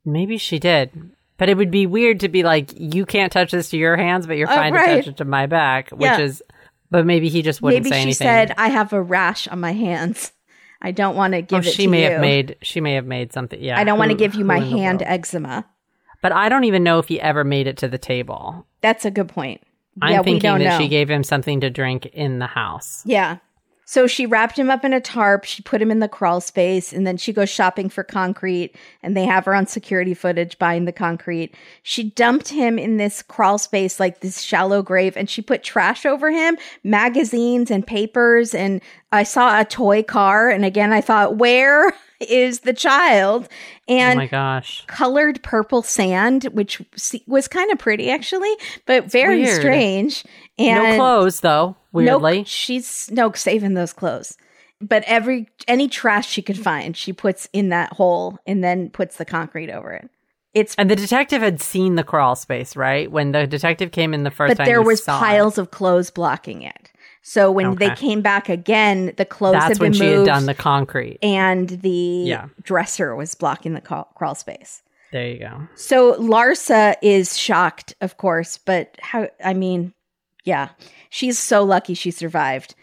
Maybe 0.07 0.39
she 0.39 0.59
did. 0.59 0.93
But 1.37 1.49
it 1.49 1.57
would 1.57 1.71
be 1.71 1.87
weird 1.87 2.21
to 2.21 2.29
be 2.29 2.43
like, 2.45 2.71
you 2.79 3.05
can't 3.05 3.33
touch 3.33 3.51
this 3.51 3.71
to 3.71 3.77
your 3.77 3.97
hands, 3.97 4.27
but 4.27 4.37
you're 4.37 4.51
Oh, 4.51 4.55
fine 4.55 4.73
to 4.73 4.79
touch 4.79 5.07
it 5.09 5.17
to 5.17 5.25
my 5.25 5.47
back, 5.47 5.91
which 5.91 6.03
Yeah. 6.03 6.21
is. 6.21 6.43
But 6.91 7.07
maybe 7.07 7.29
he 7.29 7.43
just 7.43 7.61
wouldn't 7.61 7.83
Maybe 7.85 7.93
say 7.95 8.05
she 8.05 8.13
said, 8.13 8.55
"I 8.57 8.69
have 8.69 8.93
a 8.93 9.03
rash 9.03 9.49
on 9.49 9.59
my 9.59 9.73
hands. 9.73 10.33
I 10.81 10.93
don't 10.93 11.17
want 11.17 11.33
to 11.33 11.39
Oh, 11.39 11.43
give 11.43 11.67
it 11.67 11.73
she 11.73 11.89
may 11.89 12.05
you. 12.05 12.11
have 12.11 12.21
made. 12.21 12.57
She 12.63 12.81
may 12.81 12.95
have 12.95 13.07
made 13.07 13.33
something. 13.33 13.61
Yeah, 13.61 13.79
I 13.79 13.85
don't 13.85 13.99
want 13.99 14.11
to 14.13 14.17
give 14.17 14.35
you 14.35 14.45
my 14.45 14.61
hand 14.61 15.03
eczema." 15.05 15.65
But 16.23 16.33
I 16.33 16.49
don't 16.49 16.65
even 16.65 16.85
know 16.85 16.99
if 17.01 17.09
he 17.09 17.21
ever 17.21 17.43
made 17.43 17.67
it 17.67 17.79
to 17.79 17.89
the 17.89 17.99
table. 17.99 18.67
That's 18.81 19.05
a 19.05 19.11
good 19.11 19.29
point. 19.29 19.61
I'm 20.01 20.13
yeah, 20.13 20.23
thinking 20.23 20.51
that 20.59 20.59
know. 20.59 20.79
she 20.79 20.89
gave 20.89 21.11
him 21.11 21.25
something 21.25 21.61
to 21.61 21.71
drink 21.71 22.07
in 22.07 22.39
the 22.39 22.47
house. 22.47 23.03
Yeah. 23.07 23.39
So 23.87 24.07
she 24.07 24.27
wrapped 24.27 24.59
him 24.59 24.71
up 24.71 24.85
in 24.85 24.93
a 24.93 25.01
tarp. 25.01 25.45
She 25.45 25.63
put 25.63 25.83
him 25.83 25.91
in 25.91 25.99
the 26.01 26.09
crawl 26.09 26.41
space, 26.41 26.93
and 26.93 27.07
then 27.07 27.17
she 27.17 27.33
goes 27.33 27.51
shopping 27.51 27.89
for 27.89 28.03
concrete. 28.03 28.75
And 29.03 29.17
they 29.17 29.25
have 29.25 29.45
her 29.45 29.55
on 29.55 29.67
security 29.67 30.15
footage 30.15 30.59
buying 30.59 30.85
the 30.85 30.93
concrete. 30.93 31.55
She 31.83 32.05
dumped 32.11 32.49
him 32.49 32.79
in 32.79 32.97
this 32.97 33.23
crawl 33.23 33.59
space, 33.59 34.01
like 34.01 34.21
this 34.21 34.41
shallow 34.41 34.83
grave, 34.83 35.17
and 35.17 35.29
she 35.29 35.43
put 35.43 35.63
trash 35.63 36.07
over 36.07 36.31
him, 36.31 36.57
magazines 36.83 37.71
and 37.71 37.87
papers. 37.87 38.55
And 38.55 38.81
I 39.13 39.23
saw 39.23 39.61
a 39.61 39.65
toy 39.65 40.03
car. 40.03 40.49
And 40.49 40.65
again, 40.65 40.93
I 40.93 41.01
thought, 41.01 41.37
where 41.37 41.93
is 42.21 42.61
the 42.61 42.73
child? 42.73 43.49
And 43.87 43.99
oh 43.99 44.11
And 44.15 44.19
my 44.19 44.27
gosh. 44.27 44.85
colored 44.87 45.43
purple 45.43 45.83
sand, 45.83 46.45
which 46.53 46.81
was 47.27 47.49
kind 47.49 47.71
of 47.71 47.79
pretty 47.79 48.11
actually, 48.11 48.53
but 48.87 49.11
very 49.11 49.45
strange. 49.47 50.25
And 50.59 50.83
no 50.83 50.97
clothes 50.97 51.41
though. 51.41 51.77
Weirdly. 51.95 52.39
no, 52.39 52.45
she's 52.45 53.11
no 53.11 53.33
saving 53.33 53.75
those 53.75 53.93
clothes. 53.93 54.37
But 54.81 55.05
every 55.07 55.49
any 55.69 55.89
trash 55.89 56.29
she 56.29 56.43
could 56.43 56.59
find, 56.59 56.97
she 56.97 57.13
puts 57.13 57.49
in 57.53 57.71
that 57.71 57.93
hole 57.95 58.39
and 58.47 58.63
then 58.63 58.91
puts 58.91 59.17
the 59.17 59.25
concrete 59.25 59.71
over 59.71 59.93
it. 59.93 60.11
It's 60.53 60.75
And 60.77 60.91
the 60.91 60.97
detective 60.97 61.41
had 61.43 61.61
seen 61.61 61.95
the 61.95 62.05
crawl 62.05 62.37
space, 62.37 62.77
right? 62.77 63.11
When 63.11 63.33
the 63.33 63.47
detective 63.47 63.93
came 63.93 64.13
in 64.15 64.25
the 64.25 64.31
first 64.31 64.51
but 64.51 64.59
time, 64.59 64.67
there 64.67 64.83
was 64.83 65.03
saw 65.03 65.17
it. 65.17 65.21
piles 65.21 65.59
of 65.59 65.71
clothes 65.71 66.11
blocking 66.11 66.63
it. 66.63 66.91
So 67.23 67.51
when 67.51 67.77
they 67.77 67.89
came 67.95 68.21
back 68.21 68.51
again, 68.51 69.15
the 69.17 69.25
clothes 69.25 69.55
That's 69.55 69.69
had 69.69 69.79
when 69.79 69.93
been 69.93 69.99
she 70.01 70.05
moved, 70.07 70.29
had 70.29 70.35
done 70.35 70.47
the 70.47 70.55
concrete. 70.55 71.19
and 71.23 71.69
the 71.71 71.89
Yeah. 71.89 72.49
dresser 72.63 73.17
was 73.17 73.35
blocking 73.35 73.73
the 73.73 73.81
ca- 73.81 74.05
crawl 74.15 74.35
space. 74.35 74.83
There 75.11 75.27
you 75.29 75.39
go. 75.39 75.63
So 75.75 76.15
Larsa 76.21 76.97
is 77.01 77.39
shocked, 77.39 77.95
of 78.03 78.17
course, 78.19 78.59
but 78.59 78.97
how? 79.01 79.29
I 79.43 79.55
mean, 79.55 79.95
yeah, 80.45 80.71
she's 81.11 81.39
so 81.39 81.65
lucky 81.65 81.95
she 81.95 82.11
survived. 82.11 82.75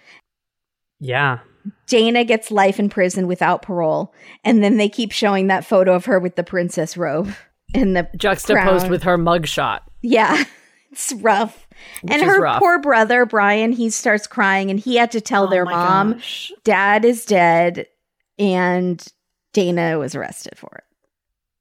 Yeah. 0.99 1.39
Dana 1.87 2.23
gets 2.23 2.49
life 2.51 2.79
in 2.79 2.89
prison 2.89 3.27
without 3.27 3.61
parole, 3.61 4.13
and 4.43 4.63
then 4.63 4.77
they 4.77 4.89
keep 4.89 5.11
showing 5.11 5.47
that 5.47 5.65
photo 5.65 5.93
of 5.93 6.05
her 6.05 6.19
with 6.19 6.35
the 6.35 6.43
princess 6.43 6.97
robe 6.97 7.33
and 7.75 7.95
the 7.95 8.09
Juxtaposed 8.17 8.79
crown. 8.81 8.89
with 8.91 9.03
her 9.03 9.17
mugshot. 9.17 9.81
yeah, 10.01 10.43
it's 10.91 11.13
rough. 11.13 11.67
and 12.07 12.21
her 12.21 12.41
rough. 12.41 12.59
poor 12.59 12.79
brother 12.79 13.25
Brian, 13.25 13.71
he 13.71 13.89
starts 13.91 14.25
crying, 14.25 14.71
and 14.71 14.79
he 14.79 14.95
had 14.95 15.11
to 15.11 15.21
tell 15.21 15.45
oh 15.45 15.49
their 15.51 15.63
Oh 15.63 15.65
my 15.65 15.71
mom, 15.71 16.13
gosh. 16.13 16.51
"Dad 16.63 17.05
is 17.05 17.25
dead," 17.25 17.85
and 18.39 19.05
Dana 19.53 19.99
was 19.99 20.15
arrested 20.15 20.57
for 20.57 20.69
it. 20.77 20.83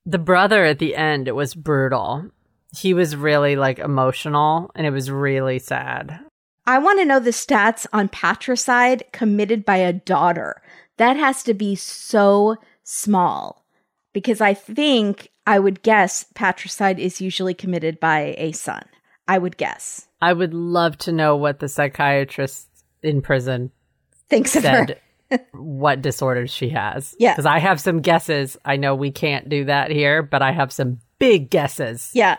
The 0.07 0.19
brother 0.19 0.65
at 0.65 0.79
the 0.79 0.97
end, 0.97 1.29
it 1.29 1.35
was 1.35 1.55
brutal. 1.55 2.31
He 2.77 2.95
was 2.95 3.17
really 3.17 3.57
like 3.57 3.79
emotional 3.79 4.71
and 4.75 4.87
it 4.87 4.91
was 4.91 5.11
really 5.11 5.59
sad. 5.59 6.21
I 6.67 6.79
want 6.79 7.01
to 7.01 7.05
know 7.05 7.19
the 7.19 7.31
stats 7.31 7.87
on 7.93 8.09
patricide 8.09 9.03
committed 9.13 9.65
by 9.65 9.79
a 9.79 9.93
daughter. 9.93 10.63
That 10.99 11.17
has 11.17 11.43
to 11.45 11.55
be 11.55 11.75
so 11.75 12.57
small 12.85 13.65
because 14.13 14.41
I 14.41 14.55
think 14.55 15.31
I 15.47 15.59
would 15.59 15.83
guess 15.83 16.27
patricide 16.35 16.99
is 16.99 17.21
usually 17.21 17.55
committed 17.55 17.99
by 17.99 18.35
a 18.39 18.53
son. 18.53 18.85
I 19.27 19.39
would 19.39 19.57
guess. 19.57 20.07
I 20.21 20.33
would 20.33 20.55
love 20.55 20.99
to 20.99 21.13
know 21.13 21.37
what 21.37 21.61
the 21.61 21.69
psychiatrist 21.69 22.69
in 23.03 23.23
prison 23.23 23.71
her. 24.31 24.47
said 24.47 25.01
what 25.53 26.03
disorders 26.03 26.53
she 26.53 26.69
has. 26.71 27.15
Yeah. 27.19 27.33
Because 27.33 27.47
I 27.47 27.59
have 27.59 27.81
some 27.81 28.01
guesses. 28.01 28.57
I 28.65 28.77
know 28.77 28.95
we 28.95 29.11
can't 29.11 29.49
do 29.49 29.65
that 29.65 29.91
here, 29.91 30.23
but 30.23 30.43
I 30.43 30.53
have 30.53 30.73
some 30.73 31.01
big 31.19 31.51
guesses 31.51 32.11
Yeah. 32.15 32.39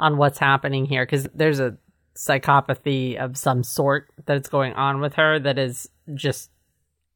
On 0.00 0.16
what's 0.16 0.38
happening 0.38 0.84
here 0.86 1.04
because 1.06 1.28
there's 1.34 1.60
a 1.60 1.76
psychopathy 2.16 3.16
of 3.16 3.36
some 3.36 3.62
sort 3.62 4.08
that's 4.26 4.48
going 4.48 4.72
on 4.74 5.00
with 5.00 5.14
her 5.14 5.38
that 5.38 5.58
is 5.58 5.88
just, 6.14 6.50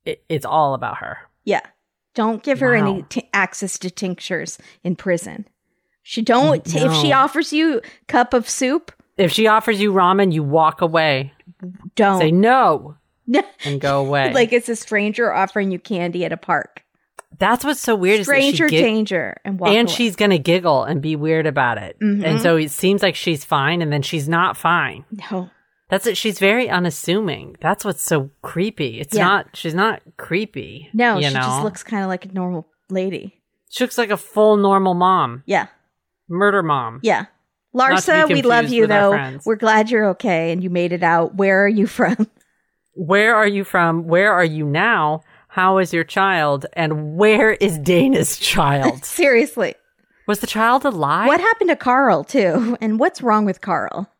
it, 0.04 0.22
it's 0.28 0.46
all 0.46 0.74
about 0.74 0.98
her. 0.98 1.18
Yeah. 1.44 1.60
Don't 2.14 2.42
give 2.44 2.60
her 2.60 2.74
any 2.74 3.02
t- 3.08 3.28
access 3.34 3.76
to 3.80 3.90
tinctures 3.90 4.56
in 4.84 4.94
prison. 4.94 5.48
She 6.04 6.22
don't 6.22 6.62
if 6.66 6.94
she 7.00 7.12
offers 7.12 7.52
you 7.52 7.80
cup 8.06 8.34
of 8.34 8.48
soup, 8.48 8.92
If 9.16 9.32
she 9.32 9.46
offers 9.48 9.80
you 9.80 9.92
ramen, 9.92 10.32
you 10.32 10.42
walk 10.44 10.80
away, 10.80 11.32
don't. 11.96 12.20
say 12.20 12.30
no, 12.30 12.96
and 13.64 13.80
go 13.80 14.04
away. 14.04 14.32
like 14.32 14.52
it's 14.52 14.68
a 14.68 14.76
stranger 14.76 15.32
offering 15.32 15.72
you 15.72 15.78
candy 15.80 16.24
at 16.24 16.30
a 16.32 16.36
park. 16.36 16.83
That's 17.38 17.64
what's 17.64 17.80
so 17.80 17.94
weird. 17.94 18.24
Stranger 18.24 18.64
is 18.66 18.70
gig- 18.70 18.82
danger 18.84 19.36
and 19.44 19.58
walk 19.58 19.70
and 19.70 19.88
away. 19.88 19.94
she's 19.96 20.16
gonna 20.16 20.38
giggle 20.38 20.84
and 20.84 21.00
be 21.02 21.16
weird 21.16 21.46
about 21.46 21.78
it, 21.78 21.96
Mhm. 22.02 22.24
and 22.24 22.40
so 22.40 22.56
it 22.56 22.70
seems 22.70 23.02
like 23.02 23.14
she's 23.16 23.44
fine, 23.44 23.82
and 23.82 23.92
then 23.92 24.02
she's 24.02 24.28
not 24.28 24.56
fine. 24.56 25.04
no. 25.30 25.50
That's 25.90 26.06
it. 26.06 26.16
She's 26.16 26.38
very 26.38 26.68
unassuming. 26.70 27.56
That's 27.60 27.84
what's 27.84 28.02
so 28.02 28.30
creepy. 28.42 29.00
It's 29.00 29.14
Yeah. 29.14 29.24
not. 29.24 29.48
She's 29.52 29.74
not 29.74 30.00
creepy. 30.16 30.88
No, 30.94 31.20
she 31.20 31.28
know? 31.28 31.40
just 31.40 31.62
looks 31.62 31.82
kind 31.82 32.02
of 32.02 32.08
like 32.08 32.24
a 32.24 32.32
normal 32.32 32.66
lady. 32.88 33.42
She 33.68 33.84
looks 33.84 33.98
like 33.98 34.10
a 34.10 34.16
full 34.16 34.56
normal 34.56 34.94
mom, 34.94 35.42
Yeah. 35.46 35.66
murder 36.28 36.62
mom. 36.62 37.00
Yeah. 37.02 37.26
Larsa, 37.76 38.28
we 38.32 38.40
love 38.42 38.70
you 38.70 38.86
though. 38.86 39.38
We're 39.44 39.56
glad 39.56 39.90
you're 39.90 40.06
okay 40.10 40.52
and 40.52 40.62
you 40.64 40.70
made 40.70 40.92
it 40.92 41.02
out. 41.02 41.34
Where 41.34 41.62
are 41.64 41.68
you 41.68 41.86
from? 41.86 42.28
Where 42.94 43.34
are 43.36 43.46
you 43.46 43.62
from? 43.62 44.06
Where 44.06 44.32
are 44.32 44.44
you 44.44 44.64
now? 44.64 45.22
How 45.54 45.78
is 45.78 45.92
your 45.92 46.02
child? 46.02 46.66
And 46.72 47.16
where 47.16 47.52
is 47.52 47.78
Dana's 47.78 48.38
child? 48.40 49.04
Seriously. 49.20 49.76
Was 50.26 50.40
the 50.40 50.48
child 50.48 50.84
alive? 50.84 51.28
What 51.28 51.38
happened 51.40 51.70
to 51.70 51.76
Carl 51.76 52.24
too? 52.24 52.76
And 52.80 52.98
what's 52.98 53.22
wrong 53.22 53.44
with 53.44 53.60
Carl? 53.60 54.10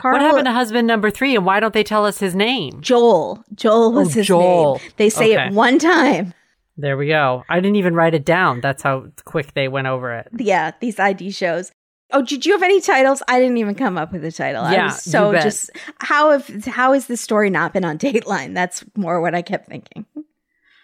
Carl 0.00 0.12
What 0.14 0.22
happened 0.22 0.44
to 0.46 0.52
husband 0.52 0.86
number 0.86 1.10
three? 1.10 1.34
And 1.34 1.44
why 1.44 1.58
don't 1.58 1.74
they 1.74 1.82
tell 1.82 2.06
us 2.06 2.20
his 2.20 2.36
name? 2.36 2.80
Joel. 2.82 3.42
Joel 3.52 3.92
was 3.94 4.08
Oh, 4.08 4.18
his 4.20 4.26
Joel. 4.28 4.78
name. 4.78 4.90
They 4.96 5.10
say 5.10 5.32
Okay. 5.34 5.46
it 5.48 5.54
one 5.54 5.80
time. 5.80 6.34
There 6.76 6.96
we 6.96 7.08
go. 7.08 7.42
I 7.48 7.56
didn't 7.58 7.76
even 7.76 7.96
write 7.96 8.14
it 8.14 8.24
down. 8.24 8.60
That's 8.60 8.84
how 8.84 9.06
quick 9.24 9.54
they 9.54 9.66
went 9.66 9.88
over 9.88 10.12
it. 10.12 10.28
Yeah, 10.38 10.70
these 10.78 11.00
ID 11.00 11.32
shows. 11.32 11.72
Oh, 12.12 12.22
did 12.22 12.46
you 12.46 12.52
have 12.52 12.62
any 12.62 12.80
titles? 12.80 13.24
I 13.26 13.40
didn't 13.40 13.56
even 13.56 13.74
come 13.74 13.98
up 13.98 14.12
with 14.12 14.24
a 14.24 14.30
title. 14.30 14.62
I 14.62 14.72
Yeah, 14.74 14.84
was 14.84 15.02
so 15.02 15.32
just 15.32 15.70
how 15.98 16.30
have 16.30 16.46
how 16.66 16.92
has 16.92 17.08
this 17.08 17.20
story 17.20 17.50
not 17.50 17.72
been 17.72 17.84
on 17.84 17.98
Dateline? 17.98 18.54
That's 18.54 18.84
more 18.94 19.20
what 19.20 19.34
I 19.34 19.42
kept 19.42 19.68
thinking. 19.68 20.06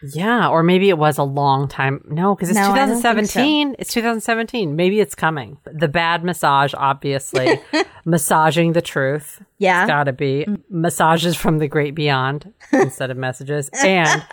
Yeah, 0.02 0.48
or 0.48 0.62
maybe 0.62 0.88
it 0.88 0.98
was 0.98 1.18
a 1.18 1.22
long 1.22 1.68
time. 1.68 2.04
No, 2.08 2.34
because 2.34 2.50
it's 2.50 2.58
No, 2.58 2.72
I 2.72 2.86
don't 2.86 2.88
2017. 2.88 3.76
It's 3.78 3.92
2017. 3.92 4.74
Maybe 4.74 5.00
it's 5.00 5.14
coming. 5.14 5.58
The 5.64 5.88
bad 5.88 6.24
massage, 6.24 6.74
obviously. 6.76 7.60
Massaging 8.04 8.72
the 8.72 8.82
truth. 8.82 9.42
Yeah. 9.58 9.86
Gotta 9.86 10.12
be. 10.12 10.44
Mm. 10.46 10.62
Massages 10.68 11.36
from 11.36 11.58
the 11.58 11.68
great 11.68 11.94
beyond 11.94 12.52
instead 12.72 13.10
of 13.10 13.16
messages. 13.16 13.70
And 13.84 14.24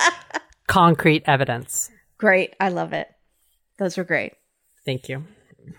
concrete 0.68 1.24
evidence. 1.26 1.92
Great. 2.18 2.56
I 2.60 2.70
love 2.70 2.94
it. 2.94 3.08
Those 3.78 3.98
were 3.98 4.04
great. 4.04 4.34
Thank 4.86 5.08
you. 5.08 5.24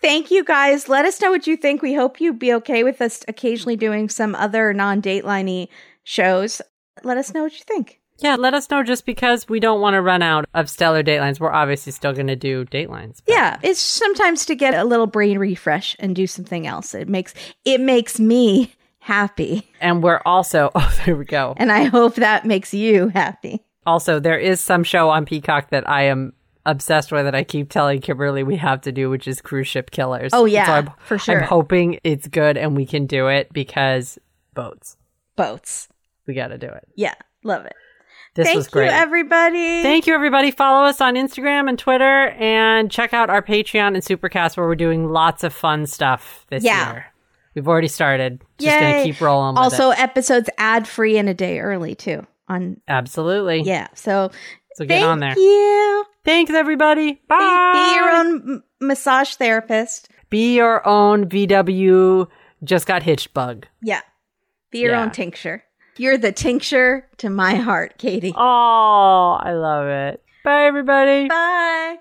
Thank 0.00 0.30
you 0.30 0.44
guys. 0.44 0.88
Let 0.88 1.04
us 1.04 1.20
know 1.20 1.30
what 1.30 1.46
you 1.46 1.56
think. 1.56 1.82
We 1.82 1.94
hope 1.94 2.20
you'd 2.20 2.38
be 2.38 2.54
okay 2.54 2.84
with 2.84 3.00
us 3.00 3.24
occasionally 3.26 3.76
doing 3.76 4.08
some 4.08 4.34
other 4.34 4.72
non 4.72 5.00
dateliney 5.00 5.68
shows. 6.04 6.62
Let 7.02 7.18
us 7.18 7.34
know 7.34 7.42
what 7.42 7.52
you 7.52 7.64
think. 7.66 7.99
Yeah, 8.22 8.36
let 8.36 8.54
us 8.54 8.70
know 8.70 8.82
just 8.82 9.06
because 9.06 9.48
we 9.48 9.60
don't 9.60 9.80
want 9.80 9.94
to 9.94 10.02
run 10.02 10.22
out 10.22 10.44
of 10.54 10.68
stellar 10.70 11.02
datelines. 11.02 11.40
We're 11.40 11.52
obviously 11.52 11.92
still 11.92 12.12
going 12.12 12.26
to 12.28 12.36
do 12.36 12.64
datelines. 12.66 13.20
but- 13.24 13.32
Yeah, 13.34 13.58
it's 13.62 13.80
sometimes 13.80 14.44
to 14.46 14.54
get 14.54 14.74
a 14.74 14.84
little 14.84 15.06
brain 15.06 15.38
refresh 15.38 15.96
and 15.98 16.14
do 16.14 16.26
something 16.26 16.66
else. 16.66 16.94
It 16.94 17.08
makes 17.08 17.34
it 17.64 17.80
makes 17.80 18.20
me 18.20 18.72
happy, 18.98 19.66
And 19.80 20.02
we're 20.02 20.20
also, 20.26 20.70
oh, 20.74 21.00
there 21.06 21.16
we 21.16 21.24
go. 21.24 21.54
and 21.56 21.72
I 21.72 21.84
hope 21.84 22.16
that 22.16 22.44
makes 22.44 22.74
you 22.74 23.08
happy. 23.08 23.64
Also, 23.86 24.20
there 24.20 24.38
is 24.38 24.60
some 24.60 24.84
show 24.84 25.08
on 25.08 25.24
Peacock 25.24 25.70
that 25.70 25.88
I 25.88 26.02
am 26.02 26.34
obsessed 26.66 27.10
with 27.10 27.24
that 27.24 27.34
I 27.34 27.42
keep 27.42 27.70
telling 27.70 28.02
Kimberly 28.02 28.42
we 28.42 28.56
have 28.56 28.82
to 28.82 28.92
do, 28.92 29.08
which 29.08 29.26
is 29.26 29.40
Cruise 29.40 29.66
Ship 29.66 29.90
Killers. 29.90 30.32
Oh, 30.34 30.44
yeah, 30.44 30.66
So 30.66 30.72
I'm, 30.72 30.90
for 31.06 31.18
sure. 31.18 31.40
I'm 31.40 31.48
hoping 31.48 31.98
it's 32.04 32.28
good 32.28 32.58
and 32.58 32.76
we 32.76 32.84
can 32.84 33.06
do 33.06 33.28
it 33.28 33.50
because 33.54 34.18
boats. 34.52 34.98
Boats. 35.34 35.88
We 36.26 36.34
got 36.34 36.48
to 36.48 36.58
do 36.58 36.66
it. 36.68 36.86
Yeah, 36.94 37.14
love 37.42 37.64
it. 37.64 37.72
This 38.34 38.46
Thank 38.46 38.56
was 38.58 38.68
great. 38.68 38.86
you, 38.86 38.90
everybody. 38.92 39.82
Thank 39.82 40.06
you, 40.06 40.14
everybody. 40.14 40.50
Follow 40.52 40.84
us 40.86 41.00
on 41.00 41.14
Instagram 41.14 41.68
and 41.68 41.78
Twitter 41.78 42.28
and 42.38 42.90
check 42.90 43.12
out 43.12 43.28
our 43.28 43.42
Patreon 43.42 43.88
and 43.88 43.96
Supercast 43.98 44.56
where 44.56 44.66
we're 44.66 44.76
doing 44.76 45.08
lots 45.08 45.42
of 45.42 45.52
fun 45.52 45.84
stuff 45.86 46.46
this 46.48 46.62
Yeah. 46.62 46.92
year. 46.92 47.06
We've 47.56 47.66
already 47.66 47.88
started. 47.88 48.40
Just 48.58 48.78
going 48.78 48.94
to 48.98 49.12
keep 49.12 49.20
rolling 49.20 49.54
with 49.56 49.62
also, 49.64 49.90
episodes 49.90 50.48
ad 50.58 50.86
free 50.86 51.18
and 51.18 51.28
a 51.28 51.34
day 51.34 51.58
early 51.58 51.96
too. 51.96 52.24
On 52.48 52.80
Absolutely. 52.86 53.62
yeah, 53.62 53.88
so 53.94 54.30
So 54.74 54.84
get 54.84 55.00
thank 55.00 55.06
on 55.06 55.18
there. 55.18 55.34
you. 55.36 56.04
Thanks, 56.24 56.52
everybody. 56.52 57.14
Be, 57.14 57.20
Bye. 57.28 57.72
be 57.74 57.94
your 57.96 58.10
own 58.10 58.26
m- 58.36 58.64
massage 58.80 59.34
therapist. 59.34 60.08
Be 60.30 60.54
your 60.54 60.86
own 60.86 61.28
VW 61.28 62.28
just 62.62 62.86
got 62.86 63.02
hitched 63.02 63.34
bug. 63.34 63.66
Yeah, 63.82 64.00
be 64.70 64.78
your 64.80 64.92
Yeah. 64.92 65.02
own 65.02 65.10
tincture. 65.10 65.64
You're 66.00 66.16
the 66.16 66.32
tincture 66.32 67.06
to 67.18 67.28
my 67.28 67.56
heart, 67.56 67.98
Katie. 67.98 68.32
Oh, 68.34 69.38
I 69.38 69.52
love 69.52 69.86
it. 69.86 70.22
Bye, 70.42 70.64
everybody. 70.64 71.28
Bye. 71.28 71.98